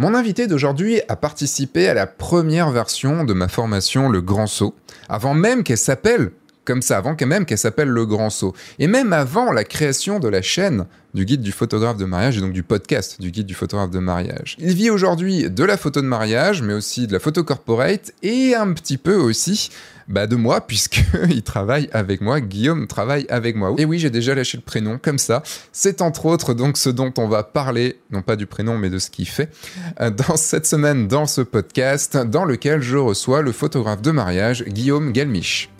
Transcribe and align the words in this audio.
Mon 0.00 0.14
invité 0.14 0.46
d'aujourd'hui 0.46 1.00
a 1.08 1.16
participé 1.16 1.88
à 1.88 1.94
la 1.94 2.06
première 2.06 2.70
version 2.70 3.24
de 3.24 3.34
ma 3.34 3.48
formation 3.48 4.08
Le 4.08 4.20
Grand 4.20 4.46
Saut, 4.46 4.76
avant 5.08 5.34
même 5.34 5.64
qu'elle 5.64 5.76
s'appelle 5.76 6.30
comme 6.68 6.82
ça, 6.82 6.98
avant 6.98 7.16
même 7.26 7.46
qu'elle 7.46 7.56
s'appelle 7.56 7.88
Le 7.88 8.04
Grand 8.04 8.28
Saut, 8.28 8.52
et 8.78 8.88
même 8.88 9.14
avant 9.14 9.52
la 9.52 9.64
création 9.64 10.18
de 10.18 10.28
la 10.28 10.42
chaîne 10.42 10.84
du 11.14 11.24
guide 11.24 11.40
du 11.40 11.50
photographe 11.50 11.96
de 11.96 12.04
mariage 12.04 12.36
et 12.36 12.42
donc 12.42 12.52
du 12.52 12.62
podcast 12.62 13.18
du 13.18 13.30
guide 13.30 13.46
du 13.46 13.54
photographe 13.54 13.90
de 13.90 13.98
mariage. 13.98 14.54
Il 14.58 14.74
vit 14.74 14.90
aujourd'hui 14.90 15.48
de 15.48 15.64
la 15.64 15.78
photo 15.78 16.02
de 16.02 16.06
mariage, 16.06 16.60
mais 16.60 16.74
aussi 16.74 17.06
de 17.06 17.14
la 17.14 17.20
photo 17.20 17.42
corporate 17.42 18.12
et 18.22 18.54
un 18.54 18.70
petit 18.74 18.98
peu 18.98 19.14
aussi 19.14 19.70
bah, 20.08 20.26
de 20.26 20.36
moi, 20.36 20.60
puisqu'il 20.66 21.42
travaille 21.42 21.88
avec 21.94 22.20
moi. 22.20 22.42
Guillaume 22.42 22.86
travaille 22.86 23.24
avec 23.30 23.56
moi. 23.56 23.74
Et 23.78 23.86
oui, 23.86 23.98
j'ai 23.98 24.10
déjà 24.10 24.34
lâché 24.34 24.58
le 24.58 24.62
prénom 24.62 24.98
comme 25.02 25.18
ça. 25.18 25.42
C'est 25.72 26.02
entre 26.02 26.26
autres 26.26 26.52
donc 26.52 26.76
ce 26.76 26.90
dont 26.90 27.14
on 27.16 27.28
va 27.28 27.44
parler, 27.44 27.98
non 28.10 28.20
pas 28.20 28.36
du 28.36 28.44
prénom, 28.44 28.76
mais 28.76 28.90
de 28.90 28.98
ce 28.98 29.08
qu'il 29.08 29.26
fait, 29.26 29.48
euh, 30.02 30.10
dans 30.10 30.36
cette 30.36 30.66
semaine 30.66 31.08
dans 31.08 31.24
ce 31.24 31.40
podcast, 31.40 32.18
dans 32.18 32.44
lequel 32.44 32.82
je 32.82 32.98
reçois 32.98 33.40
le 33.40 33.52
photographe 33.52 34.02
de 34.02 34.10
mariage 34.10 34.64
Guillaume 34.64 35.12
Galmiche. 35.12 35.70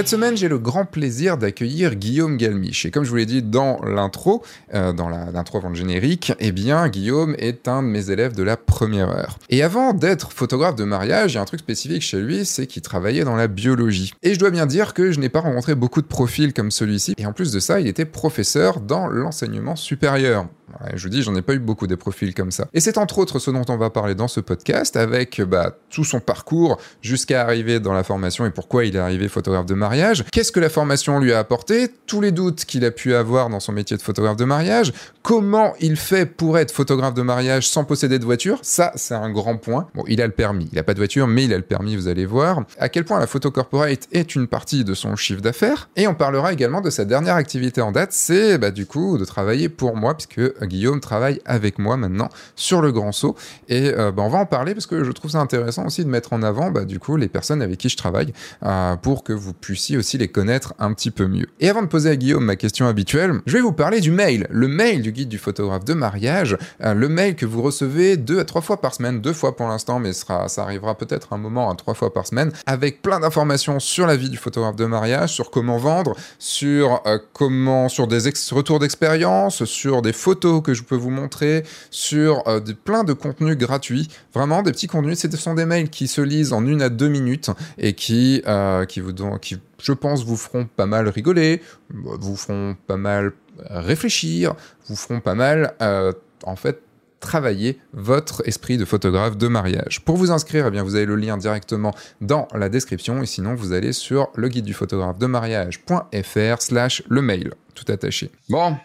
Cette 0.00 0.08
semaine, 0.08 0.34
j'ai 0.34 0.48
le 0.48 0.58
grand 0.58 0.86
plaisir 0.86 1.36
d'accueillir 1.36 1.94
Guillaume 1.94 2.38
Galmiche. 2.38 2.86
Et 2.86 2.90
comme 2.90 3.04
je 3.04 3.10
vous 3.10 3.16
l'ai 3.16 3.26
dit 3.26 3.42
dans 3.42 3.82
l'intro, 3.82 4.42
euh, 4.72 4.94
dans 4.94 5.10
l'intro 5.10 5.58
avant 5.58 5.68
le 5.68 5.74
générique, 5.74 6.32
eh 6.40 6.52
Guillaume 6.52 7.36
est 7.38 7.68
un 7.68 7.82
de 7.82 7.88
mes 7.88 8.10
élèves 8.10 8.34
de 8.34 8.42
la 8.42 8.56
première 8.56 9.10
heure. 9.10 9.38
Et 9.50 9.62
avant 9.62 9.92
d'être 9.92 10.32
photographe 10.32 10.74
de 10.74 10.84
mariage, 10.84 11.32
il 11.32 11.34
y 11.34 11.38
a 11.38 11.42
un 11.42 11.44
truc 11.44 11.60
spécifique 11.60 12.00
chez 12.00 12.18
lui, 12.18 12.46
c'est 12.46 12.66
qu'il 12.66 12.80
travaillait 12.80 13.24
dans 13.24 13.36
la 13.36 13.46
biologie. 13.46 14.14
Et 14.22 14.32
je 14.32 14.38
dois 14.38 14.50
bien 14.50 14.64
dire 14.64 14.94
que 14.94 15.12
je 15.12 15.20
n'ai 15.20 15.28
pas 15.28 15.40
rencontré 15.40 15.74
beaucoup 15.74 16.00
de 16.00 16.06
profils 16.06 16.54
comme 16.54 16.70
celui-ci. 16.70 17.12
Et 17.18 17.26
en 17.26 17.34
plus 17.34 17.52
de 17.52 17.60
ça, 17.60 17.78
il 17.78 17.86
était 17.86 18.06
professeur 18.06 18.80
dans 18.80 19.06
l'enseignement 19.06 19.76
supérieur 19.76 20.46
je 20.94 21.02
vous 21.02 21.08
dis, 21.08 21.22
j'en 21.22 21.34
ai 21.34 21.42
pas 21.42 21.54
eu 21.54 21.58
beaucoup 21.58 21.86
des 21.86 21.96
profils 21.96 22.34
comme 22.34 22.50
ça. 22.50 22.66
Et 22.74 22.80
c'est 22.80 22.98
entre 22.98 23.18
autres 23.18 23.38
ce 23.38 23.50
dont 23.50 23.64
on 23.68 23.76
va 23.76 23.90
parler 23.90 24.14
dans 24.14 24.28
ce 24.28 24.40
podcast, 24.40 24.96
avec 24.96 25.40
bah, 25.42 25.76
tout 25.90 26.04
son 26.04 26.20
parcours 26.20 26.78
jusqu'à 27.02 27.42
arriver 27.42 27.80
dans 27.80 27.92
la 27.92 28.04
formation 28.04 28.46
et 28.46 28.50
pourquoi 28.50 28.84
il 28.84 28.96
est 28.96 29.00
arrivé 29.00 29.28
photographe 29.28 29.66
de 29.66 29.74
mariage. 29.74 30.24
Qu'est-ce 30.32 30.52
que 30.52 30.60
la 30.60 30.68
formation 30.68 31.18
lui 31.18 31.32
a 31.32 31.38
apporté? 31.38 31.88
Tous 32.06 32.20
les 32.20 32.32
doutes 32.32 32.64
qu'il 32.64 32.84
a 32.84 32.90
pu 32.90 33.14
avoir 33.14 33.48
dans 33.48 33.60
son 33.60 33.72
métier 33.72 33.96
de 33.96 34.02
photographe 34.02 34.36
de 34.36 34.44
mariage. 34.44 34.92
Comment 35.22 35.74
il 35.80 35.96
fait 35.96 36.26
pour 36.26 36.58
être 36.58 36.72
photographe 36.72 37.14
de 37.14 37.22
mariage 37.22 37.68
sans 37.68 37.84
posséder 37.84 38.18
de 38.18 38.24
voiture? 38.24 38.58
Ça, 38.62 38.92
c'est 38.94 39.14
un 39.14 39.30
grand 39.30 39.56
point. 39.56 39.88
Bon, 39.94 40.04
il 40.06 40.20
a 40.22 40.26
le 40.26 40.32
permis. 40.32 40.68
Il 40.72 40.76
n'a 40.76 40.82
pas 40.82 40.94
de 40.94 40.98
voiture, 40.98 41.26
mais 41.26 41.44
il 41.44 41.52
a 41.52 41.56
le 41.56 41.62
permis, 41.62 41.96
vous 41.96 42.08
allez 42.08 42.26
voir. 42.26 42.64
À 42.78 42.88
quel 42.88 43.04
point 43.04 43.18
la 43.18 43.26
photo 43.26 43.50
corporate 43.50 44.08
est 44.12 44.34
une 44.34 44.46
partie 44.46 44.84
de 44.84 44.94
son 44.94 45.16
chiffre 45.16 45.40
d'affaires. 45.40 45.88
Et 45.96 46.06
on 46.06 46.14
parlera 46.14 46.52
également 46.52 46.80
de 46.80 46.90
sa 46.90 47.04
dernière 47.04 47.34
activité 47.34 47.80
en 47.80 47.92
date, 47.92 48.12
c'est 48.12 48.58
bah, 48.58 48.70
du 48.70 48.86
coup 48.86 49.18
de 49.18 49.24
travailler 49.24 49.68
pour 49.68 49.96
moi, 49.96 50.16
puisque 50.16 50.59
Guillaume 50.66 51.00
travaille 51.00 51.40
avec 51.44 51.78
moi 51.78 51.96
maintenant 51.96 52.28
sur 52.56 52.80
le 52.80 52.92
grand 52.92 53.12
saut. 53.12 53.36
Et 53.68 53.90
euh, 53.90 54.12
bah, 54.12 54.22
on 54.24 54.28
va 54.28 54.38
en 54.38 54.46
parler 54.46 54.74
parce 54.74 54.86
que 54.86 55.04
je 55.04 55.12
trouve 55.12 55.30
ça 55.30 55.40
intéressant 55.40 55.86
aussi 55.86 56.04
de 56.04 56.10
mettre 56.10 56.32
en 56.32 56.42
avant 56.42 56.70
bah, 56.70 56.84
du 56.84 56.98
coup 56.98 57.16
les 57.16 57.28
personnes 57.28 57.62
avec 57.62 57.78
qui 57.78 57.88
je 57.88 57.96
travaille 57.96 58.32
euh, 58.64 58.96
pour 58.96 59.24
que 59.24 59.32
vous 59.32 59.52
puissiez 59.52 59.96
aussi 59.96 60.18
les 60.18 60.28
connaître 60.28 60.74
un 60.78 60.92
petit 60.92 61.10
peu 61.10 61.26
mieux. 61.26 61.46
Et 61.60 61.68
avant 61.68 61.82
de 61.82 61.86
poser 61.86 62.10
à 62.10 62.16
Guillaume 62.16 62.44
ma 62.44 62.56
question 62.56 62.86
habituelle, 62.86 63.40
je 63.46 63.54
vais 63.54 63.62
vous 63.62 63.72
parler 63.72 64.00
du 64.00 64.10
mail, 64.10 64.46
le 64.50 64.68
mail 64.68 65.02
du 65.02 65.12
guide 65.12 65.28
du 65.28 65.38
photographe 65.38 65.84
de 65.84 65.94
mariage, 65.94 66.56
euh, 66.82 66.94
le 66.94 67.08
mail 67.08 67.36
que 67.36 67.46
vous 67.46 67.62
recevez 67.62 68.16
deux 68.16 68.40
à 68.40 68.44
trois 68.44 68.62
fois 68.62 68.80
par 68.80 68.94
semaine, 68.94 69.20
deux 69.20 69.32
fois 69.32 69.56
pour 69.56 69.68
l'instant, 69.68 69.98
mais 69.98 70.12
ça 70.12 70.48
arrivera 70.58 70.96
peut-être 70.96 71.32
un 71.32 71.38
moment 71.38 71.70
à 71.70 71.74
trois 71.74 71.94
fois 71.94 72.12
par 72.12 72.26
semaine, 72.26 72.52
avec 72.66 73.02
plein 73.02 73.20
d'informations 73.20 73.80
sur 73.80 74.06
la 74.06 74.16
vie 74.16 74.30
du 74.30 74.36
photographe 74.36 74.76
de 74.76 74.86
mariage, 74.86 75.32
sur 75.32 75.50
comment 75.50 75.78
vendre, 75.78 76.14
sur 76.38 77.02
comment, 77.32 77.88
sur 77.88 78.06
des 78.06 78.18
retours 78.52 78.78
d'expérience, 78.78 79.64
sur 79.64 80.02
des 80.02 80.12
photos 80.12 80.49
que 80.58 80.74
je 80.74 80.82
peux 80.82 80.96
vous 80.96 81.10
montrer, 81.10 81.64
sur 81.90 82.46
euh, 82.48 82.60
plein 82.84 83.04
de 83.04 83.12
contenus 83.12 83.56
gratuits. 83.56 84.08
Vraiment, 84.34 84.62
des 84.62 84.72
petits 84.72 84.88
contenus. 84.88 85.18
Ce 85.20 85.36
sont 85.36 85.54
des 85.54 85.66
mails 85.66 85.90
qui 85.90 86.08
se 86.08 86.20
lisent 86.20 86.52
en 86.52 86.66
une 86.66 86.82
à 86.82 86.88
deux 86.88 87.08
minutes 87.08 87.50
et 87.78 87.94
qui, 87.94 88.42
euh, 88.46 88.84
qui, 88.86 89.00
vous, 89.00 89.12
qui, 89.40 89.58
je 89.80 89.92
pense, 89.92 90.24
vous 90.24 90.36
feront 90.36 90.66
pas 90.66 90.86
mal 90.86 91.08
rigoler, 91.08 91.62
vous 91.90 92.36
feront 92.36 92.76
pas 92.86 92.96
mal 92.96 93.32
réfléchir, 93.68 94.54
vous 94.88 94.96
feront 94.96 95.20
pas 95.20 95.34
mal, 95.34 95.74
euh, 95.82 96.12
en 96.44 96.56
fait, 96.56 96.82
travailler 97.20 97.78
votre 97.92 98.42
esprit 98.48 98.78
de 98.78 98.84
photographe 98.84 99.36
de 99.36 99.46
mariage. 99.46 100.00
Pour 100.04 100.16
vous 100.16 100.30
inscrire, 100.30 100.66
eh 100.66 100.70
bien, 100.70 100.82
vous 100.82 100.96
avez 100.96 101.06
le 101.06 101.16
lien 101.16 101.36
directement 101.36 101.94
dans 102.20 102.48
la 102.54 102.68
description 102.68 103.22
et 103.22 103.26
sinon 103.26 103.54
vous 103.54 103.72
allez 103.72 103.92
sur 103.92 104.30
le 104.34 104.48
guide 104.48 104.64
du 104.64 104.74
photographe 104.74 105.18
de 105.18 105.26
mariage.fr 105.26 106.62
slash 106.62 107.02
le 107.08 107.22
mail, 107.22 107.52
tout 107.74 107.84
attaché. 107.92 108.30
Bon, 108.48 108.76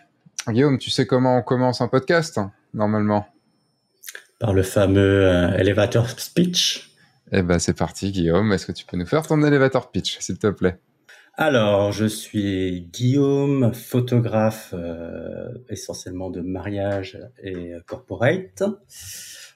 Guillaume, 0.48 0.78
tu 0.78 0.90
sais 0.90 1.08
comment 1.08 1.38
on 1.38 1.42
commence 1.42 1.82
un 1.82 1.88
podcast, 1.88 2.40
normalement 2.74 3.28
Par 4.40 4.54
le 4.54 4.64
fameux 4.64 5.26
euh, 5.26 5.58
elevator 5.58 6.10
speech. 6.10 6.92
Eh 7.32 7.42
ben, 7.42 7.58
c'est 7.58 7.76
parti, 7.76 8.12
Guillaume. 8.12 8.54
Est-ce 8.54 8.68
que 8.68 8.72
tu 8.72 8.86
peux 8.86 8.98
nous 8.98 9.08
faire 9.08 9.26
ton 9.26 9.42
elevator 9.44 9.92
pitch, 9.92 10.20
s'il 10.20 10.38
te 10.38 10.48
plaît? 10.48 10.78
Alors, 11.34 11.92
je 11.92 12.06
suis 12.06 12.88
Guillaume, 12.94 13.74
photographe 13.74 14.74
euh, 14.74 15.50
essentiellement 15.70 16.30
de 16.30 16.42
mariage 16.42 17.20
et 17.42 17.74
corporate. 17.88 18.64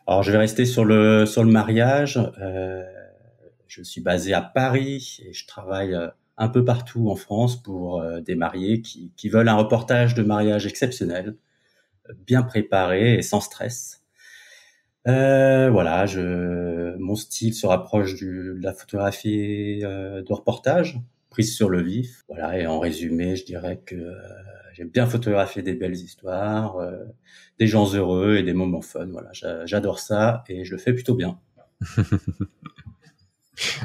Alors, 0.08 0.24
je 0.24 0.32
vais 0.32 0.40
rester 0.40 0.66
sur 0.66 0.86
le 0.86 1.26
sur 1.26 1.44
le 1.44 1.52
mariage. 1.52 2.20
Euh, 2.42 2.84
je 3.68 3.84
suis 3.84 4.02
basé 4.02 4.34
à 4.34 4.42
Paris 4.42 5.20
et 5.24 5.34
je 5.34 5.46
travaille 5.46 5.96
un 6.40 6.48
peu 6.48 6.66
partout 6.66 7.10
en 7.10 7.16
France 7.16 7.62
pour 7.62 8.02
euh, 8.02 8.22
des 8.22 8.36
mariés 8.36 8.82
qui, 8.82 9.30
veulent 9.30 9.50
un 9.50 9.58
reportage 9.58 10.16
de 10.16 10.24
mariage 10.24 10.66
exceptionnel, 10.66 11.36
bien 12.26 12.42
préparé 12.42 13.16
et 13.16 13.22
sans 13.22 13.42
stress. 13.42 14.04
Euh, 15.08 15.70
voilà, 15.70 16.06
je, 16.06 16.96
mon 16.98 17.16
style 17.16 17.54
se 17.54 17.68
rapproche 17.68 18.16
du, 18.16 18.56
de 18.58 18.64
la 18.64 18.74
photographie 18.74 19.82
euh, 19.84 20.24
de 20.24 20.34
reportage, 20.34 21.00
prise 21.30 21.56
sur 21.56 21.70
le 21.70 21.82
vif. 21.82 22.24
Voilà, 22.30 22.58
et 22.58 22.66
en 22.66 22.80
résumé, 22.80 23.36
je 23.36 23.46
dirais 23.46 23.82
que 23.86 24.14
j'aime 24.74 24.90
bien 24.90 25.08
photographier 25.08 25.62
des 25.62 25.74
belles 25.74 25.96
histoires, 25.96 26.78
des 27.60 27.68
gens 27.68 27.94
heureux 27.94 28.38
et 28.38 28.44
des 28.44 28.54
moments 28.54 28.82
fun. 28.82 29.08
Voilà, 29.08 29.32
j'adore 29.66 30.00
ça 30.00 30.44
et 30.48 30.64
je 30.64 30.72
le 30.72 30.78
fais 30.78 30.94
plutôt 30.94 31.16
bien. 31.16 31.38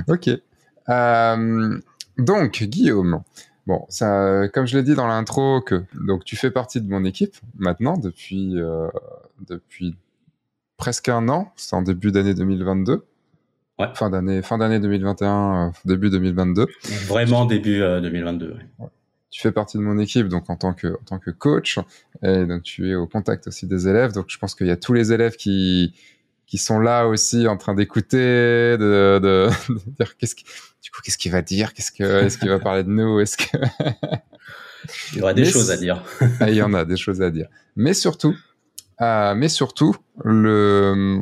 ok. 0.09 0.31
Donc, 2.19 2.63
Guillaume, 2.63 3.23
bon, 3.67 3.85
ça, 3.89 4.49
comme 4.53 4.67
je 4.67 4.77
l'ai 4.77 4.83
dit 4.83 4.95
dans 4.95 5.07
l'intro, 5.07 5.61
que 5.61 5.85
donc 6.07 6.25
tu 6.25 6.37
fais 6.37 6.51
partie 6.51 6.81
de 6.81 6.89
mon 6.89 7.05
équipe 7.05 7.37
maintenant 7.57 7.97
depuis 7.97 8.61
euh, 8.61 8.89
depuis 9.47 9.97
presque 10.77 11.09
un 11.09 11.29
an. 11.29 11.53
C'est 11.57 11.75
en 11.75 11.83
début 11.83 12.13
d'année 12.13 12.35
2022. 12.35 13.05
Ouais. 13.79 13.87
Fin 13.95 14.09
d'année, 14.09 14.43
fin 14.43 14.59
d'année 14.59 14.79
2021, 14.79 15.69
euh, 15.69 15.71
début 15.85 16.11
2022. 16.11 16.67
Vraiment 17.09 17.45
début 17.45 17.81
2022. 17.81 18.47
Euh, 18.47 18.55
ouais. 18.79 18.89
Tu 19.31 19.41
fais 19.41 19.51
partie 19.51 19.79
de 19.79 19.83
mon 19.83 19.99
équipe 19.99 20.29
donc 20.29 20.49
en 20.49 20.55
tant 20.55 20.75
que 20.75 20.87
en 20.87 21.05
tant 21.05 21.19
que 21.19 21.33
coach 21.33 21.81
et 22.23 22.47
donc 22.47 22.63
tu 22.63 22.89
es 22.91 22.95
au 22.95 23.09
contact 23.09 23.49
aussi 23.49 23.67
des 23.67 23.89
élèves. 23.89 24.13
Donc 24.13 24.27
je 24.29 24.39
pense 24.39 24.55
qu'il 24.55 24.69
y 24.69 24.71
a 24.71 24.77
tous 24.77 24.93
les 24.93 25.13
élèves 25.13 25.35
qui 25.35 25.93
qui 26.47 26.59
sont 26.59 26.79
là 26.79 27.07
aussi 27.07 27.47
en 27.49 27.57
train 27.57 27.75
d'écouter, 27.75 28.77
de, 28.79 29.19
de, 29.23 29.49
de, 29.69 29.81
dire 29.99 30.17
qu'est-ce 30.17 30.35
qui, 30.35 30.45
du 30.83 30.91
coup 30.91 31.01
qu'est-ce 31.03 31.19
qu'il 31.19 31.33
va 31.33 31.43
dire, 31.43 31.73
qu'est-ce 31.73 31.93
que 31.93 32.25
est-ce 32.25 32.39
qu'il 32.39 32.49
va 32.49 32.59
parler 32.59 32.85
de 32.85 32.91
nous, 32.91 33.21
est-ce 33.21 33.37
que 33.37 33.57
il 35.13 35.19
y 35.19 35.23
aura 35.23 35.35
des 35.35 35.45
choses 35.45 35.71
à 35.71 35.77
dire. 35.77 36.03
Ah, 36.41 36.51
il 36.51 36.57
y 36.57 36.63
en 36.63 36.75
a 36.75 36.85
des 36.85 36.97
choses 36.97 37.23
à 37.23 37.31
dire, 37.31 37.49
mais 37.77 37.95
surtout. 37.95 38.35
Euh, 39.01 39.35
mais 39.35 39.49
surtout, 39.49 39.97
le, 40.23 41.19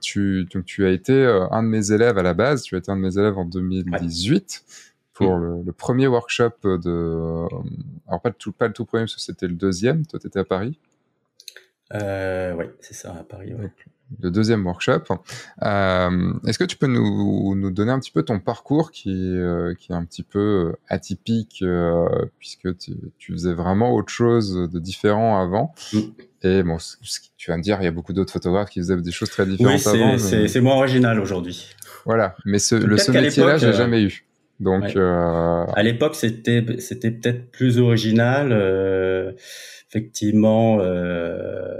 tu, 0.00 0.44
donc 0.44 0.64
tu 0.64 0.86
as 0.86 0.90
été 0.90 1.12
euh, 1.12 1.48
un 1.50 1.64
de 1.64 1.68
mes 1.68 1.90
élèves 1.90 2.16
à 2.16 2.22
la 2.22 2.32
base. 2.32 2.62
Tu 2.62 2.76
as 2.76 2.78
été 2.78 2.92
un 2.92 2.96
de 2.96 3.00
mes 3.00 3.18
élèves 3.18 3.36
en 3.36 3.44
2018 3.44 4.64
pour 5.12 5.36
mm. 5.36 5.42
le, 5.42 5.62
le, 5.64 5.72
premier 5.72 6.06
workshop 6.06 6.52
de. 6.64 7.44
Alors 8.06 8.20
pas 8.22 8.28
le 8.28 8.36
tout, 8.36 8.52
pas 8.52 8.68
le 8.68 8.72
tout 8.72 8.84
premier, 8.84 9.02
parce 9.02 9.16
que 9.16 9.20
c'était 9.20 9.48
le 9.48 9.54
deuxième. 9.54 10.06
Toi, 10.06 10.20
tu 10.20 10.28
étais 10.28 10.38
à 10.38 10.44
Paris? 10.44 10.78
Euh, 11.94 12.54
oui, 12.56 12.66
c'est 12.80 12.94
ça, 12.94 13.12
à 13.18 13.24
Paris. 13.24 13.52
Ouais 13.54 13.70
le 14.20 14.30
deuxième 14.30 14.64
workshop. 14.66 15.04
Euh, 15.62 16.32
Est-ce 16.46 16.58
que 16.58 16.64
tu 16.64 16.76
peux 16.76 16.86
nous, 16.86 17.54
nous, 17.54 17.70
donner 17.70 17.92
un 17.92 17.98
petit 17.98 18.10
peu 18.10 18.22
ton 18.22 18.38
parcours 18.40 18.90
qui, 18.90 19.10
euh, 19.10 19.74
qui 19.74 19.92
est 19.92 19.94
un 19.94 20.04
petit 20.04 20.22
peu 20.22 20.74
atypique 20.88 21.60
euh, 21.62 22.08
puisque 22.38 22.76
tu, 22.78 22.92
tu, 23.18 23.32
faisais 23.32 23.54
vraiment 23.54 23.94
autre 23.94 24.12
chose 24.12 24.68
de 24.72 24.78
différent 24.78 25.40
avant 25.40 25.74
mm. 25.92 25.98
Et 26.44 26.64
bon, 26.64 26.76
tu 27.36 27.52
vas 27.52 27.56
me 27.56 27.62
dire, 27.62 27.78
il 27.80 27.84
y 27.84 27.86
a 27.86 27.92
beaucoup 27.92 28.12
d'autres 28.12 28.32
photographes 28.32 28.70
qui 28.70 28.80
faisaient 28.80 28.96
des 28.96 29.12
choses 29.12 29.30
très 29.30 29.46
différentes 29.46 29.80
oui, 29.86 30.02
avant. 30.02 30.18
C'est 30.18 30.52
mais... 30.56 30.60
moins 30.60 30.74
original 30.74 31.20
aujourd'hui. 31.20 31.68
Voilà, 32.04 32.34
mais 32.44 32.58
ce, 32.58 32.74
le, 32.74 32.98
ce 32.98 33.12
métier-là, 33.12 33.58
j'ai 33.58 33.72
jamais 33.72 34.02
eu. 34.02 34.26
Donc, 34.58 34.82
ouais. 34.82 35.00
à 35.00 35.82
l'époque, 35.84 36.16
c'était 36.16 36.64
c'était 36.80 37.12
peut-être 37.12 37.52
plus 37.52 37.78
original. 37.78 38.52
Effectivement, 39.94 40.78
euh, 40.80 41.76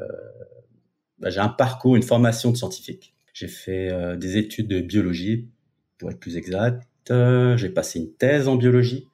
bah, 1.23 1.31
j'ai 1.31 1.41
un 1.41 1.49
parcours, 1.49 1.97
une 1.97 2.03
formation 2.03 2.51
de 2.51 2.57
scientifique. 2.57 3.15
J'ai 3.33 3.49
fait 3.49 3.91
euh, 3.91 4.17
des 4.17 4.37
études 4.37 4.69
de 4.69 4.81
biologie, 4.81 5.49
pour 5.99 6.11
être 6.11 6.21
plus 6.21 6.37
exact. 6.37 6.83
j'ai 7.09 7.69
passé 7.71 8.01
une 8.01 8.13
thèse 8.13 8.49
en 8.49 8.57
biologie. 8.57 9.09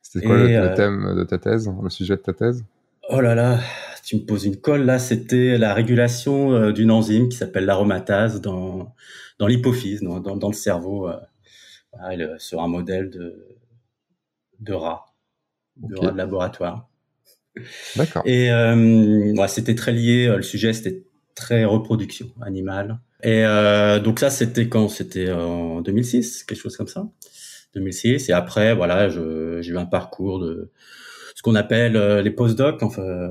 C'était 0.00 0.24
quoi 0.24 0.38
le, 0.38 0.74
thème 0.74 1.14
de 1.16 1.24
ta 1.24 1.38
thèse, 1.38 1.70
le 1.82 1.90
sujet 1.90 2.16
de 2.16 2.22
ta 2.22 2.32
thèse? 2.32 2.64
Oh 3.10 3.20
là 3.20 3.34
là, 3.34 3.60
tu 4.04 4.16
me 4.16 4.22
poses 4.22 4.44
une 4.44 4.56
colle 4.56 4.84
là. 4.84 4.98
C'était 4.98 5.58
la 5.58 5.74
régulation 5.74 6.70
d'une 6.70 6.90
enzyme 6.90 7.28
qui 7.28 7.36
s'appelle 7.36 7.66
l'aromatase 7.66 8.40
dans 8.40 8.94
dans 9.38 9.46
l'hypophyse, 9.46 10.00
dans, 10.00 10.20
dans, 10.20 10.48
le 10.48 10.54
cerveau, 10.54 11.10
sur 12.38 12.62
un 12.62 12.68
modèle 12.68 13.10
de 13.10 13.46
de 14.60 14.72
rat, 14.72 15.06
de 15.76 15.96
rat 15.96 16.12
de 16.12 16.16
laboratoire. 16.16 16.88
D'accord. 17.96 18.22
Et 18.26 18.50
euh, 18.50 19.46
c'était 19.48 19.74
très 19.74 19.92
lié. 19.92 20.26
Euh, 20.26 20.36
le 20.36 20.42
sujet 20.42 20.72
c'était 20.72 21.04
très 21.36 21.64
reproduction 21.64 22.26
animale. 22.40 22.98
Et 23.22 23.44
euh, 23.44 24.00
donc 24.00 24.18
ça 24.18 24.30
c'était 24.30 24.68
quand? 24.68 24.88
C'était 24.88 25.30
en 25.30 25.80
2006, 25.82 26.42
quelque 26.42 26.58
chose 26.58 26.76
comme 26.76 26.88
ça. 26.88 27.06
2006. 27.74 28.28
Et 28.28 28.32
après 28.32 28.74
voilà, 28.74 29.08
j'ai 29.08 29.70
eu 29.70 29.78
un 29.78 29.86
parcours 29.86 30.40
de 30.40 30.72
ce 31.36 31.42
qu'on 31.42 31.54
appelle 31.54 31.96
les 32.20 32.30
postdocs. 32.30 32.82
Enfin, 32.82 33.28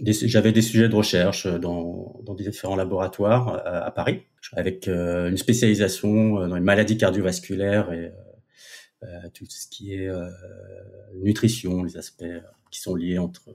j'avais 0.00 0.52
des 0.52 0.62
sujets 0.62 0.88
de 0.88 0.94
recherche 0.94 1.46
dans, 1.46 2.22
dans 2.24 2.34
différents 2.34 2.76
laboratoires 2.76 3.60
à, 3.66 3.90
Paris, 3.90 4.22
avec 4.52 4.86
une 4.86 5.36
spécialisation 5.36 6.46
dans 6.46 6.54
les 6.54 6.60
maladies 6.60 6.96
cardiovasculaires 6.96 7.92
et 7.92 8.12
tout 9.34 9.46
ce 9.48 9.66
qui 9.68 9.94
est 9.94 10.08
nutrition, 11.20 11.82
les 11.82 11.96
aspects 11.96 12.24
qui 12.70 12.80
sont 12.80 12.94
liés 12.94 13.18
entre 13.18 13.50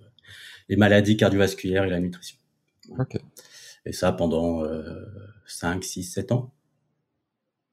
les 0.67 0.75
maladies 0.75 1.15
cardiovasculaires 1.15 1.85
et 1.85 1.89
la 1.89 2.01
nutrition. 2.01 2.37
Et 3.85 3.93
ça 3.93 4.11
pendant 4.11 4.63
euh, 4.63 5.05
5, 5.47 5.83
6, 5.83 6.03
7 6.03 6.31
ans. 6.31 6.51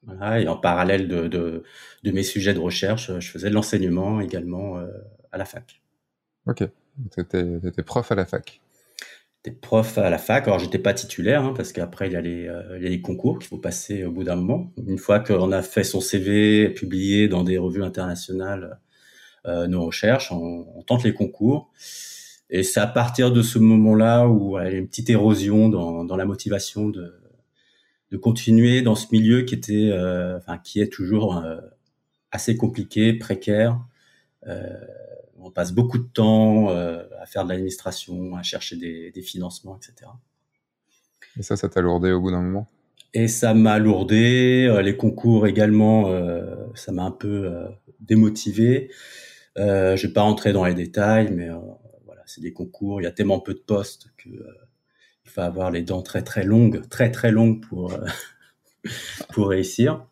Voilà, 0.05 0.41
et 0.41 0.49
en 0.49 0.57
parallèle 0.57 1.07
de, 1.07 1.29
de, 1.29 1.63
de, 2.03 2.11
mes 2.11 2.25
sujets 2.25 2.55
de 2.55 2.59
recherche, 2.59 3.19
je 3.21 3.31
faisais 3.31 3.51
de 3.51 3.55
l'enseignement 3.55 4.21
également 4.21 4.79
euh, 4.79 4.89
à 5.31 5.39
la 5.39 5.45
fac. 5.45 5.81
Ok, 6.47 6.65
tu 7.13 7.21
étais, 7.21 7.83
prof 7.85 8.11
à 8.11 8.17
la 8.17 8.27
fac. 8.27 8.61
J'étais 9.45 9.57
prof 9.57 9.99
à 9.99 10.11
la 10.11 10.19
fac, 10.19 10.49
alors 10.49 10.59
j'étais 10.59 10.81
pas 10.81 10.93
titulaire, 10.93 11.45
hein, 11.45 11.55
parce 11.57 11.73
qu'après 11.73 12.09
il 12.09 12.15
y, 12.15 12.17
a 12.17 12.21
les, 12.21 12.49
euh, 12.49 12.79
il 12.79 12.83
y 12.83 12.87
a 12.87 12.91
les 12.91 13.01
concours 13.01 13.39
qu'il 13.39 13.49
faut 13.49 13.59
passer 13.59 14.05
au 14.05 14.11
bout 14.11 14.25
d'un 14.25 14.35
moment. 14.35 14.73
Une 14.87 14.99
fois 14.99 15.21
qu'on 15.21 15.53
a 15.53 15.63
fait 15.63 15.85
son 15.85 16.01
CV, 16.01 16.69
publié 16.71 17.29
dans 17.29 17.45
des 17.45 17.59
revues 17.59 17.85
internationales, 17.85 18.81
euh, 19.47 19.67
nos 19.67 19.87
recherches, 19.87 20.33
on, 20.33 20.83
tente 20.87 21.05
les 21.05 21.15
concours. 21.15 21.71
Et 22.55 22.63
c'est 22.63 22.81
à 22.81 22.87
partir 22.87 23.33
de 23.33 23.41
ce 23.41 23.59
moment-là 23.59 24.29
où 24.29 24.59
il 24.59 24.65
y 24.65 24.75
a 24.75 24.79
une 24.79 24.87
petite 24.87 25.09
érosion 25.09 25.71
dans, 25.71 26.05
dans 26.05 26.17
la 26.17 26.27
motivation 26.27 26.91
de, 26.91 27.15
de 28.11 28.19
continuer 28.19 28.83
dans 28.83 28.95
ce 28.95 29.07
milieu 29.11 29.43
qui 29.43 29.55
était, 29.55 29.89
euh, 29.91 30.37
enfin, 30.37 30.59
qui 30.59 30.83
est 30.83 30.93
toujours 30.93 31.39
euh, 31.39 31.57
assez 32.31 32.59
compliqué, 32.59 33.15
précaire. 33.15 33.81
Euh, 34.47 34.69
on 35.39 35.51
passe 35.51 35.73
beaucoup 35.73 35.97
de 35.97 36.05
temps 36.05 36.69
à 36.69 37.27
faire 37.27 37.45
de 37.45 37.49
l'administration, 37.49 38.37
à 38.37 38.43
chercher 38.43 38.77
des, 38.77 39.11
des, 39.11 39.23
financements, 39.23 39.77
etc. 39.77 40.11
Et 41.37 41.43
ça, 41.43 41.57
ça 41.57 41.69
t'a 41.69 41.81
lourdé 41.81 42.13
au 42.13 42.21
bout 42.21 42.31
d'un 42.31 42.43
moment? 42.43 42.69
Et 43.13 43.27
ça 43.27 43.53
m'a 43.53 43.79
lourdé. 43.79 44.73
Les 44.85 44.97
concours 44.97 45.49
également, 45.49 46.05
ça 46.75 46.93
m'a 46.93 47.03
un 47.03 47.11
peu 47.11 47.51
démotivé. 47.99 48.89
Je 49.57 50.07
vais 50.07 50.13
pas 50.13 50.23
rentrer 50.23 50.53
dans 50.53 50.65
les 50.65 50.75
détails, 50.75 51.33
mais 51.33 51.49
c'est 52.33 52.41
des 52.41 52.53
concours. 52.53 53.01
Il 53.01 53.05
y 53.05 53.07
a 53.07 53.13
tellement 53.13 53.41
peu 53.41 53.55
de 53.55 53.59
postes 53.59 54.09
que 54.17 54.31
euh, 54.31 54.55
il 55.25 55.31
faut 55.31 55.41
avoir 55.41 55.71
les 55.71 55.83
dents 55.83 56.03
très 56.03 56.23
très 56.23 56.45
longues, 56.45 56.89
très 56.89 57.11
très 57.11 57.31
longues 57.31 57.65
pour 57.65 57.93
euh, 57.93 58.07
pour 59.33 59.49
réussir. 59.49 60.07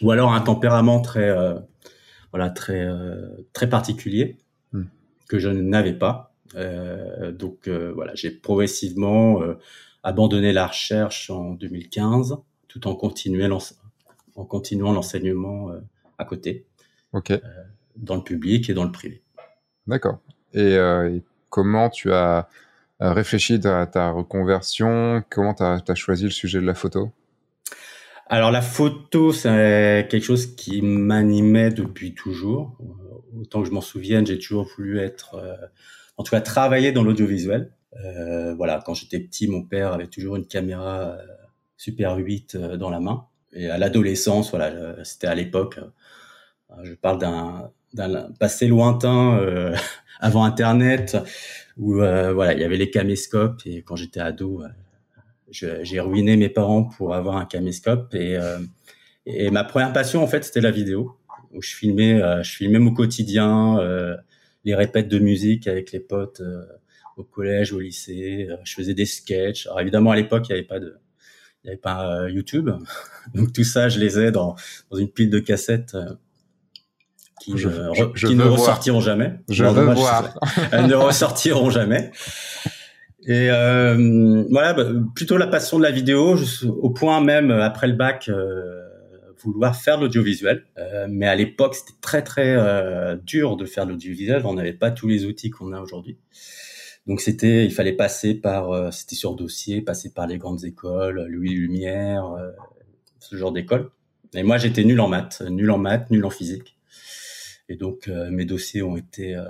Ou 0.00 0.10
alors 0.10 0.32
un 0.32 0.40
tempérament 0.40 1.00
très 1.00 1.30
voilà 2.30 2.50
très 2.50 2.88
très 3.52 3.68
particulier 3.68 4.38
hmm. 4.72 4.84
que 5.28 5.38
je 5.38 5.48
n'avais 5.50 5.92
pas. 5.92 6.34
donc 6.54 7.68
voilà, 7.68 8.14
j'ai 8.14 8.30
progressivement 8.30 9.40
abandonné 10.02 10.52
la 10.52 10.66
recherche 10.66 11.30
en 11.30 11.52
2015, 11.52 12.38
tout 12.68 12.88
en 12.88 12.96
continuant 12.96 13.58
en 14.34 14.44
continuant 14.46 14.92
l'enseignement 14.92 15.70
à 16.18 16.24
côté. 16.24 16.66
Dans 17.96 18.16
le 18.16 18.24
public 18.24 18.70
et 18.70 18.74
dans 18.74 18.84
le 18.84 18.92
privé. 18.92 19.22
D'accord. 19.86 20.20
Et, 20.54 20.76
euh, 20.76 21.18
comment 21.52 21.90
tu 21.90 22.10
as 22.12 22.48
réfléchi 22.98 23.60
à 23.64 23.86
ta 23.86 24.10
reconversion 24.10 25.22
Comment 25.30 25.54
tu 25.54 25.62
as, 25.62 25.94
choisi 25.94 26.24
le 26.24 26.30
sujet 26.30 26.60
de 26.60 26.66
la 26.66 26.74
photo? 26.74 27.10
Alors 28.26 28.50
la 28.50 28.62
photo, 28.62 29.32
c'est 29.32 30.06
quelque 30.10 30.24
chose 30.24 30.56
qui 30.56 30.80
m'animait 30.80 31.70
depuis 31.70 32.14
toujours. 32.14 32.78
Autant 33.38 33.62
que 33.62 33.68
je 33.68 33.72
m'en 33.72 33.82
souvienne, 33.82 34.26
j'ai 34.26 34.38
toujours 34.38 34.66
voulu 34.76 34.98
être, 34.98 35.34
euh, 35.34 35.54
en 36.16 36.22
tout 36.22 36.30
cas, 36.30 36.40
travailler 36.40 36.92
dans 36.92 37.02
l'audiovisuel. 37.02 37.72
Euh, 38.02 38.54
voilà, 38.54 38.80
quand 38.84 38.94
j'étais 38.94 39.20
petit, 39.20 39.48
mon 39.48 39.62
père 39.62 39.92
avait 39.92 40.06
toujours 40.06 40.36
une 40.36 40.46
caméra 40.46 41.16
Super 41.76 42.16
8 42.16 42.56
dans 42.56 42.88
la 42.88 43.00
main. 43.00 43.26
Et 43.52 43.68
à 43.68 43.76
l'adolescence, 43.76 44.50
voilà, 44.50 45.04
c'était 45.04 45.26
à 45.26 45.34
l'époque. 45.34 45.78
Je 46.82 46.94
parle 46.94 47.18
d'un 47.18 47.70
d'un 47.94 48.30
passé 48.38 48.66
lointain 48.66 49.38
euh, 49.38 49.74
avant 50.20 50.44
Internet 50.44 51.16
où 51.76 52.00
euh, 52.00 52.32
voilà 52.32 52.52
il 52.52 52.60
y 52.60 52.64
avait 52.64 52.76
les 52.76 52.90
caméscopes 52.90 53.62
et 53.66 53.82
quand 53.82 53.96
j'étais 53.96 54.20
ado 54.20 54.62
euh, 54.62 54.68
j'ai 55.50 56.00
ruiné 56.00 56.36
mes 56.36 56.48
parents 56.48 56.84
pour 56.84 57.14
avoir 57.14 57.36
un 57.36 57.44
caméscope 57.44 58.14
et, 58.14 58.38
et 59.26 59.50
ma 59.50 59.64
première 59.64 59.92
passion 59.92 60.22
en 60.22 60.26
fait 60.26 60.44
c'était 60.44 60.62
la 60.62 60.70
vidéo 60.70 61.18
où 61.52 61.60
je 61.60 61.74
filmais 61.76 62.22
je 62.42 62.50
filmais 62.50 62.78
mon 62.78 62.94
quotidien 62.94 63.76
les 64.64 64.74
répètes 64.74 65.08
de 65.08 65.18
musique 65.18 65.66
avec 65.66 65.92
les 65.92 66.00
potes 66.00 66.40
au 67.18 67.22
collège 67.22 67.74
au 67.74 67.80
lycée 67.80 68.48
je 68.64 68.72
faisais 68.72 68.94
des 68.94 69.04
sketchs. 69.04 69.66
Alors 69.66 69.80
évidemment 69.80 70.12
à 70.12 70.16
l'époque 70.16 70.48
il 70.48 70.52
n'y 70.52 70.58
avait 70.58 70.66
pas 70.66 70.80
de 70.80 70.96
il 71.64 71.66
y 71.66 71.68
avait 71.68 71.76
pas 71.76 72.30
YouTube 72.30 72.70
donc 73.34 73.52
tout 73.52 73.64
ça 73.64 73.90
je 73.90 73.98
les 73.98 74.18
ai 74.18 74.30
dans 74.30 74.56
dans 74.90 74.96
une 74.96 75.10
pile 75.10 75.28
de 75.28 75.38
cassettes 75.38 75.94
qui, 77.42 78.34
ne 78.34 78.44
ressortiront 78.44 79.00
jamais. 79.00 79.34
Je 79.48 79.64
veux 79.64 79.92
voir. 79.92 80.34
Elles 80.70 80.86
ne 80.86 80.94
ressortiront 81.08 81.70
jamais. 81.70 82.12
Et 83.24 83.48
euh, 83.50 84.44
voilà, 84.50 84.74
bah, 84.74 84.84
plutôt 85.14 85.36
la 85.36 85.46
passion 85.46 85.78
de 85.78 85.82
la 85.82 85.90
vidéo, 85.90 86.36
au 86.66 86.90
point 86.90 87.20
même 87.20 87.50
euh, 87.50 87.62
après 87.62 87.86
le 87.86 87.94
bac, 87.94 88.28
euh, 88.28 88.80
vouloir 89.42 89.76
faire 89.76 90.00
l'audiovisuel. 90.00 90.64
Euh, 90.78 91.06
mais 91.08 91.26
à 91.26 91.34
l'époque, 91.34 91.74
c'était 91.74 91.98
très 92.00 92.22
très 92.22 92.54
euh, 92.56 93.16
dur 93.16 93.56
de 93.56 93.64
faire 93.64 93.86
l'audiovisuel. 93.86 94.42
On 94.44 94.54
n'avait 94.54 94.72
pas 94.72 94.90
tous 94.90 95.08
les 95.08 95.24
outils 95.24 95.50
qu'on 95.50 95.72
a 95.72 95.80
aujourd'hui. 95.80 96.18
Donc 97.06 97.20
c'était, 97.20 97.64
il 97.64 97.72
fallait 97.72 97.92
passer 97.92 98.34
par, 98.34 98.92
c'était 98.92 99.16
sur 99.16 99.34
dossier, 99.34 99.82
passer 99.82 100.12
par 100.12 100.28
les 100.28 100.38
grandes 100.38 100.64
écoles, 100.64 101.26
Louis 101.28 101.50
Lumière, 101.50 102.32
ce 103.18 103.34
genre 103.34 103.50
d'école. 103.50 103.90
Et 104.34 104.44
moi, 104.44 104.56
j'étais 104.56 104.84
nul 104.84 105.00
en 105.00 105.08
maths, 105.08 105.42
nul 105.50 105.68
en 105.72 105.78
maths, 105.78 106.10
nul 106.12 106.24
en 106.24 106.30
physique. 106.30 106.76
Et 107.72 107.76
donc 107.76 108.08
euh, 108.08 108.30
mes 108.30 108.44
dossiers 108.44 108.82
ont 108.82 108.98
été 108.98 109.34
euh, 109.34 109.44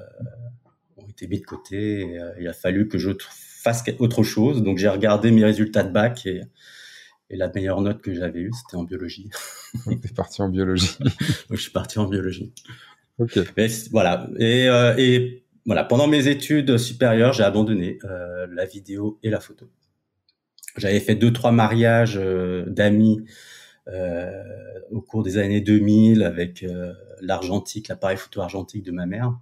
ont 0.97 1.09
été 1.09 1.27
mis 1.27 1.41
de 1.41 1.45
côté. 1.45 2.01
Et, 2.03 2.19
euh, 2.21 2.31
il 2.41 2.47
a 2.47 2.53
fallu 2.53 2.87
que 2.87 2.97
je 2.97 3.11
fasse 3.19 3.83
autre 3.99 4.23
chose. 4.23 4.63
Donc 4.63 4.79
j'ai 4.79 4.89
regardé 4.89 5.33
mes 5.33 5.45
résultats 5.45 5.83
de 5.83 5.93
bac 5.93 6.25
et, 6.27 6.43
et 7.31 7.37
la 7.37 7.51
meilleure 7.53 7.81
note 7.81 8.01
que 8.01 8.15
j'avais 8.15 8.41
eue, 8.41 8.53
c'était 8.55 8.77
en 8.77 8.85
biologie. 8.85 9.29
T'es 10.03 10.15
parti 10.15 10.41
en 10.41 10.49
biologie. 10.49 10.97
donc 11.01 11.57
je 11.57 11.63
suis 11.63 11.73
parti 11.73 11.99
en 11.99 12.07
biologie. 12.07 12.53
Ok. 13.19 13.39
voilà. 13.91 14.29
Et, 14.39 14.67
et 14.99 15.45
voilà, 15.67 15.83
pendant 15.85 16.07
mes 16.07 16.29
études 16.29 16.79
supérieures, 16.79 17.33
j'ai 17.33 17.43
abandonné 17.43 17.99
euh, 18.05 18.47
la 18.53 18.65
vidéo 18.67 19.19
et 19.25 19.31
la 19.31 19.41
photo. 19.41 19.69
J'avais 20.77 21.01
fait 21.01 21.17
deux 21.17 21.33
trois 21.33 21.53
mariages 21.53 22.17
euh, 22.17 22.65
d'amis 22.67 23.25
au 23.89 25.01
cours 25.01 25.23
des 25.23 25.39
années 25.39 25.61
2000 25.61 26.23
avec 26.23 26.65
l'argentique, 27.21 27.89
l'appareil 27.89 28.17
photo 28.17 28.41
argentique 28.41 28.83
de 28.83 28.93
ma 28.93 29.07
mère. 29.07 29.35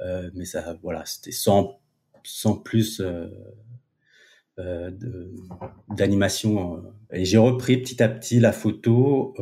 Euh, 0.00 0.30
mais 0.34 0.44
ça, 0.44 0.76
voilà, 0.82 1.04
c'était 1.04 1.32
sans, 1.32 1.80
plus 2.64 3.00
euh, 3.00 3.28
euh, 4.58 4.90
d'animation. 5.88 6.82
Et 7.12 7.24
j'ai 7.24 7.38
repris 7.38 7.78
petit 7.78 8.02
à 8.02 8.08
petit 8.08 8.40
la 8.40 8.52
photo 8.52 9.34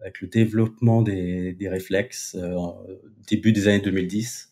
avec 0.00 0.20
le 0.20 0.28
développement 0.28 1.02
des, 1.02 1.52
des 1.52 1.68
réflexes 1.68 2.36
début 3.26 3.52
des 3.52 3.68
années 3.68 3.80
2010 3.80 4.50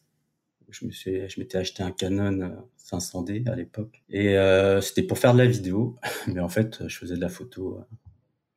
je 0.70 0.86
me 0.86 0.90
suis 0.90 1.28
je 1.28 1.38
m'étais 1.38 1.58
acheté 1.58 1.82
un 1.82 1.90
Canon 1.90 2.56
500D 2.78 3.46
à 3.50 3.54
l'époque 3.54 4.02
et 4.08 4.34
c'était 4.80 5.02
pour 5.02 5.18
faire 5.18 5.34
de 5.34 5.38
la 5.38 5.46
vidéo 5.46 5.98
mais 6.26 6.40
en 6.40 6.48
fait 6.48 6.88
je 6.88 6.96
faisais 6.96 7.16
de 7.16 7.20
la 7.20 7.28
photo 7.28 7.80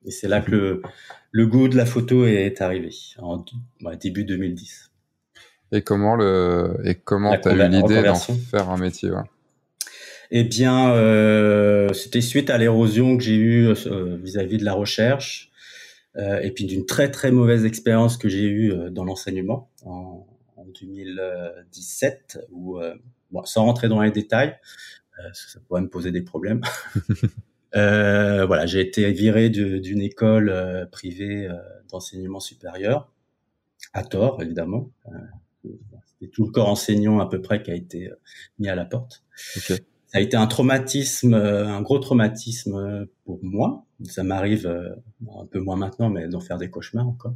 et 0.05 0.11
c'est 0.11 0.27
là 0.27 0.41
que 0.41 0.51
le, 0.51 0.81
le, 1.31 1.47
goût 1.47 1.67
de 1.67 1.75
la 1.75 1.85
photo 1.85 2.25
est 2.25 2.61
arrivé, 2.61 2.91
en 3.17 3.43
début 3.99 4.23
2010. 4.23 4.91
Et 5.71 5.81
comment 5.81 6.15
le 6.15 6.79
et 6.83 6.95
comment 6.95 7.35
t'as 7.37 7.53
eu 7.53 7.69
l'idée 7.69 8.03
d'en 8.03 8.15
faire 8.15 8.69
un 8.69 8.77
métier 8.77 9.09
ouais? 9.09 9.23
Eh 10.31 10.43
bien, 10.43 10.91
euh, 10.91 11.93
c'était 11.93 12.21
suite 12.21 12.49
à 12.49 12.57
l'érosion 12.57 13.17
que 13.17 13.23
j'ai 13.23 13.35
eue 13.35 13.67
euh, 13.67 14.17
vis-à-vis 14.21 14.57
de 14.57 14.65
la 14.65 14.73
recherche. 14.73 15.51
et 16.17 16.51
puis 16.51 16.65
d'une 16.65 16.85
très 16.85 17.11
très 17.11 17.31
mauvaise 17.31 17.65
expérience 17.65 18.17
que 18.17 18.29
j'ai 18.29 18.45
eue 18.45 18.73
dans 18.89 19.03
l'enseignement 19.03 19.69
en, 19.83 20.25
en, 20.55 20.65
2017, 20.79 22.39
où, 22.51 22.79
bon, 23.31 23.43
sans 23.43 23.65
rentrer 23.65 23.89
dans 23.89 24.01
les 24.01 24.11
détails, 24.11 24.55
ça 25.33 25.59
pourrait 25.67 25.81
me 25.81 25.89
poser 25.89 26.11
des 26.11 26.21
problèmes. 26.21 26.61
Euh, 27.75 28.45
voilà, 28.45 28.65
j'ai 28.65 28.79
été 28.79 29.11
viré 29.11 29.49
d'une 29.49 30.01
école 30.01 30.49
euh, 30.49 30.85
privée 30.85 31.47
euh, 31.47 31.55
d'enseignement 31.89 32.39
supérieur, 32.39 33.11
à 33.93 34.03
tort 34.03 34.41
évidemment. 34.41 34.89
C'était 36.05 36.31
tout 36.31 36.45
le 36.45 36.51
corps 36.51 36.69
enseignant 36.69 37.19
à 37.19 37.29
peu 37.29 37.41
près 37.41 37.61
qui 37.61 37.71
a 37.71 37.75
été 37.75 38.09
mis 38.59 38.69
à 38.69 38.75
la 38.75 38.85
porte. 38.85 39.23
Ça 39.57 39.75
a 40.13 40.19
été 40.19 40.37
un 40.37 40.47
traumatisme, 40.47 41.33
un 41.33 41.81
gros 41.81 41.99
traumatisme 41.99 43.07
pour 43.25 43.39
moi. 43.43 43.83
Ça 44.05 44.23
m'arrive 44.23 44.67
un 44.67 45.45
peu 45.45 45.59
moins 45.59 45.75
maintenant, 45.75 46.09
mais 46.09 46.27
d'en 46.27 46.39
faire 46.39 46.57
des 46.57 46.69
cauchemars 46.69 47.07
encore. 47.07 47.33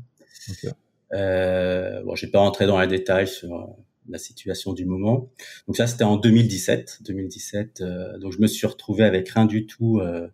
Okay. 0.50 0.70
Bon, 1.12 2.16
j'ai 2.16 2.28
pas 2.28 2.40
rentré 2.40 2.68
dans 2.68 2.80
les 2.80 2.88
détails 2.88 3.28
sur 3.28 3.76
la 4.10 4.18
situation 4.18 4.74
du 4.74 4.86
moment. 4.86 5.32
Donc 5.68 5.78
ça, 5.78 5.88
c'était 5.88 6.04
en 6.04 6.18
2017. 6.18 7.00
2017. 7.02 7.82
Euh, 7.82 8.18
donc 8.18 8.34
je 8.34 8.40
me 8.40 8.48
suis 8.48 8.68
retrouvé 8.68 9.04
avec 9.04 9.30
rien 9.30 9.46
du 9.46 9.66
tout 9.66 10.00
euh, 10.00 10.28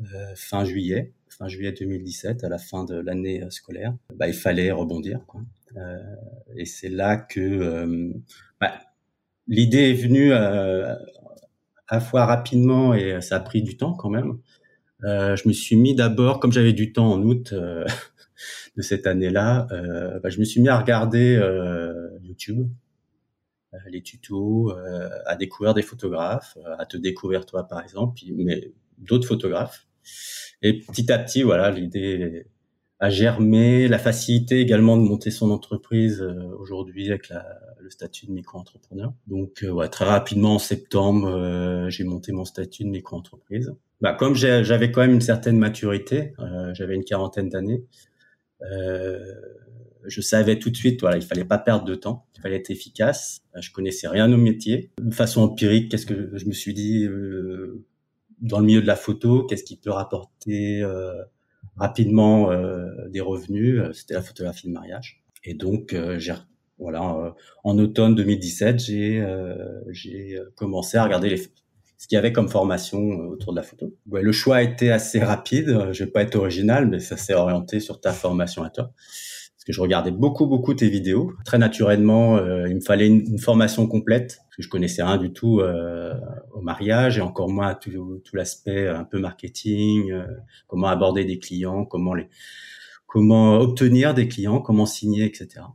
euh, 0.00 0.32
fin 0.36 0.64
juillet, 0.64 1.12
fin 1.28 1.48
juillet 1.48 1.72
2017, 1.72 2.44
à 2.44 2.48
la 2.48 2.58
fin 2.58 2.84
de 2.84 2.96
l'année 2.96 3.42
scolaire. 3.50 3.94
Bah, 4.14 4.28
il 4.28 4.34
fallait 4.34 4.70
rebondir. 4.70 5.20
Quoi. 5.26 5.40
et 6.56 6.64
c'est 6.64 6.88
là 6.88 7.16
que 7.16 8.12
bah, 8.60 8.72
l'idée 9.46 9.90
est 9.90 9.94
venue 9.94 10.32
à 10.32 12.00
fois 12.00 12.26
rapidement 12.26 12.94
et 12.94 13.20
ça 13.20 13.36
a 13.36 13.40
pris 13.40 13.62
du 13.62 13.76
temps 13.76 13.94
quand 13.94 14.10
même. 14.10 14.38
je 15.02 15.48
me 15.48 15.52
suis 15.52 15.76
mis 15.76 15.94
d'abord, 15.94 16.40
comme 16.40 16.52
j'avais 16.52 16.72
du 16.72 16.92
temps 16.92 17.12
en 17.12 17.22
août 17.22 17.54
de 18.76 18.82
cette 18.82 19.06
année-là, 19.06 19.66
bah, 20.22 20.30
je 20.30 20.38
me 20.38 20.44
suis 20.44 20.60
mis 20.60 20.68
à 20.68 20.78
regarder 20.78 21.38
YouTube 22.28 22.60
euh, 22.60 22.87
les 23.90 24.02
tutos, 24.02 24.72
euh, 24.72 25.08
à 25.26 25.36
découvrir 25.36 25.74
des 25.74 25.82
photographes, 25.82 26.56
euh, 26.58 26.76
à 26.78 26.86
te 26.86 26.96
découvrir 26.96 27.46
toi 27.46 27.64
par 27.64 27.82
exemple, 27.82 28.20
mais 28.34 28.72
d'autres 28.98 29.26
photographes. 29.26 29.86
Et 30.62 30.80
petit 30.80 31.12
à 31.12 31.18
petit, 31.18 31.42
voilà, 31.42 31.70
l'idée 31.70 32.46
a 33.00 33.10
germé, 33.10 33.86
la 33.86 33.98
facilité 33.98 34.60
également 34.60 34.96
de 34.96 35.02
monter 35.02 35.30
son 35.30 35.50
entreprise 35.52 36.20
aujourd'hui 36.58 37.08
avec 37.10 37.28
la, 37.28 37.46
le 37.78 37.90
statut 37.90 38.26
de 38.26 38.32
micro-entrepreneur. 38.32 39.12
Donc, 39.28 39.64
ouais, 39.70 39.88
très 39.88 40.04
rapidement 40.04 40.56
en 40.56 40.58
septembre, 40.58 41.86
j'ai 41.90 42.02
monté 42.02 42.32
mon 42.32 42.44
statut 42.44 42.82
de 42.82 42.88
micro-entreprise. 42.88 43.72
Bah, 44.00 44.14
comme 44.14 44.34
j'avais 44.34 44.90
quand 44.90 45.02
même 45.02 45.14
une 45.14 45.20
certaine 45.20 45.58
maturité, 45.58 46.32
j'avais 46.72 46.96
une 46.96 47.04
quarantaine 47.04 47.48
d'années, 47.48 47.84
je 48.60 50.20
savais 50.20 50.58
tout 50.58 50.70
de 50.70 50.76
suite, 50.76 51.00
voilà, 51.00 51.16
il 51.16 51.22
fallait 51.22 51.44
pas 51.44 51.58
perdre 51.58 51.84
de 51.84 51.94
temps, 51.94 52.26
il 52.36 52.40
fallait 52.40 52.56
être 52.56 52.70
efficace. 52.70 53.42
Je 53.60 53.70
connaissais 53.70 54.08
rien 54.08 54.32
au 54.32 54.36
métier. 54.36 54.90
De 55.00 55.14
façon 55.14 55.42
empirique, 55.42 55.90
qu'est-ce 55.90 56.06
que 56.06 56.36
je 56.36 56.46
me 56.46 56.52
suis 56.52 56.74
dit 56.74 57.04
euh, 57.04 57.84
dans 58.40 58.60
le 58.60 58.66
milieu 58.66 58.80
de 58.80 58.86
la 58.86 58.96
photo, 58.96 59.44
qu'est-ce 59.44 59.64
qui 59.64 59.76
peut 59.76 59.90
rapporter 59.90 60.82
euh, 60.82 61.22
rapidement 61.76 62.50
euh, 62.50 63.08
des 63.08 63.20
revenus 63.20 63.82
C'était 63.92 64.14
la 64.14 64.22
photographie 64.22 64.68
de 64.68 64.72
mariage. 64.72 65.22
Et 65.44 65.54
donc, 65.54 65.96
j'ai 66.18 66.34
voilà, 66.78 67.34
en 67.64 67.78
automne 67.78 68.14
2017, 68.14 68.78
j'ai 68.78 69.26
j'ai 69.90 70.38
commencé 70.54 70.96
à 70.96 71.04
regarder 71.04 71.28
les 71.28 71.36
ce 71.98 72.06
qu'il 72.06 72.16
y 72.16 72.18
avait 72.18 72.32
comme 72.32 72.48
formation 72.48 73.00
autour 73.28 73.52
de 73.52 73.58
la 73.58 73.62
photo. 73.62 73.94
Ouais, 74.08 74.22
le 74.22 74.32
choix 74.32 74.56
a 74.56 74.62
été 74.62 74.90
assez 74.90 75.18
rapide. 75.18 75.90
Je 75.92 76.04
vais 76.04 76.10
pas 76.10 76.22
être 76.22 76.36
original, 76.36 76.86
mais 76.86 77.00
ça 77.00 77.16
s'est 77.16 77.34
orienté 77.34 77.80
sur 77.80 78.00
ta 78.00 78.12
formation 78.12 78.62
à 78.62 78.70
toi 78.70 78.92
que 79.68 79.74
je 79.74 79.82
regardais 79.82 80.10
beaucoup 80.10 80.46
beaucoup 80.46 80.72
tes 80.72 80.88
vidéos. 80.88 81.34
Très 81.44 81.58
naturellement, 81.58 82.38
euh, 82.38 82.66
il 82.68 82.76
me 82.76 82.80
fallait 82.80 83.06
une, 83.06 83.38
formation 83.38 83.86
complète 83.86 84.38
parce 84.46 84.56
que 84.56 84.62
je 84.62 84.68
connaissais 84.70 85.02
rien 85.02 85.18
du 85.18 85.30
tout 85.30 85.60
euh, 85.60 86.14
au 86.54 86.62
mariage 86.62 87.18
et 87.18 87.20
encore 87.20 87.50
moins 87.50 87.74
tout, 87.74 88.18
l'aspect 88.32 88.88
un 88.88 89.04
peu 89.04 89.18
marketing, 89.18 90.10
euh, 90.10 90.24
comment 90.68 90.86
aborder 90.86 91.26
des 91.26 91.38
clients, 91.38 91.84
comment 91.84 92.14
les 92.14 92.30
comment 93.06 93.58
obtenir 93.58 94.14
des 94.14 94.26
clients, 94.26 94.62
comment 94.62 94.86
signer, 94.86 95.26
etc. 95.26 95.66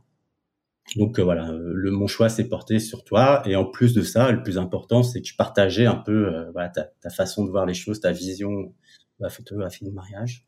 Donc 0.96 1.18
voilà, 1.18 1.50
le, 1.52 1.90
mon 1.90 2.06
choix 2.06 2.28
s'est 2.28 2.48
porté 2.48 2.78
sur 2.78 3.04
toi. 3.04 3.42
Et 3.46 3.56
en 3.56 3.64
plus 3.64 3.94
de 3.94 4.02
ça, 4.02 4.30
le 4.30 4.42
plus 4.42 4.58
important, 4.58 5.02
c'est 5.02 5.20
que 5.20 5.28
je 5.28 5.36
partageais 5.36 5.86
un 5.86 5.96
peu 5.96 6.50
voilà, 6.52 6.68
ta, 6.68 6.84
ta, 7.00 7.10
façon 7.10 7.44
de 7.44 7.50
voir 7.50 7.66
les 7.66 7.74
choses, 7.74 8.00
ta 8.00 8.12
vision 8.12 8.62
de 8.62 8.70
la 9.20 9.28
photographie 9.28 9.84
de 9.84 9.90
mariage. 9.90 10.46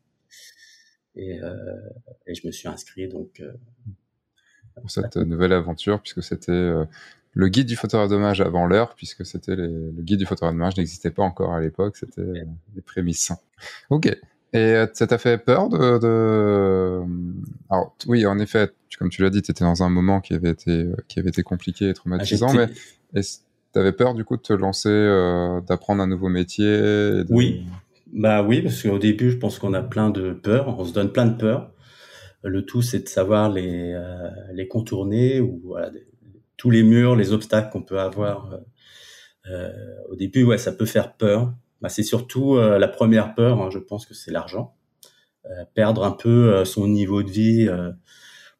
Euh, 1.17 1.75
et, 2.25 2.35
je 2.35 2.45
me 2.45 2.51
suis 2.51 2.67
inscrit 2.67 3.07
donc 3.07 3.39
euh, 3.39 3.51
pour 4.75 4.89
cette 4.89 5.17
nouvelle 5.17 5.53
aventure, 5.53 6.01
puisque 6.01 6.23
c'était 6.23 6.51
euh, 6.51 6.85
le 7.33 7.47
guide 7.47 7.67
du 7.67 7.75
photographe 7.75 8.09
d'hommage 8.09 8.41
avant 8.41 8.65
l'heure, 8.65 8.95
puisque 8.95 9.25
c'était 9.25 9.55
le 9.55 9.91
guide 9.99 10.19
du 10.19 10.25
photographe 10.25 10.53
d'hommage 10.53 10.77
n'existait 10.77 11.11
pas 11.11 11.23
encore 11.23 11.53
à 11.53 11.61
l'époque, 11.61 11.97
c'était 11.97 12.45
les 12.75 12.81
prémices. 12.81 13.31
Ok. 13.89 14.15
Et 14.53 14.85
ça 14.93 15.07
t'a 15.07 15.17
fait 15.17 15.37
peur 15.37 15.69
de, 15.69 15.99
de, 15.99 17.01
Alors 17.69 17.95
oui, 18.07 18.25
en 18.25 18.39
effet, 18.39 18.71
comme 18.97 19.09
tu 19.09 19.21
l'as 19.21 19.29
dit, 19.29 19.41
tu 19.41 19.51
étais 19.51 19.65
dans 19.65 19.83
un 19.83 19.89
moment 19.89 20.21
qui 20.21 20.33
avait 20.33 20.51
été 20.51 20.87
qui 21.07 21.19
avait 21.19 21.29
été 21.29 21.43
compliqué 21.43 21.89
et 21.89 21.93
traumatisant, 21.93 22.47
ah, 22.51 22.67
mais 23.13 23.21
tu 23.21 23.79
avais 23.79 23.91
peur 23.91 24.13
du 24.13 24.23
coup 24.23 24.37
de 24.37 24.41
te 24.41 24.53
lancer, 24.53 24.89
d'apprendre 25.67 26.01
un 26.01 26.07
nouveau 26.07 26.29
métier 26.29 27.23
Oui, 27.29 27.65
bah 28.13 28.41
oui, 28.41 28.61
parce 28.61 28.81
qu'au 28.81 28.99
début, 28.99 29.31
je 29.31 29.37
pense 29.37 29.59
qu'on 29.59 29.73
a 29.73 29.81
plein 29.81 30.09
de 30.09 30.31
peurs, 30.31 30.79
on 30.79 30.85
se 30.85 30.93
donne 30.93 31.11
plein 31.11 31.25
de 31.25 31.37
peurs. 31.37 31.71
Le 32.43 32.65
tout, 32.65 32.81
c'est 32.81 32.99
de 32.99 33.09
savoir 33.09 33.51
les, 33.51 33.93
euh, 33.93 34.29
les 34.53 34.67
contourner 34.67 35.41
ou 35.41 35.61
voilà, 35.65 35.91
tous 36.55 36.69
les 36.69 36.83
murs, 36.83 37.15
les 37.15 37.33
obstacles 37.33 37.71
qu'on 37.71 37.81
peut 37.81 37.99
avoir. 37.99 38.53
Euh, 38.53 38.57
euh, 39.49 39.71
au 40.09 40.15
début, 40.15 40.43
ouais, 40.43 40.57
ça 40.57 40.71
peut 40.71 40.85
faire 40.85 41.13
peur. 41.15 41.53
Bah, 41.81 41.89
c'est 41.89 42.03
surtout 42.03 42.57
la 42.57 42.87
première 42.87 43.35
peur, 43.35 43.61
hein, 43.61 43.69
je 43.71 43.79
pense 43.79 44.05
que 44.05 44.13
c'est 44.13 44.31
l'argent. 44.31 44.75
perdre 45.75 46.03
un 46.03 46.11
peu 46.11 46.65
son 46.65 46.87
niveau 46.87 47.23
de 47.23 47.29
vie. 47.29 47.69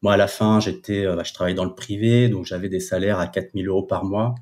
moi, 0.01 0.13
à 0.13 0.17
la 0.17 0.27
fin, 0.27 0.59
j'étais, 0.59 1.05
bah, 1.05 1.24
je 1.24 1.33
travaillais 1.33 1.55
dans 1.55 1.65
le 1.65 1.75
privé, 1.75 2.29
donc 2.29 2.45
j'avais 2.45 2.69
des 2.69 2.79
salaires 2.79 3.19
à 3.19 3.27
4000 3.27 3.67
euros 3.67 3.83
par 3.83 4.05
mois. 4.05 4.36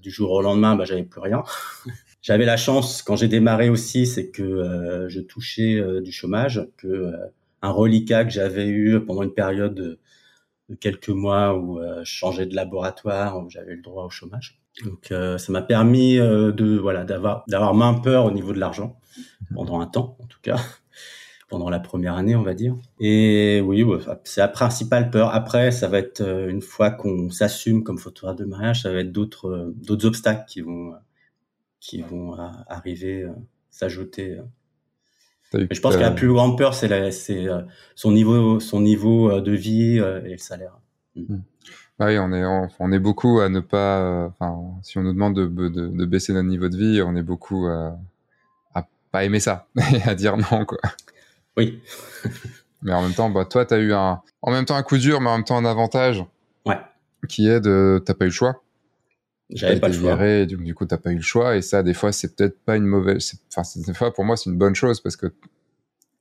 du 0.00 0.10
jour 0.10 0.30
au 0.30 0.42
lendemain, 0.42 0.76
bah, 0.76 0.84
j'avais 0.84 1.02
plus 1.02 1.20
rien. 1.20 1.42
J'avais 2.22 2.44
la 2.44 2.56
chance 2.56 3.02
quand 3.02 3.16
j'ai 3.16 3.26
démarré 3.26 3.68
aussi, 3.68 4.06
c'est 4.06 4.30
que 4.30 4.42
euh, 4.44 5.08
je 5.08 5.20
touchais 5.20 5.74
euh, 5.74 6.00
du 6.00 6.12
chômage, 6.12 6.68
que 6.76 6.86
euh, 6.86 7.16
un 7.62 7.70
reliquat 7.70 8.24
que 8.24 8.30
j'avais 8.30 8.68
eu 8.68 9.04
pendant 9.04 9.24
une 9.24 9.34
période 9.34 9.74
de, 9.74 9.98
quelques 10.80 11.08
mois 11.08 11.58
où 11.58 11.80
je 11.80 12.10
changeais 12.10 12.46
de 12.46 12.54
laboratoire, 12.54 13.38
où 13.38 13.50
j'avais 13.50 13.74
le 13.74 13.82
droit 13.82 14.04
au 14.04 14.10
chômage. 14.10 14.61
Donc 14.84 15.08
ça 15.10 15.52
m'a 15.52 15.62
permis 15.62 16.16
de 16.16 16.78
voilà 16.78 17.04
d'avoir 17.04 17.44
d'avoir 17.46 17.74
moins 17.74 17.94
peur 17.94 18.24
au 18.24 18.30
niveau 18.30 18.52
de 18.52 18.58
l'argent 18.58 18.98
pendant 19.54 19.80
un 19.80 19.86
temps 19.86 20.16
en 20.18 20.26
tout 20.26 20.38
cas 20.40 20.56
pendant 21.50 21.68
la 21.68 21.78
première 21.78 22.14
année 22.14 22.34
on 22.34 22.42
va 22.42 22.54
dire 22.54 22.74
et 22.98 23.60
oui 23.60 23.84
c'est 24.24 24.40
la 24.40 24.48
principale 24.48 25.10
peur 25.10 25.34
après 25.34 25.72
ça 25.72 25.88
va 25.88 25.98
être 25.98 26.22
une 26.48 26.62
fois 26.62 26.90
qu'on 26.90 27.28
s'assume 27.28 27.84
comme 27.84 27.98
photographe 27.98 28.36
de 28.36 28.46
mariage 28.46 28.82
ça 28.82 28.90
va 28.90 29.00
être 29.00 29.12
d'autres 29.12 29.74
d'autres 29.76 30.06
obstacles 30.06 30.44
qui 30.48 30.62
vont 30.62 30.94
qui 31.82 32.00
vont 32.00 32.34
arriver, 32.68 33.24
euh, 33.24 33.32
s'ajouter. 33.68 34.38
Euh. 34.38 35.66
je 35.70 35.80
pense 35.80 35.96
que 35.96 36.00
la 36.00 36.12
plus 36.12 36.28
grande 36.28 36.56
peur, 36.56 36.74
c'est 36.74 36.90
euh, 36.92 37.62
son 37.96 38.12
niveau, 38.12 38.60
son 38.60 38.80
niveau 38.80 39.40
de 39.40 39.52
vie 39.52 39.98
et 39.98 40.32
le 40.32 40.38
salaire. 40.38 40.78
Mm. 41.16 41.34
Mm. 41.34 41.42
Ah 41.98 42.06
oui, 42.06 42.18
on 42.18 42.32
est, 42.32 42.44
on, 42.78 42.92
est 42.92 42.98
beaucoup 42.98 43.40
à 43.40 43.48
ne 43.48 43.60
pas. 43.60 44.26
Enfin, 44.26 44.58
si 44.82 44.98
on 44.98 45.02
nous 45.02 45.12
demande 45.12 45.36
de, 45.36 45.46
de, 45.46 46.04
baisser 46.04 46.32
notre 46.32 46.48
niveau 46.48 46.68
de 46.68 46.76
vie, 46.76 47.02
on 47.02 47.14
est 47.14 47.22
beaucoup 47.22 47.66
à, 47.66 47.96
à 48.74 48.86
pas 49.10 49.24
aimer 49.24 49.40
ça 49.40 49.68
et 49.92 50.02
à 50.08 50.14
dire 50.14 50.36
non, 50.36 50.64
quoi. 50.64 50.78
Oui. 51.56 51.80
mais 52.82 52.92
en 52.92 53.02
même 53.02 53.12
temps, 53.12 53.30
bah, 53.30 53.44
toi, 53.44 53.64
tu 53.66 53.74
as 53.74 53.78
eu 53.78 53.92
un, 53.92 54.20
en 54.40 54.50
même 54.50 54.64
temps 54.64 54.76
un 54.76 54.82
coup 54.82 54.98
dur, 54.98 55.20
mais 55.20 55.28
en 55.28 55.36
même 55.36 55.44
temps 55.44 55.58
un 55.58 55.64
avantage. 55.64 56.24
Ouais. 56.66 56.78
Qui 57.28 57.48
est 57.48 57.60
de, 57.60 58.02
t'as 58.04 58.14
pas 58.14 58.24
eu 58.24 58.28
le 58.28 58.34
choix. 58.34 58.62
J'avais 59.50 59.78
pas 59.78 59.88
le 59.88 59.94
choix. 59.94 60.16
du, 60.46 60.56
du, 60.56 60.74
coup, 60.74 60.86
t'as 60.86 60.96
pas 60.96 61.12
eu 61.12 61.16
le 61.16 61.22
choix. 61.22 61.56
Et 61.56 61.62
ça, 61.62 61.82
des 61.82 61.94
fois, 61.94 62.10
c'est 62.10 62.34
peut-être 62.34 62.58
pas 62.64 62.76
une 62.76 62.86
mauvaise. 62.86 63.34
Enfin, 63.54 63.68
des 63.76 63.94
fois, 63.94 64.12
pour 64.12 64.24
moi, 64.24 64.36
c'est 64.36 64.50
une 64.50 64.56
bonne 64.56 64.74
chose 64.74 65.00
parce 65.00 65.16
que 65.16 65.32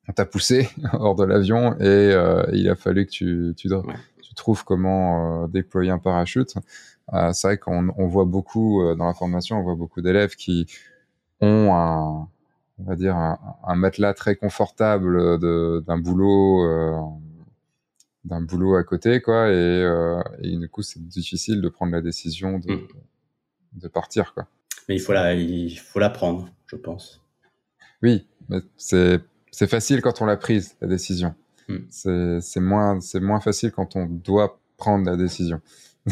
on 0.07 0.13
t'a 0.13 0.25
poussé 0.25 0.69
hors 0.93 1.15
de 1.15 1.23
l'avion 1.23 1.73
et 1.79 1.83
euh, 1.85 2.43
il 2.53 2.69
a 2.69 2.75
fallu 2.75 3.05
que 3.05 3.11
tu, 3.11 3.53
tu, 3.55 3.69
tu 4.31 4.35
trouves 4.35 4.63
comment 4.63 5.43
euh, 5.43 5.47
déployer 5.47 5.91
un 5.91 5.99
parachute. 5.99 6.55
Euh, 7.13 7.33
c'est 7.33 7.47
vrai 7.47 7.57
qu'on 7.57 7.89
on 7.97 8.07
voit 8.07 8.25
beaucoup 8.25 8.81
dans 8.95 9.05
la 9.05 9.13
formation, 9.13 9.59
on 9.59 9.63
voit 9.63 9.75
beaucoup 9.75 10.01
d'élèves 10.01 10.35
qui 10.35 10.65
ont 11.41 11.73
un, 11.75 12.27
on 12.79 12.83
va 12.83 12.95
dire, 12.95 13.15
un, 13.15 13.37
un 13.67 13.75
matelas 13.75 14.13
très 14.13 14.35
confortable 14.35 15.39
d'un 15.83 15.97
boulot 15.97 17.19
d'un 18.23 18.41
boulot 18.41 18.75
à 18.75 18.83
côté, 18.83 19.19
quoi, 19.19 19.49
et, 19.49 19.81
et, 20.43 20.55
du 20.55 20.69
coup, 20.69 20.83
c'est 20.83 21.05
difficile 21.05 21.59
de 21.59 21.69
prendre 21.69 21.91
la 21.91 22.01
décision 22.01 22.59
de, 22.59 22.73
mm 22.73 22.87
de 23.73 23.87
partir, 23.87 24.33
quoi. 24.33 24.47
Mais 24.89 24.95
il 24.95 24.99
faut 24.99 25.13
la, 25.13 25.33
il 25.33 25.77
faut 25.77 25.99
l'apprendre, 25.99 26.49
je 26.67 26.75
pense. 26.75 27.21
Oui, 28.01 28.27
mais 28.49 28.59
c'est 28.77 29.19
C'est 29.51 29.67
facile 29.67 30.01
quand 30.01 30.21
on 30.21 30.25
l'a 30.25 30.37
prise, 30.37 30.75
la 30.81 30.87
décision. 30.87 31.35
Hmm. 31.67 31.79
C'est 31.89 32.59
moins, 32.59 32.99
moins 33.15 33.39
facile 33.39 33.71
quand 33.71 33.95
on 33.95 34.05
doit 34.05 34.59
prendre 34.77 35.05
la 35.05 35.15
décision. 35.15 35.61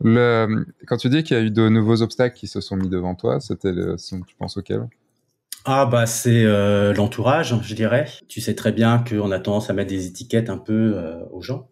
le, 0.00 0.66
quand 0.86 0.96
tu 0.96 1.08
dis 1.08 1.22
qu'il 1.22 1.36
y 1.36 1.40
a 1.40 1.42
eu 1.42 1.50
de 1.50 1.68
nouveaux 1.68 2.02
obstacles 2.02 2.36
qui 2.36 2.48
se 2.48 2.60
sont 2.60 2.76
mis 2.76 2.88
devant 2.88 3.14
toi, 3.14 3.40
c'était, 3.40 3.72
tu 4.26 4.34
penses 4.36 4.56
auquel? 4.56 4.88
Ah 5.64 5.86
bah 5.86 6.06
c'est 6.06 6.44
euh, 6.44 6.92
l'entourage, 6.92 7.54
je 7.62 7.74
dirais. 7.74 8.06
Tu 8.28 8.40
sais 8.40 8.54
très 8.54 8.72
bien 8.72 9.04
qu'on 9.08 9.30
a 9.30 9.38
tendance 9.38 9.70
à 9.70 9.72
mettre 9.72 9.90
des 9.90 10.06
étiquettes 10.06 10.50
un 10.50 10.58
peu 10.58 10.94
euh, 10.96 11.24
aux 11.30 11.40
gens. 11.40 11.68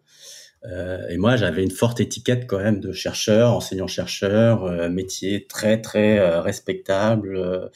Euh, 0.65 1.07
et 1.09 1.17
moi, 1.17 1.35
j'avais 1.35 1.63
une 1.63 1.71
forte 1.71 1.99
étiquette 1.99 2.47
quand 2.47 2.59
même 2.59 2.79
de 2.79 2.93
chercheur, 2.93 3.51
enseignant-chercheur, 3.53 4.89
métier 4.89 5.45
très 5.47 5.81
très 5.81 6.39
respectable, 6.39 7.69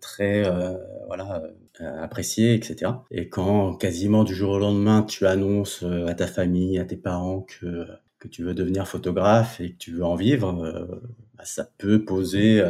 très 0.00 0.44
voilà 1.06 1.42
apprécié, 1.80 2.54
etc. 2.54 2.92
Et 3.10 3.28
quand 3.28 3.74
quasiment 3.74 4.24
du 4.24 4.34
jour 4.34 4.52
au 4.52 4.58
lendemain, 4.58 5.02
tu 5.02 5.26
annonces 5.26 5.84
à 6.06 6.14
ta 6.14 6.26
famille, 6.26 6.78
à 6.78 6.84
tes 6.84 6.96
parents 6.96 7.40
que 7.40 7.86
que 8.18 8.26
tu 8.26 8.42
veux 8.42 8.54
devenir 8.54 8.88
photographe 8.88 9.60
et 9.60 9.70
que 9.72 9.78
tu 9.78 9.92
veux 9.92 10.04
en 10.04 10.16
vivre, 10.16 10.52
bah, 11.36 11.44
ça 11.44 11.68
peut 11.78 12.04
poser 12.04 12.62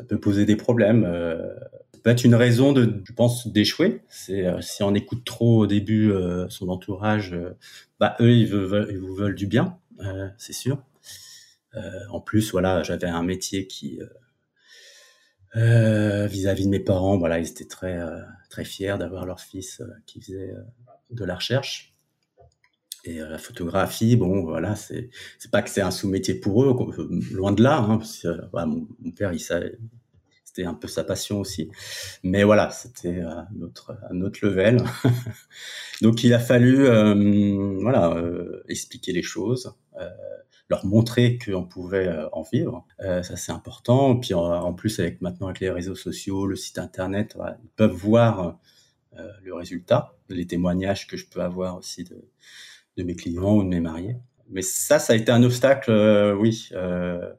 ça 0.00 0.06
peut 0.06 0.18
poser 0.18 0.46
des 0.46 0.56
problèmes. 0.56 1.04
Euh, 1.04 1.54
ça 1.92 2.00
peut 2.02 2.10
être 2.10 2.24
une 2.24 2.34
raison 2.34 2.72
de, 2.72 3.02
je 3.04 3.12
pense, 3.12 3.46
d'échouer. 3.46 4.00
C'est 4.08 4.46
euh, 4.46 4.62
si 4.62 4.82
on 4.82 4.94
écoute 4.94 5.26
trop 5.26 5.58
au 5.58 5.66
début 5.66 6.10
euh, 6.10 6.48
son 6.48 6.70
entourage, 6.70 7.36
bah 7.98 8.16
eux 8.20 8.30
ils, 8.30 8.46
veulent, 8.46 8.88
ils 8.90 8.98
vous 8.98 9.14
veulent 9.14 9.34
du 9.34 9.46
bien, 9.46 9.76
c'est 10.38 10.54
sûr. 10.54 10.78
en 12.10 12.20
plus, 12.20 12.52
voilà, 12.52 12.82
j'avais 12.82 13.08
un 13.08 13.22
métier 13.22 13.66
qui 13.66 14.00
vis-à-vis 15.54 16.64
de 16.64 16.70
mes 16.70 16.80
parents, 16.80 17.18
voilà, 17.18 17.38
ils 17.38 17.48
étaient 17.48 17.66
très 17.66 17.98
très 18.48 18.64
fiers 18.64 18.96
d'avoir 18.98 19.26
leur 19.26 19.40
fils 19.40 19.82
qui 20.06 20.20
faisait 20.20 20.54
de 21.10 21.24
la 21.24 21.36
recherche. 21.36 21.94
Et 23.04 23.14
la 23.14 23.38
photographie, 23.38 24.16
bon, 24.16 24.42
voilà, 24.42 24.76
c'est 24.76 25.10
pas 25.50 25.62
que 25.62 25.70
c'est 25.70 25.80
un 25.80 25.90
sous-métier 25.90 26.34
pour 26.34 26.64
eux, 26.64 26.76
loin 27.32 27.52
de 27.52 27.62
là. 27.62 27.78
Hein, 27.78 27.98
parce 27.98 28.18
que, 28.18 28.28
mon, 28.66 29.10
père, 29.12 29.32
il 29.32 29.40
savait, 29.40 29.78
c'était 30.44 30.64
un 30.64 30.74
peu 30.74 30.88
sa 30.88 31.04
passion 31.04 31.40
aussi. 31.40 31.70
Mais 32.22 32.44
voilà, 32.44 32.70
c'était 32.70 33.20
un 33.20 33.46
autre 33.62 33.96
un 34.10 34.20
autre 34.20 34.40
level. 34.42 34.82
Donc 36.02 36.24
il 36.24 36.34
a 36.34 36.38
fallu, 36.38 36.86
euh, 36.86 37.78
voilà, 37.80 38.16
euh, 38.16 38.62
expliquer 38.68 39.12
les 39.12 39.22
choses. 39.22 39.72
Euh, 39.98 40.08
leur 40.70 40.86
montrer 40.86 41.38
qu'on 41.38 41.64
pouvait 41.64 42.08
en 42.32 42.42
vivre. 42.42 42.86
ça, 43.00 43.36
c'est 43.36 43.52
important. 43.52 44.16
Puis 44.16 44.34
en, 44.34 44.72
plus, 44.72 45.00
avec 45.00 45.20
maintenant 45.20 45.48
avec 45.48 45.60
les 45.60 45.70
réseaux 45.70 45.96
sociaux, 45.96 46.46
le 46.46 46.56
site 46.56 46.78
internet, 46.78 47.36
ils 47.62 47.68
peuvent 47.76 47.90
voir 47.90 48.58
le 49.42 49.52
résultat, 49.52 50.16
les 50.28 50.46
témoignages 50.46 51.06
que 51.08 51.16
je 51.16 51.26
peux 51.26 51.42
avoir 51.42 51.76
aussi 51.76 52.04
de, 52.04 52.24
de 52.96 53.02
mes 53.02 53.16
clients 53.16 53.56
ou 53.56 53.64
de 53.64 53.68
mes 53.68 53.80
mariés. 53.80 54.16
Mais 54.50 54.62
ça, 54.62 54.98
ça 54.98 55.12
a 55.12 55.16
été 55.16 55.30
un 55.30 55.42
obstacle, 55.42 55.90
euh, 55.90 56.34
oui, 56.34 56.68
euh, 56.72 57.32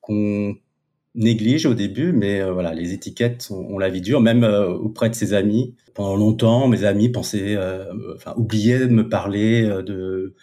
qu'on 0.00 0.56
néglige 1.14 1.66
au 1.66 1.74
début, 1.74 2.12
mais 2.12 2.40
euh, 2.40 2.52
voilà, 2.52 2.74
les 2.74 2.92
étiquettes, 2.92 3.48
on, 3.50 3.78
la 3.78 3.88
vie 3.88 4.02
dure, 4.02 4.20
même 4.20 4.44
auprès 4.44 5.08
de 5.08 5.14
ses 5.14 5.32
amis. 5.34 5.74
Pendant 5.94 6.16
longtemps, 6.16 6.68
mes 6.68 6.84
amis 6.84 7.08
pensaient, 7.08 7.58
enfin, 8.14 8.34
oubliaient 8.36 8.86
de 8.86 8.92
me 8.92 9.08
parler 9.08 9.62
de, 9.62 10.34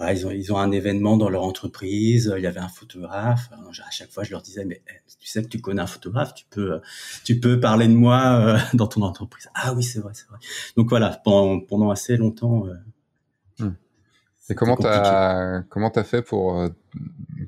ils 0.00 0.26
ont 0.26 0.30
ils 0.30 0.52
ont 0.52 0.58
un 0.58 0.70
événement 0.72 1.16
dans 1.16 1.28
leur 1.28 1.42
entreprise, 1.42 2.32
il 2.36 2.42
y 2.42 2.46
avait 2.46 2.60
un 2.60 2.68
photographe. 2.68 3.50
à 3.52 3.90
chaque 3.90 4.10
fois, 4.10 4.24
je 4.24 4.30
leur 4.30 4.42
disais, 4.42 4.64
mais 4.64 4.82
eh, 4.88 5.00
tu 5.20 5.26
sais 5.26 5.42
que 5.42 5.48
tu 5.48 5.60
connais 5.60 5.82
un 5.82 5.86
photographe, 5.86 6.34
tu 6.34 6.46
peux 6.50 6.80
tu 7.24 7.40
peux 7.40 7.60
parler 7.60 7.88
de 7.88 7.94
moi 7.94 8.58
dans 8.74 8.86
ton 8.86 9.02
entreprise. 9.02 9.48
Ah 9.54 9.74
oui, 9.74 9.82
c'est 9.82 10.00
vrai, 10.00 10.12
c'est 10.14 10.28
vrai. 10.28 10.38
Donc 10.76 10.88
voilà, 10.88 11.20
pendant 11.24 11.60
pendant 11.60 11.90
assez 11.90 12.16
longtemps. 12.16 12.64
Hmm. 13.58 13.72
Et 14.48 14.54
comment 14.54 14.76
t'as 14.76 15.62
comment 15.62 15.90
t'as 15.90 16.04
fait 16.04 16.22
pour 16.22 16.58
euh, 16.58 16.68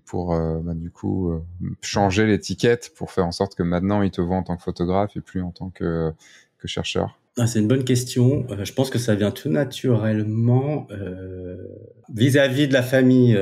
pour 0.05 0.35
euh, 0.35 0.61
bah, 0.61 0.75
du 0.75 0.90
coup 0.90 1.31
euh, 1.31 1.45
changer 1.81 2.27
l'étiquette 2.27 2.92
pour 2.97 3.11
faire 3.11 3.27
en 3.27 3.33
sorte 3.33 3.55
que 3.55 3.62
maintenant 3.62 4.03
ils 4.03 4.11
te 4.11 4.21
voient 4.21 4.37
en 4.37 4.42
tant 4.42 4.57
que 4.57 4.62
photographe 4.62 5.16
et 5.16 5.21
plus 5.21 5.42
en 5.42 5.51
tant 5.51 5.71
que 5.71 6.12
que 6.59 6.68
chercheur? 6.68 7.18
Ah, 7.38 7.47
C'est 7.47 7.61
une 7.61 7.68
bonne 7.68 7.85
question. 7.85 8.47
je 8.62 8.73
pense 8.73 8.90
que 8.90 8.99
ça 8.99 9.14
vient 9.14 9.31
tout 9.31 9.49
naturellement 9.49 10.87
vis-à-vis 12.12 12.68
de 12.68 12.73
la 12.73 12.83
famille, 12.83 13.38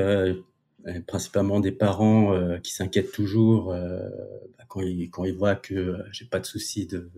principalement 1.07 1.59
des 1.59 1.71
parents 1.71 2.35
qui 2.61 2.73
s'inquiètent 2.73 3.11
toujours 3.11 3.67
bah, 3.71 4.65
quand 4.67 4.81
ils 4.81 5.09
quand 5.09 5.25
ils 5.25 5.35
voient 5.35 5.55
que 5.55 5.97
j'ai 6.11 6.25
pas 6.25 6.39
de 6.39 6.45
souci 6.45 6.85
de 6.87 7.09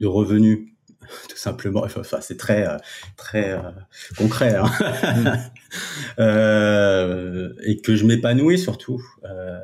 de 0.00 0.06
revenus 0.06 0.70
tout 1.28 1.36
simplement. 1.36 1.84
Enfin, 1.96 2.20
c'est 2.20 2.36
très 2.36 2.66
euh, 2.66 2.76
très 3.16 3.52
euh, 3.52 3.70
concret. 4.16 4.56
Hein. 4.56 4.70
euh, 6.18 7.52
et 7.64 7.80
que 7.80 7.96
je 7.96 8.04
m'épanouis 8.04 8.58
surtout, 8.58 9.02
euh, 9.24 9.58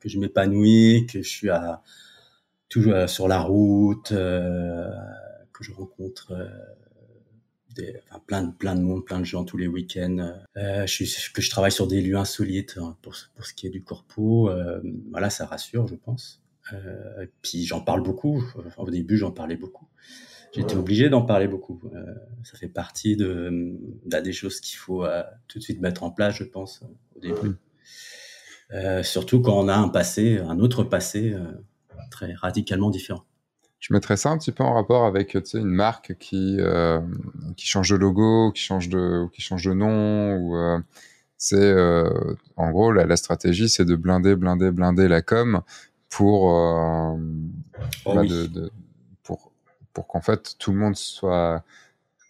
que 0.00 0.08
je 0.08 0.18
m'épanouis, 0.18 1.06
que 1.10 1.22
je 1.22 1.28
suis 1.28 1.50
à 1.50 1.82
toujours 2.68 3.08
sur 3.08 3.28
la 3.28 3.40
route, 3.40 4.12
que 5.54 5.64
je 5.64 5.72
rencontre. 5.72 6.34
Des, 7.74 7.96
enfin, 8.04 8.22
plein 8.26 8.42
de 8.42 8.52
plein 8.52 8.76
de 8.76 8.82
monde, 8.82 9.04
plein 9.04 9.18
de 9.18 9.24
gens 9.24 9.44
tous 9.44 9.56
les 9.56 9.66
week-ends. 9.66 10.34
je 10.54 10.86
suis, 10.86 11.32
que 11.32 11.42
je 11.42 11.50
travaille 11.50 11.72
sur 11.72 11.88
des 11.88 12.00
lieux 12.00 12.16
insolites 12.16 12.76
hein, 12.80 12.96
pour 13.02 13.16
pour 13.34 13.46
ce 13.46 13.54
qui 13.54 13.66
est 13.66 13.70
du 13.70 13.82
corpo. 13.82 14.50
voilà, 15.10 15.30
ça 15.30 15.46
rassure, 15.46 15.88
je 15.88 15.96
pense. 15.96 16.42
puis 17.42 17.64
j'en 17.64 17.80
parle 17.80 18.02
beaucoup. 18.02 18.44
Au 18.76 18.90
début, 18.90 19.16
j'en 19.16 19.32
parlais 19.32 19.56
beaucoup. 19.56 19.88
J'étais 20.54 20.76
obligé 20.76 21.08
d'en 21.08 21.22
parler 21.22 21.48
beaucoup. 21.48 21.80
Euh, 21.94 22.14
ça 22.44 22.56
fait 22.56 22.68
partie 22.68 23.16
de, 23.16 23.76
bah, 24.06 24.20
des 24.20 24.32
choses 24.32 24.60
qu'il 24.60 24.76
faut 24.76 25.04
euh, 25.04 25.22
tout 25.48 25.58
de 25.58 25.64
suite 25.64 25.80
mettre 25.80 26.04
en 26.04 26.10
place, 26.10 26.36
je 26.36 26.44
pense, 26.44 26.82
au 27.16 27.20
début. 27.20 27.56
Euh, 28.72 29.02
surtout 29.02 29.40
quand 29.40 29.58
on 29.58 29.68
a 29.68 29.74
un 29.74 29.88
passé, 29.88 30.38
un 30.38 30.60
autre 30.60 30.84
passé 30.84 31.34
très 32.10 32.34
radicalement 32.34 32.90
différent. 32.90 33.24
Je 33.84 33.92
mettrais 33.92 34.16
ça 34.16 34.30
un 34.30 34.38
petit 34.38 34.50
peu 34.50 34.64
en 34.64 34.72
rapport 34.72 35.04
avec 35.04 35.32
tu 35.32 35.40
sais, 35.44 35.58
une 35.58 35.66
marque 35.66 36.16
qui 36.18 36.58
qui 37.54 37.66
change 37.66 37.90
de 37.90 37.96
logo, 37.96 38.50
qui 38.52 38.62
change 38.62 38.88
de 38.88 39.28
qui 39.30 39.42
change 39.42 39.62
de 39.62 39.74
nom 39.74 40.38
ou 40.38 40.56
c'est 41.36 41.74
en 42.56 42.70
gros 42.70 42.92
la, 42.92 43.04
la 43.04 43.16
stratégie 43.18 43.68
c'est 43.68 43.84
de 43.84 43.94
blinder 43.94 44.36
blinder 44.36 44.70
blinder 44.70 45.06
la 45.06 45.20
com 45.20 45.60
pour 46.08 46.44
oh 46.44 47.18
bah, 48.06 48.22
oui. 48.22 48.28
de, 48.28 48.46
de, 48.46 48.72
pour 49.92 50.08
qu'en 50.08 50.22
fait 50.22 50.56
tout 50.58 50.72
le 50.72 50.78
monde 50.78 50.96
soit 50.96 51.62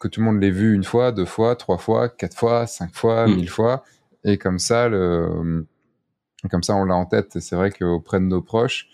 que 0.00 0.08
tout 0.08 0.20
le 0.20 0.26
monde 0.26 0.40
l'ait 0.40 0.50
vu 0.50 0.74
une 0.74 0.82
fois, 0.82 1.12
deux 1.12 1.24
fois, 1.24 1.54
trois 1.54 1.78
fois, 1.78 2.08
quatre 2.08 2.36
fois, 2.36 2.66
cinq 2.66 2.92
fois, 2.92 3.28
mm. 3.28 3.34
mille 3.36 3.48
fois, 3.48 3.84
et 4.24 4.38
comme 4.38 4.58
ça 4.58 4.88
le 4.88 5.64
comme 6.50 6.64
ça 6.64 6.74
on 6.74 6.84
l'a 6.84 6.96
en 6.96 7.06
tête. 7.06 7.36
Et 7.36 7.40
c'est 7.40 7.54
vrai 7.54 7.70
qu'auprès 7.70 8.18
de 8.18 8.24
nos 8.24 8.42
proches, 8.42 8.88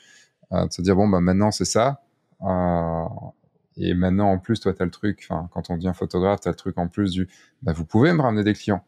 euh, 0.52 0.66
de 0.66 0.72
se 0.72 0.82
dire 0.82 0.94
bon 0.94 1.08
bah 1.08 1.20
maintenant 1.20 1.50
c'est 1.50 1.64
ça. 1.64 2.02
Euh, 2.42 3.04
et 3.76 3.94
maintenant 3.94 4.30
en 4.30 4.38
plus 4.38 4.60
toi 4.60 4.72
tu 4.74 4.82
as 4.82 4.84
le 4.84 4.90
truc, 4.90 5.28
quand 5.28 5.70
on 5.70 5.76
devient 5.76 5.92
photographe, 5.94 6.40
tu 6.40 6.48
as 6.48 6.52
le 6.52 6.56
truc 6.56 6.78
en 6.78 6.88
plus 6.88 7.12
du 7.12 7.28
bah 7.62 7.72
vous 7.72 7.84
pouvez 7.84 8.12
me 8.12 8.22
ramener 8.22 8.44
des 8.44 8.54
clients. 8.54 8.84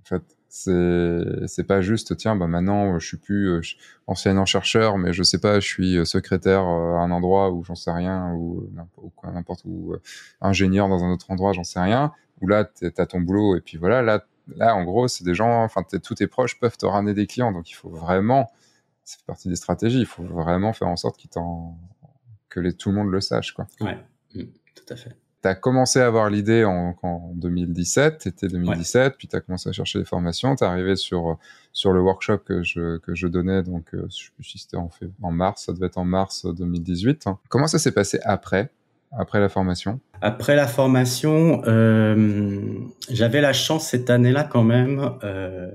En 0.00 0.04
fait, 0.04 0.22
c'est 0.48 1.46
c'est 1.46 1.64
pas 1.64 1.80
juste 1.80 2.16
tiens 2.16 2.36
bah 2.36 2.46
maintenant 2.46 2.98
je 2.98 3.06
suis 3.06 3.16
plus 3.16 3.50
euh, 3.50 3.60
enseignant 4.06 4.46
chercheur 4.46 4.96
mais 4.98 5.12
je 5.12 5.22
sais 5.22 5.38
pas 5.38 5.60
je 5.60 5.66
suis 5.66 5.96
euh, 5.98 6.04
secrétaire 6.04 6.60
à 6.60 7.02
un 7.02 7.10
endroit 7.10 7.50
où 7.50 7.64
j'en 7.64 7.74
sais 7.74 7.90
rien 7.90 8.32
ou 8.32 8.68
n'importe 9.24 9.62
où 9.64 9.94
ingénieur 10.40 10.88
dans 10.88 11.04
un 11.04 11.12
autre 11.12 11.30
endroit 11.30 11.52
j'en 11.52 11.64
sais 11.64 11.80
rien 11.80 12.12
ou 12.40 12.48
là 12.48 12.64
t'as 12.64 13.06
ton 13.06 13.20
boulot 13.20 13.56
et 13.56 13.60
puis 13.60 13.76
voilà 13.76 14.02
là 14.02 14.24
là 14.56 14.76
en 14.76 14.84
gros 14.84 15.08
c'est 15.08 15.24
des 15.24 15.34
gens 15.34 15.62
enfin 15.64 15.82
tous 15.82 16.14
tes 16.14 16.26
proches 16.26 16.58
peuvent 16.60 16.76
te 16.76 16.86
ramener 16.86 17.14
des 17.14 17.26
clients 17.26 17.52
donc 17.52 17.70
il 17.70 17.74
faut 17.74 17.90
vraiment 17.90 18.50
ça 19.04 19.18
fait 19.18 19.26
partie 19.26 19.48
des 19.48 19.56
stratégies 19.56 20.00
il 20.00 20.06
faut 20.06 20.22
vraiment 20.24 20.72
faire 20.72 20.88
en 20.88 20.96
sorte 20.96 21.16
qu'ils 21.16 21.30
t'en 21.30 21.76
que 22.48 22.60
les, 22.60 22.72
tout 22.72 22.90
le 22.90 22.96
monde 22.96 23.10
le 23.10 23.20
sache 23.20 23.52
quoi. 23.52 23.66
Ouais. 23.80 23.98
Mmh, 24.34 24.42
tout 24.74 24.92
à 24.92 24.96
fait. 24.96 25.16
Tu 25.42 25.48
as 25.48 25.54
commencé 25.54 26.00
à 26.00 26.06
avoir 26.06 26.30
l'idée 26.30 26.64
en, 26.64 26.96
en, 27.02 27.32
2017, 27.34 28.26
été 28.26 28.48
2017, 28.48 29.16
puis 29.18 29.28
tu 29.28 29.36
as 29.36 29.40
commencé 29.40 29.68
à 29.68 29.72
chercher 29.72 29.98
des 29.98 30.04
formations, 30.04 30.56
tu 30.56 30.64
es 30.64 30.66
arrivé 30.66 30.96
sur, 30.96 31.38
sur 31.72 31.92
le 31.92 32.00
workshop 32.00 32.38
que 32.38 32.62
je, 32.62 32.98
que 32.98 33.14
je 33.14 33.26
donnais, 33.28 33.62
donc 33.62 33.94
euh, 33.94 34.06
je 34.08 34.24
sais 34.24 34.30
plus 34.34 34.44
si 34.44 34.58
c'était 34.58 34.78
en, 34.78 34.90
en 35.22 35.30
mars, 35.30 35.64
ça 35.66 35.72
devait 35.72 35.86
être 35.86 35.98
en 35.98 36.04
mars 36.04 36.46
2018. 36.46 37.26
Comment 37.48 37.66
ça 37.66 37.78
s'est 37.78 37.92
passé 37.92 38.18
après, 38.24 38.70
après 39.12 39.40
la 39.40 39.48
formation? 39.48 40.00
Après 40.20 40.56
la 40.56 40.66
formation, 40.66 41.62
euh, 41.66 42.78
j'avais 43.10 43.40
la 43.40 43.52
chance 43.52 43.88
cette 43.88 44.10
année-là 44.10 44.44
quand 44.44 44.64
même 44.64 45.18
euh, 45.22 45.70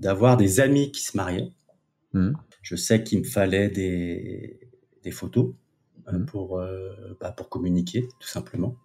d'avoir 0.00 0.36
des 0.36 0.60
amis 0.60 0.90
qui 0.90 1.02
se 1.02 1.16
mariaient. 1.16 1.52
Mmh. 2.12 2.32
Je 2.62 2.76
sais 2.76 3.04
qu'il 3.04 3.20
me 3.20 3.24
fallait 3.24 3.68
des, 3.68 4.58
des 5.04 5.10
photos 5.12 5.54
mmh. 6.12 6.24
pour 6.26 6.58
euh, 6.58 7.16
bah, 7.20 7.32
pour 7.32 7.48
communiquer 7.48 8.08
tout 8.20 8.28
simplement. 8.28 8.76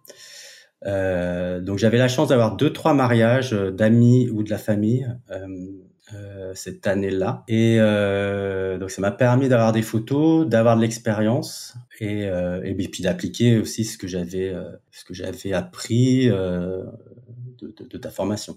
Euh, 0.84 1.60
donc 1.60 1.78
j'avais 1.78 1.98
la 1.98 2.08
chance 2.08 2.28
d'avoir 2.28 2.56
deux 2.56 2.72
trois 2.72 2.94
mariages 2.94 3.52
d'amis 3.52 4.28
ou 4.30 4.42
de 4.42 4.50
la 4.50 4.58
famille 4.58 5.06
cette 6.54 6.86
année-là. 6.86 7.42
Et 7.48 7.78
donc 8.78 8.90
ça 8.90 9.00
m'a 9.00 9.12
permis 9.12 9.48
d'avoir 9.48 9.72
des 9.72 9.80
photos, 9.80 10.46
d'avoir 10.46 10.76
de 10.76 10.82
l'expérience 10.82 11.74
et, 12.00 12.24
et 12.24 12.88
puis 12.92 13.02
d'appliquer 13.02 13.58
aussi 13.58 13.84
ce 13.84 13.96
que 13.96 14.06
j'avais 14.06 14.54
ce 14.90 15.04
que 15.04 15.14
j'avais 15.14 15.54
appris 15.54 16.26
de, 16.26 16.84
de, 17.62 17.88
de, 17.88 17.98
ta 17.98 18.10
formation. 18.10 18.56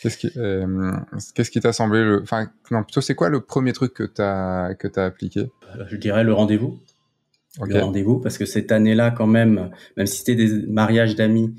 Qu'est-ce 0.00 0.16
qui 0.16 0.32
qu'est-ce 1.34 1.50
qui 1.52 1.60
t'a 1.60 1.72
semblé 1.72 2.02
le 2.02 2.22
enfin 2.22 2.50
non 2.72 2.82
plutôt 2.82 3.00
c'est 3.00 3.14
quoi 3.14 3.28
le 3.28 3.42
premier 3.42 3.72
truc 3.72 3.94
que 3.94 4.02
tu 4.02 4.20
as 4.20 4.74
que 4.76 4.88
tu 4.88 4.98
as 4.98 5.04
appliqué 5.04 5.52
Je 5.88 5.96
dirais 5.96 6.24
le 6.24 6.32
rendez-vous 6.32 6.80
le 7.60 7.78
rendez-vous 7.78 8.18
parce 8.18 8.38
que 8.38 8.46
cette 8.46 8.72
année-là 8.72 9.10
quand 9.10 9.26
même, 9.26 9.70
même 9.96 10.06
si 10.06 10.18
c'était 10.18 10.34
des 10.34 10.66
mariages 10.66 11.16
d'amis, 11.16 11.54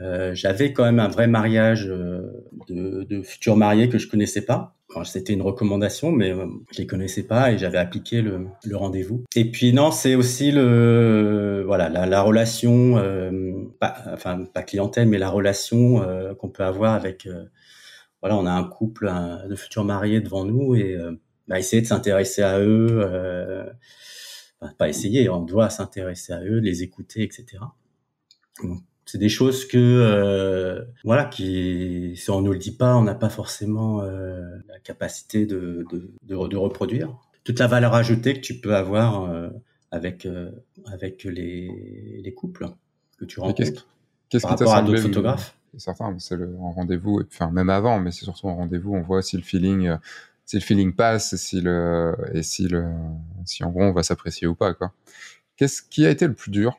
euh, 0.00 0.34
j'avais 0.34 0.72
quand 0.72 0.84
même 0.84 0.98
un 0.98 1.08
vrai 1.08 1.26
mariage 1.26 1.86
euh, 1.88 2.44
de, 2.68 3.04
de, 3.04 3.22
futurs 3.22 3.56
mariés 3.56 3.88
que 3.88 3.98
je 3.98 4.08
connaissais 4.08 4.44
pas. 4.44 4.74
C'était 5.02 5.32
une 5.32 5.42
recommandation, 5.42 6.12
mais 6.12 6.30
euh, 6.30 6.46
je 6.70 6.78
les 6.78 6.86
connaissais 6.86 7.24
pas 7.24 7.50
et 7.50 7.58
j'avais 7.58 7.78
appliqué 7.78 8.22
le, 8.22 8.46
le 8.64 8.76
rendez-vous. 8.76 9.24
Et 9.34 9.50
puis 9.50 9.72
non, 9.72 9.90
c'est 9.90 10.14
aussi 10.14 10.52
le 10.52 11.64
voilà 11.66 11.88
la, 11.88 12.06
la 12.06 12.22
relation, 12.22 12.96
euh, 12.98 13.52
pas, 13.80 13.96
enfin 14.12 14.44
pas 14.44 14.62
clientèle, 14.62 15.08
mais 15.08 15.18
la 15.18 15.30
relation 15.30 16.02
euh, 16.02 16.34
qu'on 16.34 16.48
peut 16.48 16.62
avoir 16.62 16.94
avec 16.94 17.28
voilà, 18.22 18.36
on 18.36 18.46
a 18.46 18.52
un 18.52 18.64
couple 18.64 19.12
de 19.48 19.56
futurs 19.56 19.84
mariés 19.84 20.20
devant 20.20 20.44
nous 20.44 20.76
et 20.76 20.96
bah, 21.48 21.58
essayer 21.58 21.82
de 21.82 21.86
s'intéresser 21.86 22.42
à 22.42 22.60
eux 22.60 23.10
pas 24.72 24.88
essayer, 24.88 25.28
on 25.28 25.40
doit 25.40 25.70
s'intéresser 25.70 26.32
à 26.32 26.42
eux, 26.42 26.58
les 26.58 26.82
écouter, 26.82 27.22
etc. 27.22 27.62
c'est 29.04 29.18
des 29.18 29.28
choses 29.28 29.66
que 29.66 29.78
euh, 29.78 30.84
voilà 31.04 31.24
qui 31.24 32.14
si 32.16 32.30
on 32.30 32.40
nous 32.40 32.52
le 32.52 32.58
dit 32.58 32.76
pas 32.76 32.96
on 32.96 33.02
n'a 33.02 33.14
pas 33.14 33.28
forcément 33.28 34.00
euh, 34.00 34.42
la 34.68 34.78
capacité 34.78 35.46
de, 35.46 35.84
de, 35.90 36.10
de, 36.26 36.56
reproduire. 36.56 37.16
Toute 37.42 37.58
la 37.58 37.66
valeur 37.66 37.94
ajoutée 37.94 38.34
que 38.34 38.40
tu 38.40 38.60
peux 38.60 38.74
avoir 38.74 39.24
euh, 39.24 39.50
avec 39.90 40.26
avec 40.86 41.24
les, 41.24 42.20
les 42.22 42.34
couples 42.34 42.68
que 43.18 43.24
tu 43.24 43.40
rencontres 43.40 43.84
qu'est-ce, 44.30 44.42
par 44.42 44.52
rapport 44.52 44.74
à 44.74 44.82
d'autres 44.82 45.02
photographes. 45.02 45.56
C'est 45.72 45.80
certain 45.80 46.16
c'est 46.18 46.36
le 46.36 46.54
rendez-vous 46.56 47.20
enfin 47.26 47.50
même 47.50 47.70
avant 47.70 47.98
mais 47.98 48.12
c'est 48.12 48.24
surtout 48.24 48.48
un 48.48 48.54
rendez-vous 48.54 48.94
on 48.94 49.02
voit 49.02 49.18
aussi 49.18 49.36
le 49.36 49.42
feeling 49.42 49.96
si 50.46 50.56
le 50.56 50.62
feeling 50.62 50.94
passe, 50.94 51.36
si 51.36 51.60
le 51.60 52.14
et 52.32 52.42
si 52.42 52.68
le 52.68 52.84
si 53.44 53.64
en 53.64 53.70
gros 53.70 53.82
on 53.82 53.92
va 53.92 54.02
s'apprécier 54.02 54.46
ou 54.46 54.54
pas 54.54 54.74
quoi. 54.74 54.92
Qu'est-ce 55.56 55.82
qui 55.82 56.04
a 56.06 56.10
été 56.10 56.26
le 56.26 56.34
plus 56.34 56.50
dur, 56.50 56.78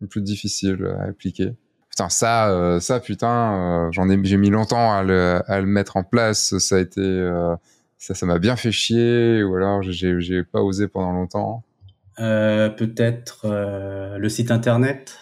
le 0.00 0.06
plus 0.06 0.22
difficile 0.22 0.94
à 0.98 1.04
appliquer? 1.04 1.54
Putain 1.90 2.08
ça 2.08 2.50
euh, 2.50 2.80
ça 2.80 3.00
putain 3.00 3.86
euh, 3.86 3.92
j'en 3.92 4.08
ai 4.08 4.18
j'ai 4.24 4.38
mis 4.38 4.50
longtemps 4.50 4.92
à 4.92 5.02
le 5.02 5.42
à 5.46 5.60
le 5.60 5.66
mettre 5.66 5.96
en 5.96 6.04
place. 6.04 6.56
Ça 6.58 6.76
a 6.76 6.78
été 6.78 7.00
euh, 7.00 7.54
ça 7.98 8.14
ça 8.14 8.24
m'a 8.24 8.38
bien 8.38 8.56
fait 8.56 8.72
chier 8.72 9.42
ou 9.42 9.54
alors 9.56 9.82
j'ai 9.82 10.20
j'ai 10.20 10.42
pas 10.42 10.62
osé 10.62 10.88
pendant 10.88 11.12
longtemps. 11.12 11.64
Peut-être 12.16 13.48
le 14.16 14.28
site 14.28 14.50
internet 14.50 15.16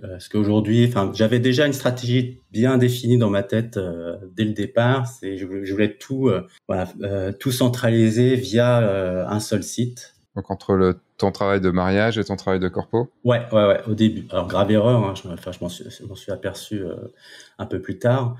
parce 0.00 0.28
qu'aujourd'hui, 0.28 0.86
enfin, 0.88 1.10
j'avais 1.14 1.38
déjà 1.38 1.66
une 1.66 1.72
stratégie 1.72 2.40
bien 2.50 2.78
définie 2.78 3.18
dans 3.18 3.30
ma 3.30 3.42
tête 3.42 3.76
euh, 3.76 4.16
dès 4.34 4.44
le 4.44 4.52
départ. 4.52 5.06
C'est, 5.06 5.36
je, 5.36 5.46
voulais 5.46 5.96
tout, 5.96 6.28
euh, 6.28 6.46
voilà, 6.68 6.86
tout 7.34 7.52
centraliser 7.52 8.36
via 8.36 9.28
un 9.28 9.40
seul 9.40 9.62
site. 9.62 10.14
Donc 10.34 10.50
entre 10.50 10.74
le, 10.74 11.00
ton 11.16 11.32
travail 11.32 11.60
de 11.60 11.70
mariage 11.70 12.18
et 12.18 12.24
ton 12.24 12.36
travail 12.36 12.60
de 12.60 12.68
corpo? 12.68 13.10
Ouais, 13.24 13.46
ouais, 13.52 13.66
ouais. 13.66 13.80
Au 13.88 13.94
début, 13.94 14.26
alors 14.30 14.48
grave 14.48 14.70
erreur. 14.70 15.04
Hein, 15.04 15.14
je, 15.14 15.28
enfin, 15.28 15.52
je 15.52 15.58
m'en 15.60 15.68
suis, 15.68 15.84
suis, 15.90 16.32
aperçu 16.32 16.82
un 17.58 17.66
peu 17.66 17.80
plus 17.80 17.98
tard. 17.98 18.36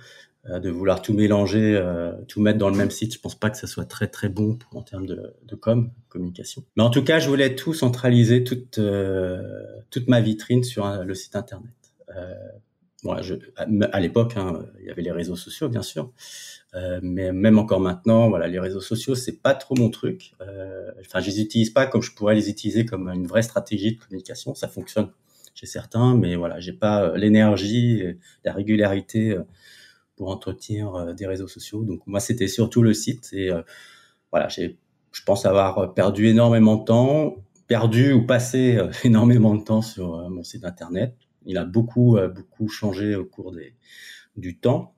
Euh, 0.51 0.61
de 0.61 0.71
vouloir 0.71 1.03
tout 1.03 1.13
mélanger, 1.13 1.75
euh, 1.75 2.13
tout 2.29 2.41
mettre 2.41 2.59
dans 2.59 2.69
le 2.69 2.77
même 2.77 2.91
site. 2.91 3.15
Je 3.15 3.19
pense 3.19 3.35
pas 3.35 3.51
que 3.51 3.57
ça 3.57 3.67
soit 3.67 3.85
très 3.85 4.07
très 4.07 4.29
bon 4.29 4.59
en 4.73 4.83
termes 4.83 5.07
de, 5.07 5.35
de 5.43 5.55
com, 5.57 5.91
communication. 6.09 6.63
Mais 6.77 6.85
en 6.85 6.91
tout 6.91 7.03
cas, 7.03 7.19
je 7.19 7.29
voulais 7.29 7.57
tout 7.57 7.75
centraliser, 7.75 8.45
toute 8.45 8.79
euh, 8.79 9.43
toute 9.91 10.09
ma 10.09 10.21
vitrine 10.21 10.63
sur 10.63 10.87
le 11.03 11.15
site 11.15 11.35
internet. 11.35 11.73
Euh, 12.15 12.33
bon, 13.03 13.13
à, 13.13 14.01
l'époque, 14.01 14.35
hein, 14.37 14.67
il 14.79 14.87
y 14.87 14.91
avait 14.91 15.03
les 15.03 15.11
réseaux 15.11 15.35
sociaux, 15.35 15.69
bien 15.69 15.83
sûr, 15.83 16.13
euh, 16.75 17.01
mais 17.03 17.33
même 17.33 17.59
encore 17.59 17.81
maintenant, 17.81 18.29
voilà, 18.29 18.47
les 18.47 18.61
réseaux 18.61 18.81
sociaux, 18.81 19.17
c'est 19.17 19.43
pas 19.43 19.55
trop 19.55 19.75
mon 19.75 19.91
truc. 19.91 20.35
enfin, 21.01 21.21
je 21.21 21.29
les 21.29 21.41
utilise 21.41 21.71
pas 21.71 21.87
comme 21.87 22.03
je 22.03 22.15
pourrais 22.15 22.37
les 22.37 22.51
utiliser 22.51 22.85
comme 22.85 23.09
une 23.09 23.27
vraie 23.27 23.43
stratégie 23.43 23.97
de 23.97 24.01
communication. 24.01 24.55
Ça 24.55 24.69
fonctionne 24.69 25.11
chez 25.55 25.67
certains, 25.67 26.15
mais 26.15 26.37
voilà, 26.37 26.61
j'ai 26.61 26.75
pas 26.75 27.17
l'énergie, 27.17 28.03
la 28.45 28.53
régularité 28.53 29.37
pour 30.17 30.31
entretenir 30.31 30.95
euh, 30.95 31.13
des 31.13 31.27
réseaux 31.27 31.47
sociaux. 31.47 31.85
Donc 31.85 32.01
moi, 32.07 32.21
c'était 32.21 32.49
surtout 32.49 32.83
le 32.83 32.95
site. 32.95 33.29
Et 33.33 33.51
euh, 33.51 33.63
voilà, 34.33 34.49
j'ai, 34.49 34.79
je 35.13 35.23
pense 35.23 35.47
avoir 35.47 35.95
perdu 35.95 36.27
énormément 36.27 36.77
de 36.77 36.85
temps, 36.85 37.37
perdu 37.69 38.13
ou 38.13 38.27
passé 38.27 38.77
euh, 38.77 38.91
énormément 39.05 39.55
de 39.55 39.63
temps 39.63 39.83
sur 39.83 40.29
mon 40.31 40.43
site 40.43 40.65
internet. 40.65 41.15
Il 41.45 41.59
a 41.59 41.65
beaucoup, 41.65 42.19
beaucoup 42.35 42.67
changé 42.67 43.15
au 43.15 43.25
cours 43.25 43.53
des, 43.53 43.77
du 44.37 44.59
temps, 44.59 44.97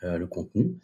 le 0.00 0.26
contenu. 0.26 0.78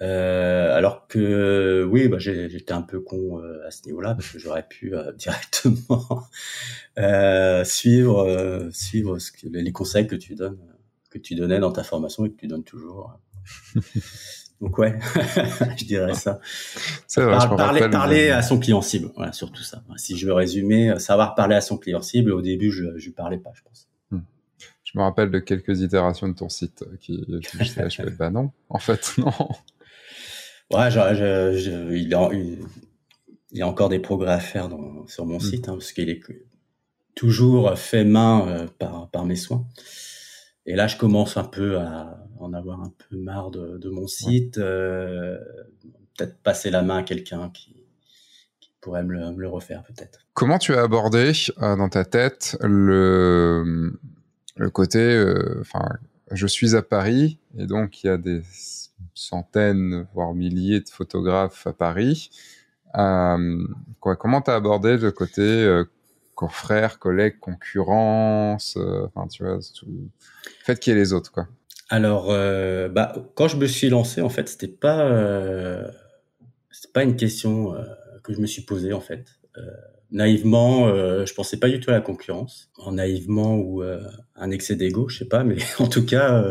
Euh, 0.00 0.74
alors 0.74 1.06
que 1.06 1.86
oui, 1.90 2.08
bah, 2.08 2.18
j'étais 2.18 2.72
un 2.72 2.80
peu 2.80 3.00
con 3.00 3.42
à 3.66 3.70
ce 3.70 3.84
niveau-là 3.84 4.14
parce 4.14 4.32
que 4.32 4.38
j'aurais 4.38 4.66
pu 4.66 4.94
directement 5.18 6.22
suivre 7.64 8.70
suivre 8.72 9.18
ce 9.18 9.32
que, 9.32 9.48
les 9.48 9.72
conseils 9.72 10.06
que 10.06 10.16
tu 10.16 10.34
donnes 10.34 10.56
que 11.10 11.18
tu 11.18 11.34
donnais 11.34 11.58
dans 11.58 11.72
ta 11.72 11.82
formation 11.82 12.24
et 12.24 12.30
que 12.30 12.36
tu 12.36 12.46
donnes 12.46 12.64
toujours. 12.64 13.18
Donc 14.60 14.76
ouais, 14.78 14.98
je 15.76 15.84
dirais 15.84 16.14
ça. 16.14 16.40
C'est 17.06 17.22
vrai, 17.22 17.36
parler, 17.56 17.88
parler 17.88 18.30
à 18.30 18.42
son 18.42 18.58
client 18.58 18.82
cible, 18.82 19.10
voilà, 19.14 19.32
surtout 19.32 19.62
ça. 19.62 19.84
Si 19.96 20.16
je 20.16 20.26
veux 20.26 20.32
résumer, 20.32 20.90
euh, 20.90 20.98
savoir 20.98 21.36
parler 21.36 21.54
à 21.54 21.60
son 21.60 21.78
client 21.78 22.02
cible. 22.02 22.32
Au 22.32 22.42
début, 22.42 22.72
je 22.72 22.84
ne 22.84 23.12
parlais 23.12 23.38
pas, 23.38 23.50
je 23.54 23.62
pense. 23.62 23.88
Hmm. 24.10 24.22
Je 24.82 24.98
me 24.98 25.02
rappelle 25.04 25.30
de 25.30 25.38
quelques 25.38 25.80
itérations 25.80 26.28
de 26.28 26.34
ton 26.34 26.48
site 26.48 26.82
euh, 26.82 26.96
qui, 27.00 27.24
je, 27.28 27.64
je, 27.64 27.88
je 27.88 28.10
bah 28.10 28.30
non, 28.30 28.50
en 28.68 28.80
fait 28.80 29.14
non. 29.18 29.30
Ouais, 30.72 30.90
je, 30.90 31.94
il, 31.94 32.08
y 32.08 32.14
a, 32.14 32.28
il, 32.32 32.58
y 33.52 33.62
a, 33.62 33.68
encore 33.68 33.88
des 33.88 34.00
progrès 34.00 34.32
à 34.32 34.40
faire 34.40 34.68
dans, 34.68 35.06
sur 35.06 35.24
mon 35.24 35.36
hmm. 35.36 35.40
site, 35.40 35.68
hein, 35.68 35.74
parce 35.74 35.92
qu'il 35.92 36.10
est 36.10 36.20
toujours 37.14 37.78
fait 37.78 38.04
main 38.04 38.48
euh, 38.48 38.66
par, 38.78 39.08
par 39.10 39.24
mes 39.24 39.36
soins. 39.36 39.64
Et 40.68 40.76
là, 40.76 40.86
je 40.86 40.98
commence 40.98 41.38
un 41.38 41.44
peu 41.44 41.78
à 41.78 42.22
en 42.38 42.52
avoir 42.52 42.82
un 42.82 42.92
peu 43.08 43.16
marre 43.16 43.50
de, 43.50 43.88
mon 43.88 44.06
site. 44.06 44.58
Euh, 44.58 45.38
peut-être 46.16 46.36
passer 46.42 46.70
la 46.70 46.82
main 46.82 46.98
à 46.98 47.02
quelqu'un 47.02 47.50
qui, 47.50 47.74
pourrait 48.82 49.02
me 49.02 49.34
le, 49.34 49.48
refaire, 49.48 49.82
peut-être. 49.82 50.20
Comment 50.34 50.58
tu 50.58 50.74
as 50.74 50.82
abordé 50.82 51.32
euh, 51.62 51.74
dans 51.74 51.88
ta 51.88 52.04
tête 52.04 52.56
le, 52.60 53.98
le 54.56 54.70
côté, 54.70 54.98
euh, 54.98 55.58
enfin, 55.62 55.84
je 56.30 56.46
suis 56.46 56.76
à 56.76 56.82
Paris 56.82 57.40
et 57.56 57.66
donc 57.66 58.04
il 58.04 58.06
y 58.06 58.10
a 58.10 58.18
des 58.18 58.42
centaines, 59.14 60.06
voire 60.14 60.32
milliers 60.34 60.80
de 60.80 60.88
photographes 60.88 61.66
à 61.66 61.72
Paris. 61.72 62.30
quoi, 62.92 64.16
comment 64.16 64.42
tu 64.42 64.50
as 64.50 64.54
abordé 64.54 64.96
le 64.96 65.10
côté 65.12 65.82
confrères, 66.38 67.00
collègues, 67.00 67.40
concurrence, 67.40 68.76
euh, 68.76 69.06
enfin 69.06 69.26
tu 69.26 69.42
vois, 69.42 69.58
tout... 69.74 69.88
faites 70.62 70.78
qui 70.78 70.92
est 70.92 70.94
les 70.94 71.12
autres 71.12 71.32
quoi. 71.32 71.48
Alors, 71.88 72.30
euh, 72.30 72.88
bah, 72.88 73.12
quand 73.34 73.48
je 73.48 73.56
me 73.56 73.66
suis 73.66 73.88
lancé, 73.88 74.20
en 74.20 74.28
fait, 74.28 74.48
c'était 74.48 74.68
pas, 74.68 75.08
euh, 75.08 75.90
pas 76.94 77.02
une 77.02 77.16
question 77.16 77.74
que 78.22 78.32
je 78.34 78.40
me 78.40 78.46
suis 78.46 78.62
posée 78.62 78.92
en 78.92 79.00
fait. 79.00 79.26
naïvement, 80.12 80.88
je 81.24 81.34
pensais 81.34 81.56
pas 81.56 81.68
du 81.68 81.80
tout 81.80 81.90
à 81.90 81.94
la 81.94 82.00
concurrence, 82.00 82.70
en 82.76 82.92
naïvement 82.92 83.56
ou 83.56 83.82
un 84.36 84.50
excès 84.52 84.76
d'ego, 84.76 85.08
je 85.08 85.18
sais 85.18 85.28
pas, 85.28 85.42
mais 85.42 85.56
en 85.80 85.88
tout 85.88 86.06
cas, 86.06 86.50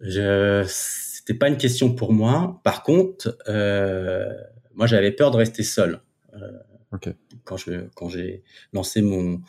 c'était 0.00 1.34
pas 1.34 1.48
une 1.48 1.58
question 1.58 1.94
pour 1.94 2.12
moi. 2.12 2.60
Par 2.64 2.82
contre, 2.82 3.38
moi, 4.74 4.86
j'avais 4.86 5.12
peur 5.12 5.30
de 5.30 5.36
rester 5.36 5.62
seul. 5.62 6.00
Quand 7.44 7.56
je 7.56 7.88
quand 7.94 8.08
j'ai 8.08 8.42
lancé 8.72 9.02
mon 9.02 9.40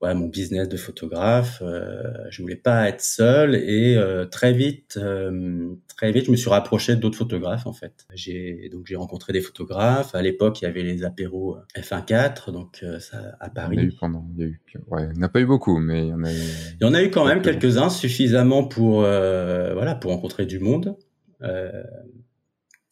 ouais, 0.00 0.14
mon 0.14 0.26
business 0.26 0.68
de 0.68 0.76
photographe, 0.76 1.62
euh, 1.64 2.02
je 2.30 2.42
voulais 2.42 2.56
pas 2.56 2.88
être 2.88 3.00
seul 3.00 3.54
et 3.54 3.96
euh, 3.96 4.24
très 4.26 4.52
vite 4.52 4.98
euh, 5.00 5.74
très 5.88 6.10
vite 6.12 6.26
je 6.26 6.30
me 6.30 6.36
suis 6.36 6.50
rapproché 6.50 6.96
d'autres 6.96 7.18
photographes 7.18 7.66
en 7.66 7.72
fait. 7.72 8.06
J'ai 8.14 8.68
donc 8.72 8.86
j'ai 8.86 8.96
rencontré 8.96 9.32
des 9.32 9.40
photographes. 9.40 10.14
À 10.14 10.22
l'époque 10.22 10.60
il 10.60 10.64
y 10.64 10.68
avait 10.68 10.82
les 10.82 11.04
apéros 11.04 11.56
F1.4 11.76 12.52
donc 12.52 12.84
ça 13.00 13.36
à 13.38 13.48
Paris. 13.48 13.76
Il 13.76 13.82
y 13.82 13.84
a 13.84 13.88
eu 13.88 13.92
pendant 13.92 14.26
il 14.36 14.40
y 14.40 14.44
a 14.44 14.46
eu 14.48 14.60
ouais, 14.88 15.08
il 15.10 15.18
n'y 15.18 15.18
en 15.20 15.22
a 15.22 15.28
pas 15.28 15.40
eu 15.40 15.46
beaucoup 15.46 15.78
mais 15.78 16.06
il 16.06 16.10
y 16.10 16.14
en 16.14 16.24
a 16.24 16.32
eu. 16.32 16.36
Il 16.80 16.84
y 16.84 16.84
en 16.84 16.94
a 16.94 17.02
eu 17.02 17.10
quand 17.10 17.26
même 17.26 17.42
quelques-uns 17.42 17.90
suffisamment 17.90 18.64
pour 18.64 19.00
voilà 19.00 19.94
pour 19.94 20.10
rencontrer 20.10 20.46
du 20.46 20.58
monde. 20.58 20.96
Euh, 21.42 21.82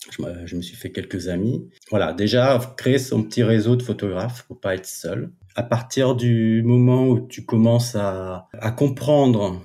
je, 0.09 0.57
me 0.57 0.63
suis 0.63 0.77
fait 0.77 0.93
quelques 0.93 1.29
amis. 1.29 1.69
Voilà, 1.91 2.13
déjà 2.13 2.59
créer 2.77 2.99
son 2.99 3.23
petit 3.23 3.43
réseau 3.43 3.77
de 3.77 3.83
photographes 3.83 4.45
pour 4.45 4.61
pas 4.61 4.75
être 4.75 4.87
seul. 4.87 5.31
À 5.55 5.63
partir 5.63 6.15
du 6.15 6.63
moment 6.65 7.09
où 7.09 7.27
tu 7.27 7.45
commences 7.45 7.97
à, 7.97 8.49
à 8.53 8.71
comprendre 8.71 9.63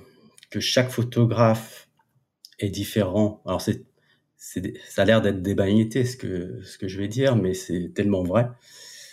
que 0.50 0.60
chaque 0.60 0.90
photographe 0.90 1.88
est 2.58 2.70
différent, 2.70 3.42
alors 3.46 3.60
c'est 3.60 3.84
ça 4.88 5.02
a 5.02 5.04
l'air 5.04 5.22
d'être 5.22 5.42
des 5.42 5.54
banalités 5.54 6.04
ce 6.04 6.16
que 6.16 6.60
ce 6.62 6.78
que 6.78 6.88
je 6.88 6.98
vais 6.98 7.08
dire, 7.08 7.36
mais 7.36 7.52
c'est 7.52 7.92
tellement 7.94 8.22
vrai. 8.22 8.48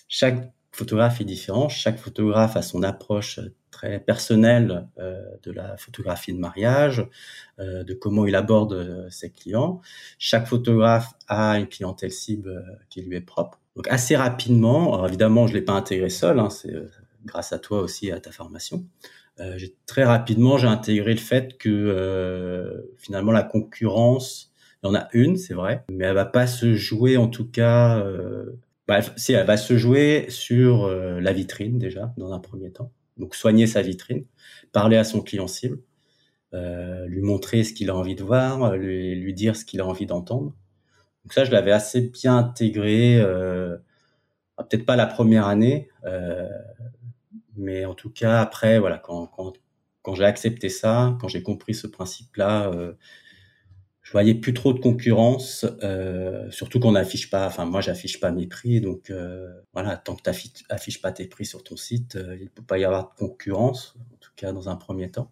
Chaque 0.07 0.53
photographe 0.71 1.21
est 1.21 1.25
différent. 1.25 1.69
Chaque 1.69 1.97
photographe 1.97 2.55
a 2.55 2.61
son 2.61 2.83
approche 2.83 3.39
très 3.73 3.99
personnelle 3.99 4.87
euh, 4.99 5.21
de 5.43 5.51
la 5.51 5.75
photographie 5.77 6.31
de 6.31 6.37
mariage, 6.37 7.05
euh, 7.59 7.83
de 7.83 7.93
comment 7.93 8.25
il 8.25 8.35
aborde 8.35 8.73
euh, 8.73 9.09
ses 9.09 9.31
clients. 9.31 9.81
Chaque 10.17 10.47
photographe 10.47 11.13
a 11.27 11.59
une 11.59 11.67
clientèle 11.67 12.11
cible 12.11 12.49
euh, 12.49 12.61
qui 12.89 13.01
lui 13.01 13.17
est 13.17 13.21
propre. 13.21 13.59
Donc 13.75 13.87
assez 13.89 14.15
rapidement, 14.15 14.93
alors 14.93 15.07
évidemment 15.07 15.47
je 15.47 15.53
l'ai 15.53 15.61
pas 15.61 15.73
intégré 15.73 16.09
seul, 16.09 16.39
hein, 16.39 16.49
c'est 16.49 16.73
euh, 16.73 16.87
grâce 17.25 17.51
à 17.51 17.59
toi 17.59 17.81
aussi 17.81 18.11
à 18.11 18.19
ta 18.19 18.31
formation. 18.31 18.85
j'ai 19.55 19.73
très 19.87 20.03
rapidement 20.03 20.57
j'ai 20.57 20.67
intégré 20.67 21.13
le 21.13 21.19
fait 21.19 21.57
que 21.57 22.85
finalement 22.97 23.31
la 23.31 23.43
concurrence 23.43 24.53
il 24.83 24.87
y 24.87 24.89
en 24.89 24.95
a 24.95 25.07
une, 25.13 25.37
c'est 25.37 25.53
vrai, 25.53 25.85
mais 25.89 26.05
elle 26.05 26.15
va 26.15 26.25
pas 26.25 26.45
se 26.45 26.73
jouer 26.73 27.15
en 27.15 27.27
tout 27.27 27.49
cas. 27.49 27.99
Euh, 27.99 28.59
bah, 28.87 28.99
si 29.15 29.31
elle 29.31 29.47
va 29.47 29.55
se 29.55 29.77
jouer 29.77 30.25
sur 30.27 30.83
euh, 30.83 31.21
la 31.21 31.31
vitrine 31.31 31.79
déjà 31.79 32.13
dans 32.17 32.33
un 32.33 32.39
premier 32.39 32.71
temps. 32.71 32.91
Donc 33.17 33.35
soigner 33.35 33.67
sa 33.67 33.81
vitrine, 33.81 34.25
parler 34.71 34.97
à 34.97 35.03
son 35.03 35.21
client 35.21 35.47
cible, 35.47 35.79
euh, 36.53 37.05
lui 37.07 37.21
montrer 37.21 37.63
ce 37.63 37.73
qu'il 37.73 37.89
a 37.89 37.95
envie 37.95 38.15
de 38.15 38.23
voir, 38.23 38.75
lui, 38.75 39.33
dire 39.33 39.55
ce 39.55 39.65
qu'il 39.65 39.81
a 39.81 39.85
envie 39.85 40.05
d'entendre. 40.05 40.53
Donc 41.23 41.33
ça, 41.33 41.45
je 41.45 41.51
l'avais 41.51 41.71
assez 41.71 42.01
bien 42.01 42.37
intégré. 42.37 43.19
Euh, 43.19 43.77
ah, 44.57 44.63
peut-être 44.63 44.85
pas 44.85 44.95
la 44.95 45.07
première 45.07 45.47
année, 45.47 45.89
euh, 46.05 46.47
mais 47.55 47.85
en 47.85 47.95
tout 47.95 48.09
cas 48.11 48.41
après, 48.41 48.79
voilà, 48.79 48.97
quand 48.97 49.27
quand, 49.27 49.53
quand 50.03 50.15
j'ai 50.15 50.25
accepté 50.25 50.69
ça, 50.69 51.17
quand 51.21 51.27
j'ai 51.27 51.43
compris 51.43 51.73
ce 51.73 51.87
principe-là, 51.87 52.71
euh, 52.71 52.93
voyais 54.13 54.35
plus 54.35 54.53
trop 54.53 54.73
de 54.73 54.79
concurrence, 54.79 55.65
euh, 55.83 56.49
surtout 56.51 56.79
qu'on 56.79 56.93
n'affiche 56.93 57.29
pas. 57.29 57.47
Enfin, 57.47 57.65
moi, 57.65 57.81
j'affiche 57.81 58.19
pas 58.19 58.31
mes 58.31 58.47
prix, 58.47 58.79
donc 58.79 59.09
euh, 59.09 59.51
voilà, 59.73 59.97
tant 59.97 60.15
que 60.15 60.21
tu 60.21 60.29
affiches 60.69 61.01
pas 61.01 61.11
tes 61.11 61.27
prix 61.27 61.45
sur 61.45 61.63
ton 61.63 61.75
site, 61.75 62.15
euh, 62.15 62.37
il 62.39 62.49
peut 62.49 62.63
pas 62.63 62.77
y 62.77 62.85
avoir 62.85 63.09
de 63.09 63.17
concurrence, 63.17 63.95
en 64.13 64.17
tout 64.19 64.31
cas 64.35 64.53
dans 64.53 64.69
un 64.69 64.75
premier 64.75 65.11
temps. 65.11 65.31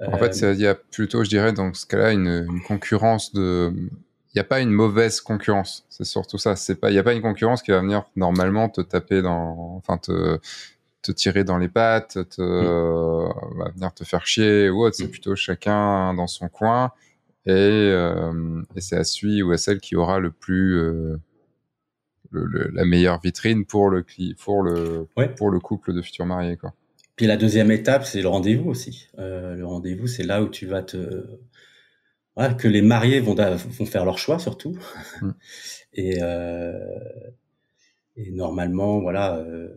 En 0.00 0.16
fait, 0.16 0.40
il 0.40 0.60
y 0.60 0.66
a 0.66 0.74
plutôt, 0.74 1.24
je 1.24 1.28
dirais, 1.28 1.52
dans 1.52 1.74
ce 1.74 1.86
cas-là, 1.86 2.12
une, 2.12 2.46
une, 2.48 2.62
concurrence 2.62 3.34
de. 3.34 3.72
Il 3.74 4.36
n'y 4.36 4.40
a 4.40 4.44
pas 4.44 4.60
une 4.60 4.70
mauvaise 4.70 5.20
concurrence. 5.20 5.84
C'est 5.90 6.04
surtout 6.04 6.38
ça. 6.38 6.56
C'est 6.56 6.76
pas. 6.76 6.90
Il 6.90 6.94
n'y 6.94 6.98
a 6.98 7.02
pas 7.02 7.12
une 7.12 7.22
concurrence 7.22 7.62
qui 7.62 7.72
va 7.72 7.80
venir 7.80 8.04
normalement 8.16 8.68
te 8.68 8.80
taper 8.80 9.22
dans. 9.22 9.76
Enfin, 9.76 9.98
te 9.98 10.38
te 11.02 11.12
tirer 11.12 11.44
dans 11.44 11.58
les 11.58 11.68
pattes, 11.68 12.18
te, 12.30 12.42
mmh. 12.42 13.58
va 13.58 13.70
venir 13.70 13.94
te 13.94 14.02
faire 14.02 14.26
chier 14.26 14.68
ou 14.70 14.84
autre. 14.84 14.96
C'est 14.96 15.04
mmh. 15.04 15.10
plutôt 15.10 15.36
chacun 15.36 16.14
dans 16.14 16.26
son 16.26 16.48
coin 16.48 16.92
et, 17.46 17.50
euh, 17.50 18.62
et 18.74 18.80
c'est 18.80 18.96
à 18.96 19.04
celui 19.04 19.42
ou 19.42 19.52
à 19.52 19.56
celle 19.56 19.80
qui 19.80 19.96
aura 19.96 20.18
le 20.18 20.30
plus 20.30 20.78
euh, 20.78 21.16
le, 22.30 22.44
le, 22.44 22.70
la 22.72 22.84
meilleure 22.84 23.20
vitrine 23.20 23.64
pour 23.64 23.88
le 23.90 24.04
pour 24.38 24.62
le 24.62 25.06
ouais. 25.16 25.28
pour 25.28 25.50
le 25.50 25.60
couple 25.60 25.94
de 25.94 26.02
futurs 26.02 26.26
mariés 26.26 26.56
quoi. 26.56 26.74
Puis 27.16 27.26
la 27.26 27.38
deuxième 27.38 27.70
étape, 27.70 28.04
c'est 28.04 28.20
le 28.20 28.28
rendez-vous 28.28 28.68
aussi. 28.70 29.08
Euh, 29.18 29.54
le 29.54 29.66
rendez-vous, 29.66 30.06
c'est 30.06 30.22
là 30.22 30.42
où 30.42 30.48
tu 30.48 30.66
vas 30.66 30.82
te 30.82 31.24
voilà, 32.36 32.52
que 32.52 32.68
les 32.68 32.82
mariés 32.82 33.20
vont, 33.20 33.34
vont 33.34 33.86
faire 33.86 34.04
leur 34.04 34.18
choix 34.18 34.38
surtout. 34.38 34.78
Mm. 35.22 35.30
Et, 35.98 36.18
euh, 36.20 36.78
et 38.16 38.30
normalement, 38.32 39.00
voilà, 39.00 39.38
euh, 39.38 39.70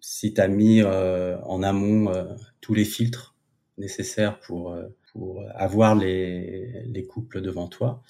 si 0.00 0.32
tu 0.32 0.40
as 0.40 0.48
mis 0.48 0.82
en 0.82 1.62
amont 1.62 2.10
tous 2.62 2.72
les 2.72 2.86
filtres 2.86 3.36
nécessaires 3.76 4.40
pour 4.40 4.74
pour 5.12 5.42
avoir 5.54 5.94
les, 5.94 6.82
les 6.86 7.06
couples 7.06 7.40
devant 7.40 7.68
toi. 7.68 8.02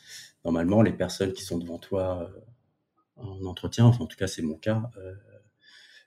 Normalement, 0.44 0.82
les 0.82 0.92
personnes 0.92 1.32
qui 1.32 1.42
sont 1.42 1.58
devant 1.58 1.78
toi 1.78 2.22
euh, 2.22 3.22
en 3.22 3.44
entretien, 3.44 3.84
enfin 3.84 4.04
en 4.04 4.06
tout 4.06 4.16
cas 4.16 4.26
c'est 4.26 4.42
mon 4.42 4.56
cas, 4.56 4.90
euh, 4.96 5.14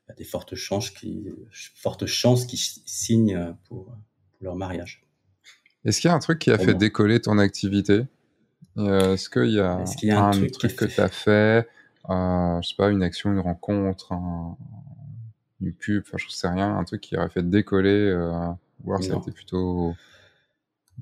il 0.07 0.09
y 0.09 0.11
a 0.11 0.15
des 0.15 0.23
fortes 0.23 0.55
chances 0.55 0.89
qui, 0.89 1.27
fortes 1.75 2.05
chances 2.05 2.45
qui 2.45 2.57
signent 2.57 3.55
pour, 3.65 3.85
pour 3.85 4.43
leur 4.43 4.55
mariage. 4.55 5.05
Est-ce 5.85 5.99
qu'il 5.99 6.09
y 6.09 6.11
a 6.11 6.15
un 6.15 6.19
truc 6.19 6.39
qui 6.39 6.51
a 6.51 6.57
fait 6.57 6.73
décoller 6.73 7.19
ton 7.19 7.37
activité? 7.37 8.05
Euh, 8.77 9.13
Est-ce 9.13 9.29
qu'il 9.29 9.51
y 9.51 9.59
a, 9.59 9.83
qu 9.83 10.07
y 10.07 10.11
a 10.11 10.23
un, 10.23 10.27
un, 10.27 10.31
truc, 10.31 10.51
truc 10.51 10.75
que 10.75 10.85
tu 10.85 11.01
as 11.01 11.09
fait? 11.09 11.67
Euh, 12.09 12.61
Je 12.61 12.69
sais 12.69 12.75
pas, 12.77 12.89
une 12.89 13.03
action, 13.03 13.31
une 13.31 13.39
rencontre, 13.39 14.13
un, 14.13 14.57
une 15.59 15.73
pub, 15.73 16.03
enfin 16.05 16.17
je 16.17 16.29
sais 16.29 16.47
rien, 16.47 16.77
un 16.77 16.83
truc 16.83 17.01
qui 17.01 17.17
aurait 17.17 17.29
fait 17.29 17.47
décoller, 17.47 17.89
euh, 17.89 18.31
ça 19.01 19.13
a 19.13 19.17
été 19.17 19.31
plutôt 19.31 19.95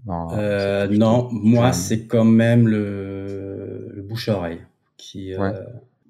non, 0.05 0.27
euh, 0.33 0.87
non 0.87 1.29
moi 1.31 1.73
c'est 1.73 2.07
quand 2.07 2.23
même 2.23 2.67
le, 2.67 3.89
le 3.93 4.01
bouche-oreille 4.01 4.61
qui 4.97 5.35
ouais. 5.35 5.53
euh, 5.53 5.63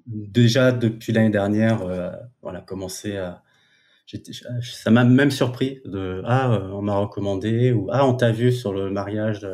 déjà 0.06 0.72
depuis 0.72 1.12
l'année 1.12 1.30
dernière 1.30 1.82
euh, 1.82 2.10
voilà 2.42 2.60
commencé 2.60 3.16
à 3.16 3.42
ça 4.62 4.90
m'a 4.90 5.04
même 5.04 5.30
surpris 5.30 5.80
de 5.84 6.22
ah 6.24 6.52
euh, 6.52 6.70
on 6.72 6.82
m'a 6.82 6.96
recommandé 6.96 7.72
ou 7.72 7.88
ah 7.92 8.06
on 8.06 8.14
t'a 8.14 8.32
vu 8.32 8.50
sur 8.50 8.72
le 8.72 8.90
mariage 8.90 9.46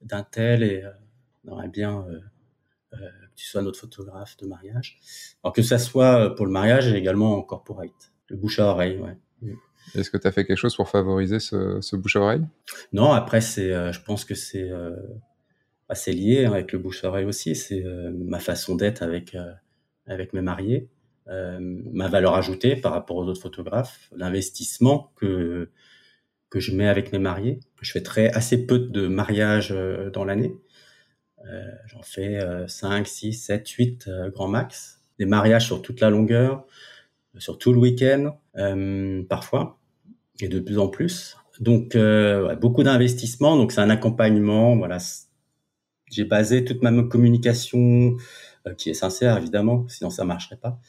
d'un 0.00 0.22
tel 0.22 0.62
et 0.62 0.84
on 1.44 1.52
aurait 1.52 1.68
bien 1.68 2.06
que 2.92 2.96
tu 3.34 3.46
sois 3.46 3.62
notre 3.62 3.80
photographe 3.80 4.36
de 4.36 4.46
mariage. 4.46 4.98
Alors 5.42 5.52
que 5.52 5.62
ça 5.62 5.78
soit 5.78 6.36
pour 6.36 6.46
le 6.46 6.52
mariage 6.52 6.86
et 6.86 6.96
également 6.96 7.36
en 7.36 7.42
corporate. 7.42 8.12
Le 8.28 8.36
bouche 8.36 8.60
à 8.60 8.66
oreille 8.66 8.98
ouais 8.98 9.18
est-ce 9.94 10.10
que 10.10 10.16
tu 10.16 10.26
as 10.26 10.32
fait 10.32 10.44
quelque 10.44 10.58
chose 10.58 10.74
pour 10.74 10.88
favoriser 10.88 11.40
ce, 11.40 11.80
ce 11.80 11.96
bouche 11.96 12.16
à 12.16 12.20
oreille? 12.20 12.44
Non, 12.92 13.12
après 13.12 13.40
c'est, 13.40 13.72
euh, 13.72 13.92
je 13.92 14.00
pense 14.00 14.24
que 14.24 14.34
c'est 14.34 14.70
euh, 14.70 14.96
assez 15.88 16.12
lié 16.12 16.44
avec 16.46 16.72
le 16.72 16.78
bouche 16.78 17.04
à 17.04 17.08
oreille 17.08 17.26
aussi. 17.26 17.54
C'est 17.54 17.84
euh, 17.84 18.10
ma 18.12 18.40
façon 18.40 18.74
d'être 18.74 19.02
avec 19.02 19.36
avec 20.06 20.34
mes 20.34 20.42
mariés, 20.42 20.88
ma 21.26 22.08
valeur 22.08 22.34
ajoutée 22.34 22.76
par 22.76 22.92
rapport 22.92 23.16
aux 23.16 23.24
autres 23.24 23.40
photographes, 23.40 24.10
l'investissement 24.14 25.12
que 25.16 25.70
que 26.50 26.60
je 26.60 26.74
mets 26.74 26.88
avec 26.88 27.12
mes 27.12 27.18
mariés. 27.18 27.60
Je 27.80 27.90
fais 27.90 28.02
très 28.02 28.28
assez 28.28 28.66
peu 28.66 28.78
de 28.78 29.06
mariages 29.06 29.74
dans 30.12 30.24
l'année. 30.24 30.54
J'en 31.86 32.02
fais 32.02 32.38
5, 32.68 33.06
6, 33.06 33.32
7, 33.32 33.68
8 33.68 34.10
grand 34.28 34.48
max. 34.48 35.00
Des 35.18 35.26
mariages 35.26 35.66
sur 35.66 35.80
toute 35.80 36.00
la 36.00 36.10
longueur, 36.10 36.66
sur 37.38 37.58
tout 37.58 37.72
le 37.72 37.78
week-end, 37.78 38.36
parfois 39.28 39.78
et 40.40 40.48
de 40.48 40.60
plus 40.60 40.78
en 40.78 40.88
plus. 40.88 41.36
Donc 41.60 41.94
euh, 41.94 42.56
beaucoup 42.56 42.82
d'investissements. 42.82 43.56
Donc 43.56 43.72
c'est 43.72 43.80
un 43.80 43.90
accompagnement. 43.90 44.76
Voilà, 44.76 44.98
j'ai 46.10 46.24
basé 46.24 46.64
toute 46.64 46.82
ma 46.82 46.90
communication 47.04 48.16
euh, 48.66 48.74
qui 48.74 48.90
est 48.90 48.94
sincère 48.94 49.36
évidemment, 49.36 49.86
sinon 49.88 50.10
ça 50.10 50.24
marcherait 50.24 50.56
pas. 50.56 50.80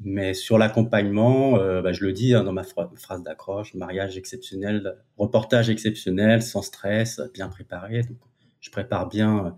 Mais 0.00 0.34
sur 0.34 0.58
l'accompagnement, 0.58 1.58
euh, 1.58 1.80
bah, 1.80 1.92
je 1.92 2.04
le 2.04 2.12
dis 2.12 2.34
hein, 2.34 2.44
dans 2.44 2.52
ma 2.52 2.64
phrase 2.64 3.22
d'accroche, 3.22 3.74
mariage 3.74 4.16
exceptionnel, 4.16 4.96
reportage 5.16 5.70
exceptionnel, 5.70 6.42
sans 6.42 6.62
stress, 6.62 7.20
bien 7.32 7.48
préparé. 7.48 8.02
Donc, 8.02 8.18
je 8.60 8.70
prépare 8.70 9.08
bien 9.08 9.56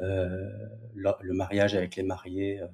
euh, 0.00 0.48
le, 0.94 1.32
mariage 1.32 1.74
avec 1.74 1.96
les 1.96 2.04
mariés. 2.04 2.60
Euh. 2.60 2.66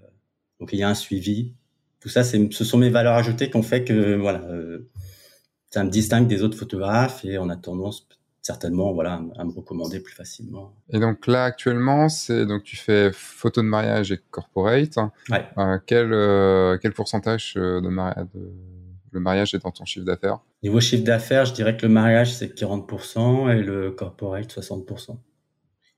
donc 0.61 0.73
il 0.73 0.79
y 0.79 0.83
a 0.83 0.89
un 0.89 0.95
suivi. 0.95 1.55
Tout 2.03 2.09
ça, 2.09 2.25
ce 2.25 2.65
sont 2.65 2.79
mes 2.79 2.91
valeurs 2.91 3.15
ajoutées 3.15 3.49
qui 3.49 3.57
ont 3.57 3.63
fait 3.63 3.85
que 3.85 4.17
voilà, 4.17 4.41
euh, 4.51 4.91
ça 5.71 5.85
me 5.85 5.89
distingue 5.89 6.27
des 6.27 6.43
autres 6.43 6.59
photographes 6.59 7.25
et 7.25 7.39
on 7.39 7.49
a 7.49 7.55
tendance 7.55 8.09
certainement 8.41 8.93
voilà 8.93 9.23
à 9.39 9.45
me 9.45 9.53
recommander 9.53 10.01
plus 10.01 10.13
facilement. 10.13 10.75
Et 10.91 10.99
donc 10.99 11.29
là 11.29 11.45
actuellement, 11.45 12.09
c'est 12.09 12.45
donc 12.45 12.65
tu 12.65 12.75
fais 12.75 13.13
photo 13.13 13.63
de 13.63 13.69
mariage 13.69 14.11
et 14.11 14.19
corporate. 14.33 14.97
Ouais. 15.31 15.47
Euh, 15.59 15.79
quel 15.87 16.13
euh, 16.13 16.77
quel 16.83 16.93
pourcentage 16.93 17.55
de, 17.55 17.89
mariage 17.89 18.27
de 18.35 18.51
le 19.13 19.21
mariage 19.21 19.55
est 19.55 19.63
dans 19.63 19.71
ton 19.71 19.85
chiffre 19.85 20.05
d'affaires? 20.05 20.41
Niveau 20.65 20.81
chiffre 20.81 21.05
d'affaires, 21.05 21.45
je 21.45 21.55
dirais 21.55 21.77
que 21.77 21.87
le 21.87 21.93
mariage 21.93 22.35
c'est 22.35 22.53
40% 22.53 23.49
et 23.57 23.63
le 23.63 23.93
corporate 23.93 24.53
60%. 24.53 25.17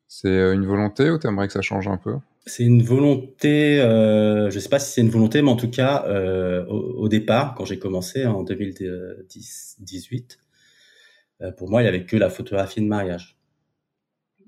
C'est 0.06 0.52
une 0.52 0.66
volonté 0.66 1.08
ou 1.10 1.18
tu 1.18 1.26
aimerais 1.26 1.46
que 1.46 1.54
ça 1.54 1.62
change 1.62 1.88
un 1.88 1.96
peu? 1.96 2.16
C'est 2.46 2.64
une 2.64 2.82
volonté, 2.82 3.80
euh, 3.80 4.50
je 4.50 4.58
sais 4.58 4.68
pas 4.68 4.78
si 4.78 4.92
c'est 4.92 5.00
une 5.00 5.10
volonté, 5.10 5.40
mais 5.42 5.50
en 5.50 5.56
tout 5.56 5.70
cas, 5.70 6.04
euh, 6.06 6.66
au, 6.66 7.04
au, 7.04 7.08
départ, 7.08 7.54
quand 7.54 7.64
j'ai 7.64 7.78
commencé 7.78 8.26
en 8.26 8.42
2018, 8.42 10.38
euh, 11.42 11.52
pour 11.52 11.68
moi, 11.70 11.82
il 11.82 11.86
y 11.86 11.88
avait 11.88 12.04
que 12.04 12.16
la 12.16 12.30
photographie 12.30 12.80
de 12.80 12.86
mariage, 12.86 13.38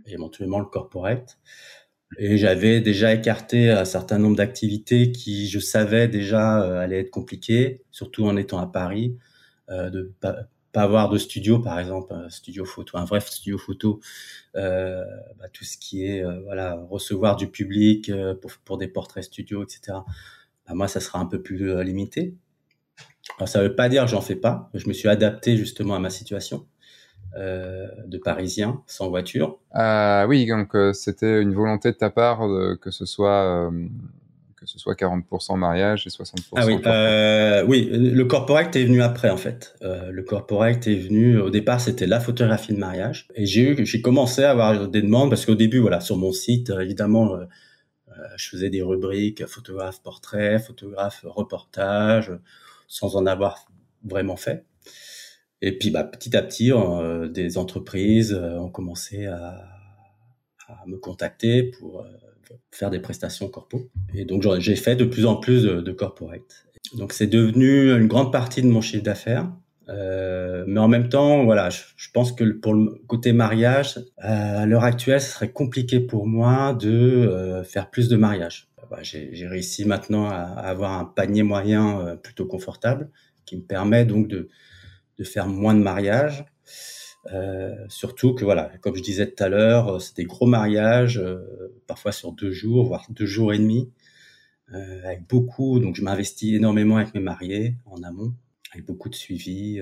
et 0.06 0.12
éventuellement 0.12 0.61
le 0.61 0.66
corporate. 0.66 1.38
Et 2.18 2.38
j'avais 2.38 2.80
déjà 2.80 3.12
écarté 3.14 3.70
un 3.70 3.85
certain 3.85 4.18
nombre 4.18 4.37
d'activités 4.37 5.11
qui, 5.12 5.48
je 5.48 5.59
savais 5.59 6.09
déjà, 6.09 6.62
euh, 6.62 6.78
allaient 6.80 7.00
être 7.00 7.11
compliquées, 7.11 7.82
surtout 7.90 8.24
en 8.26 8.37
étant 8.37 8.59
à 8.59 8.66
Paris, 8.66 9.18
euh, 9.70 9.90
de 9.90 10.14
avoir 10.82 11.08
de 11.08 11.18
studio, 11.18 11.58
par 11.58 11.78
exemple, 11.78 12.12
un 12.12 12.28
studio 12.30 12.64
photo, 12.64 12.96
un 12.96 13.04
vrai 13.04 13.20
studio 13.20 13.58
photo, 13.58 14.00
euh, 14.56 15.04
bah, 15.38 15.46
tout 15.52 15.64
ce 15.64 15.76
qui 15.78 16.06
est 16.06 16.24
euh, 16.24 16.40
voilà 16.44 16.74
recevoir 16.90 17.36
du 17.36 17.48
public 17.48 18.08
euh, 18.08 18.34
pour, 18.34 18.52
pour 18.64 18.78
des 18.78 18.88
portraits 18.88 19.24
studio, 19.24 19.62
etc. 19.62 19.98
Bah, 20.66 20.74
moi, 20.74 20.88
ça 20.88 21.00
sera 21.00 21.18
un 21.18 21.26
peu 21.26 21.42
plus 21.42 21.70
euh, 21.70 21.82
limité. 21.82 22.34
Alors, 23.38 23.48
ça 23.48 23.62
veut 23.62 23.74
pas 23.74 23.88
dire 23.88 24.04
que 24.04 24.10
j'en 24.10 24.20
fais 24.20 24.36
pas. 24.36 24.70
Je 24.74 24.88
me 24.88 24.92
suis 24.92 25.08
adapté 25.08 25.56
justement 25.56 25.94
à 25.94 25.98
ma 25.98 26.10
situation. 26.10 26.66
de 27.36 28.18
Parisiens 28.18 28.82
sans 28.86 29.10
voiture. 29.10 29.58
oui, 30.28 30.46
donc 30.46 30.74
c'était 30.94 31.42
une 31.42 31.52
volonté 31.52 31.92
de 31.92 31.96
ta 31.96 32.08
part 32.08 32.40
que 32.80 32.90
ce 32.90 33.04
soit 33.04 33.70
que 34.66 34.72
ce 34.72 34.79
soit 34.79 34.94
40% 34.94 35.57
mariage 35.57 36.07
et 36.07 36.11
60% 36.11 36.42
ah 36.57 36.66
oui, 36.66 36.79
euh, 36.85 37.64
oui, 37.66 37.88
le 37.90 38.24
corporate 38.24 38.74
est 38.76 38.85
venu 38.85 39.00
après 39.00 39.31
en 39.31 39.37
fait. 39.37 39.74
Euh, 39.83 40.11
le 40.11 40.22
corporate 40.22 40.87
est 40.88 40.96
venu 40.96 41.38
au 41.38 41.50
départ 41.50 41.81
c'était 41.81 42.07
la 42.07 42.20
photographie 42.20 42.72
de 42.72 42.79
mariage 42.79 43.29
et 43.35 43.46
j'ai 43.46 43.62
eu 43.62 43.87
j'ai 43.87 44.02
commencé 44.02 44.42
à 44.42 44.50
avoir 44.50 44.88
des 44.88 45.02
demandes 45.02 45.31
parce 45.31 45.46
qu'au 45.46 45.55
début 45.55 45.79
voilà 45.79 46.00
sur 46.00 46.16
mon 46.16 46.33
site 46.33 46.70
euh, 46.70 46.81
évidemment 46.81 47.35
euh, 47.35 47.44
euh, 48.09 48.12
je 48.37 48.48
faisais 48.48 48.68
des 48.68 48.83
rubriques 48.83 49.46
photographe 49.46 50.02
portrait, 50.02 50.59
photographe 50.59 51.24
reportage 51.24 52.33
sans 52.88 53.16
en 53.16 53.26
avoir 53.26 53.66
vraiment 54.05 54.37
fait. 54.37 54.64
Et 55.62 55.79
puis 55.79 55.90
bah, 55.90 56.05
petit 56.05 56.37
à 56.37 56.42
petit 56.42 56.70
des 57.33 57.59
entreprises 57.59 58.35
ont 58.35 58.68
commencé 58.68 59.26
à, 59.26 59.64
à 60.68 60.87
me 60.87 60.98
contacter 60.98 61.64
pour 61.64 62.07
faire 62.70 62.90
des 62.90 63.00
prestations 63.00 63.48
corpo. 63.48 63.90
Et 64.14 64.24
donc 64.24 64.44
j'ai 64.59 64.76
fait 64.76 64.96
de 64.96 65.04
plus 65.04 65.26
en 65.26 65.37
plus 65.37 65.62
de, 65.62 65.80
de 65.80 65.92
corporate. 65.92 66.66
Donc 66.94 67.12
c'est 67.12 67.26
devenu 67.26 67.92
une 67.92 68.06
grande 68.06 68.32
partie 68.32 68.62
de 68.62 68.68
mon 68.68 68.80
chiffre 68.80 69.02
d'affaires. 69.02 69.50
Euh, 69.88 70.64
mais 70.66 70.80
en 70.80 70.88
même 70.88 71.09
temps, 71.09 71.44
voilà, 71.44 71.70
je, 71.70 72.11
pense 72.12 72.32
que 72.32 72.44
pour 72.44 72.74
le 72.74 73.00
côté 73.06 73.32
mariage, 73.32 73.98
euh, 73.98 74.62
à 74.62 74.66
l'heure 74.66 74.85
actuelle, 74.85 75.20
ce 75.20 75.30
serait 75.30 75.52
compliqué 75.52 76.00
pour 76.00 76.26
moi 76.26 76.74
de 76.74 76.90
euh, 76.90 77.62
faire 77.62 77.90
plus 77.90 78.09
de 78.09 78.16
mariages. 78.16 78.68
Bah, 78.90 78.98
j'ai 79.02 79.46
réussi 79.46 79.85
maintenant 79.85 80.28
à, 80.28 80.37
avoir 80.37 80.92
un 80.92 81.04
panier 81.04 81.42
moyen 81.42 82.00
euh, 82.00 82.16
plutôt 82.16 82.46
confortable 82.46 83.11
qui 83.44 83.56
me 83.56 83.62
permet 83.62 84.04
donc 84.04 84.28
de, 84.28 84.48
de 85.18 85.24
faire 85.24 85.48
moins 85.48 85.74
de 85.74 85.80
mariages. 85.80 86.44
Euh, 87.32 87.74
surtout 87.88 88.34
que 88.34 88.44
voilà, 88.44 88.70
comme 88.80 88.96
je 88.96 89.02
disais 89.02 89.30
tout 89.30 89.42
à 89.42 89.48
l'heure, 89.48 89.88
euh, 89.88 89.98
c'est 89.98 90.16
des 90.16 90.24
gros 90.24 90.46
mariages, 90.46 91.18
euh, 91.18 91.72
parfois 91.86 92.12
sur 92.12 92.32
deux 92.32 92.52
jours, 92.52 92.86
voire 92.86 93.06
deux 93.10 93.26
jours 93.26 93.52
et 93.52 93.58
demi, 93.58 93.90
avec 94.72 95.26
beaucoup. 95.28 95.78
Donc 95.78 95.96
je 95.96 96.02
m'investis 96.02 96.54
énormément 96.54 96.96
avec 96.96 97.14
mes 97.14 97.20
mariés 97.20 97.74
en 97.86 98.02
amont, 98.02 98.34
avec 98.72 98.84
beaucoup 98.84 99.08
de 99.08 99.14
suivi. 99.14 99.80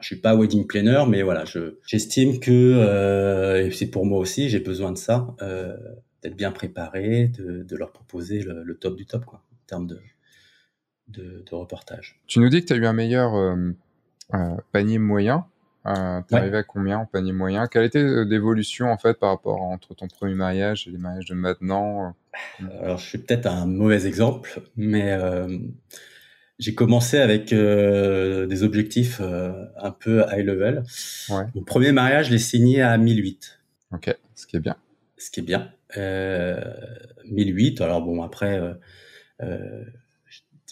je 0.00 0.06
suis 0.06 0.16
pas 0.16 0.36
wedding 0.36 0.66
planner, 0.66 1.04
mais 1.08 1.22
voilà, 1.22 1.46
je 1.46 1.78
j'estime 1.86 2.38
que 2.38 3.64
et 3.66 3.70
c'est 3.70 3.86
pour 3.86 4.04
moi 4.04 4.18
aussi, 4.18 4.50
j'ai 4.50 4.60
besoin 4.60 4.92
de 4.92 4.98
ça, 4.98 5.34
d'être 6.22 6.36
bien 6.36 6.52
préparé, 6.52 7.28
de, 7.28 7.76
leur 7.76 7.92
proposer 7.92 8.42
le, 8.42 8.74
top 8.74 8.94
du 8.94 9.06
top 9.06 9.24
en 9.28 9.40
termes 9.66 9.86
de 11.08 11.42
reportage. 11.50 12.20
Tu 12.26 12.40
nous 12.40 12.50
dis 12.50 12.60
que 12.60 12.66
tu 12.66 12.72
as 12.74 12.76
eu 12.76 12.84
un 12.84 12.92
meilleur 12.92 13.32
panier 14.72 14.98
moyen. 14.98 15.46
Euh, 15.86 16.20
T'es 16.28 16.34
arrivé 16.36 16.58
à 16.58 16.62
combien 16.62 16.98
en 16.98 17.06
panier 17.06 17.32
moyen? 17.32 17.66
Quelle 17.66 17.84
était 17.84 17.98
euh, 17.98 18.24
l'évolution 18.24 18.90
en 18.90 18.98
fait 18.98 19.18
par 19.18 19.30
rapport 19.30 19.62
entre 19.62 19.94
ton 19.94 20.08
premier 20.08 20.34
mariage 20.34 20.86
et 20.86 20.90
les 20.90 20.98
mariages 20.98 21.24
de 21.24 21.34
maintenant 21.34 22.14
euh, 22.60 22.64
Alors 22.82 22.98
je 22.98 23.06
suis 23.06 23.18
peut-être 23.18 23.46
un 23.46 23.64
mauvais 23.66 24.06
exemple, 24.06 24.60
mais 24.76 25.12
euh, 25.12 25.58
j'ai 26.58 26.74
commencé 26.74 27.18
avec 27.18 27.52
euh, 27.52 28.46
des 28.46 28.62
objectifs 28.62 29.20
euh, 29.22 29.64
un 29.78 29.90
peu 29.90 30.22
high 30.30 30.44
level. 30.44 30.82
Ouais. 31.30 31.44
Mon 31.54 31.62
premier 31.62 31.92
mariage, 31.92 32.26
je 32.26 32.32
l'ai 32.32 32.38
signé 32.38 32.82
à 32.82 32.98
1008. 32.98 33.60
Ok, 33.92 34.14
ce 34.34 34.46
qui 34.46 34.56
est 34.56 34.60
bien. 34.60 34.76
Ce 35.16 35.30
qui 35.30 35.40
est 35.40 35.42
bien. 35.42 35.72
1008. 35.96 37.80
Alors 37.80 38.02
bon 38.02 38.22
après 38.22 38.60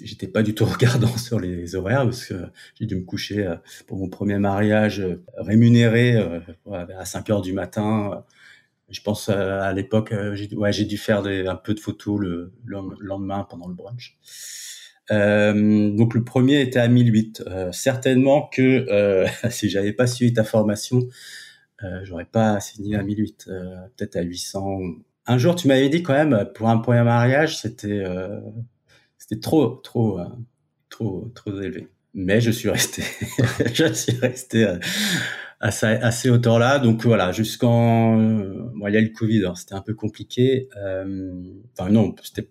j'étais 0.02 0.28
pas 0.28 0.42
du 0.42 0.54
tout 0.54 0.64
regardant 0.66 1.16
sur 1.16 1.40
les 1.40 1.74
horaires 1.74 2.04
parce 2.04 2.26
que 2.26 2.34
j'ai 2.78 2.86
dû 2.86 2.96
me 2.96 3.04
coucher 3.04 3.46
euh, 3.46 3.56
pour 3.86 3.98
mon 3.98 4.08
premier 4.08 4.38
mariage 4.38 5.00
euh, 5.00 5.22
rémunéré 5.36 6.16
euh, 6.16 6.40
à 6.66 7.04
5 7.04 7.30
heures 7.30 7.42
du 7.42 7.52
matin. 7.52 8.24
Je 8.90 9.02
pense 9.02 9.28
à 9.28 9.70
l'époque, 9.74 10.14
j'ai 10.32 10.84
dû 10.86 10.96
faire 10.96 11.26
un 11.26 11.56
peu 11.56 11.74
de 11.74 11.80
photos 11.80 12.18
le, 12.20 12.52
lendemain 12.64 13.46
pendant 13.48 13.68
le 13.68 13.74
brunch. 13.74 14.16
Euh, 15.10 15.90
donc 15.90 16.14
le 16.14 16.24
premier 16.24 16.60
était 16.60 16.78
à 16.78 16.88
1008. 16.88 17.44
Euh, 17.46 17.72
certainement 17.72 18.48
que 18.52 18.86
euh, 18.90 19.26
si 19.50 19.68
j'avais 19.68 19.92
pas 19.92 20.06
suivi 20.06 20.32
ta 20.32 20.44
formation, 20.44 21.02
euh, 21.82 22.00
j'aurais 22.04 22.24
pas 22.24 22.60
signé 22.60 22.96
à 22.96 23.02
1008, 23.02 23.50
peut-être 23.96 24.16
à 24.16 24.22
800. 24.22 24.80
Un 25.26 25.38
jour, 25.38 25.54
tu 25.54 25.68
m'avais 25.68 25.88
dit 25.88 26.02
quand 26.02 26.14
même 26.14 26.48
pour 26.54 26.68
un 26.68 26.78
premier 26.78 27.02
mariage, 27.02 27.58
c'était 27.58 28.02
c'était 29.28 29.40
trop, 29.40 29.76
trop, 29.82 30.18
euh, 30.18 30.24
trop, 30.88 31.30
trop 31.34 31.60
élevé. 31.60 31.88
Mais 32.14 32.40
je 32.40 32.50
suis 32.50 32.70
resté, 32.70 33.02
je 33.74 33.92
suis 33.92 34.16
resté 34.18 34.64
à, 34.64 34.78
à, 35.60 36.10
ces 36.10 36.30
hauteurs-là. 36.30 36.78
Donc 36.78 37.04
voilà, 37.04 37.32
jusqu'en, 37.32 38.18
euh, 38.18 38.70
il 38.86 38.94
y 38.94 38.96
a 38.96 39.00
le 39.00 39.10
Covid, 39.10 39.40
alors 39.40 39.58
c'était 39.58 39.74
un 39.74 39.82
peu 39.82 39.94
compliqué. 39.94 40.68
Euh, 40.76 41.32
enfin 41.78 41.90
non, 41.90 42.14
c'était 42.22 42.48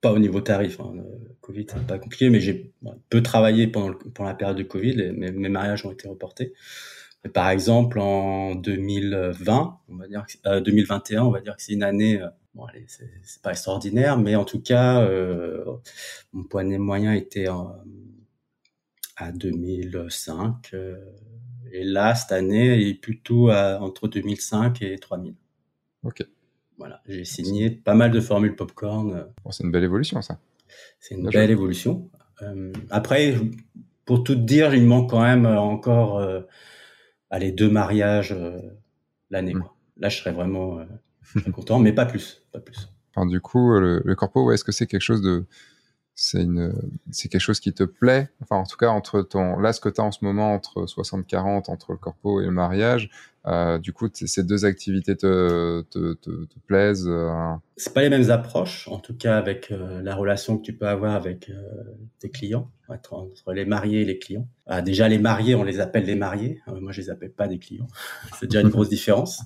pas 0.00 0.12
au 0.12 0.18
niveau 0.18 0.40
tarif. 0.40 0.80
Hein, 0.80 0.92
le 0.96 1.34
Covid, 1.40 1.66
c'est 1.68 1.86
pas 1.86 1.98
compliqué, 1.98 2.28
mais 2.28 2.40
j'ai 2.40 2.72
peu 3.08 3.22
travaillé 3.22 3.68
pendant, 3.68 3.88
le, 3.90 3.98
pendant 3.98 4.28
la 4.28 4.34
période 4.34 4.58
de 4.58 4.64
Covid. 4.64 5.00
Et 5.00 5.12
mes, 5.12 5.30
mes 5.30 5.48
mariages 5.48 5.86
ont 5.86 5.92
été 5.92 6.08
reportés. 6.08 6.54
Par 7.32 7.50
exemple, 7.50 8.00
en 8.00 8.56
2020, 8.56 9.78
on 9.88 9.96
va 9.96 10.08
dire, 10.08 10.26
euh, 10.46 10.60
2021, 10.60 11.22
on 11.22 11.30
va 11.30 11.40
dire 11.40 11.56
que 11.56 11.62
c'est 11.62 11.72
une 11.72 11.84
année 11.84 12.20
bon, 12.54 12.64
allez, 12.64 12.84
c'est 12.88 13.42
pas 13.42 13.50
extraordinaire, 13.50 14.18
mais 14.18 14.36
en 14.36 14.44
tout 14.44 14.60
cas, 14.60 15.02
euh, 15.02 15.64
mon 16.32 16.44
poignet 16.44 16.78
moyen 16.78 17.12
était 17.12 17.48
en, 17.48 17.76
à 19.16 19.32
2005. 19.32 20.70
Euh, 20.74 20.96
et 21.72 21.84
là, 21.84 22.14
cette 22.14 22.32
année, 22.32 22.76
il 22.76 22.88
est 22.88 22.94
plutôt 22.94 23.48
à, 23.48 23.80
entre 23.80 24.08
2005 24.08 24.82
et 24.82 24.98
3000. 24.98 25.34
Ok. 26.02 26.26
Voilà, 26.78 27.00
j'ai 27.06 27.24
signé 27.24 27.70
pas 27.70 27.94
mal 27.94 28.10
de 28.10 28.20
formules 28.20 28.56
popcorn. 28.56 29.26
Bon, 29.44 29.50
c'est 29.50 29.62
une 29.64 29.70
belle 29.70 29.84
évolution, 29.84 30.20
ça. 30.20 30.40
C'est 30.98 31.14
une 31.14 31.28
belle 31.28 31.50
évolution. 31.50 32.10
Euh, 32.42 32.72
après, 32.90 33.36
pour 34.04 34.24
tout 34.24 34.34
dire, 34.34 34.74
il 34.74 34.82
me 34.82 34.88
manque 34.88 35.10
quand 35.10 35.22
même 35.22 35.46
encore 35.46 36.18
euh, 36.18 36.40
allez, 37.30 37.52
deux 37.52 37.70
mariages 37.70 38.32
euh, 38.32 38.58
l'année. 39.30 39.54
Mmh. 39.54 39.64
Là, 39.98 40.08
je 40.08 40.18
serais 40.18 40.32
vraiment 40.32 40.80
je 41.34 41.40
suis 41.40 41.52
content, 41.52 41.78
mais 41.78 41.92
pas 41.92 42.06
plus, 42.06 42.42
pas 42.52 42.60
plus. 42.60 42.88
Alors, 43.16 43.28
du 43.28 43.40
coup, 43.40 43.78
le, 43.78 44.02
le 44.04 44.14
corpo, 44.14 44.44
ouais, 44.44 44.54
est-ce 44.54 44.64
que 44.64 44.72
c'est 44.72 44.86
quelque 44.86 45.02
chose 45.02 45.22
de, 45.22 45.44
c'est 46.14 46.42
une, 46.42 46.72
c'est 47.10 47.28
quelque 47.28 47.40
chose 47.40 47.60
qui 47.60 47.72
te 47.72 47.84
plaît? 47.84 48.28
Enfin, 48.42 48.56
en 48.56 48.64
tout 48.64 48.76
cas, 48.76 48.88
entre 48.88 49.22
ton, 49.22 49.58
là, 49.58 49.72
ce 49.72 49.80
que 49.80 49.88
tu 49.88 50.00
as 50.00 50.04
en 50.04 50.12
ce 50.12 50.24
moment 50.24 50.54
entre 50.54 50.84
60-40, 50.84 51.70
entre 51.70 51.92
le 51.92 51.98
corpo 51.98 52.40
et 52.40 52.44
le 52.44 52.50
mariage, 52.50 53.10
euh, 53.46 53.78
du 53.78 53.92
coup, 53.92 54.08
ces 54.12 54.44
deux 54.44 54.64
activités 54.64 55.16
te, 55.16 55.82
te, 55.90 56.12
te, 56.14 56.44
te 56.44 56.58
plaisent. 56.66 57.08
Euh... 57.08 57.54
C'est 57.76 57.92
pas 57.92 58.02
les 58.02 58.10
mêmes 58.10 58.30
approches, 58.30 58.88
en 58.88 58.98
tout 58.98 59.16
cas 59.16 59.36
avec 59.36 59.72
euh, 59.72 60.02
la 60.02 60.14
relation 60.14 60.58
que 60.58 60.62
tu 60.62 60.76
peux 60.76 60.86
avoir 60.86 61.14
avec 61.14 61.48
euh, 61.48 61.82
tes 62.20 62.30
clients, 62.30 62.70
entre, 62.88 63.52
les 63.52 63.64
mariés 63.64 64.02
et 64.02 64.04
les 64.04 64.18
clients. 64.18 64.46
Ah, 64.66 64.82
déjà, 64.82 65.08
les 65.08 65.18
mariés, 65.18 65.54
on 65.54 65.64
les 65.64 65.80
appelle 65.80 66.04
les 66.04 66.14
mariés. 66.14 66.60
Euh, 66.68 66.78
moi, 66.80 66.92
je 66.92 67.00
les 67.00 67.10
appelle 67.10 67.32
pas 67.32 67.48
des 67.48 67.58
clients. 67.58 67.88
c'est 68.38 68.46
déjà 68.46 68.60
une 68.60 68.68
grosse 68.68 68.90
différence. 68.90 69.42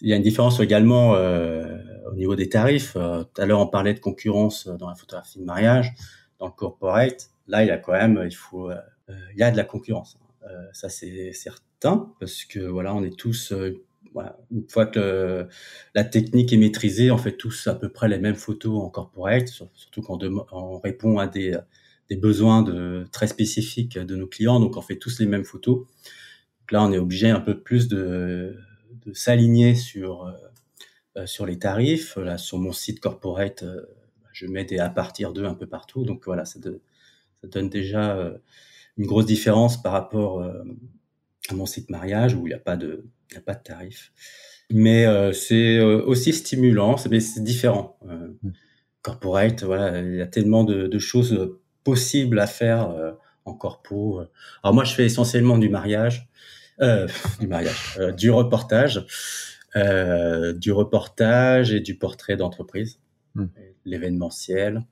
Il 0.00 0.08
y 0.08 0.12
a 0.12 0.16
une 0.16 0.22
différence 0.22 0.60
également 0.60 1.14
euh, 1.14 1.78
au 2.10 2.14
niveau 2.14 2.34
des 2.34 2.48
tarifs. 2.48 2.96
Euh, 2.96 3.22
tout 3.24 3.40
à 3.40 3.46
l'heure, 3.46 3.60
on 3.60 3.66
parlait 3.66 3.94
de 3.94 4.00
concurrence 4.00 4.66
dans 4.66 4.88
la 4.88 4.94
photographie 4.94 5.38
de 5.38 5.44
mariage, 5.44 5.94
dans 6.38 6.46
le 6.46 6.52
corporate. 6.52 7.30
Là, 7.46 7.62
il 7.62 7.68
y 7.68 7.70
a 7.70 7.78
quand 7.78 7.92
même, 7.92 8.22
il 8.24 8.34
faut, 8.34 8.70
euh, 8.70 8.76
il 9.32 9.38
y 9.38 9.42
a 9.42 9.50
de 9.50 9.56
la 9.56 9.64
concurrence. 9.64 10.18
Euh, 10.44 10.66
ça, 10.72 10.88
c'est 10.88 11.32
certain, 11.32 12.12
parce 12.20 12.44
que 12.44 12.60
voilà, 12.60 12.94
on 12.94 13.02
est 13.04 13.16
tous, 13.16 13.52
euh, 13.52 13.82
voilà, 14.12 14.38
une 14.50 14.68
fois 14.68 14.86
que 14.86 15.46
la 15.94 16.04
technique 16.04 16.52
est 16.52 16.56
maîtrisée, 16.56 17.10
on 17.10 17.18
fait 17.18 17.36
tous 17.36 17.66
à 17.66 17.74
peu 17.74 17.88
près 17.88 18.08
les 18.08 18.18
mêmes 18.18 18.34
photos 18.34 18.82
en 18.82 18.88
corporate, 18.88 19.48
surtout 19.48 20.02
quand 20.02 20.22
on 20.52 20.78
répond 20.78 21.18
à 21.18 21.26
des, 21.26 21.58
des 22.08 22.16
besoins 22.16 22.62
de, 22.62 23.06
très 23.12 23.26
spécifiques 23.26 23.98
de 23.98 24.16
nos 24.16 24.26
clients. 24.26 24.60
Donc, 24.60 24.76
on 24.76 24.82
fait 24.82 24.96
tous 24.96 25.18
les 25.18 25.26
mêmes 25.26 25.44
photos. 25.44 25.86
Là, 26.70 26.82
on 26.82 26.92
est 26.92 26.98
obligé 26.98 27.28
un 27.28 27.40
peu 27.40 27.60
plus 27.60 27.88
de 27.88 28.56
de 29.06 29.12
s'aligner 29.12 29.74
sur 29.74 30.26
euh, 30.26 30.32
euh, 31.16 31.26
sur 31.26 31.46
les 31.46 31.58
tarifs. 31.58 32.16
Là, 32.16 32.38
sur 32.38 32.58
mon 32.58 32.72
site 32.72 33.00
corporate, 33.00 33.62
euh, 33.62 33.82
je 34.32 34.46
mets 34.46 34.64
des 34.64 34.78
à 34.78 34.90
partir 34.90 35.32
d'eux 35.32 35.44
un 35.44 35.54
peu 35.54 35.66
partout. 35.66 36.04
Donc 36.04 36.24
voilà, 36.26 36.44
ça, 36.44 36.58
de, 36.58 36.80
ça 37.40 37.48
donne 37.48 37.68
déjà 37.68 38.32
une 38.96 39.06
grosse 39.06 39.26
différence 39.26 39.80
par 39.80 39.92
rapport 39.92 40.42
à 40.42 41.54
mon 41.54 41.66
site 41.66 41.90
mariage 41.90 42.34
où 42.34 42.46
il 42.46 42.50
n'y 42.50 42.54
a 42.54 42.58
pas 42.58 42.76
de 42.76 43.04
il 43.30 43.34
y 43.34 43.38
a 43.38 43.40
pas 43.40 43.54
de 43.54 43.62
tarif. 43.62 44.12
Mais 44.70 45.06
euh, 45.06 45.32
c'est 45.32 45.80
aussi 45.80 46.32
stimulant, 46.32 46.96
mais 47.10 47.20
c'est 47.20 47.42
différent. 47.42 47.98
Euh, 48.08 48.28
mmh. 48.42 48.50
corporate, 49.02 49.62
voilà, 49.62 50.00
il 50.00 50.16
y 50.16 50.22
a 50.22 50.26
tellement 50.26 50.64
de, 50.64 50.86
de 50.86 50.98
choses 50.98 51.58
possibles 51.84 52.38
à 52.38 52.46
faire 52.46 52.90
euh, 52.90 53.12
en 53.44 53.54
corpo. 53.54 54.22
Alors 54.62 54.74
moi, 54.74 54.84
je 54.84 54.94
fais 54.94 55.04
essentiellement 55.04 55.58
du 55.58 55.68
mariage, 55.68 56.28
euh, 56.80 57.06
du 57.38 57.46
mariage, 57.46 57.98
euh, 58.00 58.10
du 58.10 58.30
reportage, 58.30 59.06
euh, 59.76 60.52
du 60.52 60.72
reportage 60.72 61.72
et 61.72 61.78
du 61.78 61.96
portrait 61.96 62.36
d'entreprise, 62.36 62.98
mmh. 63.36 63.44
l'événementiel. 63.84 64.84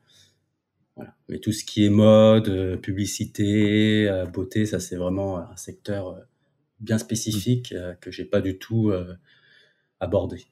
Voilà. 0.94 1.14
Mais 1.28 1.38
tout 1.38 1.50
ce 1.50 1.64
qui 1.64 1.84
est 1.84 1.90
mode, 1.90 2.80
publicité, 2.80 4.08
beauté, 4.32 4.66
ça 4.66 4.78
c'est 4.78 4.96
vraiment 4.96 5.38
un 5.38 5.56
secteur 5.56 6.20
bien 6.80 6.98
spécifiques 6.98 7.74
que 8.00 8.10
j'ai 8.10 8.26
pas 8.26 8.40
du 8.40 8.58
tout 8.58 8.92
abordées. 10.00 10.44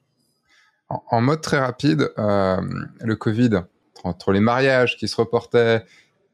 En, 0.89 1.21
mode 1.21 1.41
très 1.41 1.59
rapide, 1.59 2.09
le 2.17 3.13
Covid, 3.13 3.61
entre 4.03 4.31
les 4.31 4.39
mariages 4.39 4.97
qui 4.97 5.07
se 5.07 5.15
reportaient 5.15 5.85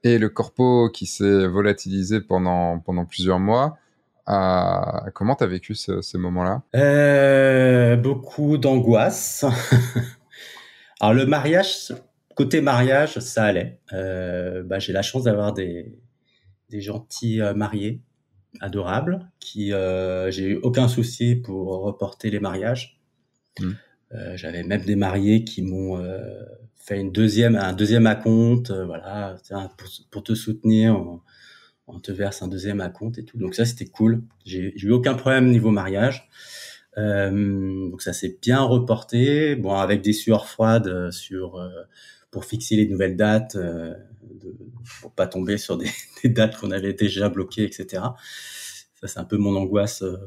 et 0.04 0.18
le 0.18 0.30
corpo 0.30 0.89
qui 0.89 1.06
s'est 1.06 1.45
volatilisé 1.45 2.22
pendant, 2.22 2.80
pendant 2.80 3.06
plusieurs 3.06 3.39
mois, 3.39 3.78
comment 4.28 5.36
tu 5.36 5.43
as 5.43 5.47
vécu 5.47 5.75
ce, 5.75 6.01
ces 6.01 6.17
moments-là 6.17 6.63
euh, 6.75 7.95
Beaucoup 7.95 8.57
d'angoisse. 8.57 9.45
Alors 10.99 11.13
le 11.13 11.25
mariage, 11.25 11.93
côté 12.36 12.61
mariage, 12.61 13.19
ça 13.19 13.45
allait. 13.45 13.80
Euh, 13.93 14.63
bah, 14.63 14.80
j'ai 14.80 14.93
la 14.93 15.01
chance 15.01 15.23
d'avoir 15.23 15.53
des, 15.53 15.97
des 16.69 16.82
gentils 16.82 17.41
euh, 17.41 17.53
mariés, 17.53 18.01
adorables, 18.59 19.30
qui 19.39 19.73
euh, 19.73 20.32
j'ai 20.32 20.49
eu 20.51 20.55
aucun 20.57 20.88
souci 20.88 21.36
pour 21.36 21.84
reporter 21.84 22.30
les 22.30 22.39
mariages. 22.39 22.99
Mmh. 23.59 23.71
J'avais 24.36 24.63
même 24.63 24.84
des 24.84 24.95
mariés 24.95 25.43
qui 25.43 25.61
m'ont 25.61 26.01
fait 26.78 26.97
une 26.97 27.11
deuxième, 27.11 27.57
un 27.57 27.73
deuxième 27.73 28.07
acompte, 28.07 28.71
voilà, 28.71 29.36
pour, 29.78 29.89
pour, 30.09 30.23
te 30.23 30.34
soutenir. 30.34 30.95
On, 30.95 31.19
on 31.88 32.00
te 32.00 32.12
verse 32.12 32.42
un 32.42 32.48
deuxième 32.48 32.82
à 32.82 32.90
compte 32.90 33.18
et 33.18 33.24
tout. 33.24 33.38
Donc 33.38 33.56
ça, 33.56 33.66
c'était 33.66 33.86
cool. 33.86 34.22
J'ai 34.46 34.74
eu 34.78 34.92
aucun 34.92 35.16
problème 35.16 35.50
niveau 35.50 35.72
mariage. 35.72 36.30
Euh, 36.98 37.90
donc 37.90 38.02
ça 38.02 38.14
s'est 38.14 38.38
bien 38.42 38.62
reporté. 38.62 39.56
Bon, 39.56 39.74
avec 39.74 40.02
des 40.02 40.14
sueurs 40.14 40.48
froides 40.48 40.88
euh, 40.88 41.12
sur 41.12 41.58
euh, 41.58 41.70
pour 42.32 42.46
fixer 42.46 42.76
les 42.76 42.88
nouvelles 42.88 43.16
dates, 43.16 43.56
euh, 43.56 43.94
pour 45.02 45.14
pas 45.14 45.28
tomber 45.28 45.58
sur 45.58 45.78
des, 45.78 45.90
des 46.24 46.30
dates 46.30 46.58
qu'on 46.58 46.72
avait 46.72 46.94
déjà 46.94 47.30
bloquées, 47.30 47.64
etc. 47.64 48.04
Ça, 49.00 49.08
c'est 49.08 49.20
un 49.20 49.26
peu 49.26 49.38
mon 49.38 49.56
angoisse 49.56 50.02
euh, 50.02 50.18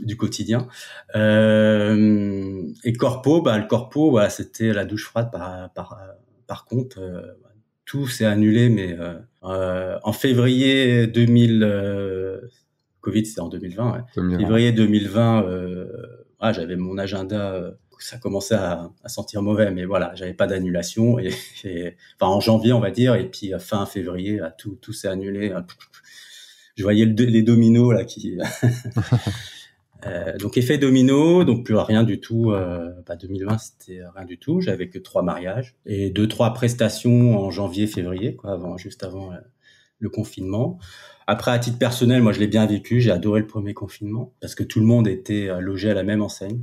du 0.00 0.16
quotidien. 0.16 0.68
et 1.14 2.92
corpo, 2.92 3.42
bah 3.42 3.58
le 3.58 3.66
corpo, 3.66 4.10
voilà, 4.10 4.30
c'était 4.30 4.72
la 4.72 4.84
douche 4.84 5.06
froide 5.06 5.30
par 5.32 5.72
par 5.72 5.98
par 6.46 6.64
contre 6.66 7.00
tout 7.86 8.06
s'est 8.06 8.26
annulé, 8.26 8.68
mais 8.68 8.96
euh, 9.48 9.52
euh, 9.52 9.98
en 10.02 10.12
février 10.12 11.06
2000, 11.06 11.62
euh, 11.62 12.40
Covid 13.00 13.26
c'était 13.26 13.40
en 13.40 13.48
2020, 13.48 13.92
ouais. 13.92 14.36
février 14.38 14.72
2020, 14.72 15.46
ah, 16.40 16.52
j'avais 16.52 16.76
mon 16.76 16.98
agenda 16.98 17.74
ça 18.00 18.16
commençait 18.16 18.54
à, 18.54 18.92
à, 19.02 19.08
sentir 19.08 19.42
mauvais, 19.42 19.72
mais 19.72 19.84
voilà, 19.84 20.12
j'avais 20.14 20.32
pas 20.32 20.46
d'annulation 20.46 21.18
et, 21.18 21.32
enfin 22.20 22.32
en 22.32 22.38
janvier 22.38 22.72
on 22.72 22.78
va 22.78 22.92
dire, 22.92 23.16
et 23.16 23.28
puis 23.28 23.52
fin 23.58 23.86
février, 23.86 24.40
tout 24.56 24.78
tout 24.80 24.92
s'est 24.92 25.08
annulé. 25.08 25.52
Je 26.76 26.84
voyais 26.84 27.06
les 27.06 27.42
dominos 27.42 27.92
là 27.92 28.04
qui 28.04 28.38
Euh, 30.06 30.36
donc 30.38 30.56
effet 30.56 30.78
domino, 30.78 31.44
donc 31.44 31.64
plus 31.64 31.74
rien 31.74 32.04
du 32.04 32.20
tout. 32.20 32.52
Euh, 32.52 32.92
bah 33.06 33.16
2020 33.16 33.58
c'était 33.58 34.00
rien 34.14 34.24
du 34.24 34.38
tout. 34.38 34.60
J'avais 34.60 34.88
que 34.88 34.98
trois 34.98 35.22
mariages 35.22 35.76
et 35.86 36.10
deux 36.10 36.28
trois 36.28 36.54
prestations 36.54 37.38
en 37.38 37.50
janvier 37.50 37.86
février, 37.86 38.36
quoi, 38.36 38.52
avant 38.52 38.76
juste 38.76 39.02
avant 39.02 39.32
euh, 39.32 39.36
le 39.98 40.08
confinement. 40.08 40.78
Après 41.26 41.50
à 41.50 41.58
titre 41.58 41.78
personnel, 41.78 42.22
moi 42.22 42.32
je 42.32 42.40
l'ai 42.40 42.46
bien 42.46 42.66
vécu. 42.66 43.00
J'ai 43.00 43.10
adoré 43.10 43.40
le 43.40 43.46
premier 43.46 43.74
confinement 43.74 44.34
parce 44.40 44.54
que 44.54 44.62
tout 44.62 44.80
le 44.80 44.86
monde 44.86 45.08
était 45.08 45.48
euh, 45.48 45.60
logé 45.60 45.90
à 45.90 45.94
la 45.94 46.04
même 46.04 46.22
enseigne. 46.22 46.62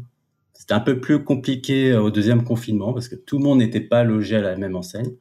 C'était 0.53 0.73
un 0.73 0.79
peu 0.79 1.01
plus 1.01 1.23
compliqué 1.23 1.93
au 1.93 2.11
deuxième 2.11 2.43
confinement 2.45 2.93
parce 2.93 3.09
que 3.09 3.15
tout 3.15 3.37
le 3.37 3.43
monde 3.43 3.59
n'était 3.59 3.81
pas 3.81 4.03
logé 4.05 4.37
à 4.37 4.41
la 4.41 4.55
même 4.55 4.75
enseigne. 4.75 5.11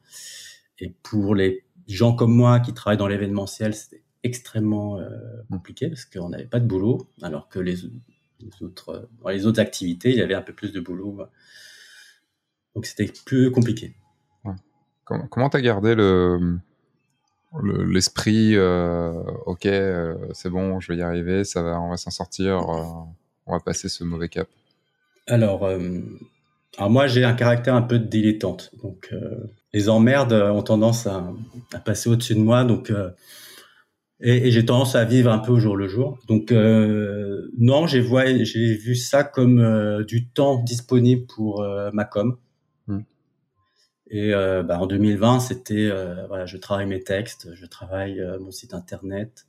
Et 0.79 0.95
pour 1.03 1.35
les 1.35 1.65
gens 1.87 2.13
comme 2.13 2.33
moi 2.33 2.59
qui 2.59 2.73
travaillent 2.73 2.97
dans 2.97 3.07
l'événementiel, 3.07 3.73
c'était 3.75 4.04
extrêmement 4.25 4.99
euh, 4.99 5.07
compliqué 5.49 5.87
parce 5.87 6.03
qu'on 6.03 6.29
n'avait 6.29 6.47
pas 6.47 6.59
de 6.59 6.65
boulot, 6.65 7.07
alors 7.21 7.47
que 7.47 7.59
les, 7.59 7.85
autres, 8.59 8.89
euh, 8.89 9.05
dans 9.21 9.29
les 9.29 9.45
autres 9.45 9.61
activités, 9.61 10.09
il 10.09 10.17
y 10.17 10.21
avait 10.21 10.33
un 10.33 10.41
peu 10.41 10.51
plus 10.51 10.73
de 10.73 10.79
boulot. 10.79 11.19
Donc 12.73 12.87
c'était 12.87 13.11
plus 13.25 13.51
compliqué. 13.51 13.93
Comment 15.05 15.49
tu 15.49 15.57
as 15.57 15.61
gardé 15.61 15.95
le 15.95 16.57
l'esprit 17.63 18.53
euh, 18.55 19.13
ok 19.45 19.65
c'est 20.33 20.49
bon 20.49 20.81
je 20.81 20.91
vais 20.91 20.97
y 20.97 21.01
arriver 21.01 21.45
ça 21.45 21.61
va 21.61 21.79
on 21.79 21.89
va 21.89 21.95
s'en 21.95 22.09
sortir 22.09 22.67
on 23.45 23.53
va 23.53 23.59
passer 23.61 23.87
ce 23.87 24.03
mauvais 24.03 24.27
cap? 24.27 24.49
Alors, 25.27 25.63
alors 26.77 26.89
moi 26.89 27.05
j'ai 27.07 27.23
un 27.23 27.35
caractère 27.35 27.75
un 27.75 27.83
peu 27.83 27.99
dilettante. 27.99 28.71
Donc 28.81 29.13
les 29.73 29.89
emmerdes 29.89 30.33
ont 30.33 30.63
tendance 30.63 31.05
à, 31.05 31.31
à 31.71 31.79
passer 31.79 32.09
au-dessus 32.09 32.33
de 32.33 32.39
moi. 32.39 32.63
Donc 32.63 32.91
et, 34.21 34.47
et 34.47 34.51
j'ai 34.51 34.65
tendance 34.65 34.95
à 34.95 35.03
vivre 35.03 35.31
un 35.31 35.39
peu 35.39 35.51
au 35.51 35.59
jour 35.59 35.75
le 35.75 35.87
jour. 35.87 36.19
Donc 36.27 36.51
euh, 36.51 37.51
non, 37.57 37.87
j'ai 37.87 38.01
vu 38.01 38.95
ça 38.95 39.23
comme 39.23 39.59
euh, 39.59 40.03
du 40.03 40.27
temps 40.27 40.61
disponible 40.63 41.25
pour 41.25 41.61
euh, 41.61 41.89
ma 41.93 42.05
com. 42.05 42.37
Hmm. 42.87 43.01
Et 44.09 44.31
bah, 44.31 44.79
en 44.79 44.87
2020, 44.87 45.39
c'était 45.39 45.89
voilà, 46.27 46.45
je 46.45 46.57
travaille 46.57 46.85
mes 46.85 47.03
textes, 47.03 47.53
je 47.53 47.65
travaille 47.65 48.21
mon 48.39 48.51
site 48.51 48.73
internet, 48.73 49.45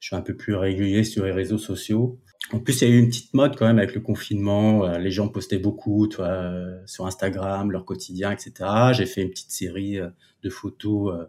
je 0.00 0.08
suis 0.08 0.16
un 0.16 0.22
peu 0.22 0.34
plus 0.34 0.54
régulier 0.54 1.04
sur 1.04 1.24
les 1.24 1.32
réseaux 1.32 1.58
sociaux. 1.58 2.18
En 2.52 2.60
plus, 2.60 2.80
il 2.80 2.88
y 2.88 2.92
a 2.92 2.94
eu 2.94 2.98
une 2.98 3.08
petite 3.08 3.34
mode 3.34 3.56
quand 3.56 3.66
même 3.66 3.78
avec 3.78 3.94
le 3.94 4.00
confinement. 4.00 4.96
les 4.96 5.10
gens 5.10 5.28
postaient 5.28 5.58
beaucoup, 5.58 6.08
tu 6.08 6.16
vois, 6.16 6.52
sur 6.86 7.06
Instagram, 7.06 7.70
leur 7.70 7.84
quotidien, 7.84 8.30
etc. 8.30 8.52
J'ai 8.92 9.06
fait 9.06 9.20
une 9.20 9.30
petite 9.30 9.50
série 9.50 9.98
de 10.42 10.50
photos 10.50 11.28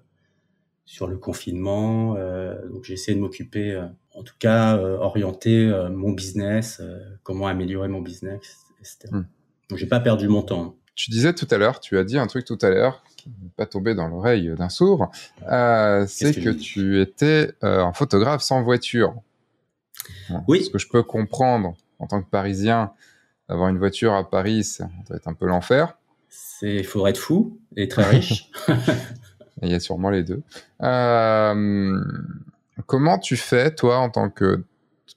sur 0.87 1.05
le 1.05 1.17
confinement. 1.17 2.15
Euh, 2.17 2.55
donc 2.69 2.85
j'ai 2.85 2.93
essayé 2.93 3.15
de 3.15 3.21
m'occuper, 3.21 3.73
euh, 3.73 3.85
en 4.15 4.23
tout 4.23 4.33
cas 4.39 4.77
euh, 4.77 4.97
orienter 4.97 5.69
mon 5.91 6.11
business, 6.11 6.81
comment 7.23 7.45
améliorer 7.45 7.89
mon 7.89 8.01
business, 8.01 8.65
etc. 8.79 9.09
Hmm. 9.11 9.25
Donc 9.69 9.77
j'ai 9.77 9.85
pas 9.85 9.99
perdu 9.99 10.27
mon 10.29 10.41
temps. 10.41 10.75
Tu 10.95 11.11
disais 11.11 11.33
tout 11.33 11.47
à 11.51 11.57
l'heure, 11.57 11.79
tu 11.81 11.97
as 11.97 12.03
dit 12.03 12.17
un 12.17 12.25
truc 12.25 12.45
tout 12.45 12.57
à 12.61 12.69
l'heure 12.69 13.03
qui 13.17 13.29
n'est 13.29 13.51
pas 13.55 13.65
tombé 13.65 13.93
dans 13.93 14.07
l'oreille 14.07 14.55
d'un 14.57 14.69
sourd, 14.69 15.11
c'est 15.41 16.33
que, 16.41 16.49
tu 16.49 17.01
étais 17.01 17.51
un 17.61 17.93
photographe 17.93 18.41
sans 18.41 18.63
voiture. 18.63 19.13
oui. 20.47 20.63
Ce 20.63 20.69
que 20.69 20.79
je 20.79 20.87
peux 20.87 21.03
comprendre 21.03 21.75
en 21.99 22.07
tant 22.07 22.21
que 22.21 22.29
Parisien, 22.29 22.93
d'avoir 23.49 23.69
une 23.69 23.77
voiture 23.77 24.13
à 24.13 24.27
Paris, 24.27 24.63
ça 24.63 24.89
doit 25.07 25.17
être 25.17 25.27
un 25.27 25.33
peu 25.33 25.45
l'enfer. 25.45 25.97
C'est, 26.29 26.75
il 26.75 26.85
faudrait 26.85 27.11
être 27.11 27.17
fou 27.17 27.59
et 27.75 27.87
très 27.87 28.05
riche. 28.05 28.49
Il 29.61 29.69
y 29.69 29.73
a 29.73 29.79
sûrement 29.79 30.09
les 30.09 30.23
deux. 30.23 30.41
Euh, 30.81 31.99
comment 32.85 33.17
tu 33.19 33.37
fais, 33.37 33.73
toi, 33.73 33.97
en 33.97 34.09
tant 34.09 34.29
que... 34.29 34.63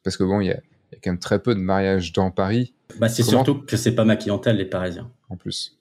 Parce 0.03 0.17
que 0.17 0.25
bon, 0.25 0.41
il 0.41 0.47
y, 0.47 0.51
a, 0.51 0.61
il 0.93 0.95
y 0.95 0.97
a 0.97 1.01
quand 1.03 1.11
même 1.11 1.19
très 1.19 1.41
peu 1.41 1.55
de 1.55 1.61
mariages 1.61 2.13
dans 2.13 2.31
Paris. 2.31 2.73
Bah, 2.99 3.09
c'est 3.09 3.23
surtout 3.23 3.61
que 3.61 3.77
c'est 3.77 3.95
pas 3.95 4.05
ma 4.05 4.17
clientèle, 4.17 4.57
les 4.57 4.65
Parisiens. 4.65 5.11
En 5.29 5.37
plus. 5.37 5.79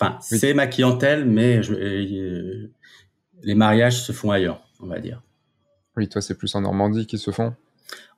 Enfin, 0.00 0.18
c'est 0.20 0.54
ma 0.54 0.66
clientèle, 0.66 1.24
mais 1.24 1.62
je, 1.62 1.74
euh, 1.74 2.70
les 3.42 3.54
mariages 3.54 4.02
se 4.02 4.12
font 4.12 4.30
ailleurs, 4.30 4.62
on 4.80 4.86
va 4.86 5.00
dire. 5.00 5.22
Oui, 5.96 6.08
toi, 6.08 6.20
c'est 6.20 6.36
plus 6.36 6.54
en 6.54 6.60
Normandie 6.60 7.06
qu'ils 7.06 7.18
se 7.18 7.30
font? 7.30 7.54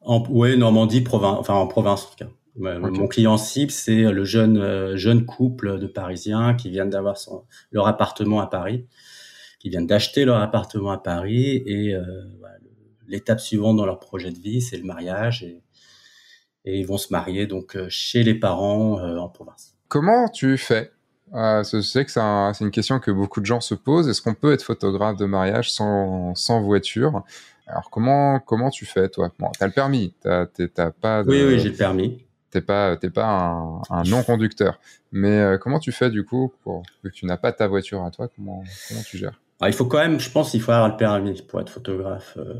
En, 0.03 0.23
Oui, 0.29 0.57
Normandie, 0.59 1.01
province, 1.01 1.39
enfin 1.39 1.55
en 1.55 1.67
province 1.67 2.05
en 2.05 2.11
tout 2.11 2.25
cas. 2.25 2.31
Mon 2.57 3.07
client 3.07 3.39
cible, 3.39 3.71
c'est 3.71 4.03
le 4.03 4.25
jeune 4.25 4.59
euh, 4.59 4.97
jeune 4.97 5.25
couple 5.25 5.79
de 5.79 5.87
Parisiens 5.87 6.55
qui 6.55 6.69
viennent 6.69 6.91
d'avoir 6.91 7.17
leur 7.71 7.87
appartement 7.87 8.41
à 8.41 8.47
Paris 8.49 8.87
qui 9.61 9.69
viennent 9.69 9.87
d'acheter 9.87 10.25
leur 10.25 10.41
appartement 10.41 10.91
à 10.91 10.99
Paris 10.99 11.63
et 11.67 11.95
euh, 11.95 12.03
l'étape 13.07 13.41
suivante 13.41 13.77
dans 13.77 13.87
leur 13.87 14.01
projet 14.01 14.31
de 14.31 14.39
vie, 14.39 14.63
c'est 14.63 14.79
le 14.79 14.85
mariage 14.85 15.43
et, 15.43 15.63
et, 16.65 16.79
ils 16.81 16.87
vont 16.87 16.97
se 16.97 17.13
marier 17.13 17.47
donc 17.47 17.77
euh, 17.77 17.87
chez 17.89 18.23
les 18.23 18.35
parents 18.35 18.99
euh, 18.99 19.19
en 19.19 19.29
province. 19.29 19.77
Comment 19.89 20.29
tu 20.29 20.57
fais? 20.57 20.91
Euh, 21.35 21.63
Je 21.63 21.81
sais 21.83 22.05
que 22.05 22.11
c'est 22.11 22.21
un, 22.21 22.53
une 22.53 22.71
question 22.71 22.99
que 23.01 23.11
beaucoup 23.11 23.41
de 23.41 23.47
gens 23.47 23.61
se 23.61 23.75
posent. 23.75 24.09
Est-ce 24.09 24.23
qu'on 24.23 24.35
peut 24.35 24.53
être 24.53 24.63
photographe 24.63 25.17
de 25.17 25.27
mariage 25.27 25.71
sans, 25.71 26.35
sans 26.35 26.63
voiture? 26.63 27.23
Alors 27.67 27.91
comment 27.91 28.41
comment 28.41 28.71
tu 28.71 28.87
fais 28.87 29.09
toi? 29.09 29.31
Bon, 29.39 29.51
t'as 29.57 29.67
le 29.67 29.73
permis, 29.73 30.15
t'as 30.23 30.47
pas 30.91 31.23
de... 31.23 31.31
Oui 31.31 31.45
oui, 31.47 31.61
j'ai 31.61 31.69
le 31.69 31.77
permis. 31.77 32.25
T'es 32.51 32.63
pas 32.63 32.97
pas 32.97 33.27
un, 33.27 33.83
un 33.91 34.03
non 34.05 34.25
conducteur 34.25 34.81
mais 35.13 35.57
comment 35.61 35.79
tu 35.79 35.93
fais 35.93 36.11
du 36.11 36.25
coup 36.25 36.53
pour 36.65 36.83
que 37.03 37.09
tu 37.09 37.27
n'as 37.27 37.37
pas 37.37 37.53
ta 37.53 37.69
voiture 37.69 38.05
à 38.05 38.11
toi 38.11 38.29
comment 38.35 38.65
comment 38.89 39.03
tu 39.03 39.19
gères? 39.19 39.41
Il 39.69 39.73
faut 39.75 39.87
quand 39.87 39.99
même, 39.99 40.21
je 40.21 40.31
pense, 40.31 40.55
il 40.55 40.61
faut 40.61 40.73
avoir 40.73 40.89
le 40.89 40.97
permis 40.97 41.43
pour 41.43 41.61
être 41.61 41.71
photographe, 41.71 42.37
euh, 42.39 42.55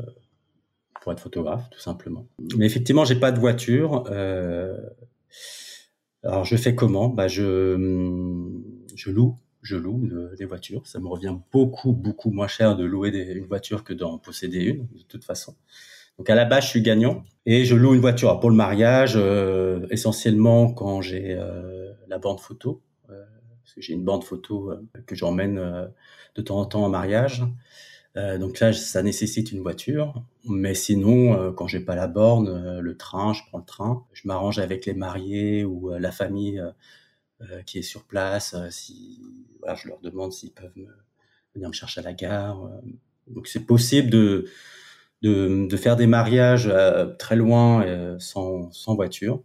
pour 1.01 1.11
être 1.11 1.19
photographe, 1.19 1.69
tout 1.71 1.79
simplement. 1.79 2.27
Mais 2.57 2.65
effectivement, 2.65 3.05
j'ai 3.05 3.15
pas 3.15 3.31
de 3.31 3.39
voiture. 3.39 4.03
Euh, 4.11 4.77
alors, 6.23 6.45
je 6.45 6.55
fais 6.55 6.75
comment? 6.75 7.09
Bah, 7.09 7.27
je 7.27 7.75
je 8.95 9.09
loue, 9.09 9.35
je 9.61 9.75
loue 9.75 10.07
des 10.37 10.45
voitures. 10.45 10.85
Ça 10.85 10.99
me 10.99 11.07
revient 11.07 11.35
beaucoup, 11.51 11.93
beaucoup 11.93 12.31
moins 12.31 12.47
cher 12.47 12.75
de 12.75 12.85
louer 12.85 13.09
une 13.09 13.45
voiture 13.45 13.83
que 13.83 13.93
d'en 13.93 14.17
posséder 14.17 14.59
une, 14.59 14.87
de 14.87 15.03
toute 15.07 15.23
façon. 15.23 15.55
Donc 16.17 16.29
à 16.29 16.35
la 16.35 16.45
base, 16.45 16.65
je 16.65 16.69
suis 16.69 16.81
gagnant 16.81 17.23
et 17.45 17.65
je 17.65 17.75
loue 17.75 17.95
une 17.95 18.01
voiture 18.01 18.39
pour 18.39 18.49
le 18.49 18.55
mariage, 18.55 19.13
euh, 19.15 19.87
essentiellement 19.89 20.71
quand 20.71 21.01
j'ai 21.01 21.33
euh, 21.33 21.91
la 22.07 22.19
bande 22.19 22.39
photo, 22.39 22.83
parce 23.63 23.73
que 23.75 23.81
j'ai 23.81 23.93
une 23.93 24.03
bande 24.03 24.23
photo 24.23 24.73
que 25.05 25.15
j'emmène 25.15 25.55
de 26.35 26.41
temps 26.41 26.59
en 26.59 26.65
temps 26.65 26.83
en 26.83 26.89
mariage. 26.89 27.43
donc 28.15 28.59
là, 28.59 28.73
ça 28.73 29.03
nécessite 29.03 29.51
une 29.51 29.61
voiture. 29.61 30.23
Mais 30.45 30.73
sinon, 30.73 31.53
quand 31.53 31.67
j'ai 31.67 31.79
pas 31.79 31.95
la 31.95 32.07
borne, 32.07 32.79
le 32.79 32.97
train, 32.97 33.33
je 33.33 33.41
prends 33.47 33.59
le 33.59 33.65
train. 33.65 34.05
Je 34.13 34.27
m'arrange 34.27 34.59
avec 34.59 34.85
les 34.85 34.93
mariés 34.93 35.63
ou 35.63 35.89
la 35.89 36.11
famille 36.11 36.61
qui 37.65 37.79
est 37.79 37.83
sur 37.83 38.03
place. 38.03 38.55
si 38.69 39.21
voilà, 39.59 39.75
je 39.75 39.87
leur 39.87 39.99
demande 39.99 40.33
s'ils 40.33 40.51
peuvent 40.51 40.75
me, 40.75 40.87
venir 41.55 41.69
me 41.69 41.73
chercher 41.73 42.01
à 42.01 42.03
la 42.03 42.13
gare. 42.13 42.69
Donc 43.27 43.47
c'est 43.47 43.65
possible 43.65 44.09
de, 44.09 44.45
de, 45.21 45.77
faire 45.77 45.95
des 45.95 46.07
mariages 46.07 46.71
très 47.17 47.35
loin 47.35 48.17
sans 48.19 48.95
voiture. 48.95 49.43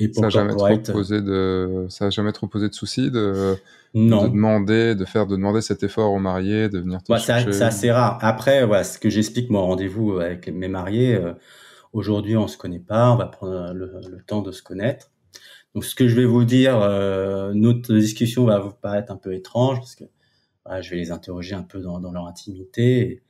Et 0.00 0.12
ça 0.12 0.22
n'a 0.22 0.28
jamais, 0.28 0.54
trop 0.54 0.78
posé 0.92 1.20
de, 1.20 1.86
jamais 2.10 2.32
trop 2.32 2.46
posé 2.46 2.68
de 2.68 2.74
soucis 2.74 3.10
de, 3.10 3.56
non. 3.94 4.24
de 4.24 4.28
demander, 4.28 4.94
de 4.94 5.04
faire, 5.04 5.26
de 5.26 5.36
demander 5.36 5.60
cet 5.60 5.82
effort 5.82 6.12
aux 6.12 6.18
mariés, 6.18 6.68
de 6.68 6.78
venir 6.78 7.02
te 7.02 7.12
ouais, 7.12 7.18
C'est 7.18 7.62
assez 7.62 7.90
rare. 7.90 8.18
Après, 8.22 8.64
voilà, 8.64 8.84
ce 8.84 8.98
que 8.98 9.10
j'explique 9.10 9.50
moi 9.50 9.62
au 9.62 9.66
rendez-vous 9.66 10.18
avec 10.18 10.48
mes 10.48 10.68
mariés, 10.68 11.14
euh, 11.14 11.32
aujourd'hui 11.92 12.36
on 12.36 12.48
se 12.48 12.56
connaît 12.56 12.80
pas, 12.80 13.12
on 13.12 13.16
va 13.16 13.26
prendre 13.26 13.72
le, 13.72 14.00
le, 14.08 14.22
temps 14.22 14.42
de 14.42 14.52
se 14.52 14.62
connaître. 14.62 15.10
Donc 15.74 15.84
ce 15.84 15.94
que 15.94 16.08
je 16.08 16.16
vais 16.16 16.24
vous 16.24 16.44
dire, 16.44 16.80
euh, 16.80 17.52
notre 17.54 17.94
discussion 17.94 18.44
va 18.44 18.58
vous 18.58 18.72
paraître 18.72 19.12
un 19.12 19.16
peu 19.16 19.34
étrange 19.34 19.78
parce 19.78 19.94
que 19.94 20.04
voilà, 20.64 20.82
je 20.82 20.90
vais 20.90 20.96
les 20.96 21.12
interroger 21.12 21.54
un 21.54 21.62
peu 21.62 21.80
dans, 21.80 22.00
dans 22.00 22.12
leur 22.12 22.26
intimité. 22.26 23.00
Et, 23.00 23.22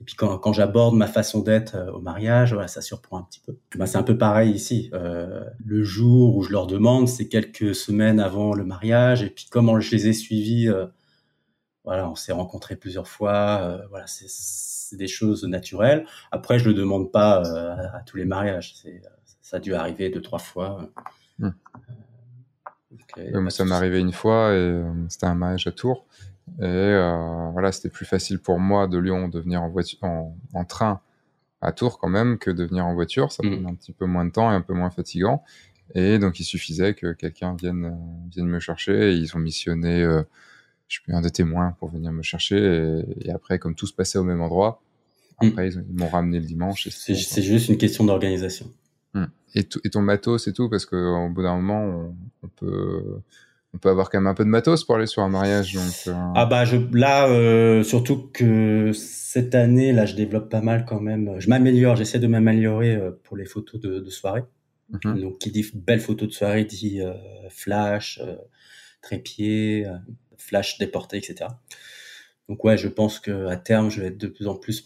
et 0.00 0.04
puis 0.04 0.14
quand, 0.14 0.38
quand 0.38 0.52
j'aborde 0.52 0.94
ma 0.94 1.06
façon 1.06 1.40
d'être 1.40 1.74
euh, 1.74 1.92
au 1.92 2.00
mariage, 2.00 2.54
voilà, 2.54 2.68
ça 2.68 2.80
surprend 2.80 3.18
un 3.18 3.22
petit 3.22 3.40
peu. 3.40 3.58
Bah, 3.76 3.86
c'est 3.86 3.98
un 3.98 4.02
peu 4.02 4.16
pareil 4.16 4.50
ici. 4.50 4.90
Euh, 4.94 5.44
le 5.64 5.82
jour 5.82 6.36
où 6.36 6.42
je 6.42 6.50
leur 6.50 6.66
demande, 6.66 7.06
c'est 7.06 7.28
quelques 7.28 7.74
semaines 7.74 8.18
avant 8.18 8.54
le 8.54 8.64
mariage. 8.64 9.22
Et 9.22 9.28
puis 9.28 9.46
comment 9.50 9.78
je 9.78 9.90
les 9.90 10.08
ai 10.08 10.12
suivis, 10.14 10.68
euh, 10.68 10.86
voilà, 11.84 12.08
on 12.08 12.14
s'est 12.14 12.32
rencontrés 12.32 12.76
plusieurs 12.76 13.08
fois. 13.08 13.60
Euh, 13.62 13.86
voilà, 13.90 14.06
c'est 14.06 14.96
des 14.96 15.06
choses 15.06 15.44
naturelles. 15.44 16.06
Après, 16.30 16.58
je 16.58 16.66
le 16.68 16.74
demande 16.74 17.12
pas 17.12 17.42
à, 17.42 17.98
à, 17.98 18.00
tous 18.00 18.16
les 18.16 18.24
mariages. 18.24 18.76
Ça 19.42 19.58
a 19.58 19.60
dû 19.60 19.74
arriver 19.74 20.08
deux 20.08 20.22
trois 20.22 20.38
fois. 20.38 20.88
Hum. 21.42 21.54
Donc, 23.32 23.52
ça 23.52 23.64
m'est 23.64 23.74
arrivé 23.74 24.00
une 24.00 24.12
fois 24.12 24.54
et 24.54 24.82
c'était 25.08 25.26
un 25.26 25.34
mariage 25.34 25.66
à 25.66 25.72
Tours. 25.72 26.06
Et 26.58 26.64
euh, 26.64 27.50
voilà, 27.52 27.72
c'était 27.72 27.88
plus 27.88 28.06
facile 28.06 28.38
pour 28.38 28.58
moi 28.58 28.86
de 28.86 28.98
Lyon 28.98 29.28
de 29.28 29.40
venir 29.40 29.62
en, 29.62 29.68
voiture, 29.68 29.98
en, 30.02 30.36
en, 30.54 30.64
train 30.64 31.00
à 31.60 31.72
Tours 31.72 31.98
quand 31.98 32.08
même 32.08 32.38
que 32.38 32.50
de 32.50 32.64
venir 32.64 32.84
en 32.84 32.94
voiture. 32.94 33.32
Ça 33.32 33.42
mmh. 33.42 33.66
un 33.66 33.74
petit 33.74 33.92
peu 33.92 34.06
moins 34.06 34.24
de 34.24 34.30
temps 34.30 34.50
et 34.50 34.54
un 34.54 34.60
peu 34.60 34.74
moins 34.74 34.90
fatigant. 34.90 35.42
Et 35.94 36.18
donc, 36.18 36.38
il 36.40 36.44
suffisait 36.44 36.94
que 36.94 37.12
quelqu'un 37.12 37.54
vienne, 37.54 37.98
vienne 38.30 38.46
me 38.46 38.60
chercher. 38.60 39.12
Et 39.12 39.14
ils 39.14 39.36
ont 39.36 39.40
missionné, 39.40 40.02
euh, 40.02 40.22
je 40.88 41.00
suis 41.00 41.12
un 41.12 41.20
des 41.20 41.30
témoins 41.30 41.76
pour 41.78 41.88
venir 41.88 42.12
me 42.12 42.22
chercher. 42.22 42.58
Et, 42.58 43.28
et, 43.28 43.32
après, 43.32 43.58
comme 43.58 43.74
tout 43.74 43.86
se 43.86 43.94
passait 43.94 44.18
au 44.18 44.24
même 44.24 44.40
endroit, 44.40 44.82
mmh. 45.40 45.46
après, 45.48 45.68
ils, 45.68 45.84
ils 45.88 45.98
m'ont 45.98 46.08
ramené 46.08 46.40
le 46.40 46.46
dimanche. 46.46 46.88
C'est 46.90 47.14
juste 47.14 47.68
une 47.68 47.78
question 47.78 48.04
d'organisation. 48.04 48.70
Mmh. 49.14 49.24
Et, 49.54 49.68
et, 49.84 49.90
ton 49.90 50.02
matos 50.02 50.46
et 50.46 50.52
tout, 50.52 50.68
parce 50.68 50.86
qu'au 50.86 51.28
bout 51.30 51.42
d'un 51.42 51.56
moment, 51.56 51.82
on, 51.84 52.16
on 52.44 52.48
peut 52.48 53.20
on 53.74 53.78
peut 53.78 53.88
avoir 53.88 54.10
quand 54.10 54.18
même 54.18 54.26
un 54.26 54.34
peu 54.34 54.44
de 54.44 54.48
matos 54.48 54.84
pour 54.84 54.96
aller 54.96 55.06
sur 55.06 55.22
un 55.22 55.28
mariage. 55.28 55.74
Donc, 55.74 56.08
euh... 56.08 56.12
Ah 56.34 56.46
bah 56.46 56.64
je, 56.64 56.76
là, 56.92 57.28
euh, 57.28 57.82
surtout 57.84 58.28
que 58.32 58.92
cette 58.92 59.54
année, 59.54 59.92
là, 59.92 60.06
je 60.06 60.16
développe 60.16 60.48
pas 60.48 60.60
mal 60.60 60.84
quand 60.84 61.00
même. 61.00 61.38
Je 61.38 61.48
m'améliore, 61.48 61.96
j'essaie 61.96 62.18
de 62.18 62.26
m'améliorer 62.26 62.96
euh, 62.96 63.12
pour 63.22 63.36
les 63.36 63.44
photos 63.44 63.80
de, 63.80 64.00
de 64.00 64.10
soirée. 64.10 64.42
Mm 64.90 64.98
-hmm. 64.98 65.20
Donc, 65.20 65.38
qui 65.38 65.50
dit 65.52 65.64
belle 65.74 66.00
photo 66.00 66.26
de 66.26 66.32
soirée 66.32 66.64
dit 66.64 67.00
euh, 67.00 67.14
flash, 67.48 68.20
trépied, 69.02 69.86
flash 70.36 70.78
déporté, 70.78 71.16
etc. 71.16 71.34
Donc 72.48 72.64
ouais, 72.64 72.76
je 72.76 72.88
pense 72.88 73.20
que 73.20 73.46
à 73.46 73.56
terme, 73.56 73.90
je 73.90 74.00
vais 74.00 74.08
être 74.08 74.18
de 74.18 74.26
plus 74.26 74.48
en 74.48 74.56
plus 74.56 74.84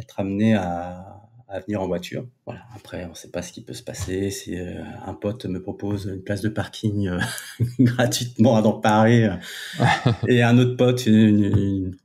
être 0.00 0.20
amené 0.20 0.54
à, 0.54 1.25
à 1.48 1.60
venir 1.60 1.80
en 1.80 1.86
voiture. 1.86 2.26
Voilà. 2.44 2.62
Après, 2.74 3.04
on 3.04 3.10
ne 3.10 3.14
sait 3.14 3.30
pas 3.30 3.42
ce 3.42 3.52
qui 3.52 3.62
peut 3.62 3.72
se 3.72 3.82
passer. 3.82 4.30
Si 4.30 4.58
euh, 4.58 4.82
un 5.06 5.14
pote 5.14 5.46
me 5.46 5.60
propose 5.62 6.06
une 6.06 6.22
place 6.22 6.42
de 6.42 6.48
parking 6.48 7.08
euh, 7.08 7.20
gratuitement 7.78 8.60
dans 8.62 8.72
Paris 8.72 9.24
euh, 9.24 9.34
et 10.28 10.42
un 10.42 10.58
autre 10.58 10.76
pote 10.76 11.06
une, 11.06 11.44
une, 11.44 11.96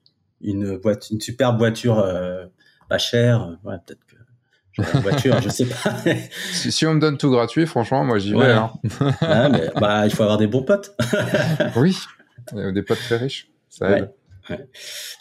une, 0.41 0.75
voiture, 0.77 1.15
une 1.15 1.21
superbe 1.21 1.57
voiture 1.57 1.99
euh, 1.99 2.45
pas 2.87 2.97
chère, 2.97 3.57
peut-être 3.63 4.05
que 4.05 4.15
j'aurai 4.73 4.91
une 4.93 4.99
voiture, 5.01 5.41
je 5.41 5.49
sais 5.49 5.65
pas. 5.65 5.95
si, 6.51 6.71
si, 6.71 6.85
on 6.85 6.93
me 6.93 6.99
donne 6.99 7.17
tout 7.17 7.31
gratuit, 7.31 7.65
franchement, 7.65 8.03
moi 8.03 8.19
j'y 8.19 8.31
vais. 8.31 8.37
Ouais. 8.37 8.51
Hein. 8.51 8.71
ouais, 8.99 9.49
mais, 9.49 9.69
bah, 9.79 10.05
il 10.05 10.13
faut 10.13 10.23
avoir 10.23 10.37
des 10.37 10.47
bons 10.47 10.63
potes. 10.63 10.95
oui, 11.75 11.97
des 12.53 12.83
potes 12.83 12.99
très 12.99 13.17
riches, 13.17 13.49
ça 13.69 13.97
aide. 13.97 14.11
Ouais. 14.49 14.69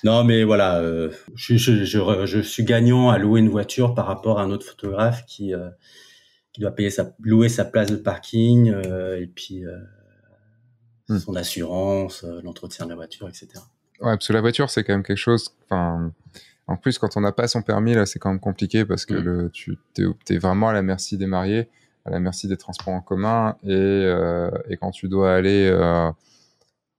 Non, 0.04 0.24
mais 0.24 0.44
voilà, 0.44 0.78
euh, 0.78 1.10
je, 1.34 1.56
je, 1.56 1.84
je, 1.84 2.26
je, 2.26 2.40
suis 2.40 2.64
gagnant 2.64 3.10
à 3.10 3.18
louer 3.18 3.40
une 3.40 3.48
voiture 3.48 3.94
par 3.94 4.06
rapport 4.06 4.40
à 4.40 4.44
un 4.44 4.50
autre 4.50 4.66
photographe 4.66 5.24
qui, 5.26 5.54
euh, 5.54 5.68
qui 6.52 6.60
doit 6.60 6.70
payer 6.70 6.90
sa, 6.90 7.12
louer 7.20 7.48
sa 7.48 7.64
place 7.64 7.90
de 7.90 7.96
parking 7.96 8.70
euh, 8.70 9.20
et 9.20 9.26
puis 9.26 9.64
hmm. 11.08 11.18
son 11.18 11.36
assurance, 11.36 12.24
l'entretien 12.42 12.86
de 12.86 12.90
la 12.90 12.96
voiture, 12.96 13.28
etc. 13.28 13.48
Ouais, 14.00 14.12
parce 14.12 14.28
que 14.28 14.32
la 14.32 14.40
voiture, 14.40 14.70
c'est 14.70 14.84
quand 14.84 14.94
même 14.94 15.02
quelque 15.02 15.18
chose. 15.18 15.50
Enfin, 15.64 16.12
en 16.66 16.76
plus, 16.76 16.98
quand 16.98 17.16
on 17.16 17.20
n'a 17.20 17.32
pas 17.32 17.48
son 17.48 17.62
permis, 17.62 17.94
là, 17.94 18.06
c'est 18.06 18.18
quand 18.18 18.30
même 18.30 18.40
compliqué 18.40 18.84
parce 18.84 19.04
que 19.04 19.14
hmm. 19.14 19.24
le, 19.24 19.50
tu 19.50 19.78
es, 19.98 20.34
es, 20.34 20.38
vraiment 20.38 20.70
à 20.70 20.72
la 20.72 20.82
merci 20.82 21.18
des 21.18 21.26
mariés, 21.26 21.68
à 22.06 22.10
la 22.10 22.20
merci 22.20 22.48
des 22.48 22.56
transports 22.56 22.94
en 22.94 23.02
commun 23.02 23.56
et, 23.64 24.10
et 24.70 24.76
quand 24.78 24.92
tu 24.92 25.08
dois 25.08 25.34
aller 25.34 25.70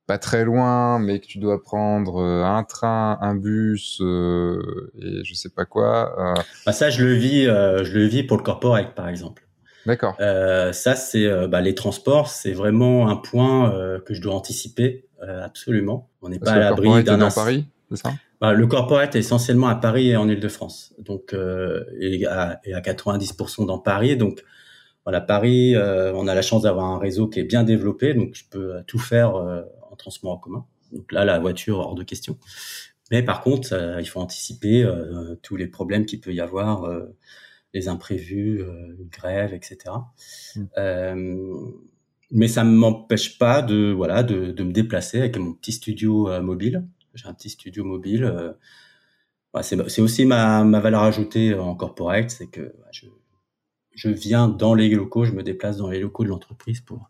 pas 0.08 0.18
très 0.18 0.44
loin, 0.44 1.00
mais 1.00 1.20
que 1.20 1.26
tu 1.26 1.38
dois 1.38 1.62
prendre 1.62 2.22
euh, 2.22 2.44
un 2.44 2.64
train, 2.64 3.18
un 3.22 3.36
bus 3.36 4.00
euh, 4.02 4.92
et 5.02 5.24
je 5.24 5.34
sais 5.34 5.50
pas 5.50 5.66
quoi. 5.66 6.16
Euh... 6.20 6.42
Bah 6.66 6.74
ça, 6.74 6.90
je 6.90 7.06
le 7.06 7.14
vis, 7.14 7.48
euh, 7.48 7.84
je 7.84 7.98
le 7.98 8.06
vis 8.06 8.24
pour 8.24 8.38
le 8.38 8.44
corporate, 8.44 8.94
par 8.96 9.08
exemple. 9.08 9.48
D'accord. 9.86 10.16
Ça, 10.20 10.96
c'est 10.96 11.48
bah, 11.48 11.60
les 11.60 11.74
transports, 11.74 12.28
c'est 12.28 12.52
vraiment 12.52 13.10
un 13.10 13.16
point 13.16 13.72
que 14.06 14.14
je 14.14 14.22
dois 14.22 14.36
anticiper 14.36 15.06
absolument. 15.20 16.10
On 16.22 16.30
n'est 16.30 16.38
pas 16.38 16.52
à 16.52 16.60
l'abri 16.60 17.04
d'un. 17.04 17.18
dans 17.18 17.32
Paris, 17.32 17.66
c'est 17.90 17.98
ça? 17.98 18.12
Bah, 18.40 18.54
Le 18.54 18.68
corporate 18.68 19.16
est 19.16 19.20
essentiellement 19.20 19.70
à 19.70 19.76
Paris 19.76 20.10
et 20.10 20.18
en 20.18 20.30
Île-de-France, 20.30 20.94
donc 21.00 21.34
et 22.00 22.26
à, 22.28 22.60
et, 22.64 22.74
à, 22.76 22.82
90% 22.82 23.66
dans 23.66 23.80
Paris, 23.80 24.18
donc. 24.18 24.44
Voilà, 25.04 25.20
Paris, 25.20 25.76
on 25.76 26.28
a 26.28 26.36
la 26.36 26.44
chance 26.44 26.62
d'avoir 26.62 26.86
un 26.86 27.00
réseau 27.00 27.28
qui 27.28 27.40
est 27.40 27.44
bien 27.44 27.64
développé, 27.64 28.14
donc 28.14 28.36
je 28.36 28.44
peux 28.52 28.84
tout 28.86 29.00
faire 29.00 29.34
transport 30.02 30.32
en 30.32 30.38
commun. 30.38 30.66
Donc 30.92 31.12
là, 31.12 31.26
la 31.26 31.40
voiture, 31.40 31.80
hors 31.80 31.96
de 31.96 32.04
question. 32.04 32.38
Mais 33.12 33.24
par 33.24 33.42
contre, 33.42 33.74
euh, 33.74 34.02
il 34.02 34.06
faut 34.06 34.22
anticiper 34.22 34.84
euh, 34.84 35.36
tous 35.44 35.58
les 35.58 35.68
problèmes 35.68 36.06
qu'il 36.06 36.22
peut 36.22 36.34
y 36.34 36.40
avoir, 36.40 36.86
euh, 36.86 37.06
les 37.74 37.88
imprévus, 37.88 38.62
une 39.00 39.08
grève, 39.10 39.54
etc. 39.54 39.96
Mmh. 40.58 41.72
mais 42.32 42.50
ça 42.50 42.66
ne 42.66 42.72
m'empêche 42.72 43.38
pas 43.38 43.62
de, 43.62 43.94
voilà, 43.96 44.24
de, 44.24 44.52
de, 44.52 44.64
me 44.64 44.74
déplacer 44.74 45.20
avec 45.20 45.38
mon 45.38 45.54
petit 45.54 45.72
studio 45.72 46.42
mobile. 46.42 46.86
J'ai 47.14 47.28
un 47.28 47.34
petit 47.34 47.50
studio 47.50 47.86
mobile. 47.86 48.56
Bah, 49.54 49.64
c'est 49.64 50.02
aussi 50.02 50.26
ma, 50.26 50.66
ma, 50.66 50.82
valeur 50.82 51.04
ajoutée 51.04 51.54
en 51.54 51.74
corporate, 51.76 52.30
c'est 52.30 52.48
que 52.48 52.74
bah, 52.78 52.90
je, 52.92 53.06
je 53.92 54.10
viens 54.10 54.50
dans 54.50 54.74
les 54.74 54.90
locaux, 54.90 55.24
je 55.24 55.32
me 55.32 55.44
déplace 55.44 55.78
dans 55.78 55.90
les 55.90 56.02
locaux 56.02 56.26
de 56.26 56.30
l'entreprise 56.30 56.82
pour 56.82 57.10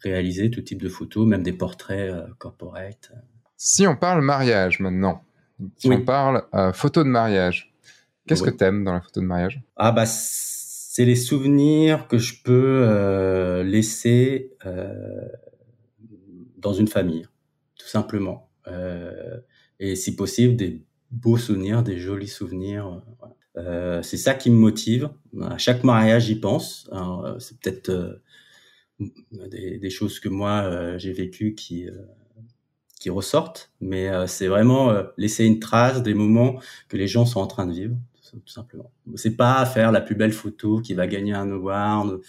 réaliser 0.00 0.50
tout 0.50 0.62
type 0.62 0.82
de 0.82 0.88
photos, 0.88 1.26
même 1.26 1.42
des 1.42 1.52
portraits 1.52 2.10
euh, 2.10 2.26
corporate. 2.38 3.12
Si 3.56 3.86
on 3.86 3.96
parle 3.96 4.22
mariage 4.22 4.80
maintenant, 4.80 5.22
si 5.76 5.88
oui. 5.88 5.96
on 5.96 6.04
parle 6.04 6.44
euh, 6.54 6.72
photo 6.72 7.02
de 7.02 7.08
mariage, 7.08 7.74
qu'est-ce 8.26 8.42
oui. 8.44 8.50
que 8.50 8.56
t'aimes 8.56 8.84
dans 8.84 8.92
la 8.92 9.00
photo 9.00 9.20
de 9.20 9.26
mariage? 9.26 9.62
Ah 9.76 9.92
bah 9.92 10.04
c'est 10.06 11.04
les 11.04 11.16
souvenirs 11.16 12.08
que 12.08 12.16
je 12.16 12.42
peux 12.42 12.80
euh, 12.82 13.62
laisser 13.62 14.54
euh, 14.64 15.28
dans 16.56 16.72
une 16.72 16.88
famille, 16.88 17.26
tout 17.78 17.86
simplement. 17.86 18.48
Euh, 18.66 19.38
et 19.78 19.94
si 19.94 20.16
possible, 20.16 20.56
des 20.56 20.82
beaux 21.10 21.36
souvenirs, 21.36 21.82
des 21.82 21.98
jolis 21.98 22.28
souvenirs. 22.28 23.02
C'est 24.02 24.16
ça 24.16 24.34
qui 24.34 24.50
me 24.50 24.56
motive. 24.56 25.10
À 25.42 25.58
chaque 25.58 25.84
mariage, 25.84 26.26
j'y 26.26 26.40
pense. 26.40 26.90
C'est 27.38 27.58
peut-être 27.60 28.20
des, 29.00 29.78
des, 29.78 29.90
choses 29.90 30.20
que 30.20 30.28
moi 30.28 30.62
euh, 30.62 30.98
j'ai 30.98 31.12
vécues 31.12 31.54
qui 31.54 31.88
euh, 31.88 31.92
qui 32.98 33.10
ressortent, 33.10 33.70
mais 33.80 34.08
euh, 34.08 34.26
c'est 34.26 34.46
vraiment 34.46 34.90
laisser 35.18 35.44
une 35.44 35.60
trace 35.60 36.02
des 36.02 36.14
moments 36.14 36.60
que 36.88 36.96
les 36.96 37.06
gens 37.06 37.26
sont 37.26 37.40
en 37.40 37.46
train 37.46 37.66
de 37.66 37.72
vivre, 37.72 37.96
tout 38.32 38.40
simplement. 38.46 38.90
C'est 39.16 39.36
pas 39.36 39.64
faire 39.66 39.92
la 39.92 40.00
plus 40.00 40.14
belle 40.14 40.32
photo 40.32 40.80
qui 40.80 40.94
va 40.94 41.06
gagner 41.06 41.34
un 41.34 41.50
award. 41.50 42.20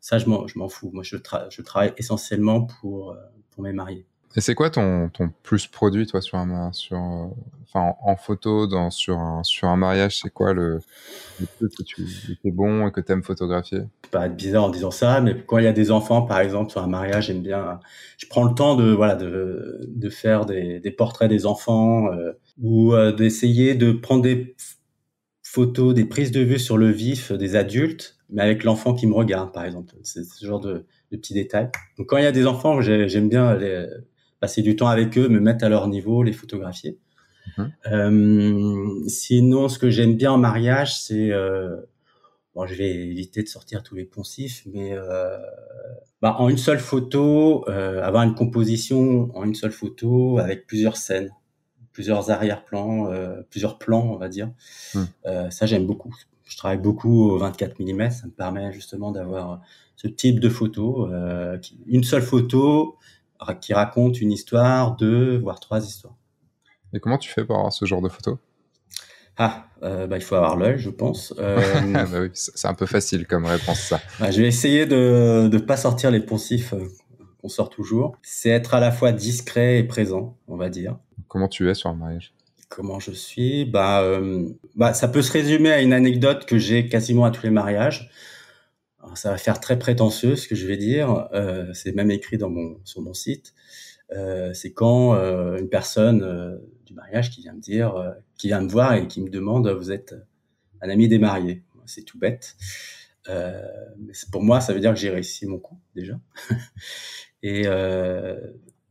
Ça, 0.00 0.18
je 0.18 0.26
m'en, 0.26 0.46
je 0.46 0.58
m'en 0.58 0.68
fous. 0.68 0.90
Moi, 0.92 1.02
je, 1.02 1.16
tra 1.16 1.48
je 1.50 1.60
travaille 1.60 1.92
essentiellement 1.96 2.62
pour, 2.62 3.16
pour 3.50 3.62
mes 3.64 3.72
mariés. 3.72 4.06
Et 4.34 4.40
c'est 4.40 4.54
quoi 4.54 4.70
ton, 4.70 5.10
plus 5.42 5.66
produit, 5.66 6.06
toi, 6.06 6.22
sur 6.22 6.38
un, 6.38 6.70
enfin, 6.70 7.94
en, 8.02 8.16
photo, 8.16 8.66
sur, 8.90 9.18
un, 9.18 9.42
sur 9.42 9.68
un 9.68 9.76
mariage 9.76 10.20
C'est 10.22 10.32
quoi 10.32 10.54
le, 10.54 10.80
le, 11.40 11.46
truc 11.68 11.72
que 11.74 11.82
tu 11.82 12.38
es 12.44 12.50
bon 12.50 12.88
et 12.88 12.92
que 12.92 13.00
tu 13.00 13.12
aimes 13.12 13.22
photographier? 13.22 13.80
Pas 14.10 14.28
bizarre 14.28 14.64
en 14.64 14.70
disant 14.70 14.90
ça, 14.90 15.20
mais 15.20 15.36
quand 15.46 15.58
il 15.58 15.64
y 15.64 15.68
a 15.68 15.72
des 15.72 15.90
enfants, 15.90 16.22
par 16.22 16.40
exemple, 16.40 16.70
sur 16.70 16.82
un 16.82 16.86
mariage, 16.86 17.26
j'aime 17.26 17.42
bien. 17.42 17.80
Je 18.16 18.26
prends 18.26 18.44
le 18.44 18.54
temps 18.54 18.74
de 18.74 18.90
voilà 18.90 19.16
de, 19.16 19.80
de 19.86 20.08
faire 20.08 20.46
des, 20.46 20.80
des 20.80 20.90
portraits 20.90 21.28
des 21.28 21.44
enfants 21.44 22.06
euh, 22.12 22.32
ou 22.60 22.94
euh, 22.94 23.12
d'essayer 23.12 23.74
de 23.74 23.92
prendre 23.92 24.22
des 24.22 24.56
photos, 25.42 25.92
des 25.92 26.06
prises 26.06 26.30
de 26.30 26.40
vue 26.40 26.58
sur 26.58 26.78
le 26.78 26.88
vif 26.88 27.32
des 27.32 27.56
adultes, 27.56 28.16
mais 28.30 28.40
avec 28.40 28.64
l'enfant 28.64 28.94
qui 28.94 29.06
me 29.06 29.14
regarde, 29.14 29.52
par 29.52 29.66
exemple. 29.66 29.92
C'est 30.02 30.24
ce 30.24 30.46
genre 30.46 30.60
de, 30.60 30.86
de 31.10 31.16
petits 31.18 31.34
détails. 31.34 31.68
Donc 31.98 32.08
quand 32.08 32.16
il 32.16 32.24
y 32.24 32.26
a 32.26 32.32
des 32.32 32.46
enfants, 32.46 32.80
j'aime 32.80 33.28
bien 33.28 33.46
aller 33.46 33.86
passer 34.42 34.60
du 34.60 34.74
temps 34.74 34.88
avec 34.88 35.16
eux, 35.16 35.28
me 35.28 35.38
mettre 35.38 35.64
à 35.64 35.68
leur 35.68 35.86
niveau, 35.86 36.24
les 36.24 36.32
photographier. 36.32 36.98
Mhm. 37.56 37.72
Euh, 37.92 39.04
sinon, 39.06 39.68
ce 39.68 39.78
que 39.78 39.88
j'aime 39.88 40.16
bien 40.16 40.32
en 40.32 40.38
mariage, 40.38 41.00
c'est 41.00 41.30
euh, 41.30 41.76
bon, 42.56 42.66
je 42.66 42.74
vais 42.74 42.90
éviter 42.90 43.44
de 43.44 43.48
sortir 43.48 43.84
tous 43.84 43.94
les 43.94 44.04
poncifs, 44.04 44.64
mais 44.66 44.94
euh, 44.94 45.38
bah, 46.20 46.34
en 46.40 46.48
une 46.48 46.58
seule 46.58 46.80
photo, 46.80 47.64
avoir 47.68 48.24
une 48.24 48.34
composition 48.34 49.30
en 49.36 49.44
une 49.44 49.54
seule 49.54 49.70
photo 49.70 50.38
avec 50.38 50.66
plusieurs 50.66 50.96
scènes, 50.96 51.30
plusieurs 51.92 52.30
arrière-plans, 52.32 53.12
plusieurs 53.48 53.78
plans, 53.78 54.12
on 54.12 54.16
va 54.16 54.28
dire. 54.28 54.50
Mhm. 54.96 55.50
Ça, 55.50 55.66
j'aime 55.66 55.86
beaucoup. 55.86 56.16
Je 56.42 56.56
travaille 56.56 56.78
beaucoup 56.78 57.30
au 57.30 57.38
24 57.38 57.80
mm, 57.80 58.10
ça 58.10 58.26
me 58.26 58.32
permet 58.32 58.72
justement 58.72 59.12
d'avoir 59.12 59.60
ce 59.94 60.08
type 60.08 60.40
de 60.40 60.48
photo, 60.48 61.08
une 61.86 62.02
seule 62.02 62.22
photo 62.22 62.98
qui 63.60 63.74
raconte 63.74 64.20
une 64.20 64.32
histoire, 64.32 64.96
deux, 64.96 65.38
voire 65.38 65.60
trois 65.60 65.84
histoires. 65.84 66.14
Et 66.92 67.00
comment 67.00 67.18
tu 67.18 67.30
fais 67.30 67.44
pour 67.44 67.56
avoir 67.56 67.72
ce 67.72 67.84
genre 67.84 68.02
de 68.02 68.08
photos 68.08 68.38
Ah, 69.36 69.66
euh, 69.82 70.06
bah, 70.06 70.16
il 70.18 70.22
faut 70.22 70.34
avoir 70.34 70.56
l'œil, 70.56 70.78
je 70.78 70.90
pense. 70.90 71.34
Euh, 71.38 71.60
bah 71.92 72.04
oui, 72.12 72.30
c'est 72.34 72.68
un 72.68 72.74
peu 72.74 72.86
facile 72.86 73.26
comme 73.26 73.46
réponse, 73.46 73.80
ça. 73.80 74.00
Bah, 74.20 74.30
je 74.30 74.42
vais 74.42 74.48
essayer 74.48 74.86
de 74.86 75.48
ne 75.50 75.58
pas 75.58 75.76
sortir 75.76 76.10
les 76.10 76.20
poncifs 76.20 76.74
euh, 76.74 76.86
qu'on 77.40 77.48
sort 77.48 77.70
toujours. 77.70 78.16
C'est 78.22 78.50
être 78.50 78.74
à 78.74 78.80
la 78.80 78.92
fois 78.92 79.12
discret 79.12 79.78
et 79.78 79.84
présent, 79.84 80.36
on 80.48 80.56
va 80.56 80.68
dire. 80.68 80.96
Comment 81.28 81.48
tu 81.48 81.70
es 81.70 81.74
sur 81.74 81.88
un 81.88 81.94
mariage? 81.94 82.34
Comment 82.68 83.00
je 83.00 83.12
suis? 83.12 83.64
Bah, 83.64 84.02
bah, 84.76 84.94
Ça 84.94 85.08
peut 85.08 85.20
se 85.20 85.32
résumer 85.32 85.70
à 85.72 85.82
une 85.82 85.92
anecdote 85.92 86.46
que 86.46 86.58
j'ai 86.58 86.88
quasiment 86.88 87.24
à 87.24 87.30
tous 87.30 87.42
les 87.42 87.50
mariages 87.50 88.10
ça 89.14 89.30
va 89.30 89.36
faire 89.36 89.60
très 89.60 89.78
prétentieux 89.78 90.36
ce 90.36 90.48
que 90.48 90.54
je 90.54 90.66
vais 90.66 90.76
dire. 90.76 91.28
Euh, 91.32 91.72
c'est 91.74 91.94
même 91.94 92.10
écrit 92.10 92.38
dans 92.38 92.50
mon 92.50 92.80
sur 92.84 93.02
mon 93.02 93.14
site. 93.14 93.54
Euh, 94.12 94.52
c'est 94.52 94.72
quand 94.72 95.14
euh, 95.14 95.56
une 95.58 95.68
personne 95.68 96.22
euh, 96.22 96.56
du 96.86 96.94
mariage 96.94 97.30
qui 97.30 97.40
vient 97.42 97.54
me 97.54 97.60
dire, 97.60 97.96
euh, 97.96 98.10
qui 98.36 98.48
vient 98.48 98.60
me 98.60 98.68
voir 98.68 98.94
et 98.94 99.08
qui 99.08 99.22
me 99.22 99.30
demande, 99.30 99.68
vous 99.68 99.90
êtes 99.90 100.14
un 100.80 100.90
ami 100.90 101.08
des 101.08 101.18
mariés. 101.18 101.62
C'est 101.86 102.02
tout 102.04 102.18
bête. 102.18 102.56
mais 103.28 104.12
pour 104.30 104.42
moi, 104.42 104.60
ça 104.60 104.72
veut 104.72 104.80
dire 104.80 104.92
que 104.94 105.00
j'ai 105.00 105.10
réussi 105.10 105.46
mon 105.46 105.58
coup 105.58 105.78
déjà. 105.94 106.18
et 107.42 107.62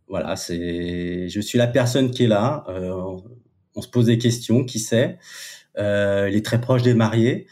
voilà, 0.07 0.35
c'est, 0.35 1.29
je 1.29 1.39
suis 1.39 1.57
la 1.57 1.67
personne 1.67 2.11
qui 2.11 2.25
est 2.25 2.27
là. 2.27 2.65
On, 2.67 3.23
on, 3.75 3.81
se 3.81 3.87
pose 3.87 4.07
des 4.07 4.17
questions. 4.17 4.65
Qui 4.65 4.79
sait? 4.79 5.19
Il 5.77 6.35
est 6.35 6.45
très 6.45 6.59
proche 6.59 6.81
des 6.81 6.93
mariés. 6.93 7.47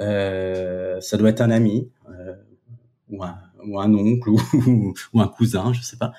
Euh, 0.00 1.00
ça 1.00 1.16
doit 1.16 1.28
être 1.28 1.40
un 1.40 1.50
ami 1.50 1.88
euh, 1.88 1.93
ou, 3.16 3.22
un, 3.22 3.38
ou, 3.66 3.80
un, 3.80 3.92
oncle 3.94 4.30
ou, 4.30 4.94
ou, 5.12 5.20
un 5.20 5.28
cousin, 5.28 5.72
je 5.72 5.82
sais 5.82 5.96
pas. 5.96 6.12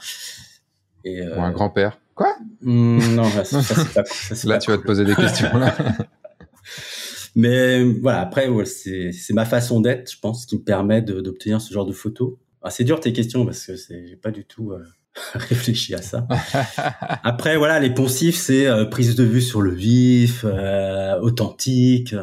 Et, 1.04 1.22
euh, 1.22 1.38
ou 1.38 1.42
un 1.42 1.52
grand-père. 1.52 2.00
Quoi? 2.16 2.36
Hmm, 2.62 3.16
Non, 3.16 3.26
ça, 3.26 3.44
ça 3.44 3.62
c'est 3.62 3.94
pas. 3.94 4.06
Ça, 4.06 4.48
là, 4.48 4.58
tu 4.58 4.72
vas 4.72 4.78
te 4.78 4.84
poser 4.84 5.06
des 5.06 5.16
questions. 5.16 5.56
Là. 5.58 5.76
Mais 7.36 7.84
voilà, 7.84 8.22
après, 8.22 8.48
ouais, 8.48 8.66
c'est 8.66 9.34
ma 9.34 9.46
façon 9.46 9.82
d'être, 9.82 10.10
je 10.12 10.20
pense, 10.20 10.46
qui 10.46 10.56
me 10.56 10.64
permet 10.64 11.02
d'obtenir 11.02 11.60
ce 11.60 11.74
genre 11.74 11.86
de 11.86 11.92
photos. 11.92 12.36
Ah, 12.62 12.70
c'est 12.70 12.86
dur 12.86 13.00
tes 13.00 13.14
questions 13.14 13.46
parce 13.46 13.66
que 13.66 13.76
j'ai 13.76 14.16
pas 14.16 14.32
du 14.32 14.46
tout 14.46 14.72
euh, 14.72 14.84
réfléchi 15.36 15.94
à 15.94 16.02
ça. 16.02 16.28
Après, 17.24 17.58
voilà, 17.58 17.80
les 17.80 17.94
poncifs, 17.94 18.38
c'est 18.38 18.66
euh, 18.68 18.86
prise 18.86 19.16
de 19.16 19.24
vue 19.24 19.42
sur 19.42 19.62
le 19.62 19.72
vif, 19.72 20.46
euh, 20.46 21.20
authentique. 21.20 22.16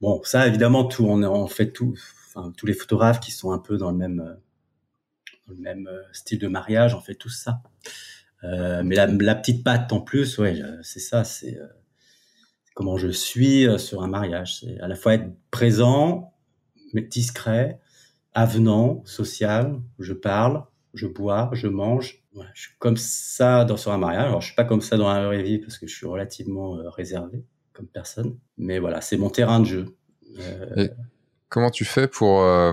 Bon, 0.00 0.20
ça, 0.24 0.48
évidemment, 0.48 0.84
tout, 0.84 1.06
on, 1.06 1.22
on 1.22 1.46
fait 1.46 1.70
tout, 1.70 1.94
tous 2.56 2.66
les 2.66 2.74
photographes 2.74 3.20
qui 3.20 3.30
sont 3.30 3.52
un 3.52 3.58
peu 3.58 3.76
dans 3.76 3.90
le 3.90 3.96
même, 3.96 4.20
euh, 5.48 5.54
euh, 5.66 6.02
style 6.12 6.38
de 6.38 6.48
mariage, 6.48 6.94
on 6.94 7.00
fait 7.00 7.14
tout 7.14 7.28
ça. 7.28 7.62
Euh, 8.42 8.82
mais 8.84 8.94
la, 8.94 9.34
petite 9.34 9.64
patte 9.64 9.92
en 9.92 10.00
plus, 10.00 10.38
ouais, 10.38 10.60
c'est 10.82 11.00
ça, 11.00 11.24
c'est 11.24 11.58
comment 12.74 12.98
je 12.98 13.08
suis 13.08 13.66
sur 13.78 14.02
un 14.02 14.08
mariage. 14.08 14.60
C'est 14.60 14.78
à 14.80 14.88
la 14.88 14.96
fois 14.96 15.14
être 15.14 15.30
présent, 15.50 16.34
discret, 16.92 17.80
avenant, 18.34 19.02
social. 19.06 19.80
Je 19.98 20.12
parle, 20.12 20.64
je 20.92 21.06
bois, 21.06 21.50
je 21.52 21.68
mange. 21.68 22.22
Je 22.52 22.62
suis 22.62 22.72
comme 22.78 22.96
ça 22.96 23.64
dans 23.64 23.76
sur 23.76 23.92
un 23.92 23.98
mariage. 23.98 24.26
Alors, 24.26 24.40
je 24.40 24.46
suis 24.46 24.56
pas 24.56 24.64
comme 24.64 24.82
ça 24.82 24.96
dans 24.96 25.10
la 25.10 25.24
vraie 25.24 25.42
vie 25.42 25.58
parce 25.58 25.78
que 25.78 25.86
je 25.86 25.94
suis 25.94 26.06
relativement 26.06 26.72
réservé 26.90 27.44
comme 27.72 27.86
personne. 27.86 28.36
Mais 28.58 28.78
voilà, 28.78 29.00
c'est 29.00 29.16
mon 29.16 29.30
terrain 29.30 29.60
de 29.60 29.66
jeu. 29.66 29.96
Comment 31.54 31.70
tu 31.70 31.84
fais 31.84 32.08
pour, 32.08 32.42
euh, 32.42 32.72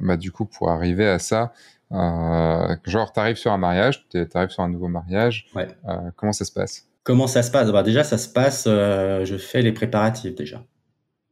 bah, 0.00 0.16
du 0.16 0.32
coup, 0.32 0.46
pour 0.46 0.70
arriver 0.70 1.06
à 1.06 1.18
ça 1.18 1.52
euh, 1.92 2.74
Genre, 2.86 3.12
tu 3.12 3.20
arrives 3.20 3.36
sur 3.36 3.52
un 3.52 3.58
mariage, 3.58 4.08
tu 4.08 4.26
arrives 4.32 4.48
sur 4.48 4.62
un 4.62 4.70
nouveau 4.70 4.88
mariage. 4.88 5.46
Ouais. 5.54 5.68
Euh, 5.86 6.10
comment 6.16 6.32
ça 6.32 6.46
se 6.46 6.52
passe? 6.52 6.88
Comment 7.02 7.26
ça 7.26 7.42
se 7.42 7.50
passe? 7.50 7.70
Bah, 7.70 7.82
Déjà, 7.82 8.04
ça 8.04 8.16
se 8.16 8.30
passe, 8.30 8.64
euh, 8.66 9.26
je 9.26 9.36
fais 9.36 9.60
les 9.60 9.72
préparatifs 9.72 10.34
déjà. 10.34 10.64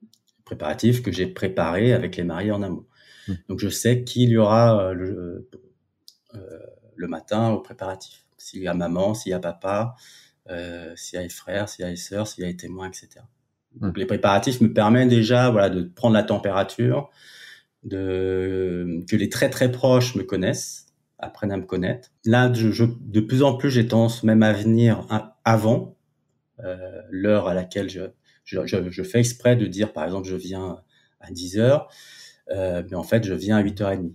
Les 0.03 0.45
préparatifs 0.45 1.01
que 1.01 1.11
j'ai 1.11 1.27
préparés 1.27 1.95
avec 1.95 2.15
les 2.17 2.25
mariés 2.25 2.53
en 2.53 2.61
amont. 2.61 2.85
Mmh. 3.27 3.33
Donc, 3.49 3.59
je 3.59 3.71
sais 3.71 4.05
qu'il 4.05 4.29
y 4.29 4.37
aura 4.37 4.93
le, 4.93 5.49
le 6.95 7.09
matin 7.09 7.53
au 7.53 7.61
préparatif. 7.61 8.27
S'il 8.37 8.61
y 8.61 8.69
a 8.69 8.75
maman, 8.75 9.15
s'il 9.15 9.31
y 9.31 9.35
a 9.35 9.39
papa, 9.39 9.95
s'il 10.47 11.17
y 11.17 11.17
a 11.17 11.23
les 11.23 11.31
frères, 11.31 11.71
s'il 11.71 11.87
y 11.87 11.89
a 11.89 11.91
les 11.91 11.97
sœurs, 11.97 12.27
s'il 12.27 12.45
y 12.45 12.47
a 12.47 12.51
les 12.51 12.57
témoins, 12.57 12.89
etc. 12.89 13.23
Donc, 13.81 13.99
les 13.99 14.07
préparatifs 14.07 14.61
me 14.61 14.73
permettent 14.73 15.09
déjà 15.09 15.51
voilà, 15.51 15.69
de 15.71 15.83
prendre 15.83 16.15
la 16.15 16.23
température, 16.23 17.11
de, 17.85 19.05
que 19.09 19.17
les 19.17 19.29
très 19.29 19.51
très 19.51 19.71
proches 19.71 20.15
me 20.15 20.23
connaissent, 20.23 20.87
apprennent 21.19 21.53
à 21.53 21.57
me 21.57 21.65
connaître. 21.65 22.11
Là, 22.25 22.53
je, 22.53 22.71
je, 22.71 22.85
de 23.01 23.21
plus 23.21 23.43
en 23.43 23.55
plus, 23.55 23.71
j'ai 23.71 23.87
tendance 23.87 24.23
même 24.23 24.43
à 24.43 24.53
venir 24.53 25.07
avant 25.45 25.97
euh, 26.65 27.03
l'heure 27.11 27.49
à 27.49 27.55
laquelle 27.55 27.91
je, 27.91 28.03
je, 28.45 28.61
je, 28.67 29.03
fais 29.03 29.21
exprès 29.21 29.57
de 29.57 29.67
dire, 29.67 29.93
par 29.93 30.05
exemple, 30.05 30.27
je 30.27 30.37
viens 30.37 30.81
à 31.21 31.31
10 31.31 31.59
heures, 31.59 31.89
euh, 32.51 32.83
mais 32.91 32.97
en 32.97 33.03
fait, 33.03 33.25
je 33.25 33.35
viens 33.35 33.57
à 33.57 33.63
8h30 33.63 34.13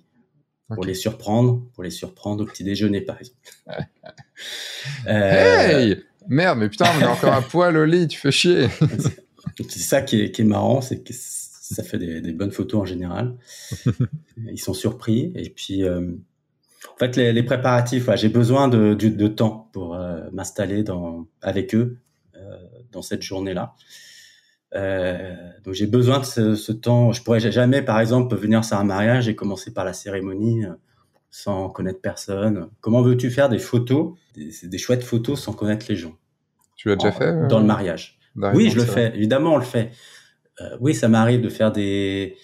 pour 0.68 0.80
okay. 0.80 0.88
les 0.88 0.94
surprendre, 0.96 1.64
pour 1.74 1.84
les 1.84 1.90
surprendre 1.90 2.44
au 2.44 2.48
petit 2.48 2.64
déjeuner, 2.64 3.02
par 3.02 3.18
exemple. 3.20 3.40
euh, 5.08 5.70
hey 5.70 6.04
Merde, 6.28 6.60
mais 6.60 6.70
putain, 6.70 6.86
on 7.00 7.04
a 7.04 7.10
encore 7.10 7.34
un 7.34 7.42
poil 7.42 7.76
au 7.78 7.86
lit, 7.86 8.08
tu 8.08 8.20
fais 8.20 8.32
chier. 8.32 8.68
c'est 9.70 9.80
ça 9.80 10.02
qui 10.02 10.22
est, 10.22 10.32
qui 10.32 10.42
est 10.42 10.46
marrant, 10.46 10.82
c'est 10.82 11.04
que 11.04 11.14
ça 11.14 11.84
fait 11.84 11.98
des, 11.98 12.22
des, 12.22 12.34
bonnes 12.34 12.52
photos 12.52 12.82
en 12.82 12.86
général. 12.86 13.36
Ils 14.52 14.60
sont 14.60 14.74
surpris. 14.74 15.32
Et 15.36 15.50
puis, 15.50 15.84
euh, 15.84 16.12
en 16.94 16.98
fait, 16.98 17.16
les, 17.16 17.34
les 17.34 17.44
préparatifs, 17.44 18.08
ouais, 18.08 18.18
j'ai 18.18 18.30
besoin 18.30 18.68
de, 18.68 18.94
de, 18.94 19.10
de, 19.10 19.28
temps 19.28 19.70
pour 19.74 19.96
euh, 19.96 20.30
m'installer 20.34 20.84
avec 21.42 21.76
eux 21.76 21.98
euh, 22.36 22.58
dans 22.92 23.02
cette 23.02 23.22
journée-là. 23.22 23.76
Euh, 24.74 25.36
donc 25.66 25.74
j'ai 25.74 25.88
besoin 25.88 26.20
de 26.20 26.26
ce, 26.26 26.56
ce, 26.56 26.72
temps. 26.72 27.12
Je 27.12 27.24
pourrais 27.24 27.40
jamais, 27.40 27.82
par 27.82 28.00
exemple, 28.00 28.36
venir 28.36 28.64
sur 28.64 28.78
un 28.78 28.86
mariage 28.86 29.28
et 29.28 29.36
commencer 29.36 29.74
par 29.74 29.84
la 29.84 29.94
cérémonie 29.94 30.66
sans 31.32 31.70
connaître 31.70 32.02
personne. 32.02 32.70
Comment 32.82 33.02
veux-tu 33.02 33.32
faire 33.32 33.50
des 33.50 33.58
photos, 33.58 34.14
des, 34.36 34.52
des, 34.64 34.78
chouettes 34.78 35.04
photos 35.04 35.42
sans 35.42 35.54
connaître 35.54 35.86
les 35.90 35.96
gens 35.96 36.14
Tu 36.76 36.90
l'as 36.90 36.98
déjà 36.98 37.12
fait 37.14 37.24
euh, 37.24 37.48
dans 37.48 37.60
le 37.60 37.66
mariage 37.66 38.20
Oui, 38.36 38.70
je 38.70 38.78
le 38.78 38.86
fais. 38.86 39.14
Évidemment, 39.16 39.56
on 39.56 39.58
le 39.58 39.64
fait. 39.64 39.92
Euh, 40.60 40.78
oui, 40.80 40.94
ça 40.94 41.08
m'arrive 41.08 41.42
de 41.42 41.50
faire 41.50 41.72
des. 41.72 42.38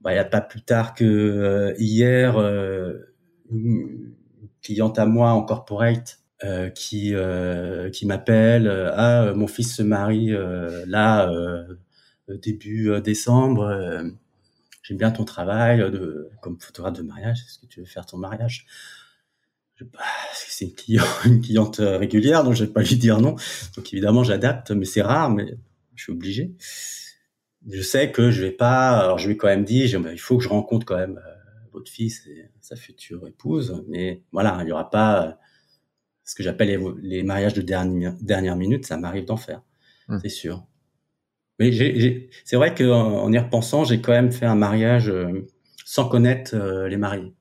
Bah, 0.00 0.12
il 0.12 0.14
n'y 0.14 0.20
a 0.20 0.24
pas 0.24 0.40
plus 0.40 0.62
tard 0.62 0.94
que 0.94 1.04
euh, 1.04 1.74
hier, 1.78 2.38
une 3.50 4.14
cliente 4.62 4.98
à 4.98 5.06
moi 5.06 5.30
en 5.30 5.42
corporate 5.42 6.20
euh, 6.42 6.68
qui 6.68 7.14
euh, 7.14 7.90
qui 7.90 8.06
m'appelle 8.06 8.68
ah 8.68 9.32
mon 9.34 9.46
fils 9.46 9.76
se 9.76 9.82
marie 9.82 10.32
là 10.86 11.30
début 12.28 12.90
décembre 13.02 14.12
j'aime 14.82 14.98
bien 14.98 15.10
ton 15.10 15.24
travail 15.24 15.78
de 15.78 16.30
comme 16.40 16.58
photographe 16.58 16.94
de 16.94 17.02
mariage 17.02 17.44
est-ce 17.46 17.58
que 17.58 17.66
tu 17.66 17.80
veux 17.80 17.86
faire 17.86 18.06
ton 18.06 18.16
mariage? 18.16 18.66
bah, 18.66 19.03
c'est 20.32 20.66
une 20.66 20.74
cliente, 20.74 21.08
une 21.24 21.40
cliente 21.40 21.76
régulière 21.78 22.44
donc 22.44 22.54
je 22.54 22.64
vais 22.64 22.72
pas 22.72 22.82
lui 22.82 22.96
dire 22.96 23.20
non 23.20 23.36
donc 23.76 23.92
évidemment 23.92 24.24
j'adapte 24.24 24.70
mais 24.70 24.84
c'est 24.84 25.02
rare 25.02 25.30
mais 25.30 25.56
je 25.94 26.04
suis 26.04 26.12
obligé 26.12 26.54
je 27.68 27.82
sais 27.82 28.12
que 28.12 28.30
je 28.30 28.42
vais 28.42 28.52
pas 28.52 28.98
alors 28.98 29.18
je 29.18 29.28
vais 29.28 29.36
quand 29.36 29.48
même 29.48 29.64
dire 29.64 29.86
il 30.12 30.20
faut 30.20 30.38
que 30.38 30.44
je 30.44 30.48
rencontre 30.48 30.86
quand 30.86 30.96
même 30.96 31.20
votre 31.72 31.90
fils 31.90 32.26
et 32.26 32.50
sa 32.60 32.76
future 32.76 33.26
épouse 33.26 33.84
mais 33.88 34.22
voilà 34.32 34.58
il 34.62 34.68
y 34.68 34.72
aura 34.72 34.90
pas 34.90 35.38
ce 36.24 36.34
que 36.34 36.42
j'appelle 36.42 36.80
les, 37.02 37.22
mariages 37.22 37.54
de 37.54 37.62
dernière, 37.62 38.14
dernière 38.20 38.56
minute, 38.56 38.86
ça 38.86 38.96
m'arrive 38.96 39.26
d'en 39.26 39.36
faire, 39.36 39.62
hmm. 40.08 40.18
c'est 40.22 40.30
sûr. 40.30 40.64
Mais 41.60 41.70
c'est 42.44 42.56
vrai 42.56 42.74
qu'en 42.74 43.22
en 43.22 43.32
y 43.32 43.38
repensant, 43.38 43.84
j'ai 43.84 44.00
quand 44.00 44.12
même 44.12 44.32
fait 44.32 44.46
un 44.46 44.56
mariage 44.56 45.08
euh, 45.08 45.46
sans 45.84 46.08
connaître 46.08 46.56
euh, 46.56 46.88
les 46.88 46.96
mariés. 46.96 47.32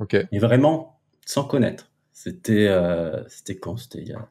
Ok. 0.00 0.16
Et 0.32 0.38
vraiment 0.40 0.89
sans 1.30 1.44
connaître. 1.44 1.90
C'était 2.12 2.68
euh, 2.68 3.26
c'était 3.28 3.56
quand? 3.56 3.76
C'était 3.76 4.00
il 4.00 4.08
y 4.08 4.12
a 4.12 4.28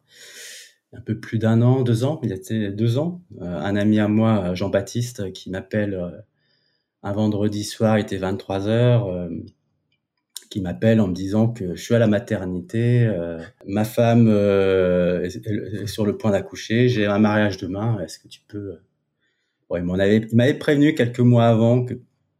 un 0.93 1.01
peu 1.01 1.19
plus 1.19 1.37
d'un 1.37 1.61
an, 1.61 1.81
deux 1.81 2.03
ans. 2.03 2.19
Il 2.23 2.29
y 2.29 2.33
a 2.33 2.71
deux 2.71 2.97
ans. 2.97 3.21
un 3.39 3.75
ami 3.75 3.99
à 3.99 4.07
moi, 4.07 4.53
Jean-Baptiste, 4.55 5.31
qui 5.33 5.49
m'appelle 5.49 6.23
un 7.03 7.11
vendredi 7.13 7.63
soir, 7.63 7.97
il 7.99 8.01
était 8.01 8.17
23 8.17 8.67
heures 8.67 9.29
qui 10.49 10.61
m'appelle 10.61 10.99
en 10.99 11.07
me 11.07 11.13
disant 11.13 11.47
que 11.47 11.75
je 11.75 11.81
suis 11.81 11.93
à 11.93 11.99
la 11.99 12.07
maternité, 12.07 13.05
euh, 13.05 13.39
ma 13.65 13.85
femme 13.85 14.27
euh, 14.27 15.23
est, 15.23 15.87
sur 15.87 16.05
le 16.05 16.17
point 16.17 16.31
d'accoucher, 16.31 16.89
j'ai 16.89 17.05
un 17.05 17.19
mariage 17.19 17.57
demain, 17.57 17.99
est-ce 17.99 18.19
que 18.19 18.27
tu 18.27 18.41
peux... 18.47 18.77
Ouais, 19.69 19.81
il 19.81 20.27
m'avait 20.33 20.53
prévenu 20.55 20.95
quelques 20.95 21.19
mois 21.19 21.45
avant 21.45 21.85
que 21.85 21.93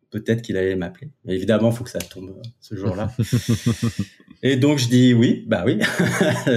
peut-être 0.10 0.41
qu'il 0.41 0.57
allait 0.57 0.76
m'appeler. 0.76 1.12
Évidemment, 1.28 1.70
il 1.70 1.76
faut 1.76 1.84
que 1.84 1.91
ça 1.91 1.99
tombe 1.99 2.30
euh, 2.30 2.41
ce 2.60 2.76
jour-là. 2.76 3.12
et 4.43 4.55
donc, 4.55 4.79
je 4.79 4.87
dis 4.87 5.13
oui, 5.13 5.45
bah 5.47 5.63
oui. 5.65 5.79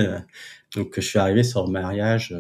donc, 0.76 0.94
je 0.96 1.00
suis 1.00 1.18
arrivé 1.18 1.42
sur 1.42 1.64
le 1.66 1.72
mariage 1.72 2.34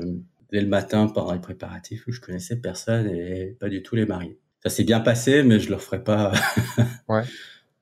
dès 0.50 0.60
le 0.60 0.68
matin 0.68 1.06
pendant 1.06 1.32
les 1.32 1.40
préparatifs 1.40 2.06
où 2.06 2.12
je 2.12 2.20
connaissais 2.20 2.56
personne 2.56 3.08
et 3.08 3.56
pas 3.58 3.68
du 3.68 3.82
tout 3.82 3.96
les 3.96 4.06
mariés. 4.06 4.38
Ça 4.62 4.70
s'est 4.70 4.84
bien 4.84 5.00
passé, 5.00 5.42
mais 5.42 5.58
je 5.58 5.68
le 5.68 5.76
referai 5.76 6.04
pas. 6.04 6.32
ouais. 7.08 7.22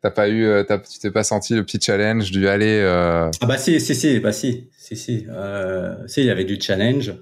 T'as 0.03 0.11
pas 0.11 0.31
eu, 0.31 0.45
euh, 0.45 0.65
tu 0.65 0.99
t'es 0.99 1.11
pas 1.11 1.25
senti 1.25 1.55
le 1.55 1.63
petit 1.63 1.79
challenge 1.79 2.31
du 2.31 2.49
aller. 2.49 2.81
Euh... 2.81 3.31
Ah 3.43 3.47
bah 3.47 3.59
si, 3.59 3.79
si, 3.81 3.95
si, 3.95 4.19
bah 4.19 4.33
si, 4.33 4.71
si, 4.79 4.97
si. 4.97 5.27
Euh, 5.29 5.95
si, 6.07 6.21
il 6.23 6.27
y 6.27 6.31
avait 6.31 6.45
du 6.45 6.59
challenge 6.59 7.13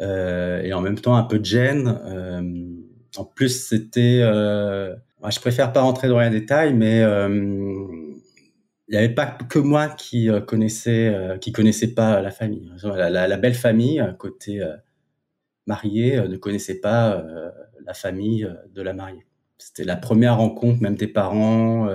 euh, 0.00 0.62
et 0.62 0.72
en 0.72 0.80
même 0.80 0.98
temps 0.98 1.16
un 1.16 1.24
peu 1.24 1.40
de 1.40 1.44
gêne. 1.44 1.98
Euh, 2.06 2.40
en 3.16 3.24
plus, 3.24 3.66
c'était. 3.66 4.20
Euh, 4.22 4.94
je 5.28 5.40
préfère 5.40 5.72
pas 5.72 5.80
rentrer 5.80 6.06
dans 6.06 6.20
les 6.20 6.30
détails, 6.30 6.74
mais 6.74 7.02
il 8.88 8.94
y 8.94 8.98
avait 8.98 9.14
pas 9.14 9.26
que 9.26 9.58
moi 9.58 9.88
qui 9.88 10.28
connaissais, 10.46 11.38
qui 11.40 11.52
connaissait 11.52 11.94
pas 11.94 12.20
la 12.20 12.30
famille. 12.30 12.70
La, 12.82 13.10
la, 13.10 13.28
la 13.28 13.36
belle 13.36 13.54
famille 13.54 14.04
côté 14.18 14.62
mariée 15.66 16.20
ne 16.28 16.36
connaissait 16.36 16.80
pas 16.80 17.24
la 17.84 17.94
famille 17.94 18.48
de 18.74 18.82
la 18.82 18.92
mariée. 18.92 19.26
C'était 19.56 19.84
la 19.84 19.96
première 19.96 20.36
rencontre, 20.36 20.82
même 20.82 20.96
des 20.96 21.06
parents. 21.06 21.88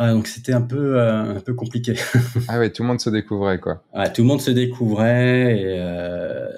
Euh, 0.00 0.12
donc 0.12 0.26
c'était 0.26 0.52
un 0.52 0.62
peu 0.62 0.98
euh, 0.98 1.36
un 1.36 1.40
peu 1.40 1.54
compliqué. 1.54 1.94
ah 2.48 2.58
ouais, 2.58 2.70
tout 2.70 2.82
le 2.82 2.88
monde 2.88 3.00
se 3.00 3.10
découvrait 3.10 3.60
quoi. 3.60 3.82
tout 4.14 4.22
le 4.22 4.28
monde 4.28 4.40
se 4.40 4.50
découvrait 4.50 5.60
et 5.60 5.64
euh, 5.66 6.48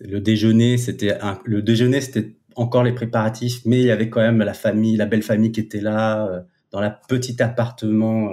le 0.00 0.20
déjeuner, 0.20 0.76
c'était 0.76 1.16
le 1.44 1.62
déjeuner, 1.62 2.00
c'était 2.00 2.34
encore 2.54 2.82
les 2.82 2.92
préparatifs, 2.92 3.62
mais 3.64 3.80
il 3.80 3.86
y 3.86 3.90
avait 3.90 4.10
quand 4.10 4.20
même 4.20 4.38
la 4.38 4.52
famille, 4.52 4.96
la 4.96 5.06
belle 5.06 5.22
famille 5.22 5.52
qui 5.52 5.60
était 5.60 5.80
là 5.80 6.44
dans 6.72 6.80
la 6.80 6.90
petit 6.90 7.40
appartement 7.42 8.32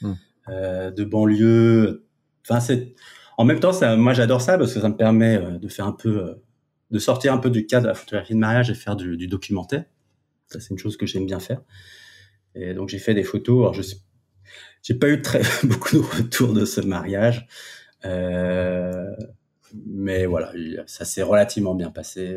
hmm. 0.00 0.14
de 0.48 1.04
banlieue. 1.04 2.06
Enfin 2.48 2.60
c'est 2.60 2.94
en 3.38 3.44
même 3.44 3.60
temps, 3.60 3.72
ça, 3.72 3.96
moi 3.96 4.12
j'adore 4.12 4.40
ça 4.40 4.56
parce 4.56 4.72
que 4.72 4.80
ça 4.80 4.88
me 4.88 4.96
permet 4.96 5.38
de 5.58 5.68
faire 5.68 5.86
un 5.86 5.92
peu 5.92 6.40
de 6.90 6.98
sortir 6.98 7.32
un 7.32 7.38
peu 7.38 7.50
du 7.50 7.66
cadre 7.66 7.84
de 7.84 7.88
la 7.88 7.94
photographie 7.94 8.34
de 8.34 8.38
mariage 8.38 8.70
et 8.70 8.74
faire 8.74 8.96
du 8.96 9.26
documentaire. 9.26 9.84
Ça, 10.46 10.60
c'est 10.60 10.70
une 10.70 10.78
chose 10.78 10.96
que 10.96 11.06
j'aime 11.06 11.26
bien 11.26 11.40
faire. 11.40 11.62
Et 12.54 12.74
donc, 12.74 12.90
j'ai 12.90 12.98
fait 12.98 13.14
des 13.14 13.24
photos. 13.24 13.60
Alors, 13.60 13.74
je 13.74 13.82
j'ai 14.82 14.94
pas 14.94 15.08
eu 15.08 15.22
très 15.22 15.42
beaucoup 15.64 15.96
de 15.96 16.02
retours 16.02 16.52
de 16.52 16.64
ce 16.64 16.80
mariage, 16.80 17.46
euh, 18.04 19.14
mais 19.86 20.26
voilà, 20.26 20.52
ça 20.86 21.04
s'est 21.04 21.22
relativement 21.22 21.74
bien 21.74 21.90
passé. 21.90 22.36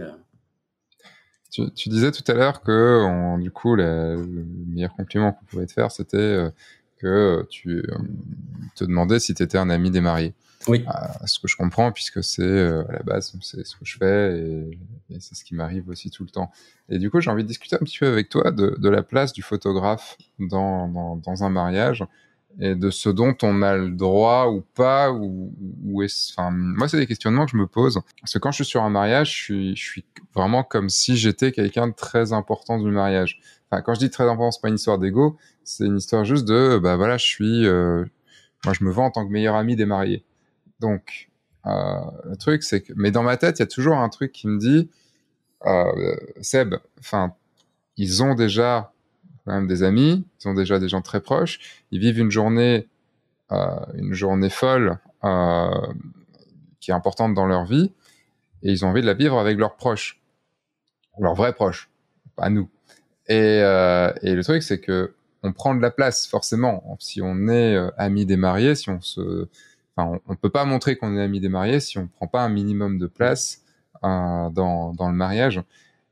Tu, 1.76 1.90
disais 1.90 2.12
tout 2.12 2.24
à 2.30 2.34
l'heure 2.34 2.62
que, 2.62 3.40
du 3.40 3.52
coup, 3.52 3.76
le 3.76 4.26
meilleur 4.68 4.94
compliment 4.94 5.32
qu'on 5.32 5.46
pouvait 5.46 5.66
te 5.66 5.72
faire, 5.72 5.92
c'était 5.92 6.18
euh, 6.18 6.50
que 6.98 7.46
tu 7.50 7.78
euh, 7.78 7.98
te 8.76 8.84
demandais 8.84 9.20
si 9.20 9.34
tu 9.34 9.44
étais 9.44 9.58
un 9.58 9.70
ami 9.70 9.92
des 9.92 10.02
mariés. 10.02 10.34
Oui. 10.68 10.84
À 10.88 11.28
ce 11.28 11.40
que 11.40 11.48
je 11.48 11.56
comprends, 11.56 11.92
puisque 11.92 12.24
c'est 12.24 12.42
euh, 12.42 12.84
à 12.90 12.94
la 12.94 13.04
base, 13.04 13.34
c'est 13.42 13.66
ce 13.66 13.76
que 13.76 13.86
je 13.86 13.98
fais 13.98 14.40
et, 14.40 15.20
c'est 15.20 15.36
ce 15.36 15.46
qui 15.46 15.54
m'arrive 15.54 15.88
aussi 15.90 16.10
tout 16.10 16.24
le 16.24 16.30
temps. 16.30 16.52
Et 16.90 16.98
du 16.98 17.12
coup, 17.12 17.22
j'ai 17.22 17.30
envie 17.30 17.44
de 17.44 17.48
discuter 17.48 17.76
un 17.76 17.80
petit 17.80 18.00
peu 18.00 18.08
avec 18.08 18.30
toi 18.30 18.52
de, 18.52 18.76
de 18.78 18.90
la 18.90 19.04
place 19.04 19.32
du 19.32 19.44
photographe 19.44 20.18
dans, 20.40 20.88
dans, 20.88 21.16
dans, 21.18 21.44
un 21.44 21.50
mariage 21.50 22.04
et 22.60 22.76
de 22.76 22.90
ce 22.90 23.10
dont 23.10 23.36
on 23.44 23.62
a 23.62 23.76
le 23.76 23.90
droit 23.90 24.48
ou 24.48 24.62
pas. 24.62 25.12
Ou, 25.12 25.54
ou 25.84 26.04
est 26.04 26.32
enfin, 26.32 26.52
moi, 26.52 26.88
c'est 26.88 26.98
des 26.98 27.08
questionnements 27.08 27.46
que 27.46 27.52
je 27.52 27.58
me 27.58 27.68
pose. 27.68 28.00
Parce 28.22 28.34
que 28.34 28.40
quand 28.40 28.52
je 28.52 28.58
suis 28.58 28.66
sur 28.66 28.84
un 28.84 28.90
mariage, 28.90 29.48
je 29.48 29.74
suis, 29.76 30.06
vraiment 30.34 30.64
comme 30.64 30.90
si 30.90 31.18
j'étais 31.18 31.52
quelqu'un 31.52 31.88
de 31.88 31.94
très 31.94 32.34
important 32.34 32.80
du 32.80 32.90
mariage. 32.92 33.40
Enfin, 33.70 33.82
quand 33.82 33.94
je 33.94 34.00
dis 34.00 34.10
très 34.10 34.26
important, 34.26 34.52
c'est 34.52 34.62
pas 34.62 34.70
une 34.70 34.76
histoire 34.76 35.00
d'ego, 35.00 35.38
c'est 35.64 35.86
une 35.86 35.98
histoire 35.98 36.24
juste 36.24 36.46
de, 36.46 36.78
bah 36.78 36.98
voilà, 36.98 37.18
je 37.18 37.26
suis, 37.26 37.66
euh, 37.66 38.06
moi, 38.64 38.74
je 38.78 38.84
me 38.84 38.92
vends 38.92 39.06
en 39.06 39.12
tant 39.12 39.26
que 39.26 39.32
meilleur 39.32 39.56
ami 39.56 39.76
des 39.76 39.86
mariés. 39.86 40.24
Donc, 40.80 41.30
euh, 41.66 41.72
le 42.30 42.36
truc, 42.36 42.64
c'est 42.64 42.82
que, 42.82 42.94
mais 42.96 43.12
dans 43.12 43.24
ma 43.24 43.38
tête, 43.38 43.60
il 43.60 43.62
y 43.62 43.64
a 43.64 43.68
toujours 43.68 43.98
un 43.98 44.10
truc 44.10 44.32
qui 44.32 44.48
me 44.48 44.60
dit, 44.60 44.90
euh, 45.66 46.16
Seb, 46.42 46.76
enfin, 47.00 47.34
ils 47.98 48.24
ont 48.24 48.36
déjà 48.36 48.94
même 49.46 49.68
des 49.68 49.84
amis, 49.84 50.26
ils 50.40 50.48
ont 50.48 50.54
déjà 50.54 50.80
des 50.80 50.90
gens 50.90 51.02
très 51.02 51.22
proches, 51.22 51.60
ils 51.92 52.00
vivent 52.00 52.20
une 52.20 52.32
journée, 52.32 52.88
euh, 53.52 53.76
une 53.96 54.14
journée 54.14 54.50
folle 54.50 54.98
euh, 55.24 55.94
qui 56.80 56.92
est 56.92 56.94
importante 56.94 57.34
dans 57.34 57.46
leur 57.46 57.66
vie, 57.66 57.92
et 58.64 58.72
ils 58.72 58.86
ont 58.86 58.90
envie 58.90 59.02
de 59.02 59.06
la 59.06 59.14
vivre 59.14 59.38
avec 59.38 59.58
leurs 59.58 59.76
proches, 59.76 60.22
leurs 61.20 61.36
vrais 61.36 61.54
proches, 61.54 61.90
pas 62.36 62.50
nous. 62.50 62.70
Et, 63.28 63.62
euh, 63.62 64.12
et 64.22 64.34
le 64.34 64.44
truc, 64.44 64.64
c'est 64.64 64.80
que 64.80 65.14
on 65.44 65.54
prend 65.54 65.76
de 65.76 65.82
la 65.82 65.92
place 65.92 66.26
forcément 66.26 66.98
si 67.00 67.22
on 67.22 67.48
est 67.48 67.78
ami 67.98 68.26
des 68.26 68.36
mariés, 68.36 68.74
si 68.74 68.90
on 68.90 69.00
se 69.00 69.48
on, 69.96 70.20
on 70.28 70.36
peut 70.36 70.50
pas 70.50 70.66
montrer 70.66 70.96
qu'on 70.96 71.16
est 71.16 71.22
ami 71.22 71.40
des 71.40 71.50
mariés 71.50 71.80
si 71.80 72.00
on 72.00 72.08
prend 72.08 72.26
pas 72.26 72.42
un 72.42 72.50
minimum 72.50 72.98
de 72.98 73.06
place 73.06 73.62
dans, 74.02 74.50
dans 74.52 75.10
le 75.10 75.16
mariage. 75.16 75.62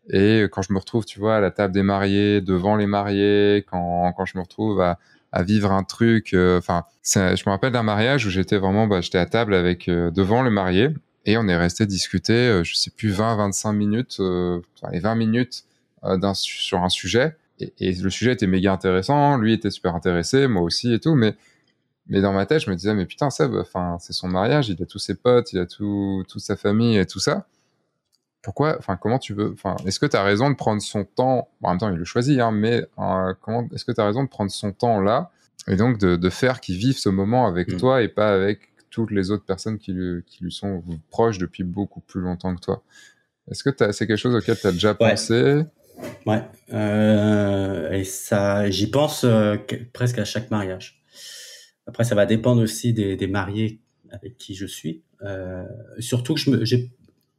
Et 0.10 0.43
quand 0.51 0.62
je 0.62 0.74
me 0.74 0.80
retrouve, 0.80 1.06
tu 1.06 1.20
vois, 1.20 1.38
à 1.38 1.39
la 1.39 1.51
table 1.51 1.74
des 1.74 1.84
mariés, 1.84 2.41
devant 2.41 2.76
les 2.76 2.88
mariés, 2.88 3.66
quand, 3.70 4.12
quand 4.14 4.26
je 4.26 4.38
me 4.38 4.43
retrouve 4.43 4.82
à, 4.82 4.97
vivre 5.41 5.72
un 5.72 5.84
truc, 5.84 6.34
euh, 6.34 6.60
enfin, 6.60 6.84
je 7.04 7.20
me 7.20 7.49
rappelle 7.49 7.72
d'un 7.72 7.84
mariage 7.84 8.28
où 8.28 8.30
j'étais 8.30 8.58
vraiment, 8.58 8.86
bah, 8.86 9.01
j'étais 9.01 9.18
à 9.18 9.26
table 9.26 9.56
avec 9.56 9.88
euh, 9.89 10.12
devant 10.12 10.43
le 10.43 10.51
marié 10.51 10.89
et 11.26 11.38
on 11.38 11.47
est 11.47 11.56
resté 11.58 11.88
discuter, 11.88 12.34
euh, 12.34 12.64
je 12.64 12.76
sais 12.76 12.91
plus 12.91 13.10
20, 13.10 13.38
25 13.38 13.74
minutes, 13.74 14.20
enfin, 14.20 14.91
les 14.91 14.99
20 14.99 15.16
minutes 15.16 15.66
sur 16.34 16.84
un 16.84 16.89
sujet. 16.89 17.36
Et, 17.60 17.74
et, 17.80 17.93
le 17.93 18.10
sujet 18.10 18.34
était 18.34 18.45
méga 18.45 18.74
intéressant, 18.74 19.38
lui 19.38 19.54
était 19.54 19.72
super 19.72 19.95
intéressé, 19.95 20.47
moi 20.47 20.62
aussi 20.62 20.93
et 20.93 20.99
tout, 20.99 21.16
mais 21.16 21.36
mais 22.08 22.22
dans 22.22 22.34
ma 22.34 22.45
tête, 22.45 22.62
je 22.62 22.70
me 22.70 22.76
disais, 22.76 22.93
mais 22.93 23.06
putain, 23.06 23.30
Seb, 23.30 23.56
enfin, 23.56 23.97
c'est 23.99 24.14
son 24.14 24.28
mariage, 24.28 24.70
il 24.70 24.82
a 24.82 24.86
tous 24.86 24.99
ses 24.99 25.16
potes, 25.16 25.54
il 25.54 25.60
a 25.60 25.66
tout, 25.66 26.24
toute 26.28 26.41
sa 26.41 26.58
famille 26.58 26.97
et 26.97 27.06
tout 27.06 27.20
ça. 27.20 27.47
Pourquoi, 28.44 28.78
enfin, 28.78 28.98
comment 28.98 29.20
tu 29.20 29.34
veux, 29.34 29.54
enfin, 29.54 29.78
est-ce 29.88 30.00
que 30.00 30.06
tu 30.06 30.18
as 30.18 30.24
raison 30.24 30.50
de 30.50 30.56
prendre 30.56 30.82
son 30.82 31.06
temps, 31.06 31.50
en 31.62 31.70
même 31.70 31.80
temps, 31.80 31.89
il 31.89 31.98
le 31.98 32.04
choisit, 32.04 32.39
hein, 32.39 32.52
mais 32.52 32.86
euh, 33.00 33.34
comment, 33.41 33.68
est-ce 33.74 33.86
que 33.86 33.94
tu 33.94 34.02
as 34.02 34.06
raison 34.06 34.24
de 34.24 34.30
prendre 34.30 34.52
son 34.52 34.74
temps 34.74 35.00
là 35.00 35.32
et 35.70 35.78
donc 35.78 35.98
de, 35.98 36.18
de 36.18 36.30
faire 36.30 36.60
qu'il 36.60 36.76
vive 36.76 36.98
ce 36.98 37.08
moment 37.08 37.48
avec 37.48 37.70
mm. 37.70 37.78
toi 37.78 38.02
et 38.04 38.10
pas 38.10 38.34
avec 38.34 38.60
toutes 38.89 39.12
les 39.12 39.32
autres 39.32 39.46
personnes 39.46 39.78
qui 39.78 39.94
lui, 39.94 40.24
qui 40.26 40.44
lui 40.44 40.52
sont 40.52 40.84
proches 41.10 41.38
depuis 41.38 41.64
beaucoup 41.64 42.02
plus 42.02 42.20
longtemps 42.20 42.54
que 42.54 42.60
toi? 42.60 42.84
Est-ce 43.50 43.64
que 43.64 43.70
c'est 43.91 44.08
quelque 44.08 44.18
chose 44.18 44.36
auquel 44.36 44.58
tu 44.58 44.68
as 44.68 44.72
déjà 44.72 44.94
pensé? 44.94 45.64
Ouais, 46.26 46.44
euh, 46.74 47.91
et 47.91 48.04
ça, 48.04 48.70
j'y 48.70 48.89
pense 48.89 49.24
euh, 49.24 49.56
presque 49.94 50.20
à 50.20 50.26
chaque 50.26 50.52
mariage. 50.52 51.02
Après, 51.88 52.04
ça 52.04 52.16
va 52.16 52.26
dépendre 52.26 52.62
aussi 52.62 52.94
des, 52.94 53.16
des 53.16 53.28
mariés 53.28 53.80
avec 54.12 54.38
qui 54.38 54.54
je 54.56 54.66
suis. 54.66 55.04
Euh, 55.24 55.64
surtout 56.00 56.34
que 56.34 56.39
je 56.39 56.50
me, 56.50 56.66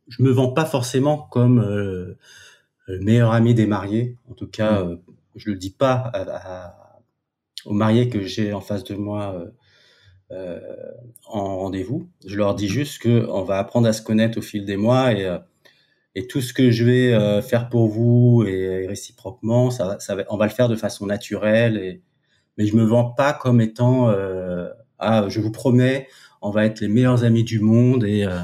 je 0.09 0.23
me 0.23 0.31
vends 0.31 0.53
pas 0.53 0.65
forcément 0.65 1.19
comme 1.19 1.61
euh, 1.61 2.19
le 2.87 3.01
meilleur 3.01 3.33
ami 3.33 3.55
des 3.55 3.67
mariés. 3.67 4.19
En 4.31 4.35
tout 4.35 4.49
cas, 4.49 4.83
mmh. 4.83 4.89
euh, 4.89 4.97
je 5.37 5.51
le 5.51 5.57
dis 5.57 5.71
pas 5.71 5.95
à, 6.13 6.67
à, 6.67 7.01
aux 7.65 7.73
mariés 7.73 8.09
que 8.09 8.23
j'ai 8.23 8.53
en 8.53 8.61
face 8.61 8.85
de 8.85 8.95
moi 8.95 9.35
euh, 9.35 9.51
euh 10.33 10.61
en 11.27 11.59
rendez-vous. 11.59 12.09
Je 12.27 12.37
leur 12.37 12.55
dis 12.55 12.69
juste 12.69 13.01
que 13.03 13.27
on 13.29 13.43
va 13.43 13.59
apprendre 13.59 13.89
à 13.89 13.93
se 13.93 14.03
connaître 14.03 14.39
au 14.39 14.43
fil 14.43 14.65
des 14.65 14.77
mois 14.77 15.13
et 15.13 15.25
euh, 15.27 15.39
et 16.17 16.27
tout 16.29 16.41
ce 16.41 16.53
que 16.53 16.71
je 16.71 16.85
vais 16.85 17.43
faire 17.43 17.69
pour 17.69 17.89
vous 17.89 18.45
et, 18.47 18.87
réciproquement, 18.87 19.71
ça, 19.71 19.99
ça 19.99 20.15
va, 20.15 20.23
on 20.29 20.37
va 20.37 20.47
le 20.47 20.53
faire 20.53 20.69
de 20.69 20.77
façon 20.77 21.07
naturelle 21.07 21.77
et, 21.77 22.03
mais 22.57 22.67
je 22.67 22.77
me 22.77 22.85
vends 22.85 23.11
pas 23.11 23.33
comme 23.33 23.61
étant 23.61 24.11
euh, 24.11 24.69
ah 24.99 25.27
je 25.29 25.41
vous 25.41 25.51
promets 25.51 26.09
on 26.43 26.51
va 26.51 26.67
être 26.67 26.81
les 26.81 26.89
meilleurs 26.89 27.25
amis 27.25 27.45
du 27.45 27.61
monde 27.61 28.05
et 28.05 28.25
euh, 28.25 28.41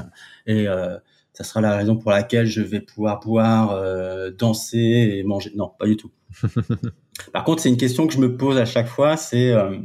et 0.47 0.67
euh, 0.67 0.97
ça 1.41 1.49
sera 1.49 1.61
la 1.61 1.75
raison 1.75 1.97
pour 1.97 2.11
laquelle 2.11 2.45
je 2.45 2.61
vais 2.61 2.81
pouvoir 2.81 3.19
boire, 3.19 3.71
euh, 3.71 4.31
danser 4.31 4.77
et 5.17 5.23
manger. 5.23 5.51
Non, 5.55 5.71
pas 5.79 5.85
du 5.85 5.97
tout. 5.97 6.11
Par 7.33 7.43
contre, 7.43 7.61
c'est 7.61 7.69
une 7.69 7.77
question 7.77 8.07
que 8.07 8.13
je 8.13 8.19
me 8.19 8.37
pose 8.37 8.57
à 8.57 8.65
chaque 8.65 8.87
fois, 8.87 9.17
c'est 9.17 9.51
euh, 9.51 9.77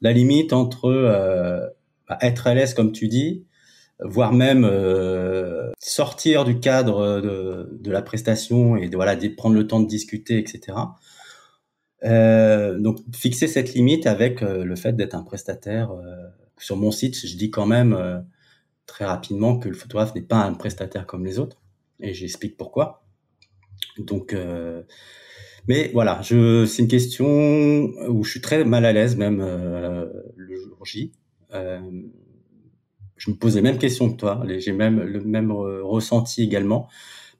la 0.00 0.12
limite 0.12 0.52
entre 0.52 1.72
bah, 2.08 2.18
être 2.20 2.46
à 2.46 2.54
l'aise, 2.54 2.74
comme 2.74 2.92
tu 2.92 3.08
dis, 3.08 3.44
voire 4.00 4.32
même 4.32 4.64
euh, 4.64 5.70
sortir 5.78 6.44
du 6.44 6.60
cadre 6.60 7.20
de, 7.20 7.68
de, 7.80 7.90
la 7.90 8.02
prestation 8.02 8.76
et 8.76 8.88
de, 8.88 8.96
voilà, 8.96 9.16
de 9.16 9.28
prendre 9.28 9.54
le 9.54 9.66
temps 9.66 9.80
de 9.80 9.88
discuter, 9.88 10.38
etc. 10.38 10.76
Euh, 12.04 12.78
donc 12.78 12.98
fixer 13.12 13.48
cette 13.48 13.74
limite 13.74 14.06
avec 14.06 14.42
euh, 14.42 14.64
le 14.64 14.76
fait 14.76 14.92
d'être 14.92 15.14
un 15.14 15.22
prestataire. 15.22 15.90
Euh, 15.92 16.28
sur 16.58 16.76
mon 16.76 16.90
site, 16.90 17.26
je 17.26 17.36
dis 17.36 17.50
quand 17.50 17.66
même 17.66 17.92
euh, 17.92 18.18
très 18.88 19.04
rapidement 19.04 19.58
que 19.60 19.68
le 19.68 19.76
photographe 19.76 20.12
n'est 20.16 20.22
pas 20.22 20.42
un 20.42 20.54
prestataire 20.54 21.06
comme 21.06 21.24
les 21.24 21.38
autres, 21.38 21.58
et 22.00 22.12
j'explique 22.14 22.56
pourquoi. 22.56 23.04
Donc, 23.98 24.36
mais 25.68 25.90
voilà, 25.94 26.20
je, 26.22 26.66
c'est 26.66 26.82
une 26.82 26.88
question 26.88 27.26
où 28.08 28.24
je 28.24 28.30
suis 28.30 28.40
très 28.40 28.64
mal 28.64 28.84
à 28.84 28.92
l'aise 28.92 29.16
même 29.16 29.40
le 29.40 30.56
jour 30.56 30.84
J. 30.84 31.12
je 31.52 33.30
me 33.30 33.36
pose 33.36 33.54
les 33.54 33.62
mêmes 33.62 33.78
questions 33.78 34.10
que 34.10 34.16
toi, 34.16 34.42
j'ai 34.58 34.72
même 34.72 35.00
le 35.00 35.20
même 35.20 35.52
ressenti 35.52 36.42
également. 36.42 36.88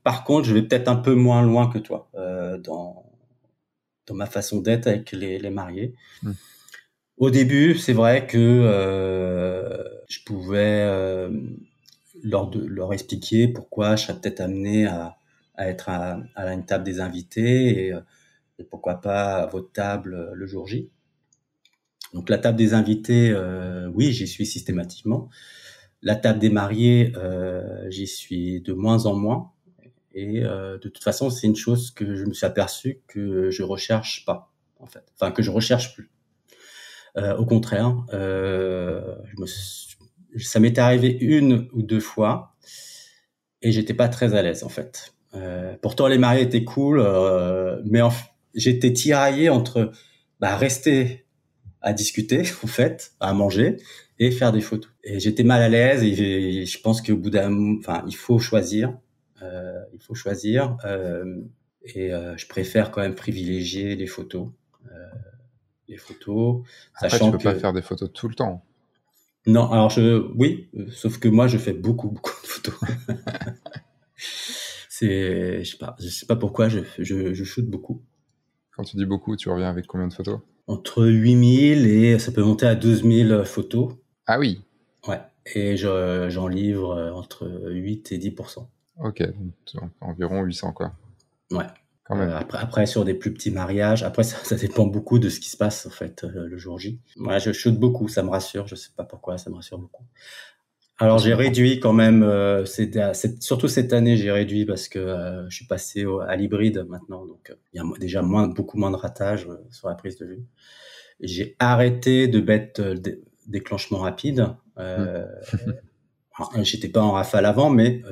Par 0.05 0.23
contre, 0.23 0.47
je 0.47 0.55
vais 0.55 0.63
peut-être 0.63 0.89
un 0.89 0.97
peu 0.97 1.15
moins 1.15 1.43
loin 1.43 1.69
que 1.69 1.79
toi 1.79 2.09
dans 2.63 3.09
dans 4.09 4.15
ma 4.15 4.27
façon 4.27 4.61
d'être 4.61 4.87
avec 4.87 5.13
les, 5.13 5.39
les 5.39 5.51
mariés. 5.51 5.95
Hmm. 6.23 6.33
Au 7.19 7.31
début, 7.31 7.77
c'est 7.77 7.93
vrai 7.93 8.27
que 8.27 8.39
euh, 8.39 9.85
je 10.09 10.21
pouvais 10.25 10.83
euh, 10.83 11.31
leur, 12.23 12.51
leur 12.55 12.93
expliquer 12.93 13.49
pourquoi 13.49 13.97
je 13.97 14.07
serais 14.07 14.21
peut-être 14.21 14.41
amené 14.41 14.87
à, 14.87 15.19
à 15.55 15.69
être 15.69 15.89
à, 15.89 16.21
à, 16.35 16.53
une 16.53 16.65
table 16.65 16.85
des 16.85 17.01
invités 17.01 17.89
et, 17.89 17.95
et, 18.59 18.65
pourquoi 18.65 19.01
pas 19.01 19.43
à 19.43 19.47
votre 19.47 19.73
table 19.73 20.31
le 20.35 20.47
jour 20.47 20.67
J. 20.67 20.91
Donc 22.15 22.29
la 22.31 22.39
table 22.39 22.57
des 22.57 22.75
invités, 22.75 23.31
euh, 23.31 23.89
oui, 23.95 24.13
j'y 24.13 24.27
suis 24.27 24.47
systématiquement. 24.47 25.29
La 26.03 26.17
table 26.17 26.39
des 26.39 26.51
mariés, 26.51 27.13
euh, 27.17 27.89
j'y 27.91 28.07
suis 28.07 28.61
de 28.63 28.73
moins 28.73 29.07
en 29.07 29.15
moins. 29.15 29.53
Et 30.15 30.43
euh, 30.43 30.79
de 30.79 30.89
toute 30.89 31.03
façon, 31.03 31.29
c'est 31.31 31.47
une 31.47 31.57
chose 31.57 31.91
que 31.91 32.15
je 32.15 32.25
me 32.25 32.33
suis 32.33 32.47
aperçu 32.47 33.03
que 33.07 33.51
je 33.51 33.63
recherche 33.63 34.25
pas, 34.25 34.53
en 34.79 34.87
fait. 34.87 35.05
Enfin, 35.15 35.33
que 35.33 35.43
je 35.43 35.51
recherche 35.51 35.95
plus. 35.95 36.11
Euh, 37.17 37.37
au 37.37 37.47
contraire, 37.47 37.97
euh, 38.13 39.17
je 39.25 39.41
me 39.41 39.47
ça 40.37 40.61
m'est 40.61 40.79
arrivé 40.79 41.17
une 41.21 41.69
ou 41.73 41.83
deux 41.83 42.01
fois 42.01 42.55
et 43.63 43.73
j'étais 43.73 43.95
pas 43.95 44.09
très 44.09 44.35
à 44.35 44.43
l'aise, 44.43 44.63
en 44.63 44.69
fait. 44.69 45.15
Euh, 45.35 45.77
pourtant, 45.83 46.07
les 46.07 46.19
mariés 46.19 46.43
étaient 46.43 46.65
cool, 46.65 47.01
euh, 47.01 47.81
mais 47.85 48.01
j'étais 48.55 48.93
tiraillé 48.93 49.51
entre 49.51 49.93
bah, 50.41 50.57
rester 50.57 51.27
à 51.81 51.93
discuter, 51.93 52.43
en 52.65 52.67
fait, 52.67 53.13
à 53.21 53.33
manger 53.33 53.77
et 54.19 54.31
faire 54.31 54.53
des 54.53 54.61
photos. 54.61 54.91
Et 55.05 55.21
j'étais 55.21 55.45
mal 55.45 55.63
à 55.63 55.69
l'aise 55.69 56.03
et 56.03 56.67
je 56.67 56.81
pense 56.81 57.03
qu'au 57.03 57.17
bout 57.17 57.31
d'un, 57.31 57.79
enfin, 57.79 58.05
il 58.07 58.17
faut 58.17 58.39
choisir. 58.39 58.97
Euh, 59.43 59.85
il 59.93 60.01
faut 60.01 60.15
choisir. 60.15 60.77
Euh, 60.85 61.43
et 61.83 62.13
euh, 62.13 62.37
je 62.37 62.47
préfère 62.47 62.91
quand 62.91 63.01
même 63.01 63.15
privilégier 63.15 63.97
les 63.97 64.07
photos. 64.07 64.49
les 65.87 65.97
photos. 65.97 66.63
Après, 66.95 67.11
sachant 67.11 67.31
tu 67.31 67.39
peux 67.39 67.45
pas 67.45 67.55
faire 67.55 67.73
des 67.73 67.83
photos 67.83 68.13
tout 68.13 68.29
le 68.29 68.35
temps. 68.35 68.65
Non, 69.49 69.71
alors 69.73 69.89
je, 69.89 70.31
oui, 70.37 70.69
sauf 70.93 71.19
que 71.19 71.27
moi 71.27 71.47
je 71.47 71.57
fais 71.57 71.73
beaucoup, 71.73 72.09
beaucoup 72.13 72.35
de 72.43 72.47
photos. 72.47 72.75
c'est, 74.91 75.65
je 75.65 75.71
sais 75.71 75.79
pas, 75.79 75.97
je 75.99 76.09
sais 76.09 76.27
pas 76.27 76.37
pourquoi 76.37 76.69
je, 76.69 76.81
je, 76.99 77.33
je 77.33 77.45
shoot 77.45 77.65
beaucoup. 77.65 78.03
Quand 78.77 78.85
tu 78.85 78.97
dis 78.99 79.07
beaucoup, 79.07 79.37
tu 79.37 79.49
reviens 79.49 79.71
avec 79.71 79.87
combien 79.87 80.07
de 80.07 80.13
photos? 80.13 80.41
Entre 80.67 81.07
8000 81.07 81.87
et 81.87 82.19
ça 82.19 82.31
peut 82.31 82.43
monter 82.43 82.67
à 82.67 82.75
12000 82.75 83.43
photos. 83.47 83.95
Ah 84.27 84.39
oui? 84.39 84.61
Ouais. 85.09 85.21
Et 85.55 85.79
j'en 85.79 86.47
livre 86.47 87.11
entre 87.15 87.49
8 87.71 88.13
et 88.13 88.19
10% 88.19 88.67
Ok, 89.03 89.23
donc 89.75 89.91
environ 90.03 90.43
800 90.43 90.73
quoi. 90.75 90.93
Ouais. 91.51 91.65
Quand 92.09 92.17
même. 92.17 92.31
Euh, 92.31 92.39
après, 92.39 92.59
après, 92.59 92.87
sur 92.87 93.05
des 93.05 93.15
plus 93.15 93.33
petits 93.33 93.51
mariages, 93.51 94.03
après 94.03 94.25
ça, 94.25 94.39
ça, 94.43 94.57
dépend 94.57 94.87
beaucoup 94.87 95.19
de 95.19 95.29
ce 95.29 95.39
qui 95.39 95.51
se 95.51 95.57
passe 95.57 95.87
en 95.87 95.91
fait 95.91 96.25
euh, 96.25 96.49
le 96.49 96.57
jour 96.57 96.79
J. 96.79 96.99
Moi, 97.17 97.39
je 97.39 97.53
shoot 97.53 97.79
beaucoup, 97.79 98.09
ça 98.09 98.23
me 98.23 98.31
rassure. 98.31 98.67
Je 98.67 98.75
sais 98.75 98.91
pas 98.97 99.05
pourquoi, 99.05 99.39
ça 99.39 99.51
me 99.51 99.57
rassure 99.57 99.79
beaucoup. 99.79 100.05
Alors 101.01 101.19
j'ai 101.19 101.33
réduit 101.33 101.79
quand 101.79 101.93
même, 101.93 102.25
euh, 102.25 102.65
surtout 103.41 103.69
cette 103.69 103.93
année 103.93 104.17
j'ai 104.17 104.33
réduit 104.33 104.67
parce 104.67 104.89
que 104.89 104.99
euh, 104.99 105.49
je 105.49 105.55
suis 105.55 105.67
passé 105.67 106.05
au, 106.05 106.19
à 106.19 106.35
l'hybride 106.35 106.85
maintenant, 106.89 107.25
donc 107.25 107.55
il 107.73 107.77
y 107.77 107.81
a 107.81 107.85
déjà 108.01 108.21
moins, 108.21 108.49
beaucoup 108.49 108.79
moins 108.79 108.91
de 108.91 108.97
ratage 108.97 109.47
sur 109.71 109.89
la 109.89 109.95
prise 109.95 110.19
de 110.19 110.27
vue. 110.27 110.43
J'ai 111.21 111.55
arrêté 111.61 112.27
de 112.27 112.41
mettre 112.41 112.95
déclenchement 113.47 113.99
rapide. 113.99 114.49
Euh, 114.79 115.25
mmh. 115.53 116.63
J'étais 116.63 116.89
pas 116.89 117.01
en 117.01 117.13
rafale 117.13 117.47
avant, 117.47 117.71
mais 117.71 118.03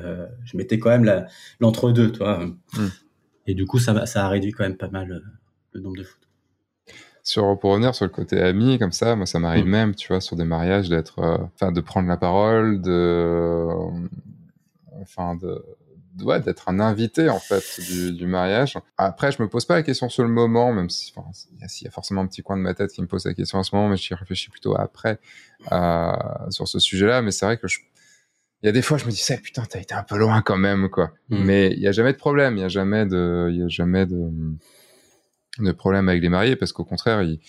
je 0.44 0.57
mettais 0.57 0.80
quand 0.80 0.90
même 0.90 1.26
l'entre-deux, 1.61 2.11
toi. 2.11 2.44
Et 3.47 3.55
du 3.55 3.66
coup, 3.66 3.78
ça, 3.78 4.07
ça 4.07 4.26
a 4.26 4.28
réduit 4.28 4.53
quand 4.53 4.64
même 4.64 4.76
pas 4.76 4.88
mal 4.88 5.12
euh, 5.12 5.20
le 5.72 5.80
nombre 5.80 5.97
de 5.97 6.03
photos. 6.05 6.28
Sur, 7.22 7.59
pour 7.59 7.72
revenir 7.72 7.94
sur 7.94 8.05
le 8.05 8.11
côté 8.11 8.40
ami, 8.40 8.78
comme 8.78 8.92
ça, 8.92 9.16
moi, 9.16 9.26
ça 9.26 9.38
m'arrive 9.38 9.66
hmm. 9.66 9.70
même, 9.70 9.94
tu 9.94 10.09
vois, 10.09 10.20
sur 10.20 10.36
des 10.36 10.44
mariages, 10.44 10.88
d'être, 10.88 11.18
euh, 11.18 11.38
enfin, 11.55 11.72
de 11.72 11.80
prendre 11.80 12.09
la 12.09 12.16
parole, 12.16 12.80
de, 12.80 13.66
enfin, 15.01 15.34
de, 15.34 15.64
ouais, 16.22 16.40
d'être 16.40 16.68
un 16.68 16.80
invité 16.80 17.28
en 17.28 17.38
fait 17.38 17.80
du, 17.80 18.12
du, 18.12 18.26
mariage. 18.26 18.78
Après, 18.97 19.32
je 19.32 19.42
me 19.42 19.49
pose 19.49 19.64
pas 19.64 19.74
la 19.74 19.82
question 19.82 20.09
sur 20.09 20.22
le 20.22 20.28
moment, 20.28 20.72
même 20.72 20.88
si 20.88 21.12
il 21.53 21.82
y, 21.82 21.88
a 21.88 21.90
forcément 21.90 22.22
un 22.22 22.26
petit 22.26 22.42
coin 22.42 22.57
de 22.57 22.62
ma 22.62 22.74
tête 22.74 22.92
qui 22.92 23.03
me 23.03 23.07
pose 23.07 23.26
la 23.26 23.34
question 23.34 23.59
en 23.59 23.62
ce 23.62 23.74
moment, 23.74 23.88
mais 23.88 23.97
j'y 23.97 24.14
réfléchis 24.14 24.51
plutôt 24.51 24.76
après 24.78 25.18
euh, 25.72 26.12
sur 26.51 26.68
ce 26.68 26.78
sujet-là. 26.78 27.22
Mais 27.22 27.30
c'est 27.30 27.47
vrai 27.47 27.59
que 27.59 27.68
je, 27.68 27.80
il 28.63 28.67
y 28.67 28.69
a 28.69 28.73
des 28.73 28.83
fois, 28.83 28.99
je 28.99 29.05
me 29.05 29.11
dis, 29.11 29.17
ça, 29.17 29.37
putain, 29.37 29.65
t'as 29.69 29.81
été 29.81 29.95
un 29.95 30.03
peu 30.03 30.17
loin 30.17 30.43
quand 30.43 30.57
même, 30.57 30.89
quoi. 30.89 31.13
Mm. 31.29 31.45
Mais 31.45 31.73
il 31.73 31.81
y 31.81 31.89
a 31.89 31.93
jamais 31.93 32.13
de 32.13 32.19
problème, 32.19 32.57
il 32.57 32.61
y 32.61 32.65
a 32.65 32.69
jamais 32.69 33.07
de, 33.07 33.49
il 33.51 33.59
y 33.59 33.63
a 33.63 33.69
jamais 33.69 34.07
de, 34.07 34.31
de 35.59 35.73
problème 35.73 36.09
avec 36.09 36.23
les 36.23 36.29
mariés 36.29 36.57
parce 36.57 36.73
qu'au 36.73 36.85
contraire, 36.85 37.23
ils, 37.23 37.41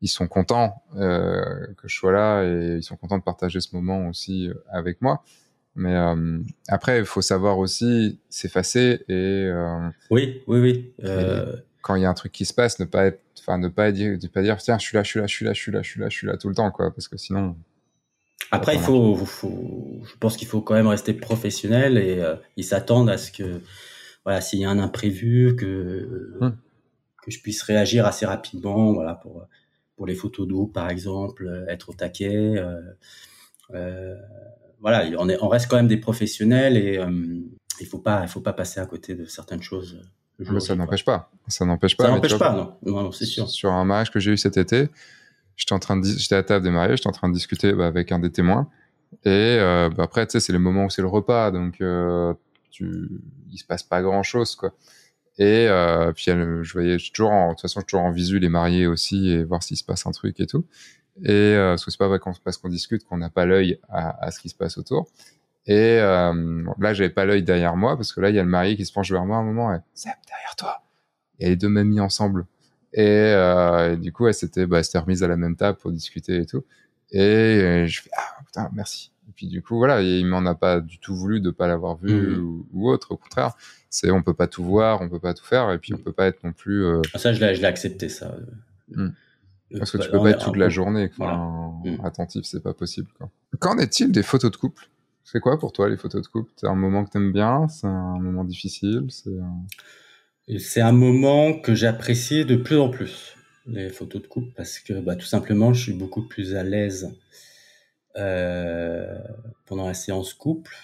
ils 0.00 0.08
sont 0.08 0.28
contents 0.28 0.82
euh, 0.96 1.66
que 1.76 1.88
je 1.88 1.96
sois 1.96 2.12
là 2.12 2.44
et 2.44 2.76
ils 2.76 2.82
sont 2.82 2.96
contents 2.96 3.18
de 3.18 3.22
partager 3.22 3.60
ce 3.60 3.74
moment 3.74 4.08
aussi 4.08 4.48
euh, 4.48 4.54
avec 4.70 5.00
moi. 5.02 5.24
Mais 5.74 5.94
euh, 5.94 6.38
après, 6.68 6.98
il 6.98 7.04
faut 7.04 7.22
savoir 7.22 7.58
aussi 7.58 8.20
s'effacer 8.28 9.04
et. 9.08 9.46
Euh, 9.46 9.88
oui, 10.10 10.42
oui, 10.46 10.60
oui. 10.60 10.92
Quand 11.82 11.94
il 11.94 12.02
y 12.02 12.04
a 12.04 12.10
un 12.10 12.14
truc 12.14 12.32
qui 12.32 12.44
se 12.44 12.52
passe, 12.52 12.80
ne 12.80 12.84
pas 12.84 13.06
être, 13.06 13.22
enfin, 13.38 13.56
ne 13.56 13.68
pas 13.68 13.92
dire, 13.92 14.18
ne 14.20 14.28
pas 14.28 14.42
dire, 14.42 14.56
tiens, 14.58 14.76
je 14.78 14.84
suis 14.84 14.96
là, 14.96 15.02
je 15.04 15.08
suis 15.08 15.20
là, 15.20 15.26
je 15.26 15.32
suis 15.32 15.44
là, 15.44 15.52
je 15.52 15.60
suis 15.60 15.72
là, 15.72 15.82
je 15.82 15.88
suis 15.88 16.00
là, 16.00 16.08
je 16.08 16.16
suis 16.16 16.26
là 16.26 16.36
tout 16.36 16.48
le 16.48 16.54
temps, 16.54 16.70
quoi, 16.70 16.92
parce 16.92 17.08
que 17.08 17.16
sinon. 17.16 17.56
Après, 18.50 18.74
il 18.74 18.80
faut, 18.80 19.14
faut, 19.16 20.00
je 20.04 20.16
pense 20.18 20.36
qu'il 20.36 20.48
faut 20.48 20.60
quand 20.60 20.74
même 20.74 20.86
rester 20.86 21.12
professionnel 21.12 21.98
et 21.98 22.20
euh, 22.20 22.36
ils 22.56 22.64
s'attendent 22.64 23.10
à 23.10 23.18
ce 23.18 23.30
que, 23.30 23.60
voilà, 24.24 24.40
s'il 24.40 24.60
y 24.60 24.64
a 24.64 24.70
un 24.70 24.78
imprévu, 24.78 25.54
que, 25.56 26.38
hum. 26.40 26.56
que 27.22 27.30
je 27.30 27.40
puisse 27.40 27.62
réagir 27.62 28.06
assez 28.06 28.24
rapidement, 28.24 28.92
voilà, 28.92 29.14
pour, 29.14 29.46
pour 29.96 30.06
les 30.06 30.14
photos 30.14 30.46
d'eau, 30.48 30.66
par 30.66 30.88
exemple, 30.88 31.46
euh, 31.46 31.66
être 31.68 31.90
au 31.90 31.92
taquet. 31.92 32.56
Euh, 32.56 32.80
euh, 33.74 34.14
voilà, 34.80 35.04
on, 35.18 35.28
est, 35.28 35.36
on 35.42 35.48
reste 35.48 35.68
quand 35.68 35.76
même 35.76 35.88
des 35.88 35.96
professionnels 35.96 36.76
et 36.76 36.98
euh, 36.98 37.10
il 37.80 37.86
faut 37.86 37.98
pas, 37.98 38.26
faut 38.28 38.40
pas 38.40 38.52
passer 38.52 38.80
à 38.80 38.86
côté 38.86 39.14
de 39.14 39.24
certaines 39.24 39.62
choses. 39.62 40.00
Mais 40.38 40.60
ça 40.60 40.76
n'empêche 40.76 41.04
pas. 41.04 41.30
Ça 41.48 41.64
n'empêche 41.64 41.96
pas. 41.96 42.04
Ça 42.04 42.10
n'empêche 42.10 42.38
pas, 42.38 42.52
non. 42.52 42.76
non, 42.86 43.02
non 43.02 43.12
c'est 43.12 43.26
sûr. 43.26 43.48
Sur 43.50 43.72
un 43.72 43.84
mariage 43.84 44.12
que 44.12 44.20
j'ai 44.20 44.30
eu 44.30 44.36
cet 44.36 44.56
été, 44.56 44.88
j'étais 45.58 45.74
en 45.74 45.78
train 45.78 45.96
de 45.96 46.06
j'étais 46.06 46.36
à 46.36 46.42
table 46.42 46.64
des 46.64 46.70
mariés, 46.70 46.96
j'étais 46.96 47.08
en 47.08 47.12
train 47.12 47.28
de 47.28 47.34
discuter 47.34 47.72
bah, 47.72 47.86
avec 47.86 48.10
un 48.12 48.18
des 48.18 48.30
témoins. 48.30 48.70
Et 49.24 49.58
euh, 49.58 49.90
bah, 49.90 50.04
après, 50.04 50.26
tu 50.26 50.32
sais, 50.32 50.40
c'est 50.40 50.52
le 50.52 50.58
moment 50.58 50.86
où 50.86 50.90
c'est 50.90 51.02
le 51.02 51.08
repas, 51.08 51.50
donc 51.50 51.80
euh, 51.80 52.32
tu, 52.70 53.10
il 53.50 53.58
se 53.58 53.64
passe 53.64 53.82
pas 53.82 54.00
grand 54.00 54.22
chose, 54.22 54.54
quoi. 54.56 54.72
Et 55.38 55.68
euh, 55.68 56.12
puis 56.12 56.24
je 56.26 56.72
voyais 56.72 56.96
toujours, 56.96 57.30
en, 57.30 57.48
de 57.48 57.52
toute 57.52 57.62
façon, 57.62 57.82
toujours 57.82 58.00
en 58.00 58.10
visu 58.10 58.38
les 58.38 58.48
mariés 58.48 58.86
aussi 58.86 59.30
et 59.30 59.44
voir 59.44 59.62
s'il 59.62 59.76
se 59.76 59.84
passe 59.84 60.06
un 60.06 60.10
truc 60.10 60.40
et 60.40 60.46
tout. 60.46 60.64
Et 61.24 61.30
euh, 61.30 61.72
parce 61.72 61.84
que 61.84 61.90
c'est 61.90 61.98
pas 61.98 62.08
parce 62.44 62.56
qu'on 62.56 62.68
discute 62.68 63.04
qu'on 63.04 63.18
n'a 63.18 63.30
pas 63.30 63.44
l'œil 63.44 63.80
à, 63.88 64.30
ce 64.30 64.40
qui 64.40 64.48
se 64.48 64.54
passe 64.54 64.78
autour. 64.78 65.08
Et 65.66 65.98
là, 65.98 66.94
j'avais 66.94 67.10
pas 67.10 67.24
l'œil 67.24 67.42
derrière 67.42 67.76
moi 67.76 67.96
parce 67.96 68.12
que 68.12 68.20
là, 68.20 68.30
il 68.30 68.36
y 68.36 68.38
a 68.38 68.42
le 68.42 68.48
marié 68.48 68.76
qui 68.76 68.86
se 68.86 68.92
penche 68.92 69.12
vers 69.12 69.24
moi 69.26 69.36
à 69.36 69.40
un 69.40 69.44
moment. 69.44 69.72
Et, 69.74 69.78
c'est 69.94 70.10
derrière 70.26 70.56
toi. 70.56 70.82
Et 71.38 71.50
les 71.50 71.56
deux 71.56 71.68
m'ont 71.68 71.84
mis 71.84 72.00
ensemble. 72.00 72.46
Et, 72.94 73.06
euh, 73.06 73.92
et, 73.92 73.96
du 73.96 74.12
coup, 74.12 74.26
elle 74.26 74.34
s'était 74.34 74.66
bah, 74.66 74.80
remise 74.94 75.22
à 75.22 75.28
la 75.28 75.36
même 75.36 75.56
table 75.56 75.78
pour 75.78 75.92
discuter 75.92 76.38
et 76.38 76.46
tout. 76.46 76.64
Et, 77.10 77.20
euh, 77.22 77.86
je 77.86 78.02
fais 78.02 78.10
ah 78.16 78.42
putain 78.44 78.70
merci. 78.72 79.12
Et 79.28 79.32
puis 79.32 79.46
du 79.46 79.62
coup 79.62 79.76
voilà, 79.76 80.02
il 80.02 80.26
m'en 80.26 80.44
a 80.46 80.54
pas 80.54 80.80
du 80.80 80.98
tout 80.98 81.14
voulu 81.14 81.40
de 81.40 81.50
pas 81.50 81.66
l'avoir 81.66 81.96
vu 81.96 82.12
mmh. 82.12 82.42
ou, 82.42 82.66
ou, 82.72 82.90
autre. 82.90 83.12
Au 83.12 83.16
contraire, 83.16 83.52
c'est 83.90 84.10
on 84.10 84.22
peut 84.22 84.34
pas 84.34 84.46
tout 84.46 84.64
voir, 84.64 85.00
on 85.00 85.08
peut 85.08 85.18
pas 85.18 85.34
tout 85.34 85.44
faire, 85.44 85.70
et 85.70 85.78
puis 85.78 85.94
on 85.94 85.98
peut 85.98 86.12
pas 86.12 86.26
être 86.26 86.42
non 86.44 86.52
plus. 86.52 86.84
Euh... 86.84 87.02
Ah, 87.14 87.18
ça 87.18 87.32
je 87.32 87.40
l'ai 87.40 87.64
accepté 87.64 88.08
ça. 88.08 88.34
Mmh. 88.90 89.08
Parce 89.78 89.90
que 89.90 89.98
tu 89.98 90.10
peux 90.10 90.18
pas 90.18 90.30
être 90.30 90.44
toute 90.44 90.56
la 90.56 90.70
journée 90.70 91.10
voilà. 91.18 91.36
mmh. 91.36 92.04
attentif, 92.04 92.44
c'est 92.44 92.62
pas 92.62 92.72
possible. 92.72 93.08
Quoi. 93.18 93.30
Qu'en 93.58 93.78
est-il 93.78 94.12
des 94.12 94.22
photos 94.22 94.50
de 94.50 94.56
couple? 94.56 94.88
C'est 95.24 95.40
quoi 95.40 95.58
pour 95.58 95.72
toi 95.72 95.90
les 95.90 95.98
photos 95.98 96.22
de 96.22 96.26
couple? 96.26 96.50
C'est 96.56 96.66
un 96.66 96.74
moment 96.74 97.04
que 97.04 97.10
t'aimes 97.10 97.32
bien? 97.32 97.68
C'est 97.68 97.86
un 97.86 98.18
moment 98.18 98.44
difficile? 98.44 99.06
C'est 99.10 99.36
C'est 100.56 100.80
un 100.80 100.92
moment 100.92 101.52
que 101.52 101.74
j'apprécie 101.74 102.46
de 102.46 102.56
plus 102.56 102.78
en 102.78 102.88
plus, 102.88 103.36
les 103.66 103.90
photos 103.90 104.22
de 104.22 104.26
couple, 104.26 104.50
parce 104.56 104.78
que 104.78 104.94
bah, 104.94 105.14
tout 105.14 105.26
simplement, 105.26 105.74
je 105.74 105.82
suis 105.82 105.92
beaucoup 105.92 106.26
plus 106.26 106.54
à 106.54 106.62
l'aise 106.62 107.14
pendant 108.14 109.86
la 109.86 109.94
séance 109.94 110.32
couple, 110.32 110.74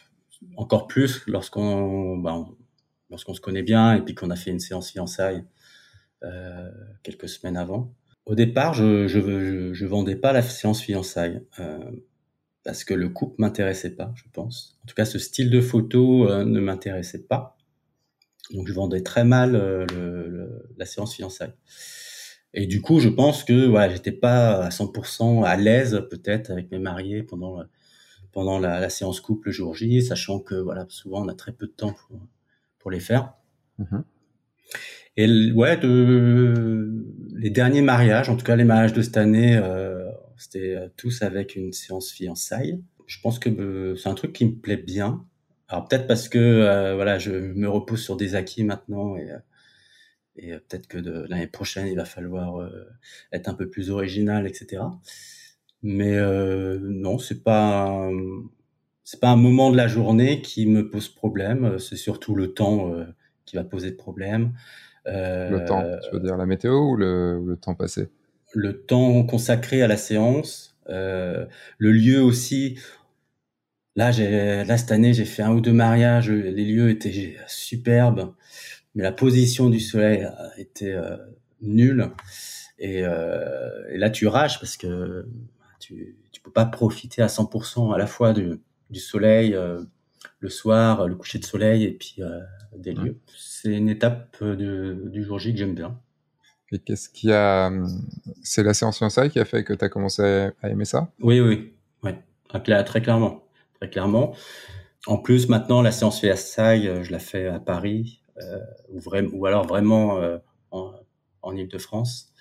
encore 0.56 0.86
plus 0.86 1.22
lorsqu'on 1.26 2.18
ben, 2.18 2.46
lorsqu'on 3.10 3.34
se 3.34 3.40
connaît 3.40 3.62
bien 3.62 3.94
et 3.94 4.02
puis 4.02 4.14
qu'on 4.14 4.30
a 4.30 4.36
fait 4.36 4.50
une 4.50 4.60
séance 4.60 4.90
fiançailles 4.90 5.44
quelques 7.02 7.28
semaines 7.28 7.56
avant. 7.56 7.92
Au 8.26 8.34
départ, 8.34 8.74
je 8.74 9.08
je, 9.08 9.72
je, 9.72 9.86
vendais 9.86 10.16
pas 10.16 10.32
la 10.32 10.42
séance 10.42 10.80
fiançailles 10.82 11.42
parce 12.64 12.84
que 12.84 12.94
le 12.94 13.08
couple 13.08 13.36
m'intéressait 13.38 13.96
pas, 13.96 14.12
je 14.14 14.24
pense. 14.32 14.78
En 14.84 14.86
tout 14.86 14.94
cas, 14.94 15.06
ce 15.06 15.18
style 15.18 15.50
de 15.50 15.60
photo 15.60 16.28
ne 16.44 16.60
m'intéressait 16.60 17.24
pas. 17.24 17.53
Donc, 18.52 18.68
je 18.68 18.72
vendais 18.72 19.02
très 19.02 19.24
mal 19.24 19.52
le, 19.52 20.66
la 20.76 20.86
séance 20.86 21.14
fiançailles. 21.14 21.54
Et 22.52 22.66
du 22.66 22.80
coup, 22.80 23.00
je 23.00 23.08
pense 23.08 23.42
que 23.42 23.66
voilà, 23.66 23.92
j'étais 23.92 24.12
pas 24.12 24.64
à 24.64 24.68
100% 24.68 25.44
à 25.44 25.56
l'aise 25.56 26.06
peut-être 26.08 26.50
avec 26.50 26.70
mes 26.70 26.78
mariés 26.78 27.22
pendant 27.22 27.62
pendant 28.30 28.58
la, 28.58 28.80
la, 28.80 28.90
séance 28.90 29.20
couple 29.20 29.48
le 29.48 29.52
jour 29.52 29.74
J, 29.74 30.02
sachant 30.02 30.40
que 30.40 30.56
voilà, 30.56 30.86
souvent 30.88 31.24
on 31.24 31.28
a 31.28 31.34
très 31.34 31.52
peu 31.52 31.66
de 31.66 31.72
temps 31.72 31.92
pour 31.92 32.20
pour 32.78 32.90
les 32.90 33.00
faire. 33.00 33.34
Mm-hmm. 33.78 34.02
Et 35.16 35.52
ouais, 35.52 35.76
de, 35.76 37.06
les 37.34 37.50
derniers 37.50 37.82
mariages, 37.82 38.28
en 38.28 38.36
tout 38.36 38.44
cas 38.44 38.56
les 38.56 38.64
mariages 38.64 38.92
de 38.92 39.02
cette 39.02 39.16
année, 39.16 39.56
euh, 39.56 40.10
c'était 40.36 40.76
tous 40.96 41.22
avec 41.22 41.54
une 41.54 41.72
séance 41.72 42.10
fiançailles. 42.10 42.82
Je 43.06 43.20
pense 43.20 43.38
que 43.38 43.48
euh, 43.48 43.96
c'est 43.96 44.08
un 44.08 44.14
truc 44.14 44.32
qui 44.32 44.46
me 44.46 44.54
plaît 44.54 44.76
bien. 44.76 45.24
Alors 45.68 45.88
peut-être 45.88 46.06
parce 46.06 46.28
que 46.28 46.38
euh, 46.38 46.94
voilà, 46.94 47.18
je 47.18 47.30
me 47.32 47.68
repose 47.68 48.02
sur 48.02 48.16
des 48.16 48.34
acquis 48.34 48.64
maintenant 48.64 49.16
et, 49.16 49.30
et 50.36 50.52
peut-être 50.52 50.86
que 50.86 50.98
l'année 50.98 51.46
prochaine 51.46 51.86
il 51.86 51.96
va 51.96 52.04
falloir 52.04 52.68
être 53.32 53.48
un 53.48 53.54
peu 53.54 53.68
plus 53.68 53.90
original, 53.90 54.46
etc. 54.46 54.82
Mais 55.82 56.18
non, 56.80 57.18
c'est 57.18 57.42
pas 57.42 58.08
c'est 59.04 59.20
pas 59.20 59.28
un 59.28 59.36
moment 59.36 59.70
de 59.70 59.76
la 59.76 59.86
journée 59.86 60.42
qui 60.42 60.66
me 60.66 60.90
pose 60.90 61.08
problème. 61.08 61.78
C'est 61.78 61.96
surtout 61.96 62.34
le 62.34 62.52
temps 62.52 62.92
qui 63.44 63.54
va 63.56 63.64
poser 63.64 63.92
de 63.92 63.96
problème. 63.96 64.54
le 65.06 65.64
temps, 65.66 65.84
tu 66.02 66.10
veux 66.12 66.20
dire 66.20 66.36
la 66.36 66.46
météo 66.46 66.80
ou 66.80 66.96
le, 66.96 67.38
ou 67.38 67.46
le 67.46 67.56
temps 67.56 67.74
passé? 67.74 68.08
Le 68.54 68.82
temps 68.82 69.24
consacré 69.24 69.82
à 69.82 69.88
la 69.88 69.96
séance, 69.96 70.74
euh, 70.88 71.46
le 71.78 71.92
lieu 71.92 72.22
aussi. 72.22 72.78
Là, 73.96 74.10
j'ai, 74.10 74.64
là 74.64 74.76
cette 74.76 74.92
année, 74.92 75.14
j'ai 75.14 75.24
fait 75.24 75.42
un 75.42 75.52
ou 75.52 75.60
deux 75.60 75.72
mariages. 75.72 76.30
Les 76.30 76.64
lieux 76.64 76.90
étaient 76.90 77.36
superbes, 77.46 78.34
mais 78.94 79.02
la 79.02 79.12
position 79.12 79.70
du 79.70 79.80
soleil 79.80 80.28
était 80.58 80.92
euh, 80.92 81.16
nulle. 81.60 82.10
Et, 82.78 83.04
euh, 83.04 83.88
et, 83.90 83.98
là, 83.98 84.10
tu 84.10 84.26
rages 84.26 84.58
parce 84.58 84.76
que 84.76 85.26
tu, 85.80 86.16
tu 86.32 86.40
peux 86.40 86.50
pas 86.50 86.66
profiter 86.66 87.22
à 87.22 87.26
100% 87.26 87.94
à 87.94 87.98
la 87.98 88.06
fois 88.06 88.32
du, 88.32 88.60
du 88.90 89.00
soleil 89.00 89.54
euh, 89.54 89.82
le 90.40 90.48
soir, 90.48 91.06
le 91.06 91.14
coucher 91.14 91.38
de 91.38 91.44
soleil 91.44 91.84
et 91.84 91.92
puis 91.92 92.16
euh, 92.18 92.40
des 92.76 92.92
lieux. 92.92 93.18
C'est 93.36 93.72
une 93.72 93.88
étape 93.88 94.42
de, 94.42 95.08
du 95.10 95.22
jour 95.22 95.38
J 95.38 95.52
que 95.52 95.58
j'aime 95.58 95.74
bien. 95.74 95.98
Et 96.72 96.78
qu'est-ce 96.78 97.08
qui 97.08 97.30
a. 97.30 97.70
C'est 98.42 98.62
la 98.62 98.74
séance 98.74 98.98
fiançailles 98.98 99.30
qui 99.30 99.38
a 99.38 99.44
fait 99.44 99.62
que 99.62 99.72
tu 99.72 99.84
as 99.84 99.88
commencé 99.88 100.50
à 100.62 100.68
aimer 100.68 100.86
ça? 100.86 101.12
Oui, 101.20 101.40
oui, 101.40 101.74
ouais. 102.02 102.18
très 102.84 103.00
clairement. 103.00 103.43
Très 103.84 103.90
clairement. 103.90 104.34
En 105.06 105.18
plus, 105.18 105.50
maintenant, 105.50 105.82
la 105.82 105.92
séance 105.92 106.20
fiançailles, 106.20 106.88
euh, 106.88 107.02
je 107.04 107.12
la 107.12 107.18
fais 107.18 107.48
à 107.48 107.60
Paris 107.60 108.22
euh, 108.40 108.58
ou, 108.88 109.44
alors 109.44 109.66
vraiment 109.66 110.16
euh, 110.16 110.38
en, 110.70 110.94
en 111.42 111.54
Ile-de-France. 111.54 112.32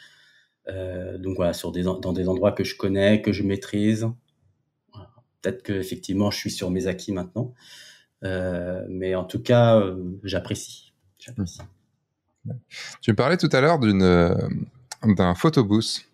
Euh, 0.70 1.18
donc 1.18 1.36
voilà, 1.36 1.52
sur 1.52 1.74
des, 1.74 1.84
dans 1.84 2.14
des 2.14 2.30
endroits 2.30 2.54
que 2.54 2.64
je 2.64 2.78
connais, 2.78 3.22
que 3.22 3.34
je 3.34 3.44
maîtrise. 3.44 4.08
Peut-être 5.42 5.64
que 5.64 5.74
effectivement, 5.74 6.32
je 6.32 6.38
suis 6.38 6.52
sur 6.52 6.70
mes 6.70 6.88
acquis 6.88 7.12
maintenant. 7.12 7.54
Mais 8.22 9.16
en 9.16 9.26
tout 9.26 9.44
cas, 9.44 9.82
euh, 9.82 10.18
j'apprécie. 10.24 10.94
Tu 13.02 13.14
parlais 13.14 13.36
tout 13.36 13.50
à 13.52 13.60
l'heure 13.60 13.80
d'une 13.80 14.34
d'un 15.04 15.36
photobooth. 15.36 16.06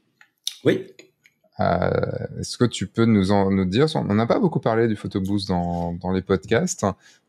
Oui. 0.64 0.88
Est-ce 1.60 2.58
que 2.58 2.66
tu 2.66 2.88
peux 2.88 3.06
nous 3.06 3.32
en 3.32 3.52
nous 3.52 3.66
dire 3.66 3.88
On 3.96 4.14
n'a 4.14 4.26
pas 4.26 4.40
beaucoup 4.40 4.60
parlé 4.60 4.88
du 4.88 4.96
photobooth 4.96 5.48
dans, 5.48 5.94
dans 5.94 6.12
les 6.12 6.22
podcasts. 6.22 6.86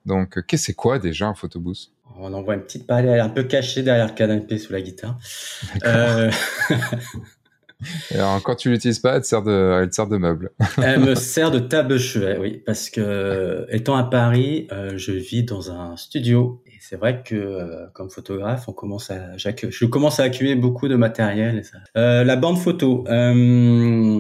Donc, 0.07 0.45
qu'est-ce 0.47 0.67
c'est 0.67 0.75
quoi 0.75 0.99
déjà 0.99 1.29
un 1.29 1.35
photobooth 1.35 1.91
On 2.19 2.33
en 2.33 2.43
voit 2.43 2.55
une 2.55 2.63
petite 2.63 2.87
parallèle 2.87 3.21
un 3.21 3.29
peu 3.29 3.43
cachée 3.43 3.83
derrière 3.83 4.07
le 4.07 4.15
canapé 4.15 4.59
sous 4.59 4.73
la 4.73 4.81
guitare. 4.81 5.19
Euh... 5.85 6.31
alors, 8.15 8.43
quand 8.43 8.55
tu 8.55 8.71
l'utilises 8.71 8.99
pas, 8.99 9.17
elle 9.17 9.23
te 9.23 9.27
sert 9.27 9.43
de, 9.43 9.81
elle 9.83 9.91
te 9.91 9.95
sert 9.95 10.07
de 10.07 10.17
meuble. 10.17 10.53
elle 10.83 11.01
me 11.01 11.15
sert 11.15 11.51
de 11.51 11.59
table 11.59 11.99
chevet, 11.99 12.39
oui, 12.39 12.63
parce 12.65 12.89
que 12.89 13.67
étant 13.71 13.97
à 13.97 14.05
Paris, 14.05 14.69
euh, 14.73 14.97
je 14.97 15.13
vis 15.13 15.43
dans 15.43 15.71
un 15.71 15.97
studio 15.97 16.63
et 16.67 16.70
c'est 16.81 16.97
vrai 16.97 17.23
que 17.23 17.35
euh, 17.35 17.87
comme 17.93 18.11
photographe, 18.11 18.67
on 18.67 18.73
commence 18.73 19.11
à, 19.11 19.37
je 19.37 19.85
commence 19.85 20.19
à 20.19 20.25
accumuler 20.25 20.57
beaucoup 20.57 20.89
de 20.89 20.97
matériel. 20.97 21.63
Euh, 21.97 22.25
la 22.25 22.37
bande 22.37 22.59
photo, 22.59 23.05
euh, 23.09 24.19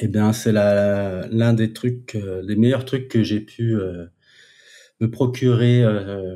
eh 0.00 0.08
bien, 0.08 0.32
c'est 0.32 0.52
l'un 0.52 1.52
des 1.52 1.72
trucs, 1.72 2.18
les 2.42 2.56
meilleurs 2.56 2.84
trucs 2.84 3.08
que 3.08 3.22
j'ai 3.22 3.40
pu 3.40 3.76
me 5.00 5.10
procurer 5.10 5.84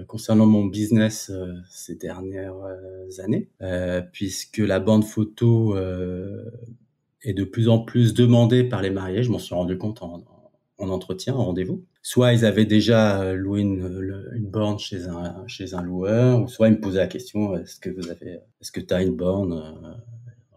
concernant 0.06 0.46
mon 0.46 0.64
business 0.64 1.30
ces 1.68 1.96
dernières 1.96 2.54
années, 3.18 3.50
puisque 4.12 4.58
la 4.58 4.80
bande 4.80 5.04
photo 5.04 5.76
est 7.22 7.34
de 7.34 7.44
plus 7.44 7.68
en 7.68 7.80
plus 7.80 8.14
demandée 8.14 8.64
par 8.64 8.80
les 8.80 8.90
mariés. 8.90 9.22
Je 9.22 9.30
m'en 9.30 9.38
suis 9.38 9.54
rendu 9.54 9.76
compte 9.76 10.02
en 10.02 10.88
entretien, 10.88 11.34
en 11.34 11.44
rendez-vous. 11.44 11.84
Soit 12.02 12.32
ils 12.32 12.44
avaient 12.44 12.66
déjà 12.66 13.34
loué 13.34 13.60
une, 13.60 14.30
une, 14.34 14.50
borne 14.50 14.78
chez 14.78 15.06
un 15.06 15.46
chez 15.46 15.74
un 15.74 15.82
loueur, 15.82 16.42
ou 16.42 16.48
soit 16.48 16.68
ils 16.68 16.74
me 16.74 16.80
posaient 16.80 16.98
la 16.98 17.06
question 17.06 17.54
est-ce 17.56 17.78
que 17.78 17.90
vous 17.90 18.08
avez, 18.08 18.40
est-ce 18.60 18.72
que 18.72 18.80
tu 18.80 18.94
as 18.94 19.02
une 19.02 19.16
borne 19.16 20.00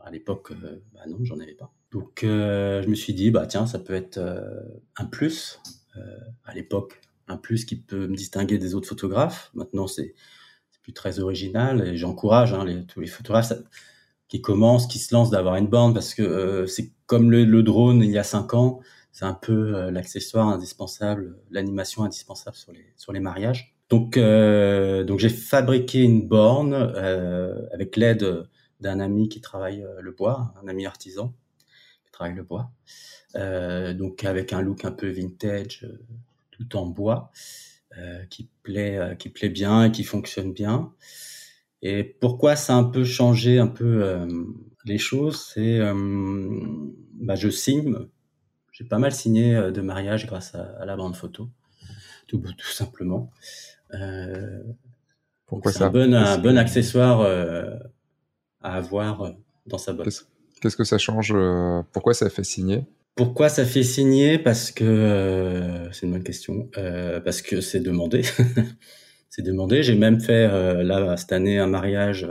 À 0.01 0.09
l'époque, 0.09 0.53
bah 0.93 1.01
non, 1.09 1.17
j'en 1.23 1.39
avais 1.39 1.53
pas. 1.53 1.73
Donc 1.91 2.19
je 2.21 2.87
me 2.87 2.95
suis 2.95 3.13
dit 3.13 3.29
bah 3.29 3.45
tiens, 3.45 3.65
ça 3.65 3.79
peut 3.79 3.93
être 3.93 4.21
un 4.97 5.05
plus. 5.05 5.59
à 6.45 6.53
l'époque, 6.53 7.01
un 7.27 7.37
plus 7.37 7.65
qui 7.65 7.75
peut 7.75 8.07
me 8.07 8.15
distinguer 8.15 8.57
des 8.57 8.75
autres 8.75 8.87
photographes. 8.87 9.51
Maintenant, 9.53 9.87
c'est 9.87 10.15
plus 10.83 10.93
très 10.93 11.19
original 11.19 11.87
et 11.87 11.97
j'encourage 11.97 12.53
hein, 12.53 12.65
les, 12.65 12.85
tous 12.85 12.99
les 12.99 13.07
photographes 13.07 13.53
qui 14.27 14.41
commencent, 14.41 14.87
qui 14.87 14.99
se 14.99 15.13
lancent 15.13 15.31
d'avoir 15.31 15.55
une 15.55 15.67
borne 15.67 15.93
parce 15.93 16.13
que 16.13 16.21
euh, 16.21 16.67
c'est 16.67 16.91
comme 17.05 17.31
le, 17.31 17.63
drone 17.63 18.03
il 18.03 18.11
y 18.11 18.17
a 18.17 18.23
cinq 18.23 18.53
ans, 18.53 18.79
c'est 19.13 19.23
un 19.23 19.33
peu 19.33 19.75
euh, 19.75 19.91
l'accessoire 19.91 20.49
indispensable, 20.49 21.37
l'animation 21.49 22.03
indispensable 22.03 22.57
sur 22.57 22.73
les 22.73 22.85
sur 22.97 23.13
les 23.13 23.21
mariages. 23.21 23.73
Donc 23.89 24.17
euh, 24.17 25.05
donc 25.05 25.19
j'ai 25.19 25.29
fabriqué 25.29 26.01
une 26.03 26.27
borne 26.27 26.73
avec 27.71 27.95
l'aide 27.95 28.43
d'un 28.81 28.99
ami 28.99 29.29
qui 29.29 29.39
travaille 29.39 29.85
le 30.01 30.11
bois, 30.11 30.53
un 30.61 30.67
ami 30.67 30.85
artisan 30.85 31.33
qui 32.05 32.11
travaille 32.11 32.35
le 32.35 32.43
bois. 32.43 32.71
donc 33.93 34.25
avec 34.25 34.51
un 34.51 34.61
look 34.61 34.83
un 34.83 34.91
peu 34.91 35.07
vintage 35.07 35.87
tout 36.51 36.75
en 36.77 36.85
bois, 36.85 37.31
euh, 37.97 38.23
qui 38.29 38.49
plaît, 38.63 38.97
euh, 38.97 39.15
qui 39.15 39.29
plaît 39.29 39.49
bien 39.49 39.85
et 39.85 39.91
qui 39.91 40.03
fonctionne 40.03 40.51
bien. 40.53 40.91
Et 41.81 42.03
pourquoi 42.03 42.55
ça 42.55 42.73
a 42.73 42.77
un 42.77 42.85
peu 42.85 43.03
changé 43.03 43.59
un 43.59 43.67
peu 43.67 44.03
euh, 44.03 44.25
les 44.85 44.97
choses, 44.97 45.51
c'est 45.53 45.79
bah, 47.21 47.35
je 47.35 47.49
signe, 47.49 47.95
j'ai 48.73 48.83
pas 48.83 48.99
mal 48.99 49.13
signé 49.13 49.53
de 49.71 49.81
mariage 49.81 50.27
grâce 50.27 50.53
à, 50.55 50.85
la 50.85 50.97
bande 50.97 51.15
photo, 51.15 51.47
tout, 52.27 52.43
tout 52.57 52.71
simplement. 52.71 53.31
Pourquoi 55.45 55.71
ça 55.71 55.85
un 55.85 55.89
bon, 55.89 56.13
un 56.13 56.37
bon 56.39 56.57
accessoire 56.57 57.21
à 58.61 58.75
avoir 58.75 59.33
dans 59.67 59.77
sa 59.77 59.93
boîte. 59.93 60.27
Qu'est-ce 60.59 60.75
que 60.75 60.83
ça 60.83 60.97
change 60.97 61.33
Pourquoi 61.93 62.13
ça 62.13 62.29
fait 62.29 62.43
signer? 62.43 62.83
Pourquoi 63.15 63.49
ça 63.49 63.63
fait 63.65 63.83
signer? 63.83 64.39
Parce 64.39 64.71
que 64.71 64.83
euh, 64.83 65.91
c'est 65.91 66.07
une 66.07 66.13
bonne 66.13 66.23
question. 66.23 66.69
Euh, 66.77 67.19
parce 67.19 67.43
que 67.43 67.61
c'est 67.61 67.79
demandé. 67.79 68.23
c'est 69.29 69.43
demandé. 69.43 69.83
J'ai 69.83 69.95
même 69.95 70.19
fait 70.19 70.49
euh, 70.51 70.81
là 70.81 71.15
cette 71.15 71.31
année 71.31 71.59
un 71.59 71.67
mariage. 71.67 72.27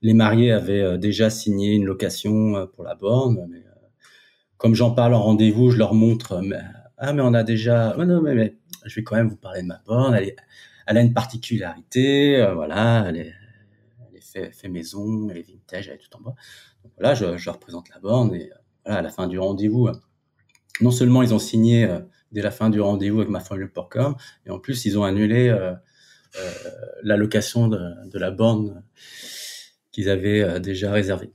Les 0.00 0.14
mariés 0.14 0.52
avaient 0.52 0.96
déjà 0.96 1.28
signé 1.28 1.74
une 1.74 1.84
location 1.84 2.68
pour 2.74 2.84
la 2.84 2.94
borne. 2.94 3.46
Mais, 3.50 3.62
comme 4.58 4.74
j'en 4.74 4.90
parle 4.90 5.14
en 5.14 5.22
rendez-vous, 5.22 5.70
je 5.70 5.78
leur 5.78 5.94
montre. 5.94 6.40
Mais, 6.42 6.60
ah 6.98 7.12
mais 7.12 7.22
on 7.22 7.34
a 7.34 7.42
déjà. 7.42 7.94
Oh, 7.98 8.04
non 8.04 8.20
mais, 8.20 8.34
mais, 8.34 8.56
je 8.84 8.94
vais 8.94 9.02
quand 9.02 9.16
même 9.16 9.28
vous 9.28 9.36
parler 9.36 9.62
de 9.62 9.66
ma 9.66 9.80
borne. 9.86 10.14
Elle, 10.14 10.24
est, 10.24 10.36
elle 10.86 10.98
a 10.98 11.00
une 11.00 11.14
particularité. 11.14 12.46
voilà, 12.54 13.06
elle 13.08 13.16
est, 13.16 13.34
elle 14.08 14.16
est 14.16 14.20
fait, 14.20 14.52
fait, 14.52 14.68
maison, 14.68 15.28
elle 15.30 15.38
est 15.38 15.48
vintage, 15.48 15.88
elle 15.88 15.94
est 15.94 15.98
tout 15.98 16.16
en 16.16 16.20
bois. 16.20 16.34
Donc 16.84 16.92
voilà, 16.98 17.14
je, 17.14 17.36
je 17.36 17.50
représente 17.50 17.88
la 17.88 17.98
borne 17.98 18.34
et 18.34 18.50
à 18.84 19.02
la 19.02 19.10
fin 19.10 19.26
du 19.26 19.38
rendez-vous, 19.38 19.88
non 20.80 20.90
seulement 20.90 21.22
ils 21.22 21.34
ont 21.34 21.38
signé 21.38 21.84
euh, 21.84 22.00
dès 22.32 22.42
la 22.42 22.50
fin 22.50 22.70
du 22.70 22.80
rendez-vous 22.80 23.20
avec 23.20 23.30
ma 23.30 23.42
com, 23.90 24.16
et 24.46 24.50
en 24.50 24.58
plus 24.58 24.84
ils 24.84 24.98
ont 24.98 25.04
annulé 25.04 25.48
euh, 25.48 25.72
euh, 26.38 26.52
la 27.02 27.16
location 27.16 27.68
de, 27.68 28.18
la 28.18 28.30
borne 28.30 28.82
qu'ils 29.92 30.08
avaient 30.08 30.60
déjà 30.60 30.92
réservée. 30.92 31.32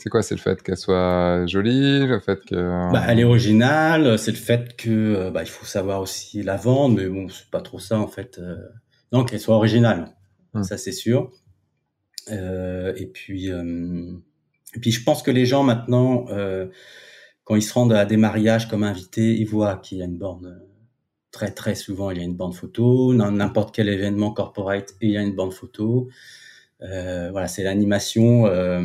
C'est 0.00 0.08
quoi 0.08 0.22
C'est 0.22 0.34
le 0.34 0.40
fait 0.40 0.62
qu'elle 0.62 0.76
soit 0.76 1.46
jolie, 1.46 2.06
le 2.06 2.20
fait 2.20 2.40
que. 2.44 2.90
Bah, 2.92 3.04
elle 3.08 3.20
est 3.20 3.24
originale. 3.24 4.18
C'est 4.18 4.30
le 4.30 4.36
fait 4.36 4.76
que 4.76 5.30
bah, 5.30 5.42
il 5.42 5.48
faut 5.48 5.66
savoir 5.66 6.00
aussi 6.00 6.42
la 6.42 6.56
vendre, 6.56 6.96
mais 6.96 7.06
bon, 7.06 7.28
c'est 7.28 7.50
pas 7.50 7.60
trop 7.60 7.78
ça 7.78 7.98
en 7.98 8.08
fait. 8.08 8.40
Non, 9.12 9.24
qu'elle 9.24 9.40
soit 9.40 9.56
originale, 9.56 10.14
hmm. 10.54 10.62
ça 10.62 10.78
c'est 10.78 10.92
sûr. 10.92 11.30
et 12.28 13.10
puis, 13.12 13.48
et 13.48 14.80
puis 14.80 14.90
je 14.90 15.04
pense 15.04 15.22
que 15.22 15.30
les 15.30 15.46
gens 15.46 15.62
maintenant, 15.62 16.26
quand 17.44 17.56
ils 17.56 17.62
se 17.62 17.74
rendent 17.74 17.92
à 17.92 18.04
des 18.04 18.16
mariages 18.16 18.68
comme 18.68 18.84
invités, 18.84 19.34
ils 19.34 19.46
voient 19.46 19.76
qu'il 19.76 19.98
y 19.98 20.02
a 20.02 20.06
une 20.06 20.18
borne 20.18 20.60
très 21.30 21.52
très 21.52 21.74
souvent 21.74 22.10
il 22.10 22.18
y 22.18 22.20
a 22.20 22.24
une 22.24 22.36
bande 22.36 22.54
photo, 22.54 23.14
n'importe 23.14 23.74
quel 23.74 23.88
événement 23.88 24.32
corporate 24.32 24.94
il 25.00 25.10
y 25.10 25.16
a 25.16 25.22
une 25.22 25.34
bande 25.34 25.52
photo. 25.52 26.08
Euh, 26.82 27.30
voilà, 27.30 27.46
c'est 27.46 27.62
l'animation 27.62 28.46
euh, 28.46 28.84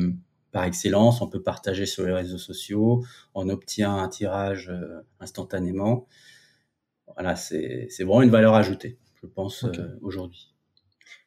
par 0.55 0.63
excellence. 0.63 1.21
On 1.21 1.27
peut 1.27 1.41
partager 1.41 1.85
sur 1.85 2.05
les 2.05 2.13
réseaux 2.13 2.37
sociaux, 2.37 3.03
on 3.33 3.49
obtient 3.49 3.93
un 3.93 4.07
tirage 4.07 4.69
euh, 4.69 5.01
instantanément. 5.19 6.07
Voilà, 7.13 7.35
c'est 7.35 7.89
vraiment 7.99 8.21
une 8.21 8.29
valeur 8.29 8.55
ajoutée, 8.55 8.97
je 9.21 9.27
pense 9.27 9.65
aujourd'hui. 10.01 10.53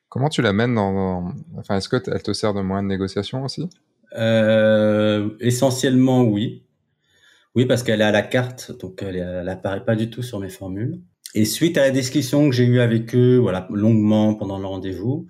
Comment 0.08 0.30
tu 0.30 0.40
l'amènes 0.40 0.74
dans, 0.74 1.34
Enfin, 1.58 1.76
est-ce 1.76 1.90
que 1.90 2.02
elle 2.10 2.22
te 2.22 2.32
sert 2.32 2.54
de 2.54 2.62
moyen 2.62 2.82
de 2.82 2.88
négociation 2.88 3.44
aussi? 3.44 3.68
Essentiellement, 5.40 6.22
oui. 6.22 6.64
Oui, 7.54 7.66
parce 7.66 7.82
qu'elle 7.82 8.00
est 8.00 8.04
à 8.04 8.10
la 8.10 8.22
carte, 8.22 8.72
donc 8.80 9.02
elle, 9.02 9.44
n'apparaît 9.44 9.84
pas 9.84 9.94
du 9.94 10.08
tout 10.08 10.22
sur 10.22 10.40
mes 10.40 10.48
formules. 10.48 11.00
Et 11.34 11.44
suite 11.44 11.76
à 11.76 11.82
la 11.82 11.90
discussion 11.90 12.48
que 12.48 12.54
j'ai 12.54 12.64
eue 12.64 12.80
avec 12.80 13.14
eux, 13.14 13.36
voilà, 13.36 13.68
longuement 13.70 14.34
pendant 14.34 14.58
le 14.58 14.66
rendez-vous, 14.66 15.26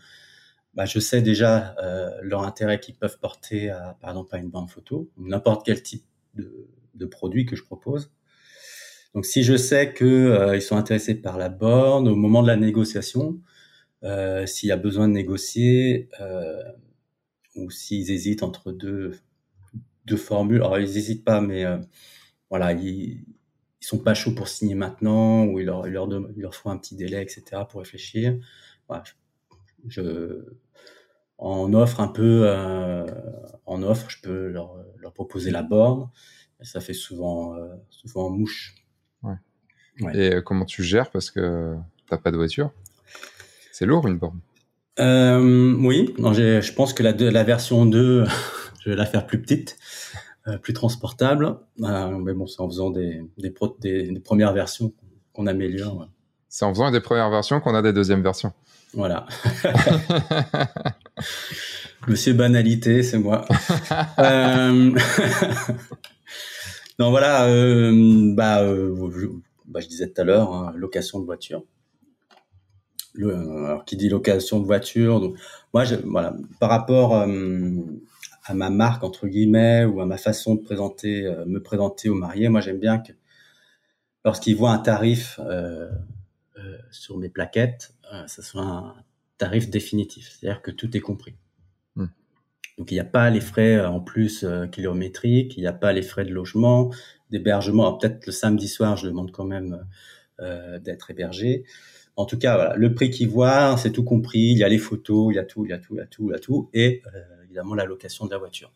bah, 0.79 0.85
je 0.85 1.01
sais 1.01 1.23
déjà 1.23 1.75
euh, 1.83 2.09
leur 2.23 2.45
intérêt 2.45 2.79
qu'ils 2.79 2.95
peuvent 2.95 3.19
porter 3.19 3.69
à, 3.71 3.99
par 4.01 4.11
exemple, 4.11 4.37
à 4.37 4.39
une 4.39 4.49
bande 4.49 4.71
photo, 4.71 5.11
n'importe 5.17 5.67
quel 5.67 5.83
type 5.83 6.05
de, 6.35 6.69
de, 6.95 7.05
produit 7.05 7.47
que 7.47 7.57
je 7.57 7.65
propose. 7.65 8.13
Donc, 9.13 9.27
si 9.27 9.43
je 9.43 9.57
sais 9.57 9.93
que 9.93 10.05
euh, 10.05 10.55
ils 10.55 10.63
sont 10.63 10.77
intéressés 10.77 11.17
par 11.17 11.37
la 11.37 11.49
borne 11.49 12.07
au 12.07 12.15
moment 12.15 12.43
de 12.43 12.47
la 12.47 12.55
négociation, 12.55 13.41
euh, 14.05 14.47
s'il 14.47 14.69
y 14.69 14.73
a 14.73 14.77
besoin 14.77 15.09
de 15.09 15.15
négocier, 15.15 16.11
euh, 16.21 16.63
ou 17.57 17.71
s'ils 17.73 18.13
hésitent 18.13 18.45
entre 18.45 18.71
deux 18.71 19.19
deux 20.05 20.17
formules, 20.17 20.63
alors 20.63 20.79
ils 20.79 20.95
n'hésitent 20.95 21.25
pas, 21.25 21.41
mais 21.41 21.65
euh, 21.65 21.79
voilà, 22.51 22.73
ils, 22.73 23.25
ils 23.81 23.87
sont 23.87 23.99
pas 23.99 24.15
chauds 24.15 24.35
pour 24.35 24.47
signer 24.47 24.77
maintenant 24.77 25.45
ou 25.47 25.59
ils 25.59 25.67
leur, 25.67 25.89
ils 25.89 25.93
leur, 25.93 26.09
ils 26.37 26.41
leur 26.43 26.55
font 26.55 26.71
un 26.71 26.79
petit 26.79 26.95
délai, 26.95 27.21
etc. 27.21 27.63
pour 27.69 27.81
réfléchir. 27.81 28.39
Voilà, 28.89 29.03
en 31.39 31.73
offre 31.73 32.01
un 32.01 32.09
peu, 32.09 32.43
euh, 32.45 33.07
en 33.67 33.83
offre, 33.83 34.11
je 34.11 34.21
peux 34.23 34.49
leur, 34.49 34.75
leur, 34.99 35.13
proposer 35.13 35.51
la 35.51 35.63
borne. 35.63 36.09
Et 36.61 36.65
ça 36.65 36.81
fait 36.81 36.95
souvent, 36.95 37.55
euh, 37.55 37.69
souvent 37.91 38.31
mouche. 38.31 38.75
Ouais. 39.23 39.37
Et 40.15 40.35
euh, 40.35 40.41
comment 40.43 40.65
tu 40.65 40.83
gères? 40.83 41.11
Parce 41.11 41.31
que 41.31 41.77
t'as 42.09 42.19
pas 42.19 42.31
de 42.31 42.37
voiture 42.37 42.73
C'est 43.73 43.87
lourd 43.87 44.07
une 44.09 44.19
borne. 44.19 44.41
Euh, 44.99 45.75
oui, 45.79 46.13
non, 46.19 46.33
je 46.33 46.73
pense 46.73 46.93
que 46.93 47.05
la, 47.05 47.13
la 47.13 47.45
version 47.45 47.87
2, 47.87 48.25
je 48.81 48.91
vais 48.91 48.97
la 48.97 49.07
faire 49.07 49.27
plus 49.27 49.41
petite. 49.41 49.79
Euh, 50.49 50.57
plus 50.57 50.73
transportable. 50.73 51.57
Euh, 51.83 52.19
mais 52.19 52.33
bon, 52.33 52.47
c'est 52.47 52.61
en 52.61 52.69
faisant 52.69 52.91
des, 52.91 53.21
des, 53.37 53.53
des, 53.81 54.21
premières 54.21 54.53
versions 54.53 54.95
qu'on 55.33 55.47
améliore. 55.47 56.09
C'est 56.49 56.65
en 56.65 56.73
faisant 56.73 56.91
des 56.91 57.01
premières 57.01 57.31
versions 57.31 57.61
qu'on 57.61 57.75
a 57.75 57.83
des 57.83 57.93
deuxièmes 57.93 58.23
versions. 58.23 58.53
Voilà. 58.95 59.27
Monsieur 62.09 62.33
Banalité, 62.33 63.03
c'est 63.03 63.19
moi. 63.19 63.45
euh... 64.19 64.73
non, 66.99 67.11
voilà. 67.11 67.45
Euh, 67.47 68.33
bah, 68.35 68.65
je, 68.65 69.27
bah, 69.67 69.81
je, 69.81 69.89
disais 69.89 70.09
tout 70.09 70.21
à 70.21 70.25
l'heure, 70.25 70.55
hein, 70.55 70.73
location 70.75 71.21
de 71.21 71.27
voiture. 71.27 71.63
Le, 73.15 73.35
alors, 73.35 73.85
qui 73.85 73.97
dit 73.97 74.09
location 74.09 74.61
de 74.61 74.65
voiture, 74.65 75.21
donc 75.21 75.37
moi, 75.75 75.85
je, 75.85 75.97
voilà, 75.97 76.35
par 76.61 76.71
rapport 76.71 77.27
à 78.49 78.55
ma 78.55 78.71
marque 78.71 79.05
entre 79.05 79.27
guillemets 79.27 79.85
ou 79.85 80.01
à 80.01 80.07
ma 80.07 80.17
façon 80.17 80.55
de 80.55 80.61
présenter, 80.61 81.27
euh, 81.27 81.45
me 81.47 81.63
présenter 81.63 82.09
aux 82.09 82.15
mariés. 82.15 82.49
Moi, 82.49 82.61
j'aime 82.61 82.79
bien 82.79 82.99
que 82.99 83.13
lorsqu'ils 84.25 84.57
voient 84.57 84.73
un 84.73 84.79
tarif 84.79 85.39
euh, 85.41 85.91
euh, 85.91 85.93
sur 86.91 87.19
mes 87.19 87.29
plaquettes, 87.29 87.95
ce 88.27 88.43
soit 88.43 88.63
un 88.63 88.95
tarif 89.39 89.71
définitif, 89.71 90.37
c'est-à-dire 90.39 90.63
que 90.63 90.71
tout 90.71 90.97
est 90.97 91.01
compris. 91.01 91.35
Hmm. 91.95 92.07
Donc 92.77 92.91
il 92.91 92.95
n'y 92.95 93.01
a 93.01 93.05
pas 93.05 93.31
les 93.31 93.41
frais 93.41 93.85
en 93.85 94.01
plus 94.01 94.45
kilométriques, 94.73 95.57
il 95.57 95.61
n'y 95.61 95.67
a 95.67 95.73
pas 95.73 95.93
les 95.93 96.03
frais 96.03 96.25
de 96.25 96.33
logement, 96.33 96.91
d'hébergement. 97.31 97.93
Peut-être 97.97 98.27
le 98.27 98.33
samedi 98.33 98.69
soir, 98.69 98.97
je 98.97 99.07
demande 99.07 99.31
quand 99.31 99.45
même 99.45 99.87
d'être 100.81 101.11
hébergé. 101.11 101.65
En 102.17 102.25
tout 102.25 102.39
cas, 102.39 102.57
voilà, 102.57 102.75
le 102.77 102.95
prix 102.95 103.11
qu'ils 103.11 103.29
voient, 103.29 103.77
c'est 103.77 103.93
tout 103.93 104.03
compris. 104.05 104.51
Il 104.51 104.59
y 104.59 104.65
a 104.65 104.69
les 104.69 104.79
photos, 104.79 105.33
il 105.33 105.37
y 105.37 105.39
a 105.39 105.45
tout, 105.45 105.65
il 105.65 105.71
y 105.71 105.73
a 105.73 105.79
tout, 105.79 105.95
il 105.95 105.99
y 105.99 106.01
a 106.01 106.07
tout, 106.07 106.29
il 106.29 106.33
y 106.33 106.35
a 106.35 106.39
tout, 106.39 106.71
et 106.75 107.03
évidemment 107.45 107.75
la 107.75 107.85
location 107.85 108.27
de 108.27 108.31
la 108.33 108.39
voiture. 108.39 108.73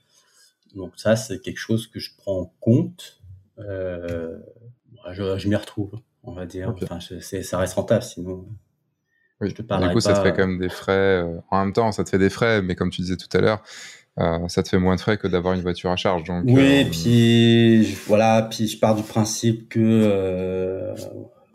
Donc 0.74 0.92
ça, 0.96 1.16
c'est 1.16 1.40
quelque 1.40 1.58
chose 1.58 1.86
que 1.86 2.00
je 2.00 2.10
prends 2.16 2.40
en 2.40 2.52
compte. 2.60 3.20
Euh, 3.58 4.38
je, 5.10 5.48
m'y 5.48 5.56
retrouve, 5.56 6.00
on 6.24 6.32
va 6.32 6.46
dire. 6.46 6.74
Enfin, 6.82 6.98
ça 7.00 7.58
reste 7.58 7.74
rentable, 7.74 8.02
sinon. 8.02 8.46
Oui, 9.40 9.50
je 9.50 9.54
te 9.54 9.62
du 9.62 9.92
coup, 9.92 10.00
ça 10.00 10.14
te 10.14 10.20
fait 10.20 10.32
quand 10.32 10.46
même 10.46 10.58
des 10.58 10.68
frais. 10.68 11.22
Euh, 11.22 11.40
en 11.50 11.64
même 11.64 11.72
temps, 11.72 11.90
ça 11.92 12.04
te 12.04 12.08
fait 12.08 12.18
des 12.18 12.30
frais, 12.30 12.62
mais 12.62 12.74
comme 12.76 12.90
tu 12.90 13.02
disais 13.02 13.16
tout 13.16 13.36
à 13.36 13.40
l'heure, 13.40 13.62
euh, 14.20 14.46
ça 14.48 14.62
te 14.62 14.68
fait 14.68 14.78
moins 14.78 14.94
de 14.94 15.00
frais 15.00 15.18
que 15.18 15.26
d'avoir 15.26 15.54
une 15.54 15.62
voiture 15.62 15.90
à 15.90 15.96
charge. 15.96 16.24
Donc, 16.24 16.44
oui, 16.46 16.84
puis 16.84 17.94
voilà, 18.06 18.42
puis 18.42 18.68
je 18.68 18.78
pars 18.78 18.94
du 18.94 19.02
principe 19.02 19.68
que 19.68 20.94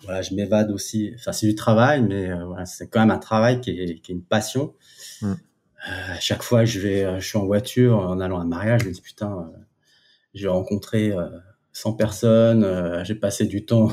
voilà, 0.04 0.22
je 0.22 0.34
m'évade 0.34 0.72
aussi. 0.72 1.14
Enfin, 1.16 1.32
c'est 1.32 1.48
du 1.48 1.56
travail, 1.56 2.02
mais 2.02 2.34
voilà, 2.44 2.66
c'est 2.66 2.88
quand 2.88 3.00
même 3.00 3.12
un 3.12 3.20
travail 3.20 3.62
qui 3.62 3.72
est, 3.72 4.00
qui 4.02 4.12
est 4.12 4.16
une 4.16 4.24
passion. 4.24 4.74
Mm. 5.22 5.34
Euh, 5.88 6.14
à 6.16 6.20
chaque 6.20 6.44
fois, 6.44 6.66
je 6.66 6.80
vais, 6.80 7.04
euh, 7.04 7.20
je 7.20 7.28
suis 7.28 7.38
en 7.38 7.46
voiture 7.46 7.98
en 7.98 8.20
allant 8.20 8.40
à 8.40 8.42
un 8.42 8.46
mariage, 8.46 8.82
je 8.82 8.88
me 8.88 8.94
dis 8.94 9.02
putain, 9.02 9.32
euh, 9.32 9.58
j'ai 10.34 10.48
rencontré 10.48 11.14
100 11.74 11.94
personnes, 11.94 13.04
j'ai 13.04 13.16
passé 13.16 13.46
du 13.46 13.66
temps, 13.66 13.90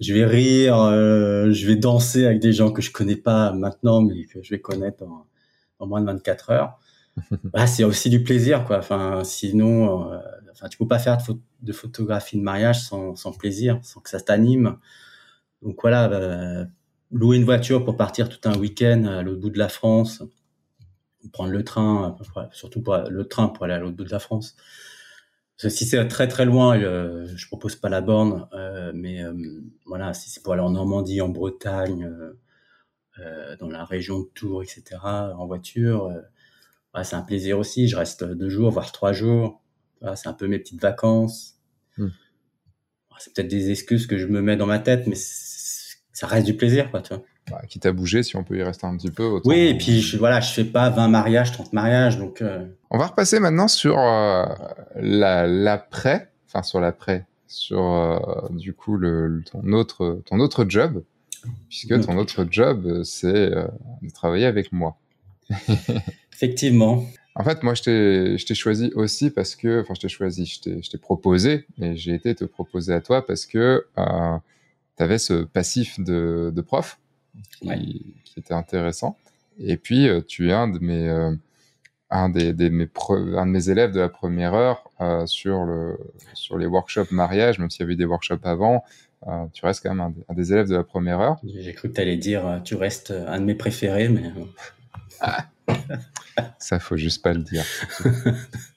je 0.00 0.14
vais 0.14 0.24
rire, 0.24 0.76
je 1.52 1.66
vais 1.66 1.76
danser 1.76 2.26
avec 2.26 2.40
des 2.40 2.52
gens 2.52 2.70
que 2.70 2.82
je 2.82 2.92
connais 2.92 3.16
pas 3.16 3.52
maintenant, 3.52 4.00
mais 4.00 4.24
que 4.24 4.42
je 4.42 4.50
vais 4.50 4.60
connaître 4.60 5.02
en, 5.02 5.26
en 5.78 5.86
moins 5.86 6.00
de 6.00 6.06
24 6.06 6.50
heures. 6.50 6.78
bah, 7.44 7.66
c'est 7.66 7.84
aussi 7.84 8.10
du 8.10 8.22
plaisir, 8.22 8.64
quoi. 8.64 8.78
Enfin, 8.78 9.24
sinon, 9.24 10.12
enfin, 10.52 10.68
tu 10.68 10.78
peux 10.78 10.86
pas 10.86 10.98
faire 10.98 11.18
de, 11.60 11.72
photographie 11.72 12.36
de 12.36 12.42
mariage 12.42 12.80
sans, 12.80 13.16
sans, 13.16 13.32
plaisir, 13.32 13.80
sans 13.82 14.00
que 14.00 14.10
ça 14.10 14.20
t'anime. 14.20 14.78
Donc 15.62 15.80
voilà, 15.82 16.68
louer 17.10 17.36
une 17.36 17.44
voiture 17.44 17.84
pour 17.84 17.96
partir 17.96 18.28
tout 18.28 18.48
un 18.48 18.56
week-end 18.56 19.04
à 19.04 19.22
l'autre 19.22 19.40
bout 19.40 19.50
de 19.50 19.58
la 19.58 19.68
France, 19.68 20.22
prendre 21.32 21.50
le 21.50 21.64
train, 21.64 22.16
surtout 22.52 22.80
pour 22.80 22.96
le 22.96 23.28
train 23.28 23.48
pour 23.48 23.64
aller 23.64 23.74
à 23.74 23.78
l'autre 23.78 23.96
bout 23.96 24.04
de 24.04 24.10
la 24.10 24.18
France. 24.18 24.56
Si 25.66 25.86
c'est 25.86 26.06
très 26.06 26.28
très 26.28 26.44
loin, 26.44 26.78
euh, 26.78 27.26
je 27.36 27.46
propose 27.48 27.74
pas 27.74 27.88
la 27.88 28.00
borne, 28.00 28.48
euh, 28.52 28.92
mais 28.94 29.24
euh, 29.24 29.34
voilà, 29.86 30.14
si 30.14 30.30
c'est 30.30 30.42
pour 30.42 30.52
aller 30.52 30.62
en 30.62 30.70
Normandie, 30.70 31.20
en 31.20 31.28
Bretagne, 31.28 32.10
dans 33.58 33.68
la 33.68 33.84
région 33.84 34.20
de 34.20 34.26
Tours, 34.32 34.62
etc., 34.62 35.00
en 35.02 35.44
voiture, 35.48 36.08
c'est 37.02 37.16
un 37.16 37.22
plaisir 37.22 37.58
aussi. 37.58 37.88
Je 37.88 37.96
reste 37.96 38.22
deux 38.22 38.48
jours, 38.48 38.70
voire 38.70 38.92
trois 38.92 39.12
jours. 39.12 39.60
c'est 40.14 40.28
un 40.28 40.32
peu 40.32 40.46
mes 40.46 40.60
petites 40.60 40.80
vacances. 40.80 41.58
Hmm. 41.96 42.10
C'est 43.18 43.34
peut-être 43.34 43.48
des 43.48 43.72
excuses 43.72 44.06
que 44.06 44.18
je 44.18 44.28
me 44.28 44.40
mets 44.40 44.56
dans 44.56 44.66
ma 44.66 44.78
tête, 44.78 45.08
mais 45.08 45.16
ça 45.16 46.28
reste 46.28 46.46
du 46.46 46.56
plaisir, 46.56 46.92
quoi, 46.92 47.02
tu 47.02 47.12
vois 47.12 47.24
bah, 47.50 47.62
quitte 47.68 47.86
à 47.86 47.92
bouger, 47.92 48.22
si 48.22 48.36
on 48.36 48.44
peut 48.44 48.56
y 48.56 48.62
rester 48.62 48.86
un 48.86 48.96
petit 48.96 49.10
peu. 49.10 49.40
Oui, 49.44 49.58
et 49.58 49.76
puis 49.76 50.00
je, 50.00 50.16
voilà, 50.16 50.40
je 50.40 50.52
fais 50.52 50.64
pas 50.64 50.90
20 50.90 51.08
mariages, 51.08 51.52
30 51.52 51.72
mariages, 51.72 52.18
donc. 52.18 52.42
Euh. 52.42 52.64
On 52.90 52.98
va 52.98 53.06
repasser 53.06 53.40
maintenant 53.40 53.68
sur 53.68 53.98
euh, 53.98 54.46
l'après, 54.96 56.30
enfin 56.46 56.62
sur 56.62 56.80
l'après, 56.80 57.26
sur 57.46 57.82
euh, 57.82 58.18
du 58.50 58.72
coup 58.72 58.96
le, 58.96 59.42
ton 59.50 59.72
autre 59.72 60.22
ton 60.26 60.40
autre 60.40 60.64
job, 60.68 61.02
puisque 61.68 62.00
ton 62.00 62.16
autre 62.16 62.46
job 62.50 63.02
c'est 63.04 63.50
de 63.50 64.10
travailler 64.12 64.46
avec 64.46 64.72
moi. 64.72 64.96
Effectivement. 66.32 67.04
En 67.34 67.44
fait, 67.44 67.62
moi, 67.62 67.74
je 67.74 67.82
t'ai 68.44 68.54
choisi 68.54 68.90
aussi 68.96 69.30
parce 69.30 69.54
que, 69.54 69.82
enfin, 69.82 69.94
je 69.94 70.00
t'ai 70.00 70.08
choisi, 70.08 70.60
je 70.64 70.90
t'ai 70.90 70.98
proposé, 70.98 71.66
et 71.80 71.96
j'ai 71.96 72.14
été 72.14 72.34
te 72.34 72.44
proposer 72.44 72.92
à 72.92 73.00
toi 73.00 73.24
parce 73.24 73.46
que 73.46 73.86
tu 73.94 75.02
avais 75.02 75.18
ce 75.18 75.44
passif 75.44 76.00
de, 76.00 76.52
de 76.52 76.60
prof 76.60 76.98
qui, 77.60 78.14
était 78.36 78.54
intéressant. 78.54 79.16
Et 79.58 79.76
puis, 79.76 80.08
euh, 80.08 80.20
tu 80.20 80.50
es 80.50 80.52
un 80.52 80.68
de 80.68 80.78
mes, 80.78 81.08
euh, 81.08 81.34
un 82.10 82.28
des, 82.28 82.52
des 82.52 82.70
mes 82.70 82.88
un 83.10 83.46
de 83.46 83.50
mes 83.50 83.70
élèves 83.70 83.92
de 83.92 84.00
la 84.00 84.08
première 84.08 84.54
heure 84.54 84.90
euh, 85.00 85.26
sur, 85.26 85.64
le, 85.64 85.98
sur 86.34 86.58
les 86.58 86.66
workshops 86.66 87.10
mariage, 87.10 87.58
même 87.58 87.70
s'il 87.70 87.80
y 87.80 87.82
avait 87.84 87.94
eu 87.94 87.96
des 87.96 88.04
workshops 88.04 88.44
avant. 88.44 88.84
tu 89.52 89.64
restes 89.64 89.82
quand 89.82 89.94
même 89.94 90.14
un, 90.28 90.34
des 90.34 90.52
élèves 90.52 90.68
de 90.68 90.76
la 90.76 90.84
première 90.84 91.20
heure. 91.20 91.36
J'ai 91.44 91.72
cru 91.72 91.88
que 91.88 91.94
tu 91.94 92.00
allais 92.00 92.16
dire 92.16 92.60
tu 92.64 92.76
restes 92.76 93.10
un 93.10 93.40
de 93.40 93.44
mes 93.44 93.54
préférés, 93.54 94.08
mais. 94.08 94.32
Ah, 95.20 95.48
Ça, 96.58 96.78
faut 96.78 96.96
juste 96.96 97.22
pas 97.22 97.32
le 97.32 97.42
dire. 97.42 97.64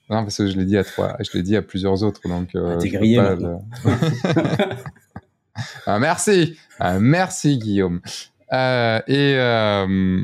non, 0.09 0.23
parce 0.23 0.37
que 0.37 0.47
je 0.47 0.57
l'ai 0.57 0.65
dit 0.65 0.77
à 0.77 0.83
trois, 0.83 1.15
je 1.19 1.37
l'ai 1.37 1.43
dit 1.43 1.55
à 1.55 1.61
plusieurs 1.61 2.03
autres, 2.03 2.27
donc. 2.27 2.55
Euh, 2.55 2.77
T'es 2.77 2.89
grillé 2.89 3.19
ah, 5.85 5.99
merci, 5.99 6.57
ah, 6.79 6.99
merci 6.99 7.57
Guillaume. 7.57 8.01
Euh, 8.53 8.99
et 9.07 9.35
euh, 9.37 10.23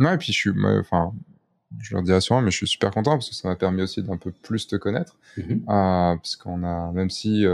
et 0.00 0.18
puis 0.18 0.32
je 0.32 0.38
suis, 0.38 0.50
enfin, 0.80 1.12
je 1.80 1.94
leur 1.94 2.02
dis 2.02 2.12
assurément, 2.12 2.44
mais 2.44 2.50
je 2.50 2.56
suis 2.56 2.66
super 2.66 2.90
content 2.90 3.12
parce 3.12 3.28
que 3.28 3.34
ça 3.34 3.48
m'a 3.48 3.56
permis 3.56 3.82
aussi 3.82 4.02
d'un 4.02 4.16
peu 4.16 4.32
plus 4.32 4.66
te 4.66 4.76
connaître, 4.76 5.16
mm-hmm. 5.38 5.60
euh, 5.62 6.16
parce 6.16 6.36
qu'on 6.36 6.64
a, 6.64 6.90
même 6.92 7.10
si 7.10 7.46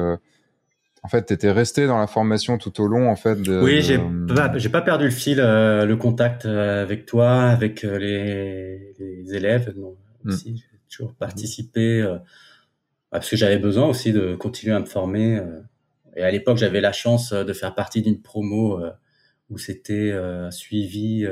en 1.02 1.08
fait, 1.08 1.26
tu 1.26 1.32
étais 1.32 1.50
resté 1.50 1.86
dans 1.86 1.98
la 1.98 2.06
formation 2.06 2.58
tout 2.58 2.80
au 2.80 2.86
long, 2.86 3.10
en 3.10 3.16
fait. 3.16 3.40
De, 3.40 3.60
oui, 3.62 3.82
j'ai 3.82 3.98
pas, 3.98 4.48
pas 4.48 4.82
perdu 4.82 5.04
le 5.04 5.10
fil, 5.10 5.38
euh, 5.40 5.84
le 5.84 5.96
contact 5.96 6.44
euh, 6.44 6.82
avec 6.82 7.06
toi, 7.06 7.44
avec 7.44 7.84
euh, 7.84 7.98
les, 7.98 8.94
les, 8.98 9.34
élèves. 9.34 9.72
Non, 9.76 9.96
mm. 10.24 10.28
aussi, 10.28 10.56
j'ai 10.56 10.78
toujours 10.90 11.14
participé 11.14 12.04
parce 13.10 13.30
que 13.30 13.36
j'avais 13.36 13.58
besoin 13.58 13.86
aussi 13.86 14.12
de 14.12 14.34
continuer 14.34 14.74
à 14.74 14.80
me 14.80 14.86
former. 14.86 15.40
et 16.16 16.22
à 16.22 16.30
l'époque, 16.30 16.58
j'avais 16.58 16.80
la 16.80 16.92
chance 16.92 17.32
de 17.32 17.52
faire 17.52 17.74
partie 17.74 18.02
d'une 18.02 18.20
promo 18.20 18.82
où 19.50 19.58
c'était 19.58 20.12
suivi 20.50 21.26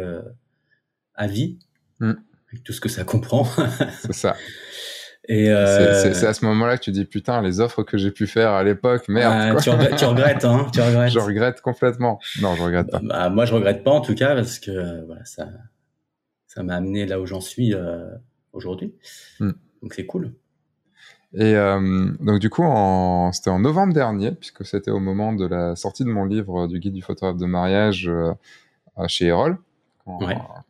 à 1.14 1.26
vie, 1.26 1.58
mm. 2.00 2.12
avec 2.48 2.64
tout 2.64 2.72
ce 2.72 2.80
que 2.80 2.88
ça 2.88 3.04
comprend. 3.04 3.44
C'est 4.02 4.12
ça. 4.12 4.36
Et 5.28 5.50
euh... 5.50 6.14
c'est 6.14 6.26
à 6.26 6.34
ce 6.34 6.44
moment-là 6.44 6.78
que 6.78 6.84
tu 6.84 6.92
dis 6.92 7.04
putain 7.04 7.42
les 7.42 7.58
offres 7.60 7.82
que 7.82 7.98
j'ai 7.98 8.12
pu 8.12 8.26
faire 8.28 8.50
à 8.50 8.62
l'époque 8.62 9.08
merde. 9.08 9.60
tu, 9.60 9.70
regrettes, 9.70 9.96
tu, 9.96 10.04
regrettes, 10.04 10.44
hein 10.44 10.68
Tu 10.72 10.80
regrettes. 10.82 11.12
je 11.12 11.18
regrette 11.18 11.60
complètement. 11.62 12.20
Non, 12.40 12.54
je 12.54 12.62
regrette 12.62 12.90
pas. 12.90 13.00
Bah, 13.02 13.28
moi, 13.28 13.44
je 13.44 13.54
regrette 13.54 13.82
pas 13.82 13.90
en 13.90 14.00
tout 14.00 14.14
cas 14.14 14.36
parce 14.36 14.60
que 14.60 15.04
voilà, 15.04 15.24
ça, 15.24 15.48
ça 16.46 16.62
m'a 16.62 16.76
amené 16.76 17.06
là 17.06 17.20
où 17.20 17.26
j'en 17.26 17.40
suis 17.40 17.74
euh, 17.74 18.08
aujourd'hui. 18.52 18.94
Hmm. 19.40 19.52
Donc 19.82 19.94
c'est 19.94 20.06
cool. 20.06 20.32
Et 21.34 21.54
euh, 21.54 22.08
donc 22.20 22.38
du 22.38 22.50
coup, 22.50 22.62
c'était 23.32 23.50
en 23.50 23.58
novembre 23.58 23.92
dernier, 23.92 24.32
puisque 24.32 24.64
c'était 24.64 24.90
au 24.90 25.00
moment 25.00 25.32
de 25.32 25.46
la 25.46 25.76
sortie 25.76 26.04
de 26.04 26.08
mon 26.08 26.24
livre 26.24 26.66
du 26.66 26.78
guide 26.78 26.94
du 26.94 27.02
photographe 27.02 27.36
de 27.36 27.46
mariage 27.46 28.08
euh, 28.08 28.32
chez 29.08 29.26
Erol, 29.26 29.58
quand, 30.04 30.18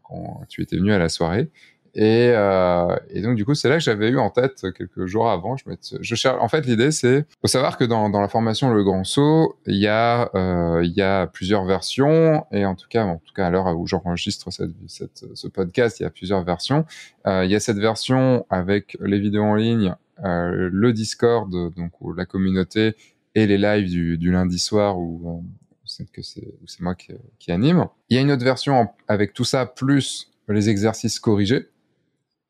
quand, 0.03 0.41
tu 0.49 0.63
étais 0.63 0.77
venu 0.77 0.93
à 0.93 0.99
la 0.99 1.09
soirée. 1.09 1.51
Et, 1.99 2.31
euh, 2.35 2.95
et, 3.09 3.23
donc 3.23 3.37
du 3.37 3.47
coup, 3.47 3.55
c'est 3.55 3.71
là 3.71 3.77
que 3.77 3.83
j'avais 3.83 4.11
eu 4.11 4.19
en 4.19 4.29
tête 4.29 4.67
quelques 4.77 5.07
jours 5.07 5.31
avant. 5.31 5.57
Je, 5.57 5.65
je 5.99 6.15
cherche. 6.15 6.37
En 6.43 6.49
fait, 6.49 6.67
l'idée, 6.67 6.91
c'est 6.91 7.25
faut 7.41 7.47
savoir 7.47 7.79
que 7.79 7.85
dans, 7.85 8.11
dans 8.11 8.21
la 8.21 8.29
formation 8.29 8.71
Le 8.71 8.85
Grand 8.85 9.05
Saut, 9.05 9.57
il 9.67 9.77
y 9.77 9.87
a 9.87 10.31
il 10.83 10.93
y 10.93 11.01
a 11.01 11.27
plusieurs 11.27 11.65
versions 11.65 12.45
et 12.51 12.67
en 12.67 12.75
tout 12.75 12.89
cas, 12.89 13.05
en 13.05 13.17
tout 13.25 13.33
cas 13.35 13.47
à 13.47 13.51
l'heure 13.51 13.79
où 13.79 13.87
j'enregistre 13.87 14.51
cette, 14.51 14.73
cette, 14.89 15.25
ce 15.33 15.49
podcast, 15.49 16.01
il 16.01 16.03
y 16.03 16.07
a 16.07 16.11
plusieurs 16.11 16.43
versions. 16.45 16.85
Il 17.27 17.49
y 17.49 17.55
a 17.55 17.61
cette 17.61 17.79
version 17.79 18.45
avec 18.51 18.99
les 19.01 19.19
vidéos 19.19 19.45
en 19.45 19.55
ligne, 19.55 19.95
le 20.23 20.93
Discord, 20.93 21.51
donc 21.51 21.93
la 22.17 22.27
communauté 22.27 22.95
et 23.37 23.47
les 23.47 23.59
lives 23.59 24.19
du, 24.19 24.31
lundi 24.33 24.59
soir 24.59 24.99
où 24.99 25.23
euh, 25.29 25.49
c'est 25.85 26.09
c'est 26.23 26.81
moi 26.81 26.95
qui, 26.95 27.53
anime. 27.53 27.87
Il 28.09 28.17
y 28.17 28.19
a 28.19 28.23
une 28.23 28.33
autre 28.33 28.45
version 28.45 28.89
avec 29.07 29.35
tout 29.35 29.45
ça 29.45 29.67
plus 29.67 30.33
les 30.49 30.69
exercices 30.69 31.21
corrigés 31.21 31.69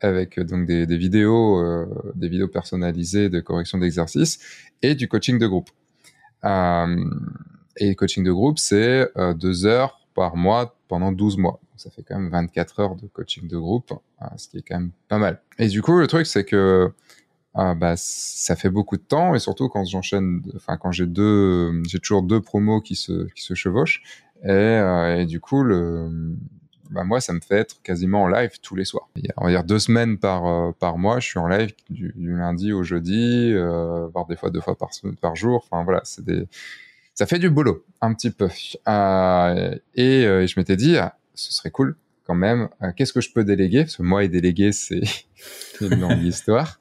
avec 0.00 0.38
euh, 0.38 0.44
donc 0.44 0.66
des, 0.66 0.86
vidéos, 0.96 1.58
euh, 1.58 2.12
des 2.14 2.28
vidéos 2.28 2.48
personnalisées 2.48 3.28
de 3.28 3.40
correction 3.40 3.78
d'exercice 3.78 4.38
et 4.82 4.94
du 4.94 5.08
coaching 5.08 5.38
de 5.38 5.46
groupe. 5.46 5.70
Euh, 6.44 7.04
et 7.78 7.88
le 7.88 7.94
coaching 7.94 8.24
de 8.24 8.32
groupe, 8.32 8.58
c'est 8.58 9.10
euh, 9.16 9.34
deux 9.34 9.66
heures 9.66 10.00
par 10.14 10.36
mois 10.36 10.78
pendant 10.88 11.12
12 11.12 11.36
mois. 11.38 11.60
ça 11.76 11.90
fait 11.90 12.02
quand 12.02 12.18
même 12.18 12.30
24 12.30 12.80
heures 12.80 12.94
de 12.94 13.06
coaching 13.08 13.48
de 13.48 13.58
groupe, 13.58 13.92
ce 14.36 14.48
qui 14.48 14.58
est 14.58 14.62
quand 14.62 14.78
même 14.78 14.92
pas 15.08 15.18
mal. 15.18 15.42
Et 15.58 15.68
du 15.68 15.82
coup, 15.82 15.98
le 15.98 16.06
truc, 16.06 16.26
c'est 16.26 16.44
que 16.44 16.90
bah, 17.56 17.94
ça 17.96 18.56
fait 18.56 18.70
beaucoup 18.70 18.96
de 18.96 19.02
temps 19.02 19.34
et 19.34 19.38
surtout 19.38 19.68
quand 19.68 19.84
j'enchaîne, 19.84 20.42
enfin 20.56 20.76
quand 20.76 20.92
j'ai 20.92 21.06
deux, 21.06 21.82
j'ai 21.84 21.98
toujours 21.98 22.22
deux 22.22 22.40
promos 22.40 22.80
qui 22.80 22.96
se 22.96 23.26
qui 23.34 23.42
se 23.42 23.54
chevauchent 23.54 24.02
et, 24.44 24.80
et 25.18 25.26
du 25.26 25.40
coup 25.40 25.62
le 25.62 26.36
bah 26.90 27.04
moi, 27.04 27.20
ça 27.20 27.32
me 27.32 27.40
fait 27.40 27.56
être 27.56 27.82
quasiment 27.82 28.22
en 28.22 28.28
live 28.28 28.60
tous 28.62 28.74
les 28.74 28.84
soirs. 28.84 29.08
On 29.36 29.44
va 29.44 29.50
dire 29.50 29.64
deux 29.64 29.78
semaines 29.78 30.18
par, 30.18 30.46
euh, 30.46 30.72
par 30.72 30.98
mois, 30.98 31.20
je 31.20 31.26
suis 31.26 31.38
en 31.38 31.48
live 31.48 31.72
du, 31.90 32.12
lundi 32.16 32.72
au 32.72 32.82
jeudi, 32.82 33.52
euh, 33.52 34.08
voire 34.08 34.26
des 34.26 34.36
fois 34.36 34.50
deux 34.50 34.60
fois 34.60 34.76
par, 34.76 34.90
par 35.20 35.36
jour. 35.36 35.66
Enfin 35.70 35.84
voilà, 35.84 36.00
c'est 36.04 36.24
des, 36.24 36.46
ça 37.14 37.26
fait 37.26 37.38
du 37.38 37.50
boulot 37.50 37.84
un 38.00 38.14
petit 38.14 38.30
peu. 38.30 38.48
Euh, 38.88 39.74
et, 39.94 40.24
euh, 40.26 40.46
je 40.46 40.58
m'étais 40.58 40.76
dit, 40.76 40.96
ah, 40.96 41.16
ce 41.34 41.52
serait 41.52 41.70
cool 41.70 41.96
quand 42.26 42.34
même. 42.34 42.68
Euh, 42.82 42.92
qu'est-ce 42.96 43.12
que 43.12 43.20
je 43.20 43.32
peux 43.32 43.44
déléguer? 43.44 43.82
Parce 43.82 43.96
que 43.96 44.02
moi 44.02 44.24
et 44.24 44.28
déléguer, 44.28 44.72
c'est 44.72 45.02
une 45.80 46.00
longue 46.00 46.22
histoire. 46.22 46.78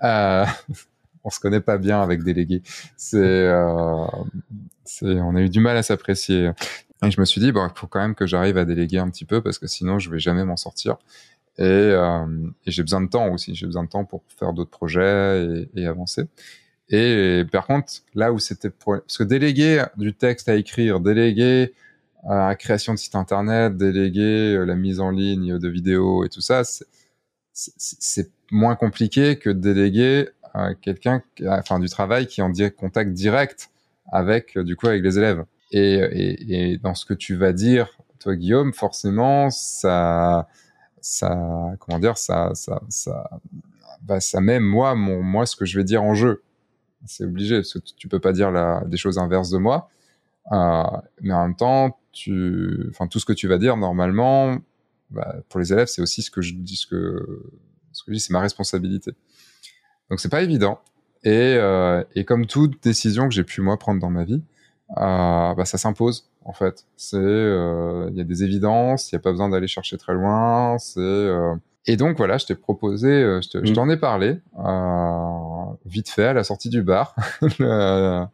on 0.00 1.30
se 1.30 1.40
connaît 1.40 1.60
pas 1.60 1.78
bien 1.78 2.00
avec 2.00 2.22
déléguer. 2.22 2.62
C'est, 2.96 3.50
c'est, 4.84 5.06
on 5.06 5.34
a 5.34 5.40
eu 5.40 5.48
du 5.48 5.60
mal 5.60 5.76
à 5.76 5.82
s'apprécier. 5.82 6.52
Et 7.04 7.10
je 7.10 7.20
me 7.20 7.24
suis 7.24 7.40
dit, 7.40 7.52
bon, 7.52 7.66
il 7.66 7.78
faut 7.78 7.86
quand 7.86 8.00
même 8.00 8.14
que 8.14 8.26
j'arrive 8.26 8.56
à 8.58 8.64
déléguer 8.64 8.98
un 8.98 9.10
petit 9.10 9.24
peu 9.24 9.42
parce 9.42 9.58
que 9.58 9.66
sinon, 9.66 9.98
je 9.98 10.10
vais 10.10 10.18
jamais 10.18 10.44
m'en 10.44 10.56
sortir. 10.56 10.96
Et, 11.58 11.62
euh, 11.62 12.26
j'ai 12.66 12.82
besoin 12.82 13.00
de 13.00 13.08
temps 13.08 13.32
aussi. 13.32 13.54
J'ai 13.54 13.66
besoin 13.66 13.84
de 13.84 13.88
temps 13.88 14.04
pour 14.04 14.22
faire 14.38 14.52
d'autres 14.52 14.70
projets 14.70 15.68
et, 15.74 15.82
et, 15.82 15.86
avancer. 15.86 16.24
Et 16.88 17.44
par 17.50 17.66
contre, 17.66 17.92
là 18.14 18.32
où 18.32 18.38
c'était 18.38 18.70
parce 18.70 19.18
que 19.18 19.24
déléguer 19.24 19.84
du 19.96 20.14
texte 20.14 20.48
à 20.48 20.54
écrire, 20.54 21.00
déléguer 21.00 21.72
à 22.28 22.48
la 22.48 22.54
création 22.56 22.92
de 22.94 22.98
site 22.98 23.14
internet, 23.14 23.76
déléguer 23.76 24.54
euh, 24.54 24.64
la 24.64 24.74
mise 24.74 25.00
en 25.00 25.10
ligne 25.10 25.58
de 25.58 25.68
vidéos 25.68 26.24
et 26.24 26.28
tout 26.28 26.40
ça, 26.40 26.62
c'est 27.52 28.30
moins 28.50 28.76
compliqué 28.76 29.38
que 29.38 29.50
de 29.50 29.60
déléguer 29.60 30.28
quelqu'un, 30.80 31.22
enfin 31.48 31.78
du 31.78 31.88
travail 31.88 32.26
qui 32.26 32.40
est 32.40 32.44
en 32.44 32.52
contact 32.76 33.12
direct 33.12 33.70
avec 34.10 34.58
du 34.58 34.76
coup 34.76 34.86
avec 34.86 35.02
les 35.02 35.18
élèves. 35.18 35.44
Et, 35.72 35.94
et, 35.94 36.72
et, 36.72 36.78
dans 36.78 36.94
ce 36.94 37.04
que 37.04 37.14
tu 37.14 37.34
vas 37.36 37.52
dire, 37.52 37.88
toi 38.20 38.36
Guillaume, 38.36 38.72
forcément, 38.72 39.50
ça, 39.50 40.48
ça, 41.00 41.74
comment 41.80 41.98
dire, 41.98 42.16
ça, 42.16 42.50
ça, 42.54 42.80
ça, 42.88 43.30
bah, 44.02 44.20
ça 44.20 44.40
met 44.40 44.60
moi, 44.60 44.94
mon, 44.94 45.22
moi, 45.22 45.46
ce 45.46 45.56
que 45.56 45.64
je 45.64 45.78
vais 45.78 45.84
dire 45.84 46.02
en 46.02 46.14
jeu. 46.14 46.42
C'est 47.06 47.24
obligé, 47.24 47.56
parce 47.56 47.74
que 47.74 47.78
tu, 47.78 48.08
peux 48.08 48.20
pas 48.20 48.32
dire 48.32 48.50
la, 48.50 48.82
des 48.86 48.96
choses 48.96 49.18
inverses 49.18 49.50
de 49.50 49.58
moi. 49.58 49.88
Euh, 50.52 50.82
mais 51.20 51.34
en 51.34 51.42
même 51.42 51.56
temps, 51.56 51.98
tu, 52.16 52.86
enfin, 52.90 53.06
tout 53.06 53.20
ce 53.20 53.26
que 53.26 53.32
tu 53.32 53.46
vas 53.46 53.58
dire 53.58 53.76
normalement, 53.76 54.58
bah, 55.10 55.36
pour 55.48 55.60
les 55.60 55.72
élèves, 55.72 55.86
c'est 55.86 56.02
aussi 56.02 56.22
ce 56.22 56.30
que 56.30 56.40
je 56.40 56.54
dis, 56.54 56.76
ce 56.76 56.86
que, 56.86 57.42
ce 57.92 58.02
que 58.02 58.12
je 58.12 58.14
dis, 58.14 58.20
c'est 58.20 58.32
ma 58.32 58.40
responsabilité. 58.40 59.12
Donc 60.10 60.20
c'est 60.20 60.30
pas 60.30 60.42
évident. 60.42 60.80
Et, 61.24 61.56
euh, 61.58 62.02
et 62.14 62.24
comme 62.24 62.46
toute 62.46 62.82
décision 62.82 63.28
que 63.28 63.34
j'ai 63.34 63.44
pu 63.44 63.60
moi 63.60 63.78
prendre 63.78 64.00
dans 64.00 64.10
ma 64.10 64.24
vie, 64.24 64.42
euh, 64.96 65.54
bah, 65.54 65.64
ça 65.64 65.76
s'impose 65.78 66.30
en 66.44 66.52
fait. 66.52 66.86
C'est, 66.96 67.16
euh, 67.16 68.08
il 68.10 68.16
y 68.16 68.20
a 68.20 68.24
des 68.24 68.44
évidences, 68.44 69.10
il 69.10 69.16
n'y 69.16 69.18
a 69.18 69.22
pas 69.22 69.32
besoin 69.32 69.48
d'aller 69.50 69.68
chercher 69.68 69.98
très 69.98 70.14
loin. 70.14 70.78
C'est 70.78 71.28
et 71.88 71.96
donc 71.96 72.16
voilà, 72.16 72.38
je 72.38 72.46
t'ai 72.46 72.54
proposé, 72.54 73.08
je 73.40 73.58
mm. 73.58 73.72
t'en 73.74 73.88
ai 73.90 73.96
parlé 73.96 74.40
vite 75.86 76.08
fait 76.08 76.24
à 76.24 76.32
la 76.32 76.44
sortie 76.44 76.68
du 76.68 76.82
bar. 76.82 77.14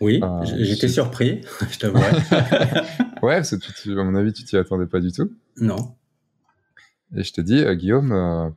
oui, 0.00 0.20
j'étais 0.56 0.88
surpris, 0.88 1.42
je 1.70 1.78
t'avoue. 1.78 1.98
ouais, 3.22 3.36
parce 3.36 3.56
que 3.56 3.98
à 3.98 4.04
mon 4.04 4.14
avis, 4.14 4.32
tu 4.32 4.44
t'y 4.44 4.56
attendais 4.56 4.86
pas 4.86 5.00
du 5.00 5.12
tout. 5.12 5.32
Non. 5.58 5.94
Et 7.14 7.22
je 7.22 7.32
te 7.32 7.40
dis, 7.40 7.64
Guillaume, 7.76 8.54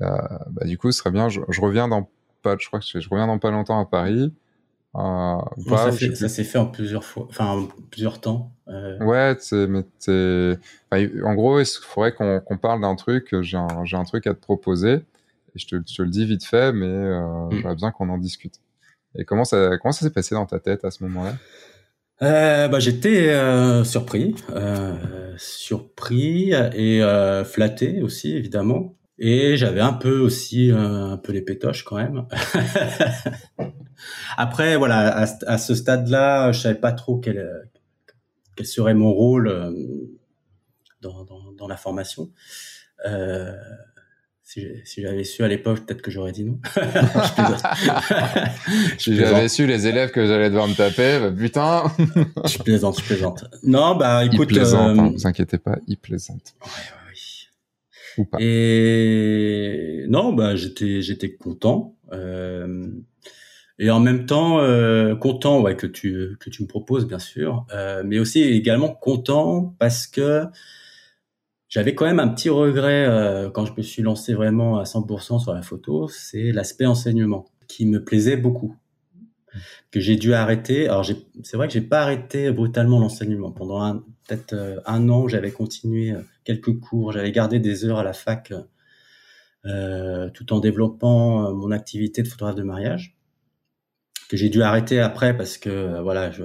bah, 0.00 0.64
du 0.64 0.78
coup, 0.78 0.92
ce 0.92 0.98
serait 0.98 1.10
bien. 1.10 1.28
Je, 1.28 1.40
je, 1.48 1.60
reviens 1.60 1.88
dans 1.88 2.08
pas, 2.42 2.56
je 2.58 2.66
crois 2.66 2.80
que 2.80 2.86
je, 2.86 3.00
je 3.00 3.08
reviens 3.08 3.26
dans 3.26 3.38
pas 3.38 3.50
longtemps 3.50 3.80
à 3.80 3.86
Paris. 3.86 4.32
Euh, 4.94 5.38
ça, 5.68 5.90
ça 5.90 6.28
s'est 6.28 6.44
fait 6.44 6.58
en 6.58 6.66
plusieurs 6.66 7.04
fois, 7.04 7.26
enfin 7.30 7.46
en 7.46 7.66
plusieurs 7.90 8.20
temps. 8.20 8.52
Euh... 8.68 8.98
Ouais, 8.98 9.34
mais 9.52 9.84
en 11.24 11.34
gros, 11.34 11.60
il 11.60 11.66
faudrait 11.66 12.12
qu'on 12.12 12.40
qu 12.40 12.56
parle 12.58 12.82
d'un 12.82 12.94
truc. 12.94 13.34
J'ai 13.40 13.56
un, 13.56 13.84
un, 13.90 14.04
truc 14.04 14.26
à 14.26 14.34
te 14.34 14.40
proposer. 14.40 15.00
Et 15.54 15.58
je 15.58 15.66
te, 15.66 15.76
je 15.86 15.96
te 15.96 16.02
le 16.02 16.08
dis 16.08 16.24
vite 16.24 16.44
fait, 16.44 16.72
mais 16.72 16.86
euh, 16.86 17.46
mm. 17.46 17.60
j'aurais 17.60 17.74
besoin 17.74 17.92
qu'on 17.92 18.08
en 18.08 18.18
discute. 18.18 18.60
Et 19.14 19.24
comment 19.24 19.44
ça, 19.44 19.76
comment 19.80 19.92
ça 19.92 20.06
s'est 20.06 20.12
passé 20.12 20.34
dans 20.34 20.46
ta 20.46 20.58
tête 20.58 20.84
à 20.84 20.90
ce 20.90 21.02
moment-là? 21.04 21.34
Euh, 22.22 22.68
bah, 22.68 22.78
j'étais 22.78 23.30
euh, 23.30 23.82
surpris, 23.82 24.36
euh, 24.50 25.34
surpris 25.38 26.52
et 26.52 27.02
euh, 27.02 27.44
flatté 27.44 28.00
aussi 28.00 28.36
évidemment. 28.36 28.94
Et 29.18 29.56
j'avais 29.56 29.80
un 29.80 29.92
peu 29.92 30.18
aussi 30.20 30.70
un 30.72 31.16
peu 31.16 31.32
les 31.32 31.42
pétoches 31.42 31.84
quand 31.84 31.96
même. 31.96 32.26
Après, 34.36 34.76
voilà, 34.76 35.08
à, 35.16 35.26
à 35.46 35.58
ce 35.58 35.74
stade-là, 35.74 36.52
je 36.52 36.60
savais 36.60 36.78
pas 36.78 36.92
trop 36.92 37.18
quel, 37.18 37.68
quel 38.56 38.66
serait 38.66 38.94
mon 38.94 39.12
rôle 39.12 39.48
dans, 41.00 41.24
dans, 41.24 41.52
dans, 41.52 41.68
la 41.68 41.76
formation. 41.76 42.30
Euh, 44.58 44.74
si, 44.84 44.84
si 44.84 45.02
j'avais 45.02 45.24
su 45.24 45.42
à 45.42 45.48
l'époque, 45.48 45.86
peut-être 45.86 46.02
que 46.02 46.10
j'aurais 46.10 46.32
dit 46.32 46.44
non. 46.44 46.58
si 48.98 49.16
j'avais 49.16 49.48
su 49.48 49.66
les 49.66 49.86
élèves 49.86 50.10
que 50.10 50.26
j'allais 50.26 50.50
devoir 50.50 50.68
me 50.68 50.74
taper, 50.74 51.18
bah, 51.20 51.30
putain. 51.30 51.84
je 52.44 52.58
plaisante, 52.58 53.00
je 53.00 53.04
plaisante. 53.04 53.44
Non, 53.62 53.96
bah 53.96 54.24
écoute. 54.24 54.48
Il 54.50 54.56
plaisante, 54.56 54.98
euh... 54.98 55.00
hein, 55.00 55.12
vous 55.14 55.26
inquiétez 55.26 55.58
pas, 55.58 55.78
il 55.86 55.96
plaisante. 55.96 56.54
Ouais, 56.62 56.68
ouais, 58.18 58.18
oui. 58.18 58.44
Et 58.44 60.04
non, 60.08 60.32
bah 60.32 60.56
j'étais 60.56 61.02
j'étais 61.02 61.34
content. 61.34 61.94
Euh, 62.12 62.86
et 63.78 63.90
en 63.90 64.00
même 64.00 64.26
temps 64.26 64.60
euh, 64.60 65.16
content 65.16 65.60
ouais 65.60 65.76
que 65.76 65.86
tu 65.86 66.36
que 66.40 66.50
tu 66.50 66.62
me 66.62 66.68
proposes 66.68 67.06
bien 67.06 67.18
sûr, 67.18 67.66
euh, 67.72 68.02
mais 68.04 68.18
aussi 68.18 68.42
également 68.42 68.90
content 68.90 69.74
parce 69.78 70.06
que 70.06 70.44
j'avais 71.72 71.94
quand 71.94 72.04
même 72.04 72.20
un 72.20 72.28
petit 72.28 72.50
regret 72.50 73.06
euh, 73.06 73.48
quand 73.48 73.64
je 73.64 73.72
me 73.74 73.80
suis 73.80 74.02
lancé 74.02 74.34
vraiment 74.34 74.76
à 74.78 74.82
100% 74.82 75.40
sur 75.40 75.54
la 75.54 75.62
photo, 75.62 76.06
c'est 76.06 76.52
l'aspect 76.52 76.84
enseignement 76.84 77.46
qui 77.66 77.86
me 77.86 78.04
plaisait 78.04 78.36
beaucoup 78.36 78.76
que 79.90 79.98
j'ai 79.98 80.16
dû 80.16 80.34
arrêter. 80.34 80.86
Alors 80.86 81.06
c'est 81.42 81.56
vrai 81.56 81.68
que 81.68 81.72
j'ai 81.72 81.80
pas 81.80 82.02
arrêté 82.02 82.52
brutalement 82.52 83.00
l'enseignement 83.00 83.52
pendant 83.52 84.02
peut-être 84.28 84.52
euh, 84.52 84.80
un 84.84 85.08
an. 85.08 85.28
J'avais 85.28 85.50
continué 85.50 86.10
euh, 86.10 86.20
quelques 86.44 86.78
cours, 86.78 87.10
j'avais 87.10 87.32
gardé 87.32 87.58
des 87.58 87.86
heures 87.86 87.98
à 87.98 88.04
la 88.04 88.12
fac 88.12 88.52
euh, 89.64 90.28
tout 90.28 90.52
en 90.52 90.60
développant 90.60 91.54
mon 91.54 91.70
activité 91.70 92.22
de 92.22 92.28
photographe 92.28 92.56
de 92.56 92.64
mariage 92.64 93.16
que 94.28 94.36
j'ai 94.36 94.50
dû 94.50 94.60
arrêter 94.60 95.00
après 95.00 95.34
parce 95.34 95.56
que 95.56 96.02
voilà, 96.02 96.30
je, 96.30 96.42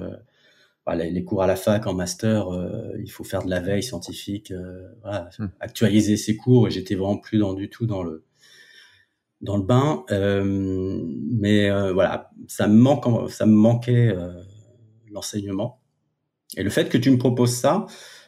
les 0.96 1.24
cours 1.24 1.42
à 1.42 1.46
la 1.46 1.56
fac 1.56 1.86
en 1.86 1.94
master, 1.94 2.46
il 2.98 3.10
faut 3.10 3.24
faire 3.24 3.44
de 3.44 3.50
la 3.50 3.60
veille 3.60 3.82
scientifique, 3.82 4.52
voilà, 5.02 5.30
hmm. 5.38 5.48
actualiser 5.60 6.16
ses 6.16 6.36
cours 6.36 6.68
et 6.68 6.70
j'étais 6.70 6.94
vraiment 6.94 7.18
plus 7.18 7.38
dans 7.38 7.54
du 7.54 7.68
tout 7.68 7.86
dans 7.86 8.02
le 8.02 8.24
dans 9.40 9.56
le 9.56 9.62
bain. 9.62 10.04
Euh, 10.10 11.00
mais 11.30 11.70
euh, 11.70 11.92
voilà, 11.92 12.30
ça 12.46 12.68
me 12.68 12.74
manque, 12.74 13.30
ça 13.30 13.46
me 13.46 13.54
manquait 13.54 14.08
euh, 14.08 14.32
l'enseignement. 15.10 15.80
Et 16.56 16.62
le 16.62 16.70
fait 16.70 16.88
que 16.88 16.98
tu 16.98 17.10
me 17.10 17.18
proposes 17.18 17.54
ça, 17.54 17.86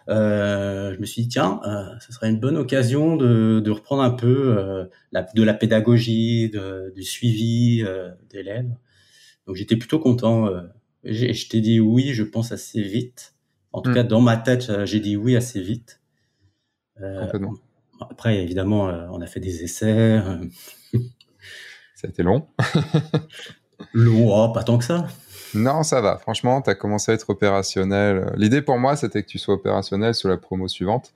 je 0.09 0.99
me 0.99 1.07
suis 1.07 1.23
dit 1.23 1.29
tiens, 1.29 1.61
ce 2.01 2.13
serait 2.13 2.29
une 2.29 2.41
bonne 2.41 2.57
occasion 2.57 3.17
de, 3.17 3.61
de 3.61 3.71
reprendre 3.71 4.03
un 4.03 4.11
peu 4.11 4.89
la, 5.13 5.23
de 5.23 5.43
la 5.43 5.55
pédagogie, 5.55 6.51
de, 6.51 6.93
du 6.95 7.03
suivi 7.03 7.83
d'élèves. 8.29 8.71
Donc 9.47 9.57
j'étais 9.57 9.77
plutôt 9.77 9.99
content. 9.99 10.51
Je 11.05 11.49
t'ai 11.49 11.61
dit 11.61 11.81
oui, 11.81 12.13
je 12.13 12.23
pense 12.23 12.53
assez 12.53 12.83
vite. 12.83 13.35
En 13.73 13.83
tout 13.83 13.91
mm. 13.91 13.95
cas, 13.95 14.03
dans 14.03 14.21
ma 14.21 14.37
tête, 14.37 14.85
j'ai 14.85 15.01
dit 15.01 15.17
oui 15.17 15.37
assez 15.37 15.61
vite. 15.61 16.01
Après, 18.01 18.43
évidemment, 18.43 18.85
on 19.13 19.21
a 19.21 19.27
fait 19.27 19.41
des 19.41 19.63
essais. 19.63 20.21
Ça 22.01 22.07
a 22.07 22.11
été 22.11 22.23
long. 22.23 22.47
long, 23.93 24.31
oh, 24.31 24.53
pas 24.53 24.63
tant 24.63 24.79
que 24.79 24.85
ça. 24.85 25.07
Non, 25.55 25.83
ça 25.83 26.01
va. 26.01 26.17
Franchement, 26.17 26.63
tu 26.63 26.71
as 26.71 26.75
commencé 26.75 27.13
à 27.13 27.15
être 27.15 27.29
opérationnel. 27.29 28.33
L'idée 28.37 28.63
pour 28.63 28.79
moi, 28.79 28.97
c'était 28.97 29.23
que 29.23 29.29
tu 29.29 29.39
sois 29.39 29.55
opérationnel 29.55 30.15
sur 30.15 30.31
la 30.31 30.39
promo 30.39 30.67
suivante, 30.67 31.13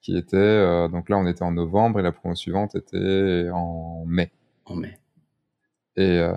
qui 0.00 0.16
était. 0.16 0.36
Euh, 0.36 0.86
donc 0.86 1.08
là, 1.08 1.16
on 1.18 1.26
était 1.26 1.42
en 1.42 1.50
novembre 1.50 1.98
et 1.98 2.02
la 2.02 2.12
promo 2.12 2.36
suivante 2.36 2.76
était 2.76 3.48
en 3.52 4.04
mai. 4.06 4.30
En 4.64 4.76
mai. 4.76 4.98
Et, 5.98 6.18
euh, 6.18 6.32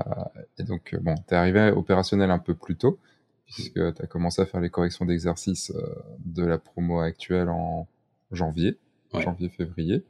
donc, 0.60 0.96
bon, 1.02 1.16
tu 1.28 1.34
es 1.34 1.38
arrivé 1.38 1.72
opérationnel 1.72 2.32
un 2.32 2.40
peu 2.40 2.56
plus 2.56 2.76
tôt, 2.76 3.00
puisque 3.46 3.74
tu 3.74 4.02
as 4.02 4.08
commencé 4.08 4.42
à 4.42 4.46
faire 4.46 4.60
les 4.60 4.70
corrections 4.70 5.06
d'exercice 5.06 5.72
euh, 5.72 5.82
de 6.26 6.44
la 6.44 6.58
promo 6.58 7.00
actuelle 7.00 7.50
en 7.50 7.88
janvier 8.32 8.78
janvier-février, 9.20 10.06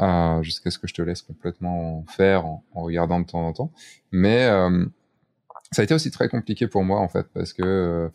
euh, 0.00 0.42
jusqu'à 0.42 0.70
ce 0.70 0.78
que 0.78 0.86
je 0.86 0.94
te 0.94 1.02
laisse 1.02 1.22
complètement 1.22 2.04
faire 2.08 2.46
en, 2.46 2.62
regardant 2.74 3.20
de 3.20 3.26
temps 3.26 3.46
en 3.46 3.52
temps. 3.52 3.72
Mais 4.12 4.46
euh, 4.46 4.86
ça 5.72 5.82
a 5.82 5.84
été 5.84 5.94
aussi 5.94 6.10
très 6.10 6.28
compliqué 6.28 6.66
pour 6.66 6.84
moi 6.84 7.00
en 7.00 7.08
fait, 7.08 7.26
parce 7.34 7.52
que 7.52 7.62
euh, 7.62 8.08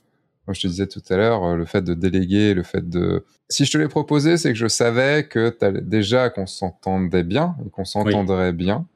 comme 0.46 0.56
je 0.56 0.62
te 0.62 0.68
disais 0.68 0.88
tout 0.88 1.04
à 1.10 1.18
l'heure, 1.18 1.56
le 1.56 1.66
fait 1.66 1.84
de 1.84 1.94
déléguer, 1.94 2.54
le 2.54 2.64
fait 2.64 2.88
de... 2.90 3.26
Si 3.50 3.66
je 3.66 3.72
te 3.72 3.78
l'ai 3.78 3.88
proposé, 3.88 4.38
c'est 4.38 4.50
que 4.50 4.58
je 4.58 4.68
savais 4.68 5.28
que 5.28 5.56
déjà 5.82 6.32
qu'on 6.32 6.48
s'entendait 6.48 7.24
bien, 7.24 7.56
qu'on 7.74 7.86
s'entendrait 7.86 8.54
bien. 8.54 8.88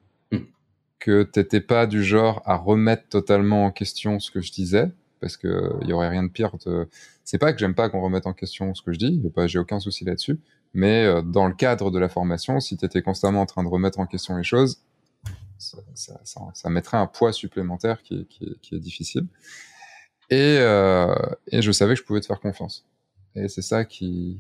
Que 1.06 1.22
t'étais 1.22 1.61
pas 1.61 1.86
du 1.86 2.03
genre 2.03 2.41
à 2.45 2.56
remettre 2.56 3.07
totalement 3.10 3.65
en 3.65 3.72
question 3.72 4.19
ce 4.19 4.32
que 4.32 4.41
je 4.41 4.52
disais, 4.52 4.90
parce 5.22 5.38
que 5.38 5.72
il 5.84 5.90
y 5.90 5.94
aurait 5.94 6.10
rien 6.10 6.23
de 6.23 6.30
pire. 6.30 6.56
C'est 7.23 7.38
pas 7.38 7.53
que 7.53 7.60
j'aime 7.60 7.76
pas 7.76 7.90
qu'on 7.90 8.02
remette 8.02 8.26
en 8.26 8.34
question 8.34 8.73
ce 8.73 8.82
que 8.82 8.91
je 8.91 8.98
dis, 8.98 9.22
j'ai 9.45 9.60
aucun 9.60 9.80
souci 9.80 10.03
là-dessus, 10.03 10.40
mais 10.73 11.06
euh, 11.06 11.22
dans 11.22 11.45
le 11.45 11.53
cadre 11.53 11.91
de 11.91 11.99
la 11.99 12.10
formation, 12.10 12.60
si 12.60 12.76
tu 12.76 12.86
étais 12.86 13.03
constamment 13.03 13.41
en 13.41 13.45
train 13.45 13.61
de 13.61 13.68
remettre 13.68 13.99
en 13.99 14.07
question 14.07 14.36
les 14.36 14.44
choses, 14.44 14.82
ça, 15.60 16.69
mettrait 16.72 16.98
un 16.98 17.06
poids 17.06 17.32
supplémentaire 17.32 18.02
qui 18.02 18.27
est, 18.72 18.80
difficile. 18.80 19.27
Et, 20.32 20.57
euh, 20.60 21.14
et, 21.52 21.61
je 21.61 21.72
savais 21.72 21.94
que 21.94 21.99
je 21.99 22.03
pouvais 22.03 22.19
te 22.19 22.26
faire 22.26 22.40
confiance. 22.40 22.84
Et 23.36 23.48
c'est 23.48 23.61
ça 23.61 23.86
qui... 23.86 24.40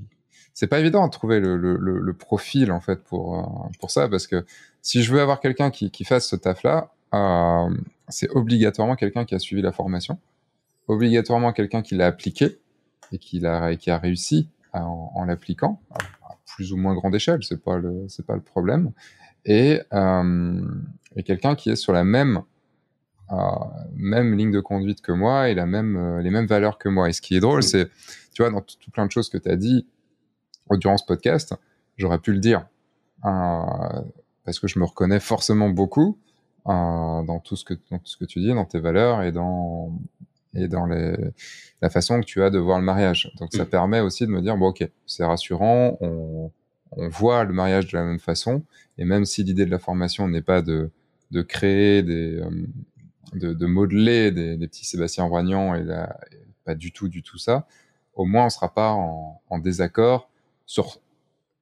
C'est 0.55 0.67
pas 0.67 0.79
évident 0.79 1.05
de 1.05 1.11
trouver 1.11 1.39
le, 1.39 1.57
le, 1.57 1.77
le, 1.77 2.13
profil, 2.13 2.71
en 2.71 2.79
fait, 2.79 3.03
pour, 3.03 3.39
euh, 3.39 3.69
pour 3.79 3.91
ça, 3.91 4.09
parce 4.09 4.25
que 4.25 4.45
si 4.85 5.01
je 5.01 5.11
veux 5.11 5.19
avoir 5.19 5.39
quelqu'un 5.39 5.71
qui, 5.71 5.89
qui 5.89 6.03
fasse 6.03 6.27
ce 6.27 6.35
taf-là, 6.35 6.91
euh, 7.15 7.75
c'est 8.07 8.29
obligatoirement 8.29 8.95
quelqu'un 8.95 9.25
qui 9.25 9.33
a 9.33 9.39
suivi 9.39 9.63
la 9.63 9.71
formation, 9.71 10.19
obligatoirement 10.87 11.53
quelqu'un 11.53 11.81
qui 11.81 11.95
l'a 11.95 12.05
appliqué 12.05 12.59
et 13.11 13.17
qui, 13.17 13.43
a, 13.47 13.75
qui 13.77 13.89
a 13.89 13.97
réussi 13.97 14.47
en, 14.73 15.11
en 15.15 15.25
l'appliquant 15.25 15.81
plus 16.45 16.71
ou 16.71 16.77
moins 16.77 16.93
grande 16.93 17.15
échelle, 17.15 17.43
c'est 17.43 17.63
pas 17.63 17.77
le 17.77 18.05
c'est 18.07 18.27
pas 18.27 18.35
le 18.35 18.41
problème, 18.41 18.91
et, 19.43 19.81
euh, 19.91 20.61
et 21.15 21.23
quelqu'un 21.23 21.55
qui 21.55 21.71
est 21.71 21.75
sur 21.75 21.91
la 21.91 22.03
même 22.03 22.43
euh, 23.31 23.35
même 23.95 24.37
ligne 24.37 24.51
de 24.51 24.59
conduite 24.59 25.01
que 25.01 25.11
moi 25.11 25.49
et 25.49 25.55
la 25.55 25.65
même 25.65 26.19
les 26.19 26.29
mêmes 26.29 26.45
valeurs 26.45 26.77
que 26.77 26.89
moi. 26.89 27.09
Et 27.09 27.13
ce 27.13 27.21
qui 27.21 27.35
est 27.35 27.39
drôle, 27.39 27.63
c'est 27.63 27.89
tu 28.33 28.43
vois 28.43 28.51
dans 28.51 28.61
tout, 28.61 28.91
plein 28.91 29.07
de 29.07 29.11
choses 29.11 29.29
que 29.29 29.39
tu 29.39 29.49
as 29.49 29.55
dit 29.55 29.87
durant 30.73 30.97
ce 30.97 31.05
podcast, 31.05 31.55
j'aurais 31.97 32.19
pu 32.19 32.33
le 32.33 32.39
dire 32.39 32.67
parce 34.45 34.59
que 34.59 34.67
je 34.67 34.79
me 34.79 34.85
reconnais 34.85 35.19
forcément 35.19 35.69
beaucoup 35.69 36.17
euh, 36.67 36.71
dans 37.23 37.39
tout 37.39 37.55
ce 37.55 37.65
que 37.65 37.73
dans 37.91 37.99
tout 37.99 38.07
ce 38.07 38.17
que 38.17 38.25
tu 38.25 38.39
dis, 38.39 38.53
dans 38.53 38.65
tes 38.65 38.79
valeurs 38.79 39.23
et 39.23 39.31
dans 39.31 39.91
et 40.53 40.67
dans 40.67 40.85
les, 40.85 41.15
la 41.81 41.89
façon 41.89 42.21
que 42.21 42.25
tu 42.25 42.41
as 42.41 42.49
de 42.49 42.57
voir 42.57 42.79
le 42.79 42.85
mariage. 42.85 43.31
Donc 43.39 43.53
ça 43.53 43.63
mm. 43.63 43.69
permet 43.69 43.99
aussi 43.99 44.25
de 44.25 44.31
me 44.31 44.41
dire, 44.41 44.55
bon 44.55 44.69
ok, 44.69 44.89
c'est 45.05 45.25
rassurant, 45.25 45.97
on, 45.99 46.51
on, 46.91 47.09
voit 47.09 47.43
le 47.43 47.53
mariage 47.53 47.91
de 47.91 47.97
la 47.97 48.05
même 48.05 48.19
façon, 48.19 48.63
et 48.97 49.03
même 49.03 49.25
si 49.25 49.43
l'idée 49.43 49.65
de 49.65 49.71
la 49.71 49.79
formation 49.79 50.27
n'est 50.29 50.41
pas 50.41 50.61
de, 50.61 50.91
de 51.31 51.41
créer 51.41 52.03
des... 52.03 52.37
Euh, 52.37 52.49
de, 53.33 53.53
de, 53.53 53.65
modeler 53.65 54.31
des, 54.31 54.55
des, 54.55 54.67
petits 54.67 54.85
Sébastien 54.85 55.25
Roignan 55.25 55.75
et, 55.75 55.83
la, 55.83 56.17
pas 56.63 56.75
du 56.75 56.93
tout, 56.93 57.09
du 57.09 57.21
tout 57.21 57.37
ça, 57.37 57.67
au 58.13 58.23
moins 58.23 58.45
on 58.45 58.49
sera 58.49 58.73
pas 58.73 58.91
en, 58.91 59.41
en, 59.49 59.59
désaccord 59.59 60.29
sur 60.65 61.01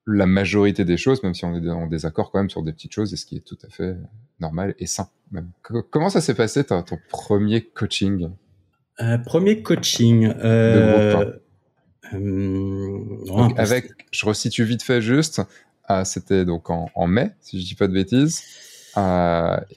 la 0.05 0.25
majorité 0.25 0.85
des 0.85 0.97
choses, 0.97 1.23
même 1.23 1.33
si 1.33 1.45
on 1.45 1.55
est 1.55 1.69
en 1.69 1.87
désaccord 1.87 2.31
quand 2.31 2.39
même 2.39 2.49
sur 2.49 2.63
des 2.63 2.73
petites 2.73 2.93
choses, 2.93 3.13
et 3.13 3.17
ce 3.17 3.25
qui 3.25 3.37
est 3.37 3.45
tout 3.45 3.57
à 3.65 3.69
fait 3.69 3.95
normal 4.39 4.75
et 4.79 4.85
sain. 4.85 5.07
Même. 5.31 5.49
Comment 5.61 6.09
ça 6.09 6.21
s'est 6.21 6.35
passé 6.35 6.63
ton 6.63 6.83
premier 7.09 7.61
coaching? 7.61 8.29
Euh, 9.01 9.17
premier 9.17 9.63
coaching. 9.63 10.31
Euh, 10.43 11.33
euh 12.13 12.99
avec, 13.57 13.91
je 14.11 14.25
resitue 14.25 14.63
vite 14.63 14.83
fait 14.83 15.01
juste. 15.01 15.41
C'était 16.05 16.45
donc 16.45 16.69
en, 16.69 16.89
en, 16.95 17.07
mai, 17.07 17.31
si 17.39 17.61
je 17.61 17.65
dis 17.65 17.75
pas 17.75 17.87
de 17.87 17.93
bêtises. 17.93 18.43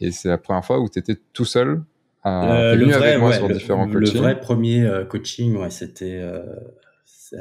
Et 0.01 0.11
c'est 0.11 0.29
la 0.29 0.39
première 0.39 0.65
fois 0.65 0.81
où 0.81 0.89
tu 0.89 0.99
étais 0.99 1.17
tout 1.33 1.45
seul. 1.45 1.83
Le 2.25 2.85
vrai, 2.85 2.95
avec 2.95 3.21
moi 3.21 3.31
ouais, 3.31 3.37
sur 3.37 3.49
différents 3.49 3.87
le, 3.87 4.01
coachings. 4.01 4.15
le 4.15 4.21
vrai 4.21 4.41
premier 4.41 5.05
coaching, 5.09 5.57
ouais, 5.57 5.71
c'était 5.71 6.23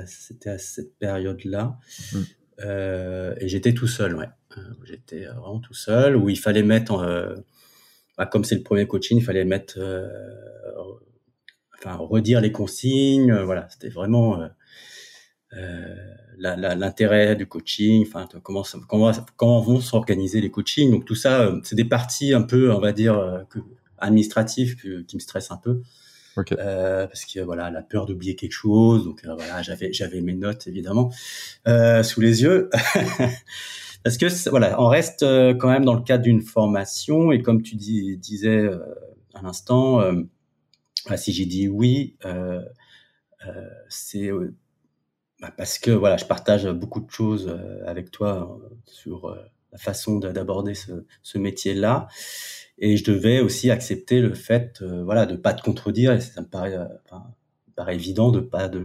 c'était 0.06 0.50
à 0.50 0.58
cette 0.58 0.98
période-là. 0.98 1.78
Mm. 2.14 2.20
Et 2.60 3.48
j'étais 3.48 3.74
tout 3.74 3.88
seul, 3.88 4.16
ouais. 4.16 4.30
J'étais 4.86 5.26
vraiment 5.26 5.60
tout 5.60 5.74
seul, 5.74 6.16
où 6.16 6.30
il 6.30 6.40
fallait 6.40 6.64
mettre, 6.64 7.36
bah, 8.18 8.26
comme 8.26 8.44
c'est 8.44 8.56
le 8.56 8.64
premier 8.64 8.88
coaching, 8.88 9.18
il 9.18 9.24
fallait 9.24 9.46
mettre 9.46 9.80
enfin 11.86 11.96
redire 11.96 12.42
les 12.42 12.52
consignes. 12.52 13.32
Euh, 13.32 13.46
voilà, 13.46 13.68
c'était 13.70 13.90
vraiment 13.90 14.42
euh, 14.42 14.48
euh, 15.54 15.96
l'intérêt 16.38 17.36
du 17.36 17.48
coaching. 17.48 18.06
Enfin, 18.08 18.28
comment 18.44 18.64
comment 18.88 19.12
comment 19.38 19.62
vont 19.62 19.80
s'organiser 19.80 20.42
les 20.42 20.52
coachings. 20.52 20.92
Donc 20.92 21.06
tout 21.06 21.16
ça, 21.16 21.54
c'est 21.64 21.76
des 21.76 21.86
parties 21.86 22.34
un 22.34 22.42
peu, 22.42 22.72
on 22.72 22.80
va 22.80 22.92
dire, 22.92 23.46
administratives 23.98 24.76
qui 24.76 25.16
me 25.16 25.22
stressent 25.22 25.52
un 25.52 25.58
peu. 25.58 25.82
Euh, 26.38 27.08
parce 27.08 27.26
que 27.26 27.40
voilà 27.40 27.72
la 27.72 27.82
peur 27.82 28.06
d'oublier 28.06 28.36
quelque 28.36 28.52
chose 28.52 29.06
donc 29.06 29.24
voilà 29.24 29.62
j'avais 29.62 29.94
j'avais 29.94 30.20
mes 30.20 30.34
notes 30.34 30.68
évidemment 30.68 31.12
euh, 31.68 32.04
sous 32.04 32.22
les 32.22 32.42
yeux. 32.42 32.70
Parce 34.04 34.18
que 34.18 34.50
voilà 34.50 34.80
on 34.80 34.88
reste 34.88 35.22
quand 35.58 35.68
même 35.68 35.84
dans 35.84 35.96
le 35.96 36.04
cadre 36.04 36.24
d'une 36.24 36.42
formation 36.42 37.32
et 37.32 37.42
comme 37.42 37.64
tu 37.64 37.76
dis, 37.76 38.18
disais 38.18 38.70
à 39.34 39.42
l'instant 39.42 40.00
si 41.16 41.32
j'ai 41.32 41.46
dit 41.46 41.68
oui, 41.68 42.18
euh, 42.26 42.62
euh, 43.48 43.70
c'est 43.90 44.32
euh, 44.32 44.54
bah, 45.40 45.54
parce 45.56 45.78
que 45.78 45.92
voilà, 45.92 46.18
je 46.18 46.26
partage 46.26 46.66
beaucoup 46.68 47.02
de 47.02 47.12
choses 47.12 47.56
avec 47.86 48.12
toi 48.12 48.60
sur 48.86 49.36
la 49.72 49.78
façon 49.78 50.18
d'aborder 50.20 50.74
ce, 50.74 51.06
ce 51.22 51.38
métier-là, 51.38 52.08
et 52.78 52.98
je 52.98 53.04
devais 53.04 53.40
aussi 53.40 53.72
accepter 53.72 54.20
le 54.20 54.34
fait, 54.34 54.84
voilà, 54.84 55.26
de 55.26 55.36
pas 55.36 55.54
te 55.54 55.62
contredire. 55.62 56.14
Et 56.14 56.22
ça 56.22 56.42
me 56.42 56.48
paraît, 56.48 56.78
enfin, 57.06 57.24
paraît 57.76 57.96
évident 57.96 58.32
de 58.32 58.40
pas 58.40 58.68
de 58.68 58.84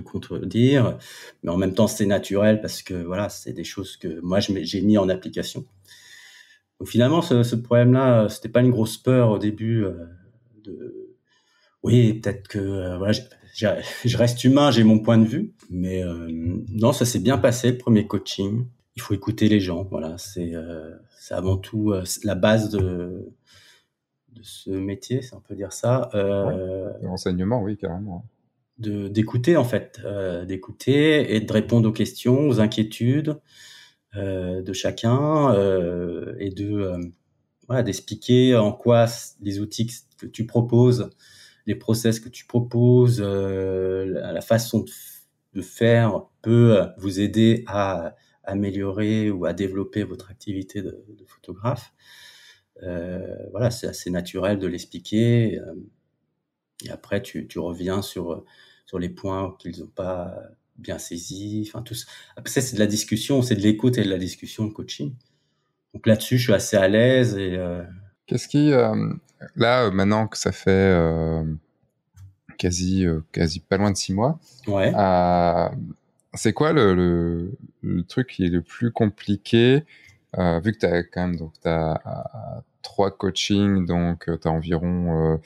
contredire, 0.00 0.98
mais 1.42 1.50
en 1.50 1.56
même 1.56 1.74
temps 1.74 1.86
c'est 1.86 2.06
naturel 2.06 2.60
parce 2.60 2.82
que 2.82 2.94
voilà, 2.94 3.28
c'est 3.28 3.52
des 3.52 3.64
choses 3.64 3.96
que 3.96 4.20
moi 4.20 4.40
j'ai 4.40 4.80
mis 4.82 4.98
en 4.98 5.08
application. 5.08 5.64
Donc 6.80 6.88
finalement, 6.88 7.22
ce, 7.22 7.54
problème-là, 7.54 8.28
c'était 8.28 8.48
pas 8.48 8.60
une 8.60 8.70
grosse 8.70 8.98
peur 8.98 9.30
au 9.30 9.38
début. 9.38 9.84
Euh, 9.84 9.94
de... 10.64 11.16
Oui, 11.82 12.14
peut-être 12.14 12.48
que 12.48 12.58
euh, 12.58 12.98
voilà, 12.98 13.12
je 13.54 14.16
reste 14.16 14.42
humain, 14.44 14.70
j'ai 14.70 14.84
mon 14.84 14.98
point 14.98 15.18
de 15.18 15.26
vue, 15.26 15.54
mais 15.70 16.02
euh, 16.02 16.28
non, 16.30 16.92
ça 16.92 17.04
s'est 17.04 17.20
bien 17.20 17.38
passé 17.38 17.72
le 17.72 17.78
premier 17.78 18.06
coaching. 18.06 18.66
Il 18.96 19.02
faut 19.02 19.14
écouter 19.14 19.48
les 19.48 19.60
gens, 19.60 19.84
voilà, 19.84 20.18
c'est 20.18 20.52
c'est 21.18 21.34
avant 21.34 21.56
tout 21.56 21.92
la 22.22 22.34
base 22.34 22.70
de 22.70 23.32
de 24.34 24.42
ce 24.42 24.70
métier, 24.70 25.22
si 25.22 25.34
on 25.34 25.40
peut 25.40 25.54
dire 25.54 25.72
ça. 25.72 26.10
Euh, 26.14 26.90
L'enseignement, 27.02 27.62
oui, 27.62 27.76
carrément 27.76 28.24
de 28.78 29.08
d'écouter 29.08 29.56
en 29.56 29.64
fait, 29.64 30.00
euh, 30.04 30.44
d'écouter 30.44 31.34
et 31.34 31.40
de 31.40 31.52
répondre 31.52 31.88
aux 31.88 31.92
questions, 31.92 32.48
aux 32.48 32.60
inquiétudes 32.60 33.40
euh, 34.16 34.62
de 34.62 34.72
chacun 34.72 35.54
euh, 35.54 36.34
et 36.38 36.50
de 36.50 36.72
euh, 36.80 36.98
voilà, 37.68 37.82
d'expliquer 37.82 38.56
en 38.56 38.72
quoi 38.72 39.06
les 39.40 39.60
outils 39.60 39.90
que 40.18 40.26
tu 40.26 40.46
proposes, 40.46 41.10
les 41.66 41.74
process 41.74 42.20
que 42.20 42.28
tu 42.28 42.46
proposes, 42.46 43.22
euh, 43.24 44.06
la 44.06 44.40
façon 44.40 44.80
de, 44.80 44.90
de, 45.54 45.62
faire 45.62 46.24
peut 46.42 46.80
vous 46.98 47.20
aider 47.20 47.64
à 47.66 48.16
améliorer 48.46 49.30
ou 49.30 49.46
à 49.46 49.52
développer 49.52 50.04
votre 50.04 50.30
activité 50.30 50.82
de, 50.82 51.04
de 51.08 51.24
photographe. 51.26 51.92
voilà, 52.80 53.70
c'est 53.70 53.86
assez 53.86 54.10
naturel 54.10 54.58
de 54.58 54.66
l'expliquer. 54.66 55.60
Et 56.84 56.90
après, 56.90 57.22
tu, 57.22 57.46
tu 57.46 57.58
reviens 57.58 58.02
sur, 58.02 58.44
sur 58.86 58.98
les 58.98 59.08
points 59.08 59.56
qu'ils 59.58 59.80
n'ont 59.80 59.86
pas 59.86 60.34
bien 60.76 60.98
saisis. 60.98 61.64
Enfin, 61.68 61.82
tout 61.82 61.94
ça. 61.94 62.06
Après, 62.36 62.60
c'est 62.60 62.74
de 62.74 62.80
la 62.80 62.86
discussion, 62.86 63.42
c'est 63.42 63.54
de 63.56 63.60
l'écoute 63.60 63.98
et 63.98 64.04
de 64.04 64.10
la 64.10 64.18
discussion, 64.18 64.66
de 64.66 64.72
coaching. 64.72 65.14
Donc 65.94 66.06
là-dessus, 66.06 66.38
je 66.38 66.44
suis 66.44 66.52
assez 66.52 66.76
à 66.76 66.88
l'aise. 66.88 67.36
Et, 67.36 67.56
euh... 67.56 67.82
Qu'est-ce 68.26 68.48
qui, 68.48 68.72
euh, 68.72 69.12
là, 69.54 69.90
maintenant 69.90 70.26
que 70.26 70.36
ça 70.36 70.52
fait 70.52 70.70
euh, 70.70 71.44
quasi, 72.58 73.06
euh, 73.06 73.20
quasi 73.32 73.60
pas 73.60 73.76
loin 73.76 73.90
de 73.90 73.96
six 73.96 74.12
mois, 74.12 74.38
ouais. 74.66 74.92
C'est 76.34 76.52
quoi 76.52 76.72
le, 76.72 77.52
truc 78.08 78.28
qui 78.28 78.44
est 78.44 78.50
le 78.50 78.62
plus 78.62 78.92
compliqué 78.92 79.84
vu 80.36 80.72
que 80.72 80.78
tu 80.78 80.86
as 80.86 81.02
quand 81.04 81.28
même 81.28 81.36
donc, 81.36 81.52
as, 81.64 82.62
trois 82.82 83.10
coachings, 83.10 83.86
donc 83.86 84.24
tu 84.24 84.48
as 84.48 84.50
environ 84.50 85.38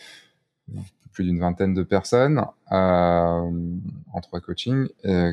plus 1.18 1.24
d'une 1.24 1.40
vingtaine 1.40 1.74
de 1.74 1.82
personnes 1.82 2.44
euh, 2.70 3.50
en 4.12 4.20
trois 4.22 4.40
coachings 4.40 4.86
euh, 5.04 5.32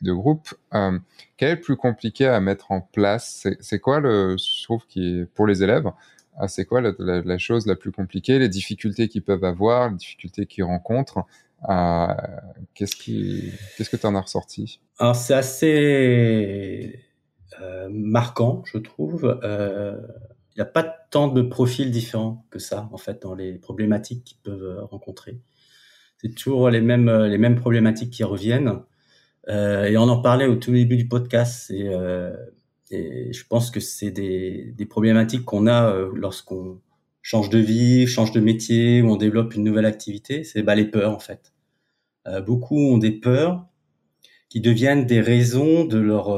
de 0.00 0.12
groupe. 0.12 0.54
Euh, 0.72 0.98
quel 1.36 1.50
est 1.50 1.54
le 1.56 1.60
plus 1.60 1.76
compliqué 1.76 2.26
à 2.26 2.40
mettre 2.40 2.72
en 2.72 2.80
place? 2.80 3.46
C'est 3.60 3.78
quoi 3.78 4.00
le, 4.00 4.36
je 4.38 4.64
trouve, 4.64 4.86
qui 4.86 5.20
est 5.20 5.24
pour 5.26 5.46
les 5.46 5.62
élèves 5.62 5.90
C'est 6.48 6.64
quoi 6.64 6.80
la, 6.80 6.92
la, 6.98 7.36
chose 7.36 7.66
la 7.66 7.76
plus 7.76 7.92
compliquée 7.92 8.38
Les 8.38 8.48
difficultés 8.48 9.08
qu'ils 9.08 9.22
peuvent 9.22 9.44
avoir, 9.44 9.90
les 9.90 9.96
difficultés 9.96 10.46
qu'ils 10.46 10.64
rencontrent 10.64 11.26
euh, 11.68 12.14
Qu'est-ce 12.74 12.96
que 12.96 13.96
tu 13.96 14.06
en 14.06 14.14
as 14.14 14.20
ressorti? 14.20 14.80
Alors 14.98 15.16
c'est 15.16 15.34
assez 15.34 17.00
euh, 17.60 17.88
marquant, 17.90 18.62
je 18.66 18.78
trouve. 18.78 19.38
Euh, 19.42 19.96
il 20.54 20.58
n'y 20.58 20.62
a 20.62 20.66
pas 20.66 20.82
tant 20.82 21.28
de 21.28 21.42
profils 21.42 21.90
différents 21.90 22.46
que 22.50 22.58
ça, 22.58 22.88
en 22.92 22.96
fait, 22.96 23.22
dans 23.22 23.34
les 23.34 23.54
problématiques 23.54 24.24
qu'ils 24.24 24.38
peuvent 24.38 24.84
rencontrer. 24.90 25.38
C'est 26.18 26.34
toujours 26.34 26.70
les 26.70 26.80
mêmes, 26.80 27.10
les 27.24 27.38
mêmes 27.38 27.56
problématiques 27.56 28.10
qui 28.10 28.24
reviennent. 28.24 28.80
Et 29.48 29.96
on 29.96 30.08
en 30.08 30.20
parlait 30.22 30.46
au 30.46 30.56
tout 30.56 30.72
début 30.72 30.96
du 30.96 31.06
podcast. 31.06 31.70
Et, 31.70 31.90
je 32.90 33.46
pense 33.48 33.70
que 33.70 33.80
c'est 33.80 34.10
des, 34.10 34.72
des 34.76 34.86
problématiques 34.86 35.44
qu'on 35.44 35.66
a 35.66 35.94
lorsqu'on 36.14 36.80
change 37.20 37.50
de 37.50 37.58
vie, 37.58 38.06
change 38.06 38.30
de 38.30 38.40
métier 38.40 39.02
ou 39.02 39.10
on 39.10 39.16
développe 39.16 39.54
une 39.54 39.64
nouvelle 39.64 39.84
activité. 39.84 40.44
C'est 40.44 40.62
bah, 40.62 40.74
les 40.74 40.84
peurs, 40.86 41.12
en 41.12 41.18
fait. 41.18 41.52
Euh, 42.28 42.40
beaucoup 42.40 42.78
ont 42.78 42.98
des 42.98 43.12
peurs 43.12 43.66
qui 44.48 44.60
deviennent 44.60 45.06
des 45.06 45.20
raisons 45.20 45.84
de 45.84 45.98
leur 45.98 46.30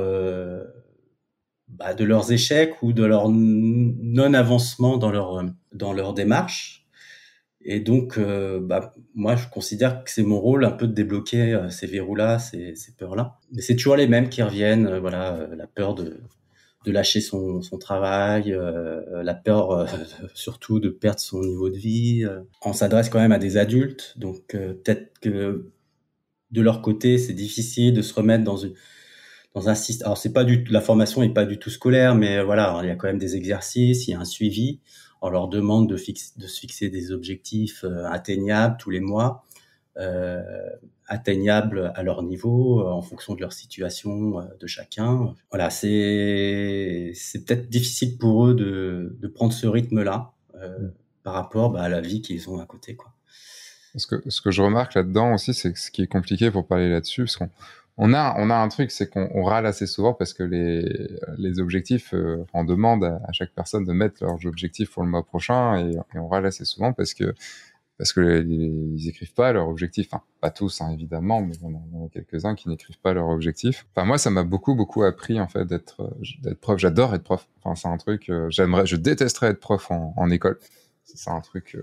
bah, 1.68 1.94
de 1.94 2.04
leurs 2.04 2.32
échecs 2.32 2.82
ou 2.82 2.92
de 2.92 3.04
leur 3.04 3.28
non-avancement 3.28 4.96
dans 4.96 5.10
leur, 5.10 5.44
dans 5.72 5.92
leur 5.92 6.14
démarche. 6.14 6.86
Et 7.60 7.80
donc, 7.80 8.18
euh, 8.18 8.60
bah, 8.60 8.94
moi, 9.14 9.36
je 9.36 9.46
considère 9.48 10.02
que 10.02 10.10
c'est 10.10 10.22
mon 10.22 10.40
rôle 10.40 10.64
un 10.64 10.70
peu 10.70 10.86
de 10.86 10.92
débloquer 10.92 11.52
euh, 11.52 11.68
ces 11.68 11.86
verrous-là, 11.86 12.38
ces, 12.38 12.74
peurs-là. 12.96 13.38
Mais 13.52 13.62
c'est 13.62 13.76
toujours 13.76 13.96
les 13.96 14.08
mêmes 14.08 14.28
qui 14.28 14.42
reviennent. 14.42 14.86
Euh, 14.86 15.00
voilà, 15.00 15.48
la 15.54 15.66
peur 15.66 15.94
de, 15.94 16.20
de 16.84 16.92
lâcher 16.92 17.20
son, 17.20 17.60
son 17.60 17.78
travail, 17.78 18.56
la 19.12 19.34
peur 19.34 19.86
surtout 20.34 20.80
de 20.80 20.88
perdre 20.88 21.20
son 21.20 21.40
niveau 21.40 21.68
de 21.68 21.76
vie. 21.76 22.24
On 22.64 22.72
s'adresse 22.72 23.10
quand 23.10 23.18
même 23.18 23.32
à 23.32 23.38
des 23.38 23.56
adultes, 23.56 24.14
donc 24.16 24.46
peut-être 24.48 25.18
que 25.20 25.70
de 26.50 26.60
leur 26.62 26.82
côté, 26.82 27.18
c'est 27.18 27.34
difficile 27.34 27.92
de 27.94 28.02
se 28.02 28.14
remettre 28.14 28.44
dans 28.44 28.56
une 28.56 28.74
dans 29.54 29.68
un 29.68 29.74
système. 29.74 30.06
Alors 30.06 30.18
c'est 30.18 30.32
pas 30.32 30.44
du 30.44 30.64
la 30.70 30.80
formation 30.80 31.22
est 31.22 31.30
pas 31.32 31.46
du 31.46 31.58
tout 31.58 31.70
scolaire, 31.70 32.14
mais 32.14 32.42
voilà, 32.42 32.80
il 32.82 32.88
y 32.88 32.90
a 32.90 32.96
quand 32.96 33.06
même 33.08 33.18
des 33.18 33.36
exercices, 33.36 34.06
il 34.08 34.12
y 34.12 34.14
a 34.14 34.20
un 34.20 34.24
suivi. 34.24 34.80
On 35.20 35.30
leur 35.30 35.48
demande 35.48 35.88
de, 35.88 35.96
fixe, 35.96 36.38
de 36.38 36.46
se 36.46 36.60
fixer 36.60 36.90
des 36.90 37.10
objectifs 37.12 37.82
euh, 37.84 38.04
atteignables 38.06 38.76
tous 38.78 38.90
les 38.90 39.00
mois, 39.00 39.44
euh, 39.96 40.42
atteignables 41.06 41.92
à 41.96 42.02
leur 42.04 42.22
niveau, 42.22 42.80
euh, 42.82 42.90
en 42.90 43.02
fonction 43.02 43.34
de 43.34 43.40
leur 43.40 43.52
situation 43.52 44.40
euh, 44.40 44.44
de 44.60 44.66
chacun. 44.68 45.34
Voilà, 45.50 45.70
c'est 45.70 47.12
c'est 47.14 47.44
peut-être 47.44 47.68
difficile 47.68 48.16
pour 48.18 48.46
eux 48.46 48.54
de, 48.54 49.16
de 49.20 49.28
prendre 49.28 49.52
ce 49.52 49.66
rythme-là 49.66 50.32
euh, 50.54 50.88
par 51.24 51.34
rapport 51.34 51.70
bah, 51.70 51.82
à 51.82 51.88
la 51.88 52.00
vie 52.00 52.22
qu'ils 52.22 52.48
ont 52.48 52.60
à 52.60 52.66
côté, 52.66 52.94
quoi. 52.94 53.12
Ce 53.98 54.40
que, 54.40 54.50
je 54.50 54.62
remarque 54.62 54.94
là-dedans 54.94 55.34
aussi, 55.34 55.54
c'est 55.54 55.76
ce 55.76 55.90
qui 55.90 56.02
est 56.02 56.06
compliqué 56.06 56.50
pour 56.50 56.66
parler 56.66 56.88
là-dessus, 56.88 57.24
parce 57.24 57.36
qu'on 57.36 57.50
on 58.00 58.14
a, 58.14 58.62
un 58.62 58.68
truc, 58.68 58.92
c'est 58.92 59.10
qu'on 59.10 59.42
râle 59.42 59.66
assez 59.66 59.86
souvent 59.86 60.14
parce 60.14 60.32
que 60.32 60.44
les, 60.44 61.60
objectifs, 61.60 62.14
euh, 62.14 62.44
on 62.54 62.64
demande 62.64 63.02
à, 63.02 63.32
chaque 63.32 63.52
personne 63.52 63.84
de 63.84 63.92
mettre 63.92 64.24
leurs 64.24 64.46
objectifs 64.46 64.92
pour 64.92 65.02
le 65.02 65.08
mois 65.08 65.24
prochain 65.24 65.78
et, 65.84 65.96
on 66.14 66.28
râle 66.28 66.46
assez 66.46 66.64
souvent 66.64 66.92
parce 66.92 67.12
que 67.12 67.34
parce 67.98 68.12
que 68.12 68.46
ils 68.46 69.08
écrivent 69.08 69.34
pas 69.34 69.52
leurs 69.52 69.68
objectifs. 69.68 70.10
Pas 70.40 70.50
tous, 70.50 70.80
hein, 70.80 70.92
évidemment, 70.92 71.42
mais 71.42 71.56
on 71.64 71.74
en 71.74 72.06
a 72.06 72.08
quelques-uns 72.10 72.54
qui 72.54 72.68
n'écrivent 72.68 73.00
pas 73.00 73.12
leurs 73.12 73.28
objectifs. 73.28 73.86
Enfin, 73.90 74.06
moi, 74.06 74.18
ça 74.18 74.30
m'a 74.30 74.44
beaucoup, 74.44 74.76
beaucoup 74.76 75.02
appris 75.02 75.40
en 75.40 75.48
fait 75.48 75.64
d'être 75.64 76.08
prof. 76.60 76.78
J'adore 76.78 77.16
être 77.16 77.24
prof. 77.24 77.48
Enfin, 77.60 77.74
c'est 77.74 77.88
un 77.88 77.96
truc. 77.96 78.30
Euh, 78.30 78.48
j'aimerais, 78.50 78.86
je 78.86 78.94
détesterais 78.94 79.48
être 79.48 79.58
prof 79.58 79.90
en, 79.90 80.14
en 80.16 80.30
école. 80.30 80.60
C'est 81.02 81.30
un 81.30 81.40
truc. 81.40 81.74
Euh, 81.74 81.82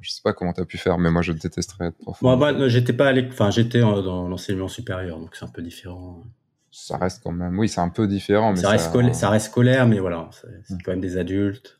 je 0.00 0.10
sais 0.10 0.22
pas 0.22 0.32
comment 0.32 0.52
tu 0.52 0.60
as 0.60 0.64
pu 0.64 0.78
faire, 0.78 0.98
mais 0.98 1.10
moi 1.10 1.22
je 1.22 1.32
détesterais 1.32 1.86
être 1.88 1.98
prof. 1.98 2.20
Moi, 2.22 2.36
bah, 2.36 2.68
j'étais 2.68 2.92
pas 2.92 3.08
allé, 3.08 3.26
enfin 3.30 3.50
j'étais 3.50 3.80
dans 3.80 4.28
l'enseignement 4.28 4.68
supérieur, 4.68 5.18
donc 5.18 5.34
c'est 5.34 5.44
un 5.44 5.48
peu 5.48 5.62
différent. 5.62 6.22
Ça 6.70 6.98
reste 6.98 7.22
quand 7.24 7.32
même, 7.32 7.58
oui, 7.58 7.68
c'est 7.68 7.80
un 7.80 7.88
peu 7.88 8.06
différent, 8.06 8.52
mais 8.52 8.60
ça, 8.60 8.70
reste, 8.70 8.90
Scolaire, 8.90 9.14
ça 9.14 9.30
reste 9.30 9.46
scolaire, 9.46 9.88
mais 9.88 9.98
voilà, 9.98 10.28
c'est 10.32 10.74
hmm. 10.74 10.78
quand 10.84 10.92
même 10.92 11.00
des 11.00 11.16
adultes. 11.16 11.78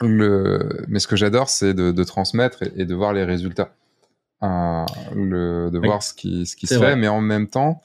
Le, 0.00 0.84
mais 0.88 1.00
ce 1.00 1.06
que 1.06 1.16
j'adore, 1.16 1.48
c'est 1.50 1.74
de, 1.74 1.90
de, 1.90 2.04
transmettre 2.04 2.62
et, 2.76 2.86
de 2.86 2.94
voir 2.94 3.12
les 3.12 3.24
résultats, 3.24 3.74
euh, 4.42 4.84
le, 5.14 5.70
de 5.70 5.78
voir 5.78 6.02
ce 6.02 6.14
qui, 6.14 6.46
ce 6.46 6.56
qui 6.56 6.66
se 6.66 6.78
fait, 6.78 6.96
mais 6.96 7.08
en 7.08 7.20
même 7.20 7.48
temps, 7.48 7.82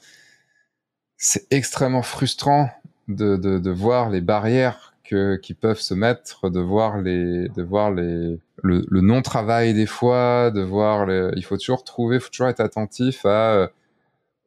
c'est 1.16 1.46
extrêmement 1.50 2.02
frustrant 2.02 2.70
de, 3.08 3.36
de, 3.36 3.58
de 3.58 3.70
voir 3.70 4.10
les 4.10 4.20
barrières 4.20 4.94
que, 5.04 5.36
qui 5.36 5.54
peuvent 5.54 5.80
se 5.80 5.92
mettre, 5.92 6.48
de 6.50 6.60
voir 6.60 6.98
les, 6.98 7.48
de 7.48 7.62
voir 7.62 7.90
les, 7.90 8.38
le, 8.62 8.84
le 8.88 9.00
non-travail 9.00 9.74
des 9.74 9.86
fois, 9.86 10.50
de 10.50 10.60
voir, 10.60 11.06
les, 11.06 11.30
il 11.36 11.44
faut 11.44 11.56
toujours 11.56 11.84
trouver, 11.84 12.16
il 12.16 12.20
faut 12.20 12.30
toujours 12.30 12.48
être 12.48 12.60
attentif 12.60 13.24
à, 13.26 13.70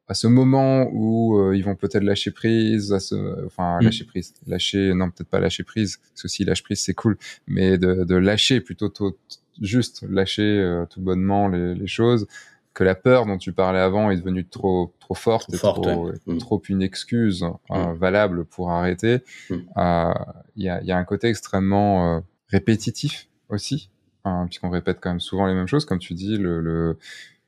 à 0.08 0.14
ce 0.14 0.26
moment 0.26 0.88
où 0.92 1.38
euh, 1.38 1.56
ils 1.56 1.64
vont 1.64 1.76
peut-être 1.76 2.02
lâcher 2.02 2.30
prise, 2.30 2.92
à 2.92 3.00
ce, 3.00 3.44
enfin 3.46 3.78
mm. 3.80 3.84
lâcher 3.84 4.04
prise, 4.04 4.34
lâcher, 4.46 4.94
non 4.94 5.10
peut-être 5.10 5.28
pas 5.28 5.40
lâcher 5.40 5.64
prise, 5.64 5.98
parce 6.10 6.22
que 6.22 6.28
si 6.28 6.44
lâche 6.44 6.62
prise 6.62 6.80
c'est 6.80 6.94
cool, 6.94 7.18
mais 7.46 7.78
de, 7.78 8.04
de 8.04 8.14
lâcher 8.14 8.60
plutôt 8.60 8.88
tôt, 8.88 9.16
juste 9.60 10.04
lâcher 10.08 10.42
euh, 10.42 10.86
tout 10.86 11.00
bonnement 11.00 11.48
les, 11.48 11.74
les 11.74 11.86
choses, 11.86 12.26
que 12.74 12.84
la 12.84 12.94
peur 12.94 13.26
dont 13.26 13.38
tu 13.38 13.52
parlais 13.52 13.80
avant 13.80 14.10
est 14.10 14.16
devenue 14.16 14.46
trop 14.46 14.92
trop 15.08 15.14
forte, 15.14 15.56
trop, 15.56 15.72
trop, 15.72 16.12
mm. 16.26 16.38
trop, 16.38 16.62
une 16.68 16.82
excuse 16.82 17.42
euh, 17.70 17.92
mm. 17.92 17.96
valable 17.96 18.44
pour 18.44 18.70
arrêter. 18.70 19.18
Euh, 19.50 20.12
il 20.56 20.64
y, 20.64 20.68
a, 20.68 20.82
y, 20.82 20.92
a, 20.92 20.98
un 20.98 21.04
côté 21.04 21.28
extrêmement 21.28 22.16
euh, 22.16 22.20
répétitif 22.48 23.28
aussi, 23.48 23.90
hein, 24.28 24.46
puisqu'on 24.46 24.70
répète 24.70 24.98
quand 25.00 25.10
même 25.10 25.20
souvent 25.20 25.46
les 25.46 25.54
mêmes 25.54 25.66
choses, 25.66 25.84
comme 25.84 25.98
tu 25.98 26.14
dis, 26.14 26.36
le, 26.36 26.60
le, 26.60 26.98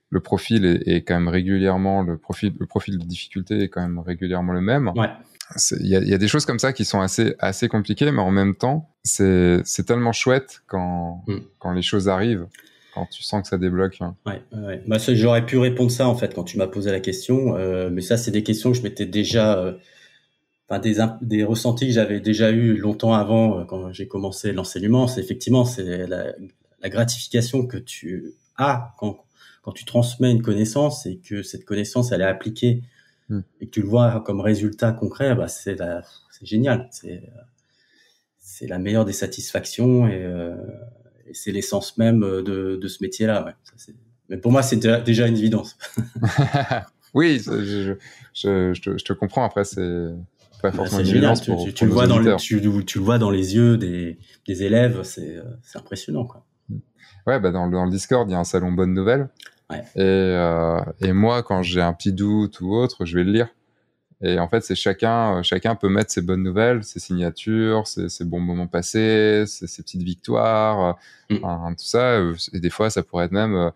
le 0.09 0.20
profil 0.20 0.65
est, 0.65 0.89
est, 0.89 1.02
quand 1.02 1.15
même 1.15 1.28
régulièrement 1.28 2.02
le 2.02 2.16
profil 2.16 2.52
le 2.59 2.66
profil 2.66 2.98
de 2.98 3.05
difficulté 3.05 3.62
est 3.62 3.69
quand 3.69 3.82
même 3.82 3.98
régulièrement 3.98 4.52
le 4.52 4.61
même. 4.61 4.93
Ouais. 4.97 5.09
Il 5.81 5.89
y 5.89 5.97
a, 5.97 6.01
y 6.01 6.15
a, 6.15 6.19
des 6.19 6.28
choses 6.28 6.47
comme 6.47 6.61
ça 6.61 6.73
qui 6.73 6.85
sont 6.85 7.01
assez 7.01 7.35
assez 7.40 7.69
compliquées, 7.69 8.12
mais 8.12 8.23
en 8.23 8.31
même 8.31 8.55
temps, 8.55 8.89
c'est 9.02 9.62
tellement 9.86 10.12
chouette 10.12 10.62
quand 10.66 11.24
quand 11.59 11.73
les 11.73 11.82
choses 11.82 12.09
arrivent 12.09 12.47
quand 12.94 13.07
tu 13.07 13.23
sens 13.23 13.43
que 13.43 13.48
ça 13.48 13.59
débloque. 13.59 13.97
Hein. 14.01 14.16
Ouais, 14.27 14.43
ouais. 14.52 14.82
Bah, 14.86 14.97
j'aurais 14.98 15.47
pu 15.47 15.59
répondre 15.59 15.90
ça 15.90 16.09
en 16.09 16.15
fait 16.15 16.35
quand 16.35 16.44
tu 16.44 16.59
m'as 16.59 16.66
posé 16.66 16.90
la 16.90 17.01
question, 17.01 17.57
euh, 17.57 17.90
mais 17.90 18.02
ça 18.02 18.16
c'est 18.16 18.31
des 18.31 18.43
questions 18.43 18.73
que 18.73 18.78
je 18.78 18.82
m'étais 18.82 19.07
déjà, 19.07 19.59
euh, 19.59 19.73
des, 20.82 20.97
des 21.23 21.44
ressentis 21.44 21.86
que 21.86 21.93
j'avais 21.93 22.20
déjà 22.20 22.51
eu 22.51 22.77
longtemps 22.77 23.15
avant 23.15 23.61
euh, 23.61 23.65
quand 23.65 23.93
j'ai 23.93 24.09
commencé 24.09 24.52
l'enseignement. 24.52 25.07
C'est 25.07 25.20
effectivement 25.20 25.65
c'est 25.65 26.07
la, 26.07 26.35
la, 26.81 26.89
gratification 26.89 27.66
que 27.66 27.77
tu 27.77 28.35
as 28.57 28.94
quand 28.98 29.24
quand 29.62 29.73
tu 29.73 29.85
transmets 29.85 30.32
une 30.32 30.43
connaissance 30.43 31.05
et 31.05 31.19
que 31.19 31.43
cette 31.43 31.65
connaissance 31.65 32.12
elle 32.12 32.23
est 32.23 32.24
appliquée 32.24 32.82
hmm. 33.28 33.40
et 33.61 33.66
que 33.66 33.70
tu 33.70 33.82
le 33.82 33.89
vois 33.89 34.23
comme 34.24 34.40
résultat 34.40 34.93
concret, 34.93 35.35
bah 35.35 35.48
c'est 35.48 35.77
c'est 35.77 36.47
génial. 36.47 36.89
C'est 36.90 37.23
c'est 38.39 38.66
la 38.66 38.78
meilleure 38.78 39.05
des 39.05 39.12
satisfactions 39.12 40.09
et 40.09 40.24
euh, 40.24 40.57
et 41.31 41.35
c'est 41.35 41.52
l'essence 41.52 41.97
même 41.97 42.24
euh, 42.24 42.43
de, 42.43 42.78
de 42.81 42.89
ce 42.89 43.02
métier-là. 43.02 43.44
Ouais. 43.44 43.52
Mais 44.28 44.36
pour 44.36 44.52
moi, 44.52 44.62
c'est 44.62 44.77
déjà 44.77 45.27
une 45.27 45.36
évidence. 45.36 45.78
oui, 47.15 47.40
je, 47.44 47.65
je, 47.65 47.94
je, 48.35 48.81
te, 48.81 48.98
je, 48.98 49.05
te, 49.05 49.12
comprends. 49.12 49.44
Après, 49.44 49.65
c'est 49.65 50.11
pas 50.61 50.70
bah, 50.70 50.73
forcément 50.73 51.01
une 51.01 51.09
évidence. 51.09 51.43
Tu, 51.43 51.52
tu, 51.65 51.73
tu 51.73 51.86
le 51.86 51.93
vois 51.93 52.07
dans 52.07 52.19
le, 52.19 52.36
tu, 52.36 52.61
tu, 52.85 52.98
le 52.98 53.05
vois 53.05 53.19
dans 53.19 53.31
les 53.31 53.55
yeux 53.55 53.77
des, 53.77 54.19
des 54.47 54.62
élèves, 54.62 55.02
c'est 55.05 55.40
impressionnant. 55.74 56.24
Quoi. 56.24 56.44
Ouais, 57.27 57.39
bah 57.39 57.51
dans, 57.51 57.69
dans 57.69 57.85
le 57.85 57.91
Discord, 57.91 58.29
il 58.29 58.33
y 58.33 58.35
a 58.35 58.39
un 58.39 58.45
salon 58.45 58.73
bonne 58.73 58.95
nouvelle. 58.95 59.29
Ouais. 59.71 59.83
Et, 59.95 60.01
euh, 60.01 60.81
et 61.01 61.13
moi, 61.13 61.43
quand 61.43 61.63
j'ai 61.63 61.81
un 61.81 61.93
petit 61.93 62.13
doute 62.13 62.61
ou 62.61 62.73
autre, 62.73 63.05
je 63.05 63.17
vais 63.17 63.25
le 63.25 63.33
lire. 63.33 63.49
Et 64.23 64.39
en 64.39 64.49
fait, 64.49 64.61
c'est 64.63 64.75
chacun, 64.75 65.39
euh, 65.39 65.43
chacun 65.43 65.75
peut 65.75 65.89
mettre 65.89 66.11
ses 66.11 66.21
bonnes 66.21 66.43
nouvelles, 66.43 66.85
ses 66.85 67.01
signatures, 67.01 67.87
ses, 67.87 68.09
ses 68.09 68.25
bons 68.25 68.41
moments 68.41 68.67
passés, 68.67 69.45
ses, 69.47 69.67
ses 69.67 69.83
petites 69.83 70.03
victoires, 70.03 70.99
euh, 71.31 71.37
mm. 71.37 71.75
tout 71.77 71.85
ça. 71.85 72.21
Et 72.53 72.61
des 72.61 72.71
fois, 72.71 72.91
ça 72.91 73.03
pourrait 73.03 73.27
être 73.27 73.33
même, 73.33 73.71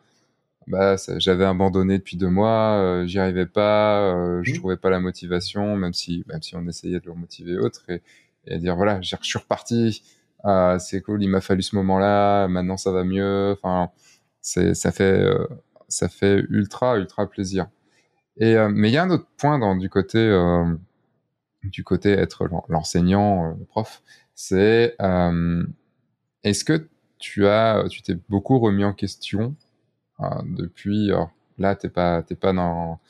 bah, 0.66 0.97
j'avais 1.16 1.45
abandonné 1.45 1.99
depuis 1.99 2.16
deux 2.16 2.29
mois, 2.29 3.05
j'y 3.07 3.19
arrivais 3.19 3.47
pas, 3.47 4.43
je 4.43 4.53
mm. 4.53 4.57
trouvais 4.57 4.77
pas 4.77 4.91
la 4.91 5.01
motivation, 5.01 5.77
même 5.77 5.95
si, 5.95 6.25
même 6.29 6.43
si 6.43 6.57
on 6.57 6.66
essayait 6.66 7.01
de 7.01 7.07
le 7.07 7.15
motiver 7.15 7.57
autre, 7.57 7.83
et, 7.89 8.03
et 8.47 8.59
dire 8.59 8.77
voilà, 8.77 9.01
je 9.01 9.16
suis 9.23 9.39
reparti, 9.39 10.03
ah, 10.45 10.77
c'est 10.79 11.01
cool, 11.01 11.23
il 11.23 11.29
m'a 11.29 11.41
fallu 11.41 11.62
ce 11.62 11.75
moment-là, 11.77 12.49
maintenant 12.49 12.77
ça 12.77 12.93
va 12.93 13.05
mieux. 13.05 13.53
Enfin, 13.53 13.91
ça 14.43 14.93
fait, 14.93 15.27
ça 15.89 16.09
fait 16.09 16.45
ultra, 16.51 16.99
ultra 16.99 17.29
plaisir. 17.29 17.66
Et, 18.37 18.57
euh, 18.57 18.69
mais 18.73 18.91
il 18.91 18.93
y 18.93 18.97
a 18.97 19.05
un 19.05 19.11
autre 19.11 19.29
point 19.39 19.59
dans, 19.59 19.77
du 19.77 19.89
côté 19.89 20.19
euh, 20.19 20.65
du 21.62 21.85
côté 21.85 22.11
être 22.12 22.49
l'enseignant, 22.69 23.51
euh, 23.51 23.55
le 23.59 23.65
prof, 23.65 24.03
c'est 24.35 24.97
est-ce 26.43 26.65
que 26.65 26.89
tu 27.19 27.47
as, 27.47 27.85
tu 27.89 28.03
t'es 28.03 28.16
beaucoup 28.29 28.59
remis 28.59 28.85
en 28.85 28.93
question 28.93 29.55
depuis. 30.45 31.11
Là, 31.59 31.77
t'es 31.77 31.89
pas, 31.89 32.23
t'es 32.23 32.35
pas 32.35 32.53
dans, 32.53 33.01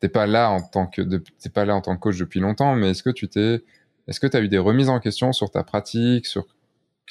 t'es 0.00 0.08
pas 0.08 0.26
là 0.26 0.50
en 0.50 0.60
tant 0.60 0.86
que, 0.86 1.00
t'es 1.02 1.48
pas 1.50 1.64
là 1.64 1.76
en 1.76 1.80
tant 1.80 1.94
que 1.94 2.00
coach 2.00 2.18
depuis 2.18 2.40
longtemps, 2.40 2.74
mais 2.74 2.90
est-ce 2.90 3.02
que 3.02 3.10
tu 3.10 3.28
t'es, 3.28 3.62
est-ce 4.08 4.20
que 4.20 4.26
tu 4.26 4.36
as 4.36 4.40
eu 4.40 4.48
des 4.48 4.58
remises 4.58 4.88
en 4.88 5.00
question 5.00 5.32
sur 5.32 5.50
ta 5.50 5.62
pratique, 5.62 6.26
sur 6.26 6.46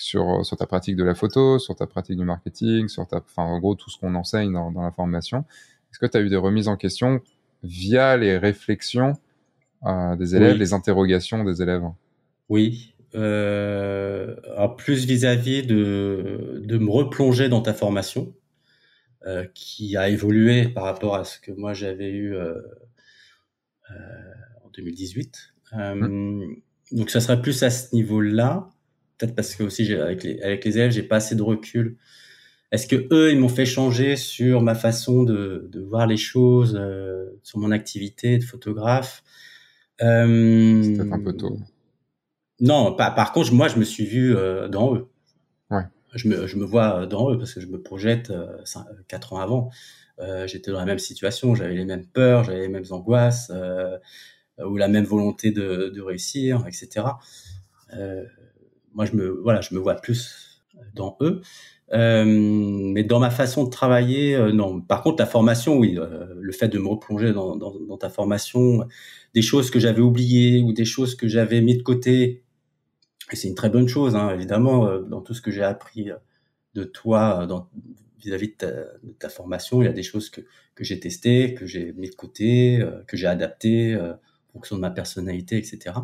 sur, 0.02 0.45
sur 0.45 0.57
ta 0.57 0.65
pratique 0.65 0.95
de 0.95 1.03
la 1.03 1.15
photo, 1.15 1.60
sur 1.60 1.76
ta 1.76 1.88
pratique 1.88 2.18
du 2.18 2.26
marketing, 2.26 2.88
sur 2.88 3.07
ta, 3.07 3.18
enfin, 3.18 3.44
en 3.44 3.60
gros, 3.60 3.76
tout 3.76 3.90
ce 3.90 3.99
qu'on 3.99 4.15
enseigne 4.15 4.53
dans, 4.53 4.72
dans 4.72 4.82
la 4.82 4.91
formation. 4.91 5.45
Est-ce 5.91 5.99
que 5.99 6.06
tu 6.06 6.18
as 6.18 6.22
eu 6.22 6.30
des 6.30 6.38
remises 6.38 6.68
en 6.68 6.78
question 6.78 7.22
via 7.64 8.18
les 8.18 8.38
réflexions 8.38 9.14
euh, 9.86 10.15
des 10.15 10.36
élèves, 10.36 10.57
les 10.57 10.73
interrogations 10.73 11.44
des 11.44 11.61
élèves? 11.61 11.84
Oui. 12.49 12.95
Euh, 13.14 14.36
alors 14.56 14.78
plus 14.78 15.06
vis-à-vis 15.06 15.64
de, 15.64 16.61
de 16.64 16.78
me 16.78 16.90
replonger 16.90 17.49
dans 17.49 17.61
ta 17.61 17.73
formation, 17.73 18.34
euh, 19.28 19.45
qui 19.53 19.98
a 19.98 20.10
évolué 20.10 20.69
par 20.69 20.86
rapport 20.86 21.15
à 21.15 21.26
ce 21.26 21.40
que 21.40 21.52
moi 21.52 21.73
j'avais 21.73 22.10
eu 22.10 22.34
euh, 22.34 22.56
euh 23.91 24.64
en 24.64 24.69
2018. 24.69 25.53
Hum. 25.73 26.56
Donc 26.91 27.10
ça 27.10 27.22
serait 27.22 27.41
plus 27.41 27.61
à 27.64 27.69
ce 27.69 27.94
niveau-là, 27.95 28.69
peut-être 29.22 29.35
parce 29.35 29.56
que 29.56 29.64
aussi 29.64 29.93
avec 29.93 30.23
les, 30.23 30.41
avec 30.41 30.65
les 30.65 30.77
élèves, 30.77 30.91
j'ai 30.91 31.03
pas 31.03 31.18
assez 31.18 31.35
de 31.35 31.43
recul 31.43 31.98
est-ce 32.72 32.88
que 32.88 33.07
eux, 33.14 33.31
ils 33.31 33.39
m'ont 33.39 33.49
fait 33.49 33.65
changer 33.65 34.15
sur 34.15 34.61
ma 34.61 34.76
façon 34.76 35.23
de, 35.23 35.68
de 35.69 35.81
voir 35.81 36.07
les 36.07 36.18
choses, 36.18 36.77
euh, 36.80 37.30
sur 37.43 37.60
mon 37.60 37.72
activité 37.72 38.38
de 38.38 38.43
photographe? 38.43 39.23
Euh, 40.02 40.81
C'est 40.81 40.93
peut-être 40.93 41.14
un 41.14 41.19
peu 41.19 41.34
tôt. 41.34 41.60
Non, 42.61 42.95
par, 42.95 43.14
par 43.14 43.34
contre, 43.34 43.53
moi, 43.53 43.68
je 43.68 43.77
me 43.77 43.84
suis 43.84 44.06
vu 44.06 44.35
euh, 44.35 44.69
dans 44.69 44.95
eux. 44.95 45.10
Ouais. 45.69 45.84
Je 46.14 46.30
me, 46.30 46.48
je 46.48 46.56
me 46.56 46.64
vois 46.64 47.07
dans 47.07 47.31
eux 47.31 47.38
parce 47.38 47.53
que 47.53 47.60
je 47.60 47.68
me 47.68 47.81
projette 47.81 48.31
quatre 49.07 49.34
ans 49.34 49.39
avant. 49.39 49.69
J'étais 50.45 50.72
dans 50.72 50.77
la 50.77 50.85
même 50.85 50.99
situation, 50.99 51.56
j'avais 51.56 51.73
les 51.73 51.85
mêmes 51.85 52.06
peurs, 52.06 52.43
j'avais 52.43 52.60
les 52.60 52.68
mêmes 52.68 52.85
angoisses, 52.91 53.52
ou 54.64 54.77
la 54.77 54.88
même 54.88 55.06
volonté 55.06 55.52
de, 55.52 55.89
de 55.89 56.02
réussir, 56.02 56.65
etc. 56.68 57.06
moi, 58.93 59.05
je 59.05 59.15
me, 59.15 59.30
voilà, 59.30 59.61
je 59.61 59.73
me 59.73 59.80
vois 59.80 59.95
plus 59.95 60.63
dans 60.93 61.18
eux. 61.22 61.41
Euh, 61.93 62.23
mais 62.26 63.03
dans 63.03 63.19
ma 63.19 63.30
façon 63.30 63.65
de 63.65 63.69
travailler, 63.69 64.35
euh, 64.35 64.51
non. 64.51 64.81
Par 64.81 65.03
contre, 65.03 65.22
la 65.22 65.26
formation, 65.26 65.77
oui, 65.77 65.97
euh, 65.97 66.26
le 66.39 66.51
fait 66.53 66.69
de 66.69 66.80
me 66.80 66.88
replonger 66.88 67.34
dans, 67.34 67.55
dans, 67.57 67.77
dans 67.80 67.97
ta 67.97 68.09
formation, 68.09 68.88
des 69.34 69.41
choses 69.41 69.69
que 69.69 69.80
j'avais 69.80 70.01
oubliées 70.01 70.61
ou 70.61 70.72
des 70.73 70.85
choses 70.85 71.15
que 71.15 71.27
j'avais 71.27 71.61
mis 71.61 71.77
de 71.77 71.84
côté, 71.84 72.43
et 73.31 73.35
c'est 73.35 73.47
une 73.47 73.55
très 73.55 73.69
bonne 73.69 73.88
chose, 73.88 74.15
hein, 74.15 74.34
évidemment, 74.34 74.99
dans 74.99 75.22
tout 75.22 75.34
ce 75.34 75.41
que 75.41 75.51
j'ai 75.51 75.63
appris 75.63 76.09
de 76.73 76.84
toi 76.84 77.47
vis-à-vis 78.19 78.53
de, 78.59 78.88
de, 79.03 79.11
ta 79.13 79.30
formation, 79.30 79.81
il 79.81 79.85
y 79.85 79.88
a 79.88 79.93
des 79.93 80.03
choses 80.03 80.30
que, 80.30 80.41
que 80.76 80.84
j'ai 80.84 80.99
testées, 80.99 81.53
que 81.53 81.65
j'ai 81.65 81.93
mis 81.93 82.09
de 82.09 82.15
côté, 82.15 82.85
que 83.07 83.15
j'ai 83.15 83.27
adaptées 83.27 83.97
en 83.97 84.51
fonction 84.53 84.76
de 84.76 84.81
ma 84.81 84.91
personnalité, 84.91 85.57
etc. 85.57 85.95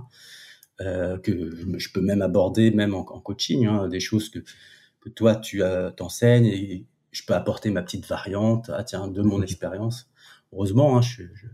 Euh, 0.82 1.18
que 1.18 1.32
je 1.80 1.92
peux 1.92 2.02
même 2.02 2.22
aborder 2.22 2.70
même 2.70 2.94
en, 2.94 3.00
en 3.00 3.20
coaching, 3.20 3.66
hein, 3.66 3.88
des 3.88 4.00
choses 4.00 4.30
que 4.30 4.40
toi 5.16 5.36
tu 5.36 5.64
euh, 5.64 5.90
t'enseignes 5.90 6.46
et 6.46 6.86
je 7.12 7.24
peux 7.26 7.34
apporter 7.34 7.72
ma 7.72 7.82
petite 7.82 8.06
variante 8.06 8.70
ah, 8.72 8.84
tiens, 8.84 9.08
de 9.08 9.24
mon 9.24 9.42
expérience. 9.42 10.08
Heureusement, 10.54 10.98
hein, 10.98 11.02
je, 11.02 11.24
je, 11.34 11.48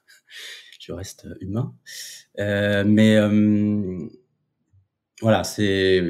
je, 0.80 0.92
reste 0.92 1.28
humain. 1.40 1.74
Euh, 2.40 2.82
mais 2.84 3.16
euh, 3.16 4.08
voilà, 5.22 5.44
c'est 5.44 6.00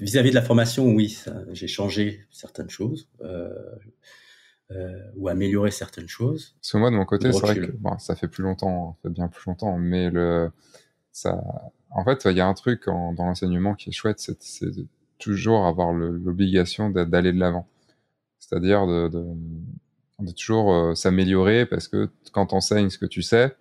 vis-à-vis 0.00 0.30
de 0.30 0.34
la 0.34 0.42
formation, 0.42 0.86
oui, 0.92 1.18
j'ai 1.50 1.66
changé 1.66 2.24
certaines 2.30 2.70
choses. 2.70 3.08
Euh, 4.70 4.98
ou 5.16 5.28
amélioré 5.28 5.70
certaines 5.70 6.08
choses. 6.08 6.56
Parce 6.60 6.72
que 6.72 6.78
moi, 6.78 6.90
de 6.90 6.96
mon 6.96 7.04
côté, 7.04 7.30
c'est 7.32 7.40
vrai 7.40 7.54
que 7.54 7.70
bon, 7.72 7.98
ça 7.98 8.16
fait 8.16 8.28
plus 8.28 8.42
longtemps, 8.42 8.94
ça 8.94 9.08
fait 9.08 9.12
bien 9.12 9.28
plus 9.28 9.42
longtemps, 9.46 9.76
mais 9.76 10.10
le, 10.10 10.50
en 11.90 12.04
fait, 12.04 12.24
il 12.30 12.36
y 12.36 12.40
a 12.40 12.46
un 12.46 12.54
truc 12.54 12.86
dans 12.86 13.14
l'enseignement 13.18 13.74
qui 13.74 13.90
est 13.90 13.92
chouette, 13.92 14.18
c'est 14.18 14.64
de 14.64 14.86
toujours 15.18 15.66
avoir 15.66 15.92
l'obligation 15.92 16.90
d'aller 16.90 17.32
de 17.32 17.38
l'avant. 17.38 17.66
C'est-à-dire 18.38 18.86
de, 18.86 19.10
toujours 20.36 20.72
euh, 20.72 20.94
s'améliorer 20.94 21.66
parce 21.66 21.88
que 21.88 22.10
quand 22.32 22.46
tu 22.46 22.54
enseignes 22.54 22.90
ce 22.90 22.98
que 22.98 23.06
tu 23.06 23.22
sais, 23.22 23.56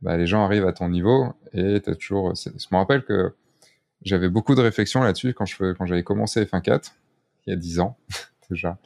bah, 0.00 0.16
les 0.16 0.26
gens 0.26 0.44
arrivent 0.44 0.66
à 0.66 0.72
ton 0.72 0.88
niveau 0.88 1.34
et 1.52 1.80
tu 1.80 1.96
toujours. 1.96 2.34
Je 2.34 2.66
me 2.72 2.76
rappelle 2.76 3.04
que 3.04 3.34
j'avais 4.02 4.28
beaucoup 4.28 4.54
de 4.54 4.60
réflexions 4.60 5.02
là-dessus 5.02 5.34
quand 5.34 5.44
j'avais 5.44 6.02
commencé 6.02 6.44
F1 6.44 6.62
4 6.62 6.94
il 7.46 7.50
y 7.50 7.52
a 7.52 7.56
10 7.56 7.80
ans 7.80 7.96
déjà. 8.50 8.78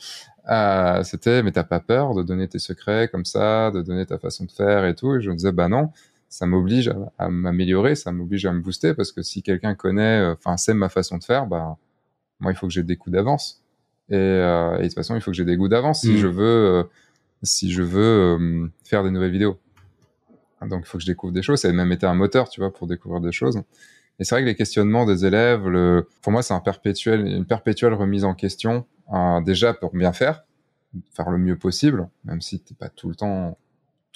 Euh, 0.51 1.02
C'était 1.05 1.43
mais 1.43 1.52
t'as 1.52 1.64
pas 1.64 1.80
peur 1.80 2.14
de 2.14 2.22
donner 2.22 2.48
tes 2.48 2.59
secrets 2.59 3.09
comme 3.09 3.24
ça, 3.24 3.70
de 3.70 3.82
donner 3.82 4.06
ta 4.06 4.18
façon 4.18 4.44
de 4.44 4.52
faire 4.52 4.84
et 4.84 4.94
tout? 4.94 5.16
Et 5.16 5.20
je 5.22 5.30
me 5.30 5.36
disais 5.36 5.52
bah 5.52 5.68
non, 5.68 5.90
ça 6.28 6.47
m'oblige 6.47 6.89
à, 6.89 7.12
à 7.19 7.28
m'améliorer, 7.28 7.94
ça 7.94 8.12
m'oblige 8.12 8.47
à 8.47 8.53
me 8.53 8.61
booster 8.61 8.94
parce 8.94 9.12
que 9.12 9.23
si 9.23 9.43
quelqu'un 9.43 9.74
connaît, 9.74 10.20
euh, 10.20 10.35
enfin 10.35 10.57
sait 10.57 10.74
ma 10.74 10.89
façon 10.89 11.19
de 11.19 11.24
faire, 11.24 11.47
bah 11.47 11.77
moi, 12.40 12.53
il 12.53 12.57
faut 12.57 12.66
que 12.66 12.73
j'ai 12.73 12.82
des 12.82 12.97
coups 12.97 13.15
d'avance. 13.15 13.62
Et, 14.09 14.15
euh, 14.15 14.77
et, 14.78 14.82
de 14.82 14.85
toute 14.85 14.94
façon, 14.94 15.15
il 15.16 15.20
faut 15.20 15.31
que 15.31 15.36
j'ai 15.36 15.44
des 15.44 15.57
goûts 15.57 15.69
d'avance 15.69 16.03
si 16.03 16.12
mm. 16.12 16.16
je 16.16 16.27
veux, 16.27 16.44
euh, 16.44 16.85
si 17.43 17.73
je 17.73 17.82
veux 17.82 18.70
faire 18.85 19.03
des 19.03 19.11
nouvelles 19.11 19.32
vidéos. 19.32 19.59
Donc, 20.62 20.82
il 20.85 20.86
faut 20.86 20.98
que 20.98 21.03
je 21.03 21.09
découvre 21.09 21.32
des 21.32 21.43
choses. 21.43 21.61
Ça 21.61 21.69
a 21.69 21.73
même 21.73 21.93
été 21.93 22.07
un 22.07 22.15
moteur, 22.15 22.48
tu 22.48 22.61
vois, 22.61 22.73
pour 22.73 22.86
découvrir 22.86 23.20
des 23.20 23.32
choses. 23.32 23.62
Et 24.19 24.24
c'est 24.24 24.35
vrai 24.35 24.43
que 24.43 24.47
les 24.47 24.55
questionnements 24.55 25.05
des 25.05 25.27
élèves, 25.27 25.69
le... 25.69 26.09
pour 26.23 26.32
moi, 26.32 26.43
c'est 26.43 26.55
un 26.55 26.61
perpétuel, 26.61 27.27
une 27.27 27.44
perpétuelle 27.44 27.93
remise 27.93 28.24
en 28.24 28.35
question. 28.35 28.86
Euh, 29.12 29.40
déjà 29.40 29.74
pour 29.74 29.94
bien 29.94 30.12
faire, 30.12 30.44
faire 31.12 31.31
le 31.31 31.39
mieux 31.39 31.57
possible, 31.57 32.09
même 32.24 32.40
si 32.40 32.59
t'es 32.61 32.74
pas 32.74 32.89
tout 32.89 33.09
le 33.09 33.15
temps, 33.15 33.59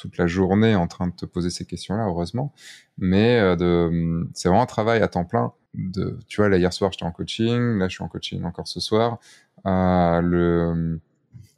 toute 0.01 0.19
la 0.19 0.27
journée 0.27 0.75
en 0.75 0.87
train 0.87 1.09
de 1.09 1.13
te 1.13 1.27
poser 1.27 1.51
ces 1.51 1.65
questions-là, 1.65 2.07
heureusement. 2.07 2.53
Mais 2.99 3.39
euh, 3.39 3.57
de, 3.57 4.27
c'est 4.35 4.49
vraiment 4.49 4.63
un 4.63 4.67
travail 4.67 5.03
à 5.03 5.09
temps 5.09 5.25
plein 5.25 5.53
de, 5.75 6.19
tu 6.27 6.41
vois, 6.41 6.49
là, 6.49 6.57
hier 6.57 6.73
soir, 6.73 6.91
j'étais 6.93 7.05
en 7.05 7.13
coaching, 7.13 7.79
là, 7.79 7.89
je 7.89 7.95
suis 7.95 8.03
en 8.03 8.09
coaching 8.09 8.43
encore 8.45 8.67
ce 8.67 8.81
soir. 8.81 9.19
Euh, 9.67 10.21
le, 10.21 11.01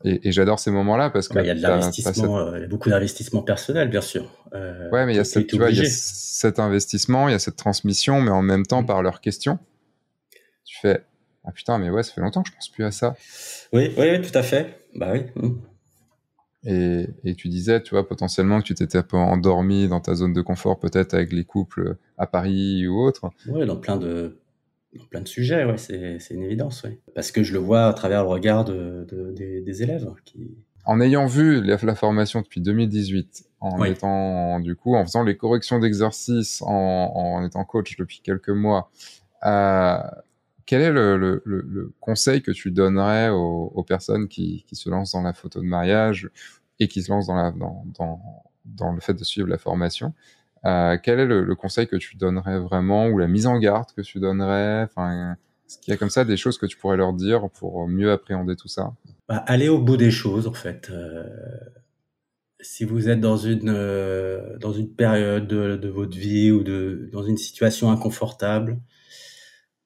et, 0.04 0.28
et 0.28 0.32
j'adore 0.32 0.58
ces 0.58 0.70
moments-là 0.70 1.10
parce 1.10 1.28
que. 1.28 1.38
il 1.38 1.46
y 1.46 1.50
a 1.50 1.54
de 1.54 1.62
l'investissement, 1.62 2.38
euh, 2.38 2.58
il 2.58 2.62
y 2.62 2.64
a 2.64 2.68
beaucoup 2.68 2.90
d'investissement 2.90 3.42
personnel, 3.42 3.88
bien 3.88 4.00
sûr. 4.00 4.30
Euh, 4.52 4.90
ouais, 4.90 5.06
mais 5.06 5.14
il 5.14 5.16
y 5.16 5.20
a 5.20 5.24
cette, 5.24 5.46
tu 5.46 5.56
vois, 5.56 5.70
y 5.70 5.80
a 5.80 5.84
cet 5.84 6.58
investissement, 6.58 7.28
il 7.28 7.32
y 7.32 7.34
a 7.34 7.38
cette 7.38 7.56
transmission, 7.56 8.20
mais 8.20 8.30
en 8.30 8.42
même 8.42 8.66
temps, 8.66 8.82
mm. 8.82 8.86
par 8.86 9.02
leurs 9.02 9.20
questions, 9.20 9.58
tu 10.64 10.78
fais, 10.80 11.04
ah 11.44 11.52
putain, 11.52 11.78
mais 11.78 11.90
ouais, 11.90 12.02
ça 12.02 12.12
fait 12.12 12.20
longtemps 12.20 12.42
que 12.42 12.50
je 12.50 12.54
pense 12.54 12.68
plus 12.68 12.84
à 12.84 12.90
ça. 12.90 13.14
Oui, 13.72 13.94
oui, 13.96 14.20
tout 14.20 14.36
à 14.36 14.42
fait. 14.42 14.86
Bah 14.94 15.10
oui. 15.12 15.24
Mmh. 15.36 15.54
Et, 16.64 17.08
et, 17.24 17.34
tu 17.34 17.48
disais, 17.48 17.82
tu 17.82 17.90
vois, 17.90 18.06
potentiellement 18.06 18.60
que 18.60 18.66
tu 18.66 18.74
t'étais 18.74 18.98
un 18.98 19.02
peu 19.02 19.16
endormi 19.16 19.88
dans 19.88 20.00
ta 20.00 20.14
zone 20.14 20.32
de 20.32 20.42
confort, 20.42 20.78
peut-être 20.78 21.14
avec 21.14 21.32
les 21.32 21.44
couples 21.44 21.96
à 22.18 22.26
Paris 22.26 22.86
ou 22.86 23.00
autre. 23.00 23.30
Oui, 23.48 23.66
dans 23.66 23.76
plein 23.76 23.96
de, 23.96 24.38
dans 24.94 25.04
plein 25.06 25.20
de 25.22 25.28
sujets, 25.28 25.64
ouais, 25.64 25.76
c'est, 25.76 26.18
c'est 26.20 26.34
une 26.34 26.44
évidence, 26.44 26.84
oui. 26.84 26.98
Parce 27.14 27.32
que 27.32 27.42
je 27.42 27.52
le 27.52 27.58
vois 27.58 27.86
à 27.86 27.92
travers 27.92 28.22
le 28.22 28.28
regard 28.28 28.64
de, 28.64 29.04
de 29.10 29.32
des, 29.32 29.60
des, 29.60 29.82
élèves. 29.82 30.08
Qui... 30.24 30.56
En 30.84 31.00
ayant 31.00 31.26
vu 31.26 31.60
la, 31.62 31.76
la, 31.82 31.94
formation 31.96 32.42
depuis 32.42 32.60
2018, 32.60 33.44
en 33.58 33.80
oui. 33.80 33.90
étant, 33.90 34.60
du 34.60 34.76
coup, 34.76 34.94
en 34.94 35.04
faisant 35.04 35.24
les 35.24 35.36
corrections 35.36 35.80
d'exercices, 35.80 36.62
en, 36.62 36.70
en 36.70 37.44
étant 37.44 37.64
coach 37.64 37.96
depuis 37.96 38.20
quelques 38.22 38.50
mois, 38.50 38.90
euh, 39.44 39.98
quel 40.66 40.80
est 40.82 40.92
le, 40.92 41.92
conseil 42.00 42.42
que 42.42 42.50
tu 42.50 42.70
donnerais 42.70 43.30
aux, 43.30 43.84
personnes 43.86 44.28
qui, 44.28 44.64
se 44.72 44.90
lancent 44.90 45.12
dans 45.12 45.22
la 45.22 45.32
photo 45.32 45.60
de 45.60 45.66
mariage 45.66 46.30
et 46.78 46.88
qui 46.88 47.02
se 47.02 47.10
lancent 47.10 47.26
dans, 47.26 48.94
le 48.94 49.00
fait 49.00 49.14
de 49.14 49.24
suivre 49.24 49.48
la 49.48 49.58
formation? 49.58 50.14
Euh, 50.64 50.96
Quel 51.02 51.18
est 51.18 51.26
le, 51.26 51.54
conseil 51.54 51.86
que 51.86 51.96
tu 51.96 52.16
donnerais 52.16 52.60
vraiment 52.60 53.08
ou 53.08 53.18
la 53.18 53.28
mise 53.28 53.46
en 53.46 53.58
garde 53.58 53.88
que 53.96 54.02
tu 54.02 54.20
donnerais? 54.20 54.84
Enfin, 54.84 55.36
Est-ce 55.66 55.78
qu'il 55.78 55.92
y 55.92 55.94
a 55.94 55.96
comme 55.96 56.10
ça 56.10 56.24
des 56.24 56.36
choses 56.36 56.58
que 56.58 56.66
tu 56.66 56.76
pourrais 56.76 56.96
leur 56.96 57.12
dire 57.12 57.50
pour 57.50 57.88
mieux 57.88 58.12
appréhender 58.12 58.56
tout 58.56 58.68
ça? 58.68 58.92
Bah, 59.28 59.38
Aller 59.46 59.68
au 59.68 59.78
bout 59.78 59.96
des 59.96 60.10
choses, 60.10 60.46
en 60.46 60.52
fait. 60.52 60.88
Euh, 60.90 61.24
si 62.60 62.84
vous 62.84 63.08
êtes 63.08 63.20
dans 63.20 63.36
une, 63.36 63.68
euh, 63.68 64.56
dans 64.58 64.72
une 64.72 64.88
période 64.88 65.48
de, 65.48 65.88
votre 65.88 66.16
vie 66.16 66.52
ou 66.52 66.62
dans 66.62 67.24
une 67.24 67.36
situation 67.36 67.90
inconfortable, 67.90 68.78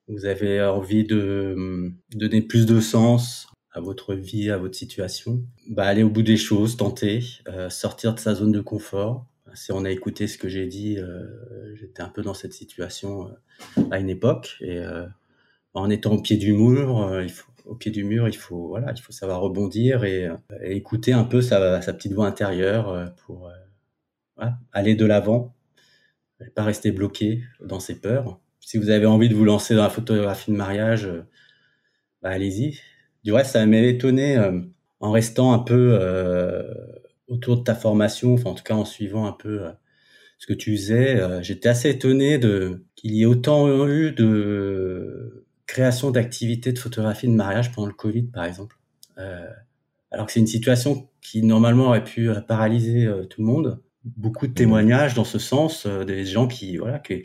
vous 0.09 0.25
avez 0.25 0.63
envie 0.63 1.05
de 1.05 1.55
hum, 1.57 1.97
donner 2.15 2.43
plus 2.43 2.67
de 2.67 2.81
sens 2.81 3.49
à 3.77 3.81
votre 3.81 4.15
vie, 4.15 4.51
à 4.51 4.57
votre 4.57 4.75
situation, 4.75 5.45
bah, 5.69 5.85
aller 5.85 6.03
au 6.03 6.09
bout 6.09 6.23
des 6.23 6.39
choses, 6.39 6.79
tenter, 6.79 7.23
euh, 7.47 7.69
sortir 7.69 8.15
de 8.15 8.21
sa 8.21 8.35
zone 8.35 8.53
de 8.53 8.61
confort. 8.61 9.27
Si 9.55 9.71
on 9.71 9.85
a 9.85 9.91
écouté 9.91 10.27
ce 10.29 10.39
que 10.39 10.49
j'ai 10.49 10.67
dit, 10.67 10.99
euh, 10.99 11.27
j'étais 11.75 12.03
un 12.03 12.09
peu 12.09 12.23
dans 12.23 12.33
cette 12.33 12.55
situation 12.55 13.29
euh, 13.29 13.83
à 13.91 13.99
une 13.99 14.09
époque 14.09 14.57
et 14.61 14.79
euh, 14.79 15.07
en 15.75 15.91
étant 15.91 16.13
au 16.13 16.23
pied 16.23 16.39
du 16.39 16.55
mur, 16.55 17.03
euh, 17.03 17.23
il 17.23 17.31
faut, 17.31 17.53
au 17.67 17.75
pied 17.75 17.91
du 17.91 18.03
mur, 18.03 18.29
il 18.29 18.37
faut 18.37 18.69
voilà, 18.69 18.93
il 18.97 19.01
faut 19.01 19.13
savoir 19.13 19.41
rebondir 19.41 20.05
et, 20.05 20.31
et 20.63 20.75
écouter 20.75 21.13
un 21.13 21.25
peu 21.25 21.43
sa, 21.43 21.83
sa 21.83 21.93
petite 21.93 22.13
voix 22.13 22.27
intérieure 22.27 23.13
pour 23.27 23.51
voilà, 24.37 24.57
aller 24.73 24.95
de 24.95 25.05
l'avant, 25.05 25.55
pas 26.55 26.63
rester 26.63 26.93
bloqué 26.93 27.43
dans 27.61 27.81
ses 27.81 28.01
peurs 28.01 28.41
si 28.67 28.79
vous 28.79 28.91
avez 28.91 29.07
envie 29.07 29.29
de 29.29 29.35
vous 29.37 29.45
lancer 29.45 29.77
dans 29.77 29.85
la 29.85 29.91
photographie 29.91 30.51
de 30.51 30.57
mariage, 30.57 31.05
euh, 31.07 31.23
bah, 32.21 32.31
allez-y. 32.31 32.81
Du 33.23 33.33
reste, 33.33 33.53
ça 33.53 33.65
m'avait 33.65 33.91
étonné 33.91 34.37
euh, 34.37 34.61
en 34.99 35.13
restant 35.13 35.53
un 35.53 35.61
peu 35.61 35.97
euh, 36.01 36.65
autour 37.29 37.59
de 37.59 37.63
ta 37.63 37.77
formation, 37.77 38.35
enfin 38.35 38.51
en 38.51 38.55
tout 38.55 38.65
cas 38.65 38.75
en 38.75 38.85
suivant 38.85 39.25
un 39.25 39.33
peu 39.33 39.63
ce 40.39 40.49
que 40.49 40.53
tu 40.53 40.77
faisais. 40.77 41.43
J'étais 41.45 41.69
assez 41.69 41.91
étonné 41.91 42.39
de 42.39 42.85
qu'il 42.97 43.15
y 43.15 43.23
ait 43.23 43.27
autant 43.27 43.87
eu 43.87 44.11
de 44.11 45.47
création 45.67 46.11
d'activités 46.11 46.73
de 46.73 46.79
photographie 46.81 47.29
de 47.29 47.33
mariage 47.35 47.71
pendant 47.71 47.87
le 47.87 47.95
Covid, 47.95 48.25
par 48.25 48.45
exemple. 48.45 48.77
alors 50.11 50.27
que 50.27 50.33
c'est 50.33 50.41
une 50.41 50.47
situation 50.49 51.09
qui 51.21 51.43
normalement 51.43 51.87
aurait 51.87 52.05
pu 52.05 52.31
paralyser 52.49 53.09
tout 53.31 53.43
le 53.43 53.47
monde. 53.47 53.81
Beaucoup 54.05 54.49
de 54.49 54.55
témoignages 54.55 55.15
dans 55.15 55.25
ce 55.25 55.39
sens, 55.39 55.87
des 55.87 56.25
gens 56.25 56.49
qui 56.49 56.79
voilà 56.79 56.99
qui 56.99 57.25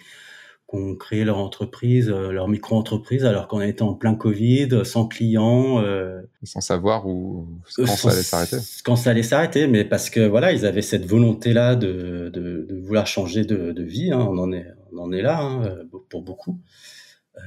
ont 0.73 0.95
créé 0.95 1.23
leur 1.23 1.37
entreprise, 1.37 2.09
euh, 2.09 2.31
leur 2.31 2.47
micro-entreprise, 2.47 3.25
alors 3.25 3.47
qu'on 3.47 3.61
était 3.61 3.81
en 3.81 3.93
plein 3.93 4.15
Covid, 4.15 4.85
sans 4.85 5.07
clients. 5.07 5.81
Euh, 5.81 6.21
sans 6.43 6.61
savoir 6.61 7.07
où, 7.07 7.47
quand 7.75 7.85
ça 7.85 8.11
allait 8.11 8.23
s'arrêter. 8.23 8.57
Quand 8.83 8.95
ça 8.95 9.09
allait 9.11 9.23
s'arrêter, 9.23 9.67
mais 9.67 9.85
parce 9.85 10.09
que 10.09 10.27
voilà, 10.27 10.51
ils 10.51 10.65
avaient 10.65 10.81
cette 10.81 11.05
volonté-là 11.05 11.75
de, 11.75 12.29
de, 12.33 12.65
de 12.69 12.79
vouloir 12.79 13.07
changer 13.07 13.45
de, 13.45 13.71
de 13.71 13.83
vie. 13.83 14.11
Hein, 14.11 14.25
on 14.29 14.37
en 14.37 14.51
est, 14.51 14.67
on 14.93 14.99
en 14.99 15.11
est 15.11 15.21
là 15.21 15.41
hein, 15.41 15.77
pour 16.09 16.21
beaucoup. 16.21 16.59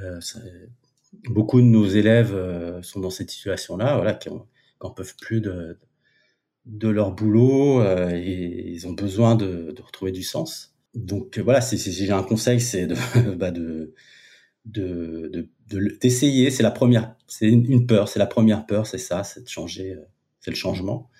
Euh, 0.02 0.20
beaucoup 1.28 1.60
de 1.60 1.66
nos 1.66 1.86
élèves 1.86 2.34
euh, 2.34 2.82
sont 2.82 3.00
dans 3.00 3.10
cette 3.10 3.30
situation-là, 3.30 3.96
voilà, 3.96 4.14
qui 4.14 4.28
n'en 4.30 4.90
peuvent 4.90 5.14
plus 5.20 5.40
de, 5.40 5.78
de 6.66 6.88
leur 6.88 7.12
boulot 7.12 7.80
euh, 7.80 8.10
et 8.12 8.70
ils 8.70 8.86
ont 8.86 8.92
besoin 8.92 9.34
de, 9.34 9.72
de 9.72 9.82
retrouver 9.82 10.12
du 10.12 10.22
sens 10.22 10.73
donc 10.94 11.38
voilà, 11.38 11.60
si, 11.60 11.78
j'ai 11.78 12.10
un 12.12 12.22
conseil, 12.22 12.60
c'est 12.60 12.86
de, 12.86 12.94
bah 13.36 13.50
de, 13.50 13.94
de, 14.64 15.48
de, 15.68 15.98
d'essayer. 16.00 16.50
C'est 16.50 16.62
la 16.62 16.70
première, 16.70 17.16
c'est 17.26 17.48
une, 17.48 17.86
peur, 17.86 18.08
c'est 18.08 18.18
la 18.18 18.26
première 18.26 18.66
peur, 18.66 18.86
c'est 18.86 18.98
ça, 18.98 19.24
c'est 19.24 19.42
de 19.42 19.48
changer, 19.48 19.94
euh, 19.94 20.04
c'est 20.40 20.50
le 20.50 20.56
changement, 20.56 21.10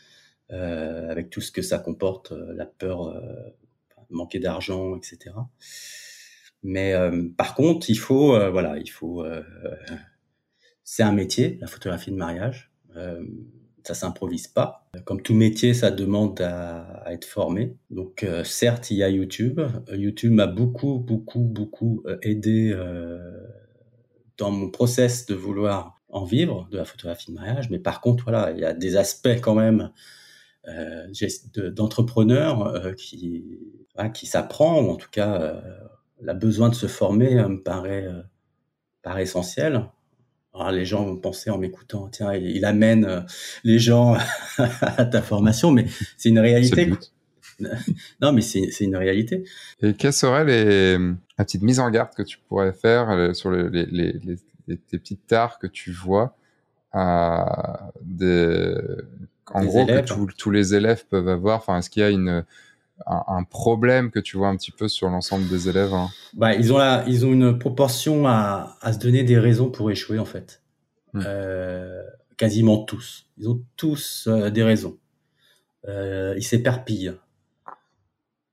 euh, 0.53 1.11
avec 1.11 1.31
tout 1.31 1.41
ce 1.41 1.51
que 1.51 1.63
ça 1.63 1.79
comporte, 1.79 2.33
euh, 2.33 2.53
la 2.55 2.67
peur, 2.67 3.09
euh, 3.09 3.21
manquer 4.11 4.39
d'argent, 4.39 4.97
etc. 4.97 5.35
Mais 6.63 6.95
euh, 6.95 7.29
par 7.37 7.55
contre, 7.55 7.91
il 7.91 7.97
faut, 7.99 8.29
voilà, 8.51 8.79
il 8.79 8.89
faut, 8.89 9.25
c'est 10.85 11.03
un 11.03 11.13
métier, 11.13 11.59
la 11.61 11.67
photographie 11.67 12.11
de 12.11 12.17
mariage 12.17 12.73
ça 13.85 13.95
s'improvise 13.95 14.49
pas. 14.49 14.87
Comme 15.05 15.21
tout 15.21 15.35
métier, 15.35 15.75
ça 15.75 15.91
demande 15.91 16.41
à, 16.41 17.05
être 17.13 17.27
formé. 17.27 17.77
Donc 17.91 18.23
euh, 18.23 18.43
certes, 18.43 18.91
il 18.91 18.97
y 18.97 19.03
a 19.03 19.11
YouTube. 19.11 19.61
YouTube 19.93 20.33
m'a 20.33 20.47
beaucoup, 20.47 20.99
beaucoup, 20.99 21.41
beaucoup 21.41 22.03
euh, 22.07 22.17
aidé 22.23 22.73
euh, 22.73 23.19
dans 24.39 24.51
mon 24.51 24.71
process 24.71 25.27
de 25.27 25.35
vouloir 25.35 26.01
en 26.09 26.25
vivre 26.25 26.67
de 26.71 26.79
la 26.79 26.85
photographie 26.85 27.31
de 27.31 27.37
mariage. 27.37 27.69
Mais 27.71 27.79
par 27.79 28.01
contre, 28.01 28.25
voilà, 28.25 28.53
il 28.53 28.59
y 28.59 28.65
a 28.65 28.73
des 28.73 28.97
aspects 28.97 29.41
quand 29.43 29.55
même 29.55 29.91
euh, 30.67 31.07
d'entrepreneur 31.71 32.67
euh, 32.67 32.93
qui, 32.95 33.61
qui 34.15 34.27
s'apprend, 34.27 34.81
ou 34.81 34.91
en 34.91 34.97
tout 34.97 35.11
cas, 35.11 35.63
la 36.23 36.33
besoin 36.33 36.71
de 36.71 36.75
se 36.75 36.87
former 36.87 37.35
me 37.35 37.63
paraît, 37.63 38.09
paraît 39.03 39.25
essentiel. 39.25 39.91
Alors, 40.55 40.71
les 40.71 40.85
gens 40.85 41.05
vont 41.05 41.17
penser 41.17 41.51
en 41.51 41.59
m'écoutant, 41.59 42.09
tiens, 42.09 42.33
il, 42.35 42.65
amène 42.65 43.05
euh, 43.05 43.21
les 43.65 43.81
gens 43.81 44.17
à 44.59 45.05
ta 45.05 45.21
formation, 45.21 45.73
mais 45.73 45.87
c'est 46.17 46.29
une 46.29 46.39
réalité. 46.39 46.93
non, 48.21 48.33
mais 48.33 48.41
c'est 48.41 48.69
une 48.81 48.97
réalité. 48.97 49.45
Et 49.83 49.95
quelles 49.95 50.13
seraient 50.13 50.45
les, 50.45 50.97
la 50.97 51.45
petite 51.45 51.63
mise 51.63 51.81
en 51.81 51.91
garde 51.91 52.15
que 52.15 52.23
tu 52.23 52.39
pourrais 52.49 52.73
faire 52.73 53.11
euh, 53.11 53.33
sur 53.33 53.51
les, 53.51 53.69
les, 53.69 53.87
les, 53.87 54.37
les, 54.69 54.77
petites 54.77 55.27
tares 55.27 55.59
que 55.59 55.67
tu 55.67 55.91
vois 55.91 56.37
à 56.93 57.91
des, 58.01 58.77
en 59.53 59.65
gros, 59.65 59.83
élèves. 59.83 60.05
que 60.05 60.35
tous 60.37 60.51
les 60.53 60.75
élèves 60.75 61.05
peuvent 61.09 61.29
avoir? 61.29 61.59
Enfin, 61.59 61.79
est-ce 61.79 61.91
qu'il 61.91 62.03
y 62.03 62.07
a 62.07 62.11
une, 62.11 62.45
un, 63.07 63.23
un, 63.27 63.45
problème 63.45 64.11
que 64.11 64.21
tu 64.21 64.37
vois 64.37 64.49
un 64.49 64.57
petit 64.57 64.71
peu 64.71 64.89
sur 64.89 65.09
l'ensemble 65.09 65.49
des 65.49 65.69
élèves 65.69 65.93
hein 65.93 66.09
bah, 66.33 66.55
ils, 66.55 66.73
ont 66.73 66.79
la, 66.79 67.05
ils 67.07 67.27
ont 67.27 67.33
une 67.33 67.59
proportion 67.59 68.27
à, 68.27 68.77
à 68.81 68.93
se 68.93 68.99
donner 68.99 69.25
des 69.25 69.39
raisons 69.39 69.71
pour 69.71 69.91
échouer, 69.91 70.19
en 70.19 70.25
fait. 70.25 70.63
Mmh. 71.13 71.23
Euh, 71.27 72.03
quasiment 72.37 72.79
tous. 72.85 73.27
Ils 73.39 73.49
ont 73.49 73.63
tous 73.77 74.27
euh, 74.29 74.51
des 74.51 74.63
raisons. 74.63 74.99
Euh, 75.87 76.35
ils 76.37 76.43
s'éperpillent 76.43 77.15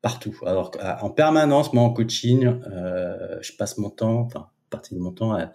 partout. 0.02 0.38
Alors 0.46 0.72
en 1.02 1.12
permanence, 1.12 1.74
moi 1.74 1.84
en 1.84 1.92
coaching, 1.92 2.60
je 3.42 3.52
passe 3.58 3.78
mon 3.78 3.92
temps, 3.92 4.22
enfin 4.22 4.50
partie 4.72 4.96
de 4.96 5.00
mon 5.00 5.12
temps 5.12 5.34
à, 5.34 5.52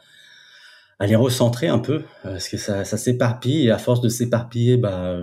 à 1.01 1.07
les 1.07 1.17
recentrer 1.17 1.67
un 1.67 1.81
peu, 1.81 2.05
parce 2.23 2.49
que 2.49 2.57
ça, 2.57 2.85
ça 2.85 2.97
s'éparpille 2.97 3.67
et 3.67 3.71
à 3.73 3.79
force 3.79 4.01
de 4.01 4.09
s'éparpiller, 4.09 4.77
bah 4.77 5.17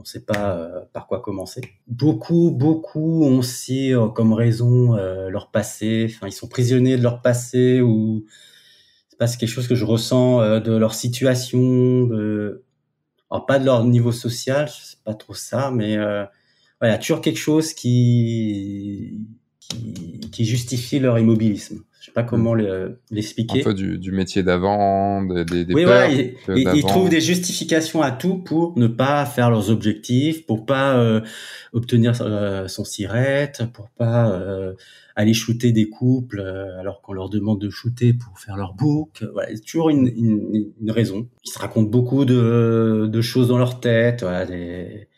on 0.00 0.02
ne 0.02 0.06
sait 0.06 0.24
pas 0.24 0.56
euh, 0.56 0.80
par 0.94 1.06
quoi 1.06 1.20
commencer. 1.20 1.60
Beaucoup, 1.86 2.50
beaucoup 2.50 3.22
ont 3.22 3.38
aussi 3.38 3.92
euh, 3.92 4.08
comme 4.08 4.32
raison 4.32 4.96
euh, 4.96 5.28
leur 5.28 5.50
passé. 5.50 6.06
Enfin, 6.08 6.26
ils 6.26 6.32
sont 6.32 6.48
prisonniers 6.48 6.96
de 6.96 7.02
leur 7.02 7.20
passé 7.20 7.82
ou 7.82 8.24
c'est 9.10 9.18
pas 9.18 9.28
quelque 9.28 9.50
chose 9.50 9.68
que 9.68 9.74
je 9.74 9.84
ressens 9.84 10.60
de 10.60 10.72
leur 10.72 10.94
situation, 10.94 12.06
de 12.06 12.64
pas 13.46 13.58
de 13.58 13.66
leur 13.66 13.84
niveau 13.84 14.10
social, 14.10 14.68
je 14.68 14.72
sais 14.72 14.96
pas 15.04 15.14
trop 15.14 15.34
ça, 15.34 15.70
mais 15.70 15.96
euh, 15.96 16.24
a 16.80 16.98
toujours 16.98 17.20
quelque 17.20 17.38
chose 17.38 17.74
qui 17.74 19.20
qui, 19.60 20.20
qui 20.32 20.44
justifie 20.46 20.98
leur 20.98 21.18
immobilisme. 21.18 21.84
Je 22.00 22.06
sais 22.06 22.12
pas 22.12 22.22
comment 22.22 22.54
l'expliquer. 22.54 23.60
Un 23.60 23.64
peu 23.64 23.74
du, 23.74 23.98
du 23.98 24.10
métier 24.10 24.42
d'avant, 24.42 25.22
des, 25.22 25.44
des, 25.44 25.64
des 25.66 25.74
oui, 25.74 25.84
peurs. 25.84 26.08
Ouais, 26.08 26.34
ils, 26.48 26.70
ils, 26.74 26.82
trouvent 26.82 27.10
des 27.10 27.20
justifications 27.20 28.00
à 28.00 28.10
tout 28.10 28.38
pour 28.38 28.78
ne 28.78 28.86
pas 28.86 29.26
faire 29.26 29.50
leurs 29.50 29.68
objectifs, 29.68 30.46
pour 30.46 30.64
pas 30.64 30.96
euh, 30.96 31.20
obtenir 31.74 32.14
euh, 32.22 32.68
son 32.68 32.86
sirette, 32.86 33.64
pour 33.74 33.90
pas 33.90 34.30
euh, 34.32 34.72
aller 35.14 35.34
shooter 35.34 35.72
des 35.72 35.90
couples 35.90 36.40
euh, 36.40 36.80
alors 36.80 37.02
qu'on 37.02 37.12
leur 37.12 37.28
demande 37.28 37.60
de 37.60 37.68
shooter 37.68 38.14
pour 38.14 38.38
faire 38.38 38.56
leur 38.56 38.72
book. 38.72 39.22
Voilà, 39.34 39.54
c'est 39.54 39.60
toujours 39.60 39.90
une, 39.90 40.06
une, 40.08 40.72
une, 40.80 40.90
raison. 40.90 41.28
Ils 41.44 41.50
se 41.50 41.58
racontent 41.58 41.90
beaucoup 41.90 42.24
de, 42.24 43.10
de 43.12 43.20
choses 43.20 43.48
dans 43.48 43.58
leur 43.58 43.78
tête, 43.78 44.22
voilà, 44.22 44.46
des, 44.46 45.08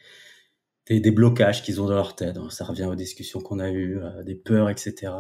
des, 0.89 1.01
des 1.01 1.11
blocages 1.11 1.63
qu'ils 1.63 1.81
ont 1.81 1.87
dans 1.87 1.95
leur 1.95 2.17
tête. 2.17 2.37
Ça 2.51 2.65
revient 2.65 2.87
aux 2.87 2.97
discussions 2.97 3.41
qu'on 3.41 3.61
a 3.61 3.71
eues, 3.71 3.99
euh, 3.99 4.23
des 4.25 4.35
peurs, 4.35 4.69
etc. 4.69 5.13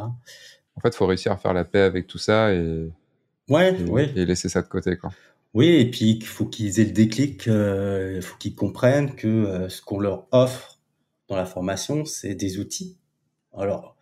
En 0.76 0.80
fait, 0.80 0.88
il 0.88 0.96
faut 0.96 1.06
réussir 1.06 1.32
à 1.32 1.36
faire 1.36 1.52
la 1.52 1.64
paix 1.64 1.80
avec 1.80 2.06
tout 2.06 2.18
ça 2.18 2.52
et, 2.52 2.88
Ouais, 3.48 3.74
et, 3.74 4.20
et 4.20 4.24
laisser 4.24 4.48
ça 4.48 4.62
de 4.62 4.68
côté, 4.68 4.96
quoi. 4.96 5.10
Oui, 5.54 5.66
et 5.66 5.90
puis 5.90 6.12
il 6.12 6.24
faut 6.24 6.46
qu'ils 6.46 6.80
aient 6.80 6.84
le 6.84 6.92
déclic, 6.92 7.46
euh, 7.46 8.14
il 8.16 8.22
faut 8.22 8.38
qu'ils 8.38 8.54
comprennent 8.54 9.14
que 9.14 9.28
euh, 9.28 9.68
ce 9.68 9.82
qu'on 9.82 10.00
leur 10.00 10.26
offre 10.30 10.78
dans 11.28 11.36
la 11.36 11.44
formation, 11.44 12.06
c'est 12.06 12.34
des 12.34 12.58
outils. 12.58 12.96
Alors, 13.54 13.96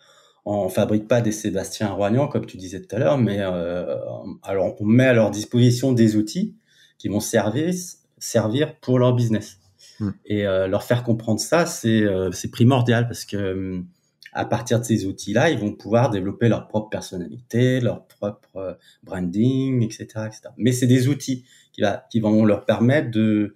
on 0.44 0.68
fabrique 0.68 1.08
pas 1.08 1.20
des 1.20 1.32
Sébastien 1.32 1.88
Roignan, 1.88 2.28
comme 2.28 2.46
tu 2.46 2.56
disais 2.56 2.80
tout 2.80 2.94
à 2.94 2.98
l'heure, 2.98 3.18
mais 3.18 3.38
euh, 3.40 3.96
alors 4.42 4.80
on 4.80 4.84
met 4.84 5.04
à 5.06 5.12
leur 5.12 5.30
disposition 5.30 5.92
des 5.92 6.16
outils 6.16 6.56
qui 6.98 7.08
vont 7.08 7.20
servir, 7.20 7.72
servir 8.18 8.76
pour 8.76 8.98
leur 8.98 9.14
business. 9.14 9.58
Mm. 9.98 10.10
Et 10.26 10.46
euh, 10.46 10.66
leur 10.66 10.82
faire 10.82 11.02
comprendre 11.02 11.40
ça, 11.40 11.66
c'est 11.66 12.02
euh, 12.02 12.30
c'est 12.32 12.50
primordial 12.50 13.06
parce 13.06 13.24
que 13.24 13.52
hum, 13.52 13.86
à 14.32 14.44
partir 14.44 14.78
de 14.78 14.84
ces 14.84 15.06
outils-là, 15.06 15.50
ils 15.50 15.58
vont 15.58 15.72
pouvoir 15.72 16.10
développer 16.10 16.48
leur 16.48 16.68
propre 16.68 16.88
personnalité, 16.88 17.80
leur 17.80 18.06
propre 18.06 18.56
euh, 18.56 18.74
branding, 19.02 19.82
etc., 19.82 20.04
etc. 20.26 20.42
Mais 20.56 20.72
c'est 20.72 20.86
des 20.86 21.08
outils 21.08 21.44
qui, 21.72 21.80
va, 21.80 22.04
qui 22.10 22.20
vont 22.20 22.44
leur 22.44 22.64
permettre 22.64 23.10
de. 23.10 23.54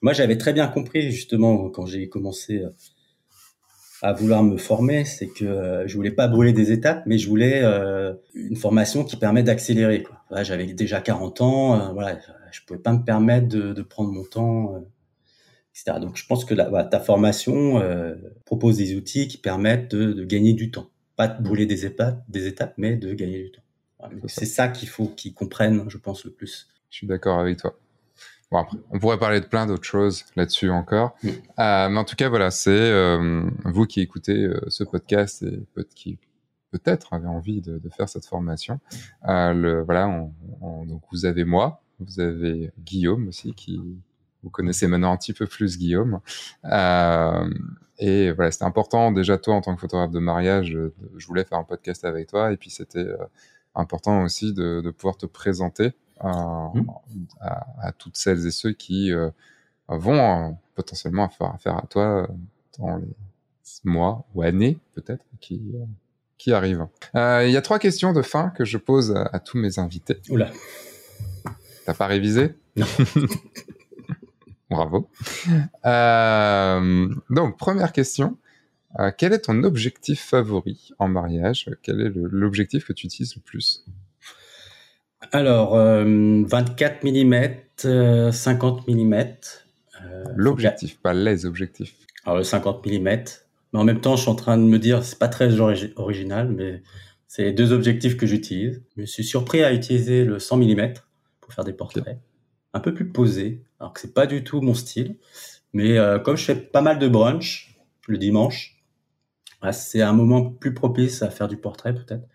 Moi, 0.00 0.12
j'avais 0.12 0.38
très 0.38 0.52
bien 0.52 0.68
compris 0.68 1.10
justement 1.10 1.70
quand 1.70 1.86
j'ai 1.86 2.08
commencé 2.08 2.58
euh, 2.58 2.70
à 4.02 4.12
vouloir 4.12 4.44
me 4.44 4.56
former, 4.56 5.04
c'est 5.04 5.28
que 5.28 5.44
euh, 5.44 5.88
je 5.88 5.94
voulais 5.96 6.12
pas 6.12 6.28
brûler 6.28 6.52
des 6.52 6.70
étapes, 6.70 7.02
mais 7.06 7.18
je 7.18 7.28
voulais 7.28 7.64
une 8.34 8.56
formation 8.56 9.04
qui 9.04 9.16
permet 9.16 9.42
d'accélérer. 9.42 10.06
Voilà, 10.28 10.44
J'avais 10.44 10.66
déjà 10.66 11.00
40 11.00 11.40
ans, 11.40 11.92
voilà, 11.94 12.18
je 12.52 12.60
pouvais 12.66 12.78
pas 12.78 12.92
me 12.92 13.02
permettre 13.04 13.48
de, 13.48 13.72
de 13.72 13.82
prendre 13.82 14.12
mon 14.12 14.22
temps, 14.22 14.84
etc. 15.80 15.98
Donc, 16.00 16.16
je 16.16 16.26
pense 16.26 16.44
que 16.44 16.54
la, 16.54 16.84
ta 16.84 17.00
formation 17.00 17.80
euh, 17.80 18.14
propose 18.44 18.76
des 18.78 18.96
outils 18.96 19.28
qui 19.28 19.38
permettent 19.38 19.94
de, 19.94 20.12
de 20.12 20.24
gagner 20.24 20.52
du 20.54 20.70
temps, 20.70 20.88
pas 21.16 21.28
de 21.28 21.42
brûler 21.42 21.66
des 21.66 21.86
étapes, 21.86 22.22
des 22.28 22.46
étapes, 22.46 22.74
mais 22.76 22.96
de 22.96 23.12
gagner 23.14 23.42
du 23.44 23.50
temps. 23.52 23.62
Voilà. 23.98 24.14
C'est 24.26 24.46
ça. 24.46 24.68
Qu'il 24.68 24.88
faut 24.88 25.08
qu'ils 25.08 25.34
comprennent, 25.34 25.88
je 25.88 25.98
pense, 25.98 26.24
le 26.24 26.30
plus. 26.30 26.68
Je 26.90 26.96
suis 26.98 27.06
d'accord 27.06 27.38
avec 27.40 27.58
toi. 27.58 27.78
Bon, 28.50 28.58
après, 28.58 28.78
on 28.90 28.98
pourrait 28.98 29.18
parler 29.18 29.40
de 29.40 29.46
plein 29.46 29.66
d'autres 29.66 29.84
choses 29.84 30.24
là-dessus 30.34 30.70
encore. 30.70 31.14
Mm. 31.22 31.28
Euh, 31.28 31.88
mais 31.90 31.98
en 31.98 32.04
tout 32.04 32.16
cas, 32.16 32.28
voilà, 32.28 32.50
c'est 32.50 32.70
euh, 32.70 33.42
vous 33.64 33.84
qui 33.86 34.00
écoutez 34.00 34.44
euh, 34.44 34.60
ce 34.68 34.84
podcast 34.84 35.42
et 35.42 35.84
qui 35.94 36.18
peut-être 36.70 37.12
avez 37.12 37.26
envie 37.26 37.60
de, 37.60 37.78
de 37.78 37.88
faire 37.90 38.08
cette 38.08 38.26
formation. 38.26 38.78
Le, 39.26 39.82
voilà, 39.82 40.08
on, 40.08 40.32
on- 40.60 40.86
donc 40.86 41.02
vous 41.12 41.26
avez 41.26 41.44
moi, 41.44 41.82
vous 41.98 42.20
avez 42.20 42.70
Guillaume 42.78 43.28
aussi, 43.28 43.52
qui 43.54 43.80
vous 44.42 44.50
connaissez 44.50 44.86
maintenant 44.86 45.12
un 45.12 45.16
petit 45.16 45.32
peu 45.32 45.46
plus 45.46 45.78
Guillaume. 45.78 46.20
Euh, 46.64 47.48
et 47.98 48.30
voilà, 48.32 48.50
c'était 48.52 48.64
important 48.64 49.10
déjà 49.10 49.38
toi 49.38 49.54
en 49.56 49.60
tant 49.60 49.74
que 49.74 49.80
photographe 49.80 50.12
de 50.12 50.20
mariage, 50.20 50.76
je 51.16 51.26
voulais 51.26 51.44
faire 51.44 51.58
un 51.58 51.64
podcast 51.64 52.04
avec 52.04 52.28
toi 52.28 52.52
et 52.52 52.56
puis 52.56 52.70
c'était 52.70 53.00
euh, 53.00 53.16
important 53.74 54.22
aussi 54.22 54.52
de, 54.52 54.80
de 54.80 54.90
pouvoir 54.90 55.16
te 55.16 55.26
présenter 55.26 55.92
euh, 56.24 56.28
Mm. 56.74 56.86
à, 57.40 57.66
à 57.80 57.92
toutes 57.92 58.16
celles 58.16 58.44
et 58.46 58.50
ceux 58.50 58.72
qui 58.72 59.12
euh, 59.12 59.30
vont 59.88 60.56
potentiellement 60.74 61.28
faire 61.28 61.54
affaire 61.54 61.76
à 61.76 61.86
toi 61.88 62.28
dans 62.78 62.96
les 62.96 63.06
mois 63.84 64.24
ou 64.34 64.42
années 64.42 64.78
peut-être 64.94 65.24
qui, 65.40 65.62
qui 66.38 66.52
arrivent. 66.52 66.86
Il 67.14 67.50
y 67.50 67.56
a 67.56 67.62
trois 67.62 67.78
questions 67.78 68.12
de 68.12 68.22
fin 68.22 68.50
que 68.50 68.64
je 68.64 68.78
pose 68.78 69.12
à, 69.12 69.22
à 69.32 69.38
tous 69.38 69.58
mes 69.58 69.78
invités. 69.78 70.20
Oula. 70.28 70.50
T'as 71.86 71.94
pas 71.94 72.06
révisé? 72.06 72.54
Non. 72.76 72.86
Bravo. 74.70 75.08
Euh, 75.86 77.08
donc, 77.30 77.58
première 77.58 77.92
question. 77.92 78.36
Euh, 78.98 79.10
quel 79.16 79.32
est 79.32 79.40
ton 79.40 79.62
objectif 79.64 80.20
favori 80.20 80.92
en 80.98 81.08
mariage? 81.08 81.70
Quel 81.82 82.00
est 82.00 82.12
l'objectif 82.14 82.86
que 82.86 82.92
tu 82.92 83.06
utilises 83.06 83.34
le 83.36 83.42
plus? 83.42 83.84
Alors, 85.32 85.74
euh, 85.74 86.42
24 86.46 87.04
mm, 87.04 88.32
50 88.32 88.88
mm. 88.88 89.24
L'objectif, 90.36 90.98
pas 91.00 91.12
les 91.12 91.44
objectifs. 91.44 91.94
Alors 92.24 92.38
le 92.38 92.44
50 92.44 92.86
mm. 92.86 93.02
Mais 93.72 93.78
en 93.78 93.84
même 93.84 94.00
temps, 94.00 94.16
je 94.16 94.22
suis 94.22 94.30
en 94.30 94.34
train 94.34 94.56
de 94.56 94.62
me 94.62 94.78
dire, 94.78 95.04
c'est 95.04 95.18
pas 95.18 95.28
très 95.28 95.48
origi- 95.56 95.92
original, 95.96 96.48
mais 96.48 96.82
c'est 97.26 97.42
les 97.44 97.52
deux 97.52 97.72
objectifs 97.72 98.16
que 98.16 98.26
j'utilise. 98.26 98.82
Je 98.96 99.02
me 99.02 99.06
suis 99.06 99.24
surpris 99.24 99.62
à 99.62 99.72
utiliser 99.72 100.24
le 100.24 100.38
100 100.38 100.56
mm 100.58 100.94
pour 101.40 101.52
faire 101.52 101.64
des 101.64 101.72
portraits, 101.74 102.18
un 102.72 102.80
peu 102.80 102.94
plus 102.94 103.08
posé, 103.08 103.62
alors 103.80 103.92
que 103.92 104.00
c'est 104.00 104.14
pas 104.14 104.26
du 104.26 104.44
tout 104.44 104.60
mon 104.60 104.74
style. 104.74 105.16
Mais 105.72 105.98
euh, 105.98 106.18
comme 106.18 106.36
je 106.36 106.44
fais 106.44 106.54
pas 106.56 106.80
mal 106.80 106.98
de 106.98 107.08
brunch 107.08 107.76
le 108.06 108.18
dimanche, 108.18 108.82
bah, 109.60 109.72
c'est 109.72 110.02
un 110.02 110.12
moment 110.12 110.50
plus 110.50 110.74
propice 110.74 111.22
à 111.22 111.30
faire 111.30 111.48
du 111.48 111.56
portrait 111.56 111.94
peut-être. 111.94 112.26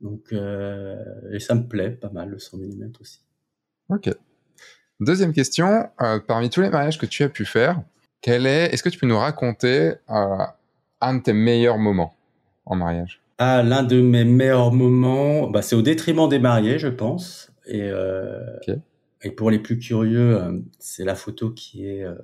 Donc 0.00 0.32
euh, 0.32 0.96
et 1.32 1.40
ça 1.40 1.54
me 1.54 1.66
plaît 1.66 1.90
pas 1.90 2.10
mal 2.10 2.28
le 2.30 2.38
100 2.38 2.56
mm 2.58 2.92
aussi. 3.00 3.20
Ok. 3.88 4.10
Deuxième 5.00 5.32
question. 5.32 5.88
euh, 6.00 6.18
parmi 6.20 6.50
tous 6.50 6.60
les 6.60 6.70
mariages 6.70 6.98
que 6.98 7.06
tu 7.06 7.22
as 7.22 7.28
pu 7.28 7.44
faire, 7.44 7.80
quel 8.20 8.46
est 8.46 8.72
Est-ce 8.72 8.82
que 8.82 8.88
tu 8.88 8.98
peux 8.98 9.06
nous 9.06 9.18
raconter 9.18 9.94
un 10.08 11.14
de 11.14 11.22
tes 11.22 11.32
meilleurs 11.32 11.78
moments 11.78 12.14
en 12.66 12.74
mariage? 12.76 13.20
Ah, 13.38 13.62
l'un 13.62 13.84
de 13.84 14.00
mes 14.00 14.24
meilleurs 14.24 14.72
moments, 14.72 15.48
bah, 15.48 15.62
c'est 15.62 15.76
au 15.76 15.82
détriment 15.82 16.28
des 16.28 16.40
mariés, 16.40 16.80
je 16.80 16.88
pense. 16.88 17.52
Et, 17.66 17.82
euh, 17.82 18.56
Ok. 18.66 18.76
Et 19.22 19.30
pour 19.30 19.50
les 19.50 19.58
plus 19.58 19.78
curieux, 19.78 20.40
euh, 20.40 20.58
c'est 20.78 21.04
la 21.04 21.14
photo 21.14 21.50
qui 21.50 21.86
est 21.86 22.02
euh, 22.04 22.14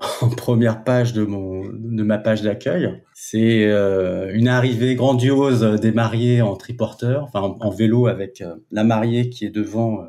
en 0.22 0.28
première 0.30 0.84
page 0.84 1.12
de 1.12 1.24
mon 1.24 1.64
de 1.72 2.02
ma 2.02 2.18
page 2.18 2.42
d'accueil. 2.42 3.02
C'est 3.14 3.64
euh, 3.66 4.30
une 4.34 4.48
arrivée 4.48 4.94
grandiose 4.94 5.62
des 5.80 5.92
mariés 5.92 6.40
en 6.42 6.56
triporteur, 6.56 7.24
enfin 7.24 7.40
en, 7.40 7.56
en 7.60 7.70
vélo 7.70 8.06
avec 8.06 8.40
euh, 8.40 8.56
la 8.70 8.84
mariée 8.84 9.28
qui 9.30 9.44
est 9.44 9.50
devant 9.50 10.02
euh, 10.02 10.06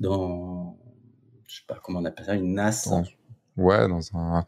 dans 0.00 0.76
je 1.46 1.56
sais 1.56 1.62
pas 1.66 1.78
comment 1.82 2.00
on 2.00 2.04
appelle 2.04 2.26
ça, 2.26 2.34
une 2.34 2.54
nasse. 2.54 2.88
Ouais, 3.56 3.88
dans 3.88 4.00
un. 4.16 4.44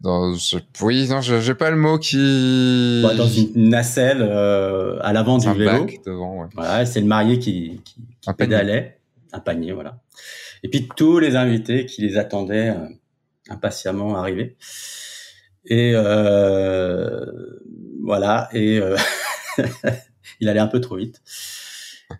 Dans, 0.00 0.32
je- 0.34 0.56
oui, 0.80 1.06
non, 1.10 1.20
j'ai 1.20 1.54
pas 1.54 1.70
le 1.70 1.76
mot 1.76 1.98
qui. 1.98 3.02
Ouais, 3.04 3.16
dans 3.16 3.26
une 3.28 3.68
nacelle 3.68 4.22
à 4.22 5.12
l'avant 5.12 5.36
du 5.36 5.46
un 5.48 5.52
vélo. 5.52 5.84
bac 5.84 6.00
devant, 6.06 6.40
ouais. 6.42 6.48
Voilà, 6.54 6.86
c'est 6.86 7.00
le 7.00 7.06
marié 7.06 7.38
qui, 7.38 7.82
pédalait, 8.38 8.99
un 9.32 9.40
panier, 9.40 9.72
voilà. 9.72 10.00
Et 10.62 10.68
puis 10.68 10.88
tous 10.96 11.18
les 11.18 11.36
invités 11.36 11.86
qui 11.86 12.02
les 12.02 12.16
attendaient 12.16 12.70
euh, 12.70 12.88
impatiemment 13.48 14.16
arriver. 14.16 14.56
Et 15.64 15.92
euh, 15.94 17.24
voilà, 18.02 18.48
et 18.52 18.78
euh, 18.78 18.96
il 20.40 20.48
allait 20.48 20.60
un 20.60 20.66
peu 20.66 20.80
trop 20.80 20.96
vite. 20.96 21.20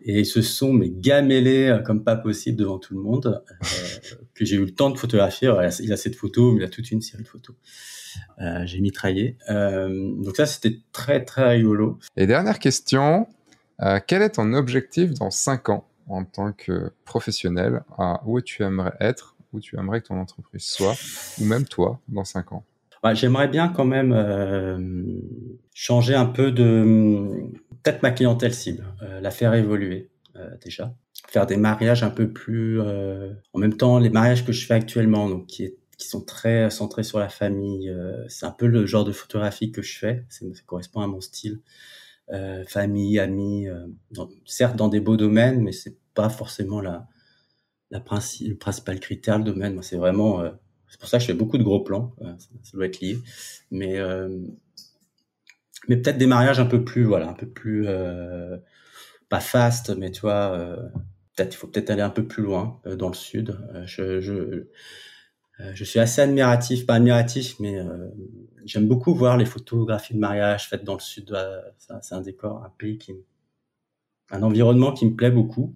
Et 0.04 0.20
ils 0.20 0.26
se 0.26 0.40
sont 0.40 0.72
mais 0.72 0.88
gamellés 0.88 1.80
comme 1.84 2.04
pas 2.04 2.14
possible 2.14 2.56
devant 2.56 2.78
tout 2.78 2.94
le 2.94 3.00
monde, 3.00 3.42
que 4.34 4.44
j'ai 4.44 4.54
eu 4.54 4.64
le 4.64 4.70
temps 4.70 4.90
de 4.90 4.96
photographier. 4.96 5.52
Il 5.80 5.92
a 5.92 5.96
cette 5.96 6.14
photo, 6.14 6.52
mais 6.52 6.60
il 6.60 6.64
a 6.64 6.68
toute 6.68 6.92
une 6.92 7.00
série 7.00 7.24
de 7.24 7.28
photos. 7.28 7.56
J'ai 8.66 8.78
mitraillé. 8.78 9.36
Donc 9.48 10.36
ça, 10.36 10.46
c'était 10.46 10.78
très 10.92 11.24
très 11.24 11.56
rigolo. 11.56 11.98
Et 12.16 12.28
dernière 12.28 12.60
question. 12.60 13.26
quel 14.06 14.22
est 14.22 14.30
ton 14.30 14.52
objectif 14.52 15.12
dans 15.14 15.32
5 15.32 15.70
ans? 15.70 15.89
En 16.10 16.24
tant 16.24 16.52
que 16.52 16.92
professionnel 17.04 17.82
euh, 17.98 18.14
Où 18.26 18.40
tu 18.40 18.62
aimerais 18.62 18.94
être 19.00 19.36
Où 19.52 19.60
tu 19.60 19.78
aimerais 19.78 20.00
que 20.00 20.08
ton 20.08 20.20
entreprise 20.20 20.64
soit 20.64 20.94
Ou 21.40 21.44
même 21.44 21.64
toi 21.64 22.00
dans 22.08 22.24
5 22.24 22.52
ans? 22.52 22.64
J'aimerais 23.14 23.48
bien 23.48 23.68
quand 23.68 23.84
même 23.84 24.12
euh, 24.12 24.78
changer 25.72 26.14
un 26.14 26.26
peu 26.26 26.52
de 26.52 27.50
peut-être 27.82 28.02
ma 28.02 28.10
clientèle 28.10 28.52
cible, 28.52 28.84
euh, 29.02 29.20
la 29.20 29.30
faire 29.30 29.54
évoluer 29.54 30.10
euh, 30.36 30.50
déjà, 30.62 30.94
faire 31.28 31.46
des 31.46 31.56
mariages 31.56 32.02
un 32.02 32.10
peu 32.10 32.30
plus 32.30 32.80
en 32.80 33.58
même 33.58 33.76
temps 33.76 33.98
les 33.98 34.10
mariages 34.10 34.44
que 34.44 34.52
je 34.52 34.66
fais 34.66 34.74
actuellement 34.74 35.28
donc 35.28 35.46
qui 35.46 35.72
sont 35.98 36.24
très 36.24 36.70
centrés 36.70 37.02
sur 37.02 37.18
la 37.18 37.28
famille, 37.28 37.94
c'est 38.28 38.46
un 38.46 38.50
peu 38.50 38.66
le 38.66 38.86
genre 38.86 39.04
de 39.04 39.12
photographie 39.12 39.70
que 39.70 39.82
je 39.82 39.98
fais, 39.98 40.24
ça 40.28 40.44
correspond 40.66 41.00
à 41.00 41.06
mon 41.06 41.20
style. 41.20 41.60
Euh, 42.32 42.64
famille, 42.68 43.18
amis, 43.18 43.68
euh, 43.68 43.86
certes 44.44 44.76
dans 44.76 44.88
des 44.88 45.00
beaux 45.00 45.16
domaines, 45.16 45.62
mais 45.62 45.72
c'est 45.72 45.96
pas 46.14 46.28
forcément 46.28 46.80
la, 46.80 47.08
la 47.90 48.00
princi- 48.00 48.48
le 48.48 48.56
principal 48.56 49.00
critère, 49.00 49.38
le 49.38 49.44
domaine. 49.44 49.82
C'est 49.82 49.96
vraiment 49.96 50.40
euh, 50.42 50.50
c'est 50.88 51.00
pour 51.00 51.08
ça 51.08 51.18
que 51.18 51.22
je 51.22 51.28
fais 51.28 51.34
beaucoup 51.34 51.58
de 51.58 51.64
gros 51.64 51.80
plans. 51.80 52.14
ça, 52.38 52.76
doit 52.76 52.86
être 52.86 53.00
lié. 53.00 53.18
Mais, 53.70 53.98
mais 55.88 55.96
peut-être 55.96 56.18
des 56.18 56.26
mariages 56.26 56.60
un 56.60 56.66
peu 56.66 56.84
plus, 56.84 57.04
voilà, 57.04 57.28
un 57.28 57.32
peu 57.34 57.46
plus, 57.48 57.86
pas 59.28 59.40
fast, 59.40 59.96
mais 59.96 60.10
tu 60.10 60.22
vois, 60.22 60.76
peut-être, 61.36 61.54
il 61.54 61.56
faut 61.56 61.66
peut-être 61.66 61.90
aller 61.90 62.02
un 62.02 62.10
peu 62.10 62.26
plus 62.26 62.42
loin 62.42 62.80
dans 62.96 63.08
le 63.08 63.14
sud. 63.14 63.56
Je, 63.86 64.66
je 65.74 65.84
suis 65.84 65.98
assez 66.00 66.20
admiratif, 66.22 66.86
pas 66.86 66.94
admiratif, 66.94 67.56
mais 67.60 67.78
euh, 67.78 68.08
j'aime 68.64 68.88
beaucoup 68.88 69.14
voir 69.14 69.36
les 69.36 69.44
photographies 69.46 70.14
de 70.14 70.18
mariage 70.18 70.68
faites 70.68 70.84
dans 70.84 70.94
le 70.94 71.00
sud. 71.00 71.32
euh, 71.32 71.60
c'est 72.00 72.14
un- 72.14 72.20
décor, 72.22 72.62
un 72.64 72.72
pays 72.78 72.98
qui, 72.98 73.14
un 74.30 74.42
environnement 74.42 74.92
qui 74.92 75.06
me 75.06 75.14
plaît 75.14 75.30
beaucoup. 75.30 75.74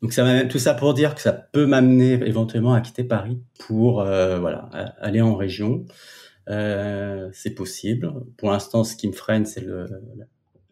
Donc 0.00 0.12
ça 0.12 0.24
m'amène 0.24 0.48
tout 0.48 0.58
ça 0.58 0.74
pour 0.74 0.94
dire 0.94 1.14
que 1.14 1.20
ça 1.20 1.32
peut 1.32 1.64
m'amener 1.66 2.14
éventuellement 2.26 2.74
à 2.74 2.80
quitter 2.80 3.04
Paris 3.04 3.40
pour 3.60 4.00
euh, 4.00 4.38
voilà 4.40 4.68
aller 5.00 5.20
en 5.20 5.36
région. 5.36 5.84
Euh, 6.48 7.30
c'est 7.32 7.54
possible. 7.54 8.12
Pour 8.36 8.50
l'instant, 8.50 8.84
ce 8.84 8.96
qui 8.96 9.08
me 9.08 9.12
freine, 9.12 9.46
c'est 9.46 9.64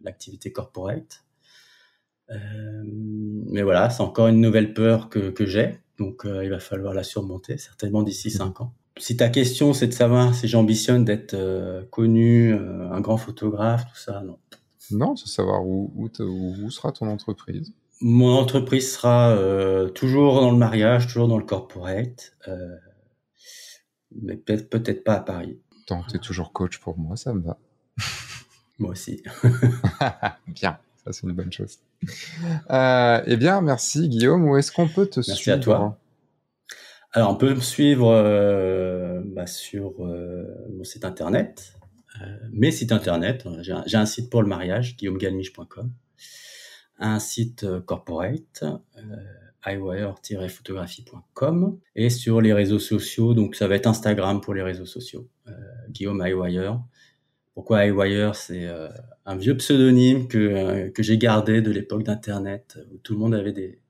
l'activité 0.03 0.53
corporate. 0.53 1.25
mais 2.33 3.63
voilà, 3.63 3.91
c'est 3.91 4.03
encore 4.03 4.29
une 4.29 4.41
nouvelle 4.41 4.73
peur 4.75 5.09
que, 5.09 5.31
que 5.31 5.47
j'ai. 5.47 5.79
Donc, 6.01 6.23
il 6.25 6.51
va 6.51 6.59
falloir 6.59 6.95
la 6.95 7.05
surmonter, 7.05 7.59
certainement 7.59 8.03
d'ici 8.03 8.31
cinq 8.31 8.61
ans. 8.61 8.73
Si 8.99 9.17
ta 9.17 9.29
question, 9.29 9.73
c'est 9.73 9.87
de 9.87 9.93
savoir 9.93 10.35
si 10.35 10.49
j'ambitionne 10.49 11.05
d'être 11.05 11.37
connu, 11.91 12.53
un 12.55 13.01
grand 13.01 13.17
photographe, 13.17 13.85
tout 13.87 13.99
ça, 13.99 14.23
non. 14.23 14.39
Non, 14.91 15.17
c'est 15.17 15.29
savoir 15.29 15.65
où, 15.65 15.93
où, 15.95 16.09
où, 16.19 16.71
sera 16.71 16.93
ton 16.93 17.07
entreprise. 17.07 17.73
Mon 18.01 18.33
entreprise 18.33 18.93
sera 18.93 19.31
euh, 19.31 19.89
toujours 19.91 20.41
dans 20.41 20.51
le 20.51 20.57
mariage, 20.57 21.07
toujours 21.07 21.29
dans 21.29 21.39
le 21.39 21.45
corporate, 21.45 22.35
euh, 22.49 22.77
mais 24.21 24.37
peut-être 24.37 24.71
peut-être 24.71 25.05
pas 25.05 25.15
à 25.15 25.21
Paris. 25.21 25.61
Tant 25.87 26.03
que 26.03 26.11
tu 26.11 26.17
es 26.17 26.19
toujours 26.19 26.53
coach 26.53 26.79
pour 26.79 26.99
moi, 26.99 27.17
ça 27.17 27.35
me 27.35 27.43
va. 27.43 27.59
moi 28.79 28.93
aussi. 28.93 29.23
bien, 30.49 30.79
ça 31.05 31.13
c'est 31.13 31.27
une 31.27 31.33
bonne 31.33 31.53
chose. 31.53 31.79
Euh, 32.71 33.23
eh 33.27 33.37
bien, 33.37 33.61
merci 33.61 34.09
Guillaume. 34.09 34.49
Où 34.49 34.57
est-ce 34.57 34.73
qu'on 34.73 34.89
peut 34.89 35.07
te 35.07 35.21
merci 35.21 35.35
suivre 35.35 35.57
à 35.57 35.61
toi. 35.61 35.99
Alors, 37.13 37.31
on 37.31 37.35
peut 37.35 37.55
me 37.55 37.61
suivre 37.61 38.13
euh, 38.13 39.21
bah, 39.25 39.47
sur 39.47 39.95
euh, 40.05 40.45
mon 40.73 40.85
site 40.85 41.05
internet, 41.05 41.75
mes 42.53 42.71
sites 42.71 42.93
internet. 42.93 43.47
J'ai 43.63 43.73
un, 43.73 43.85
un, 43.93 44.07
site 44.07 44.31
pour 44.31 44.43
le 44.43 44.49
mariage, 44.49 44.97
guillaumegalmiche.com 44.97 45.93
un 47.01 47.19
site 47.19 47.67
corporate, 47.87 48.63
euh, 48.63 50.49
photographiecom 50.49 51.79
et 51.97 52.11
sur 52.11 52.41
les 52.41 52.53
réseaux 52.53 52.79
sociaux, 52.79 53.35
donc 53.35 53.57
ça 53.57 53.67
va 53.69 53.75
être 53.75 53.87
Instagram 53.87 54.41
pour 54.41 54.55
les 54.55 54.63
réseaux 54.63 54.87
sociaux, 54.87 55.29
Guillaume 55.89 56.23
iWire. 56.25 56.81
Pourquoi 57.55 57.87
iWire 57.87 58.35
C'est 58.35 58.67
euh, 58.67 58.89
un 59.27 59.37
vieux 59.37 59.57
pseudonyme 59.57 60.29
que, 60.29 60.89
que 60.89 61.03
j'ai 61.03 61.19
gardé 61.19 61.63
de 61.63 61.71
l'époque 61.71 62.03
d'Internet, 62.03 62.79
où 62.93 62.99
tout 62.99 63.15
le 63.15 63.19
monde 63.19 63.35
avait 63.35 63.53
des, 63.53 63.81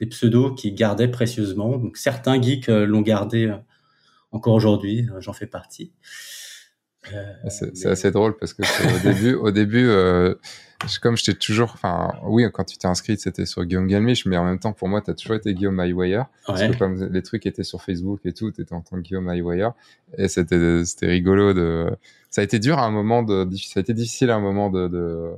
des 0.00 0.06
pseudos 0.06 0.54
qui 0.54 0.72
gardaient 0.72 1.08
précieusement. 1.08 1.78
Donc 1.78 1.96
certains 1.96 2.40
geeks 2.40 2.68
l'ont 2.68 3.02
gardé 3.02 3.54
encore 4.30 4.54
aujourd'hui, 4.54 5.08
j'en 5.18 5.32
fais 5.32 5.46
partie. 5.46 5.92
c'est 7.48 7.86
assez 7.86 8.10
drôle 8.10 8.36
parce 8.36 8.54
que 8.54 8.62
au 8.62 9.12
début, 9.12 9.34
au 9.34 9.50
début 9.50 9.90
comme 11.00 11.16
je 11.16 11.24
t'ai 11.24 11.34
toujours, 11.34 11.72
enfin, 11.74 12.12
oui, 12.24 12.44
quand 12.52 12.64
tu 12.64 12.76
t'es 12.78 12.86
inscrit, 12.86 13.16
c'était 13.18 13.46
sur 13.46 13.64
Guillaume 13.64 13.86
Galmiche, 13.86 14.26
mais 14.26 14.36
en 14.36 14.44
même 14.44 14.58
temps, 14.58 14.72
pour 14.72 14.88
moi, 14.88 15.00
tu 15.00 15.10
as 15.10 15.14
toujours 15.14 15.36
été 15.36 15.54
Guillaume 15.54 15.78
Highwire. 15.80 16.26
Parce 16.46 16.62
que 16.62 16.76
comme 16.76 17.08
les 17.12 17.22
trucs 17.22 17.46
étaient 17.46 17.62
sur 17.62 17.82
Facebook 17.82 18.20
et 18.24 18.32
tout, 18.32 18.50
tu 18.50 18.62
étais 18.62 18.74
en 18.74 18.80
tant 18.80 18.96
que 18.96 19.02
Guillaume 19.02 19.28
Highwire. 19.28 19.72
Et 20.18 20.28
c'était, 20.28 20.84
c'était 20.84 21.06
rigolo 21.06 21.54
de, 21.54 21.90
ça 22.30 22.40
a 22.40 22.44
été 22.44 22.58
dur 22.58 22.78
à 22.78 22.84
un 22.84 22.90
moment 22.90 23.22
de, 23.22 23.48
ça 23.56 23.78
a 23.78 23.82
été 23.82 23.94
difficile 23.94 24.30
à 24.30 24.36
un 24.36 24.40
moment 24.40 24.70
de, 24.70 24.88
de, 24.88 25.32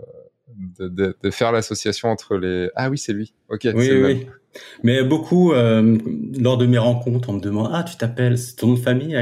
de, 0.78 1.16
de 1.20 1.30
faire 1.30 1.52
l'association 1.52 2.08
entre 2.08 2.36
les, 2.36 2.70
ah 2.74 2.90
oui, 2.90 2.98
c'est 2.98 3.12
lui. 3.12 3.32
Ok. 3.48 3.68
Oui, 3.74 3.90
oui. 3.90 4.26
Mais 4.82 5.02
beaucoup, 5.02 5.52
euh, 5.52 5.98
lors 6.38 6.56
de 6.56 6.66
mes 6.66 6.78
rencontres, 6.78 7.28
on 7.28 7.34
me 7.34 7.40
demande, 7.40 7.70
ah, 7.72 7.82
tu 7.82 7.96
t'appelles, 7.96 8.38
c'est 8.38 8.56
ton 8.56 8.68
nom 8.68 8.74
de 8.74 8.78
famille, 8.78 9.16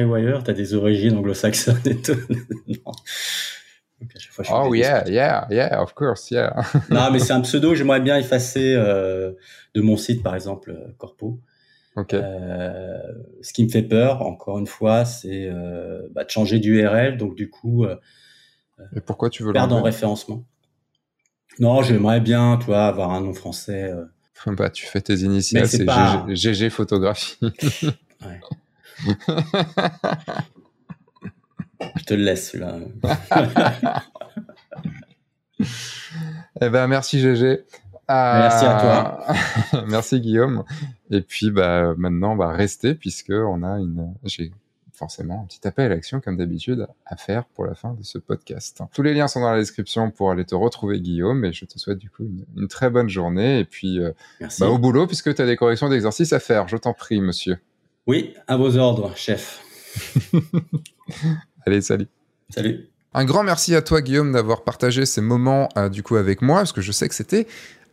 tu 0.44 0.50
as 0.50 0.54
des 0.54 0.74
origines 0.74 1.16
anglo-saxonnes 1.16 1.80
et 1.86 1.96
tout. 1.96 2.12
non 2.68 2.92
oh 4.50 4.74
yeah, 4.74 5.04
yeah, 5.08 5.46
yeah, 5.50 5.80
of 5.80 5.94
course, 5.94 6.30
yeah. 6.30 6.54
non, 6.90 7.10
mais 7.10 7.18
c'est 7.18 7.32
un 7.32 7.40
pseudo. 7.42 7.74
J'aimerais 7.74 8.00
bien 8.00 8.18
effacer 8.18 8.74
euh, 8.74 9.32
de 9.74 9.80
mon 9.80 9.96
site, 9.96 10.22
par 10.22 10.34
exemple, 10.34 10.70
euh, 10.70 10.92
Corpo. 10.98 11.40
Ok. 11.96 12.14
Euh, 12.14 12.98
ce 13.42 13.52
qui 13.52 13.64
me 13.64 13.68
fait 13.68 13.82
peur, 13.82 14.22
encore 14.22 14.58
une 14.58 14.66
fois, 14.66 15.04
c'est 15.04 15.46
euh, 15.46 16.08
bah, 16.12 16.24
de 16.24 16.30
changer 16.30 16.58
d'URL. 16.58 17.16
Donc 17.16 17.34
du 17.34 17.50
coup, 17.50 17.84
et 18.96 19.00
pourquoi 19.00 19.30
tu 19.30 19.42
veux 19.42 19.52
perdre 19.52 19.76
en 19.76 19.82
référencement 19.82 20.44
Non, 21.58 21.82
j'aimerais 21.82 22.20
bien, 22.20 22.56
toi, 22.56 22.86
avoir 22.86 23.10
un 23.10 23.20
nom 23.20 23.34
français. 23.34 23.92
Bah, 24.44 24.70
tu 24.70 24.86
fais 24.86 25.00
tes 25.00 25.18
initiales, 25.18 25.68
c'est 25.68 25.86
GG 26.34 26.68
Photographie. 26.70 27.38
ouais. 28.24 28.40
Je 31.96 32.04
te 32.04 32.14
le 32.14 32.24
laisse 32.24 32.50
celui-là. 32.50 32.76
eh 36.60 36.68
ben 36.68 36.86
merci 36.86 37.20
GG. 37.20 37.64
Merci 38.08 38.64
à 38.64 38.80
toi. 38.80 39.84
merci 39.88 40.20
Guillaume. 40.20 40.64
Et 41.10 41.22
puis 41.22 41.50
bah 41.50 41.94
maintenant 41.96 42.32
on 42.32 42.36
va 42.36 42.52
rester 42.52 42.94
puisque 42.94 43.32
on 43.32 43.62
a 43.62 43.78
une 43.78 44.14
j'ai 44.24 44.52
forcément 44.92 45.42
un 45.42 45.46
petit 45.46 45.66
appel 45.66 45.86
à 45.86 45.94
l'action 45.94 46.20
comme 46.20 46.36
d'habitude 46.36 46.86
à 47.06 47.16
faire 47.16 47.44
pour 47.44 47.64
la 47.64 47.74
fin 47.74 47.94
de 47.94 48.04
ce 48.04 48.18
podcast. 48.18 48.82
Tous 48.94 49.02
les 49.02 49.14
liens 49.14 49.26
sont 49.26 49.40
dans 49.40 49.50
la 49.50 49.58
description 49.58 50.10
pour 50.10 50.30
aller 50.30 50.44
te 50.44 50.54
retrouver 50.54 51.00
Guillaume 51.00 51.44
et 51.44 51.52
je 51.52 51.64
te 51.64 51.78
souhaite 51.78 51.98
du 51.98 52.10
coup 52.10 52.24
une, 52.56 52.68
très 52.68 52.90
bonne 52.90 53.08
journée 53.08 53.58
et 53.58 53.64
puis 53.64 53.98
euh, 53.98 54.12
bah, 54.60 54.68
au 54.68 54.78
boulot 54.78 55.06
puisque 55.06 55.34
tu 55.34 55.42
as 55.42 55.46
des 55.46 55.56
corrections 55.56 55.88
d'exercices 55.88 56.32
à 56.32 56.40
faire. 56.40 56.68
Je 56.68 56.76
t'en 56.76 56.92
prie 56.92 57.20
monsieur. 57.20 57.58
Oui, 58.06 58.34
à 58.46 58.56
vos 58.56 58.76
ordres, 58.76 59.16
chef. 59.16 59.64
Allez, 61.66 61.80
salut. 61.80 62.08
Salut. 62.50 62.88
Un 63.14 63.24
grand 63.24 63.42
merci 63.42 63.74
à 63.74 63.82
toi 63.82 64.00
Guillaume 64.00 64.32
d'avoir 64.32 64.64
partagé 64.64 65.04
ces 65.04 65.20
moments 65.20 65.68
euh, 65.76 65.90
du 65.90 66.02
coup 66.02 66.16
avec 66.16 66.40
moi 66.40 66.58
parce 66.58 66.72
que 66.72 66.80
je 66.80 66.92
sais 66.92 67.08
que 67.08 67.14
c'était 67.14 67.46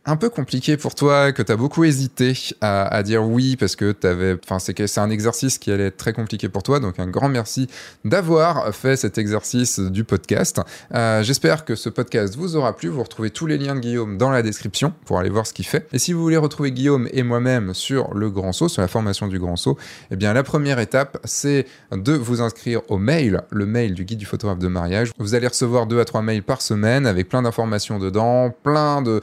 un 0.06 0.16
peu 0.16 0.30
compliqué 0.30 0.76
pour 0.76 0.94
toi, 0.94 1.32
que 1.32 1.42
tu 1.42 1.52
as 1.52 1.56
beaucoup 1.56 1.84
hésité 1.84 2.32
à, 2.60 3.02
dire 3.02 3.24
oui 3.24 3.56
parce 3.56 3.76
que 3.76 3.92
t'avais, 3.92 4.38
c'est 4.86 4.98
un 4.98 5.10
exercice 5.10 5.58
qui 5.58 5.70
allait 5.70 5.86
être 5.86 5.98
très 5.98 6.12
compliqué 6.12 6.48
pour 6.48 6.62
toi, 6.62 6.80
donc 6.80 6.98
un 6.98 7.06
grand 7.06 7.28
merci 7.28 7.68
d'avoir 8.04 8.74
fait 8.74 8.96
cet 8.96 9.18
exercice 9.18 9.78
du 9.78 10.04
podcast. 10.04 10.60
Euh, 10.94 11.22
j'espère 11.22 11.64
que 11.64 11.74
ce 11.74 11.88
podcast 11.88 12.36
vous 12.36 12.56
aura 12.56 12.74
plu. 12.76 12.88
Vous 12.88 13.02
retrouvez 13.02 13.30
tous 13.30 13.46
les 13.46 13.58
liens 13.58 13.74
de 13.74 13.80
Guillaume 13.80 14.16
dans 14.16 14.30
la 14.30 14.42
description 14.42 14.94
pour 15.04 15.18
aller 15.18 15.30
voir 15.30 15.46
ce 15.46 15.52
qu'il 15.52 15.66
fait. 15.66 15.86
Et 15.92 15.98
si 15.98 16.12
vous 16.12 16.22
voulez 16.22 16.38
retrouver 16.38 16.72
Guillaume 16.72 17.08
et 17.12 17.22
moi-même 17.22 17.74
sur 17.74 18.14
le 18.14 18.30
Grand 18.30 18.52
Saut, 18.52 18.68
sur 18.68 18.82
la 18.82 18.88
formation 18.88 19.28
du 19.28 19.38
Grand 19.38 19.56
Saut, 19.56 19.76
eh 20.10 20.16
bien 20.16 20.32
la 20.32 20.42
première 20.42 20.78
étape 20.78 21.18
c'est 21.24 21.66
de 21.92 22.12
vous 22.12 22.40
inscrire 22.40 22.80
au 22.88 22.96
mail, 22.96 23.42
le 23.50 23.66
mail 23.66 23.94
du 23.94 24.04
guide 24.04 24.18
du 24.18 24.26
photographe 24.26 24.58
de 24.58 24.68
mariage. 24.68 25.10
Vous 25.18 25.34
allez 25.34 25.46
recevoir 25.46 25.86
deux 25.86 26.00
à 26.00 26.04
trois 26.04 26.22
mails 26.22 26.42
par 26.42 26.62
semaine 26.62 27.06
avec 27.06 27.28
plein 27.28 27.42
d'informations 27.42 27.98
dedans, 27.98 28.54
plein 28.62 29.02
de, 29.02 29.20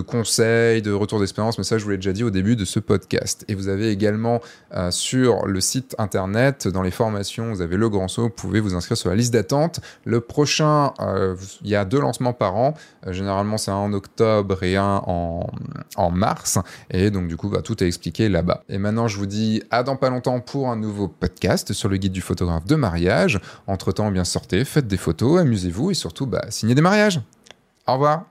conseils, 0.00 0.82
de 0.82 0.92
retours 0.92 1.20
d'expérience, 1.20 1.58
mais 1.58 1.64
ça 1.64 1.78
je 1.78 1.84
vous 1.84 1.90
l'ai 1.90 1.96
déjà 1.96 2.12
dit 2.12 2.24
au 2.24 2.30
début 2.30 2.56
de 2.56 2.64
ce 2.64 2.78
podcast. 2.78 3.44
Et 3.48 3.54
vous 3.54 3.68
avez 3.68 3.90
également 3.90 4.40
euh, 4.74 4.90
sur 4.90 5.46
le 5.46 5.60
site 5.60 5.94
internet, 5.98 6.68
dans 6.68 6.82
les 6.82 6.90
formations, 6.90 7.50
vous 7.50 7.62
avez 7.62 7.76
le 7.76 7.88
grand 7.88 8.08
saut, 8.08 8.22
vous 8.22 8.30
pouvez 8.30 8.60
vous 8.60 8.74
inscrire 8.74 8.96
sur 8.96 9.10
la 9.10 9.16
liste 9.16 9.32
d'attente. 9.32 9.80
Le 10.04 10.20
prochain, 10.20 10.92
euh, 11.00 11.36
il 11.62 11.68
y 11.68 11.76
a 11.76 11.84
deux 11.84 12.00
lancements 12.00 12.32
par 12.32 12.56
an, 12.56 12.74
euh, 13.06 13.12
généralement 13.12 13.58
c'est 13.58 13.70
un 13.70 13.74
en 13.74 13.92
octobre 13.92 14.62
et 14.62 14.76
un 14.76 15.02
en, 15.06 15.46
en 15.96 16.10
mars, 16.10 16.58
et 16.90 17.10
donc 17.10 17.28
du 17.28 17.36
coup 17.36 17.48
bah, 17.48 17.62
tout 17.62 17.82
est 17.82 17.86
expliqué 17.86 18.28
là-bas. 18.28 18.64
Et 18.68 18.78
maintenant 18.78 19.08
je 19.08 19.16
vous 19.16 19.26
dis 19.26 19.62
à 19.70 19.82
dans 19.82 19.96
pas 19.96 20.10
longtemps 20.10 20.40
pour 20.40 20.68
un 20.70 20.76
nouveau 20.76 21.08
podcast 21.08 21.72
sur 21.72 21.88
le 21.88 21.96
guide 21.96 22.12
du 22.12 22.20
photographe 22.20 22.66
de 22.66 22.74
mariage. 22.74 23.40
Entre-temps, 23.66 24.10
bien 24.10 24.24
sortez, 24.24 24.64
faites 24.64 24.86
des 24.86 24.96
photos, 24.96 25.40
amusez-vous 25.40 25.90
et 25.90 25.94
surtout 25.94 26.26
bah, 26.26 26.44
signez 26.48 26.74
des 26.74 26.82
mariages. 26.82 27.20
Au 27.86 27.94
revoir 27.94 28.29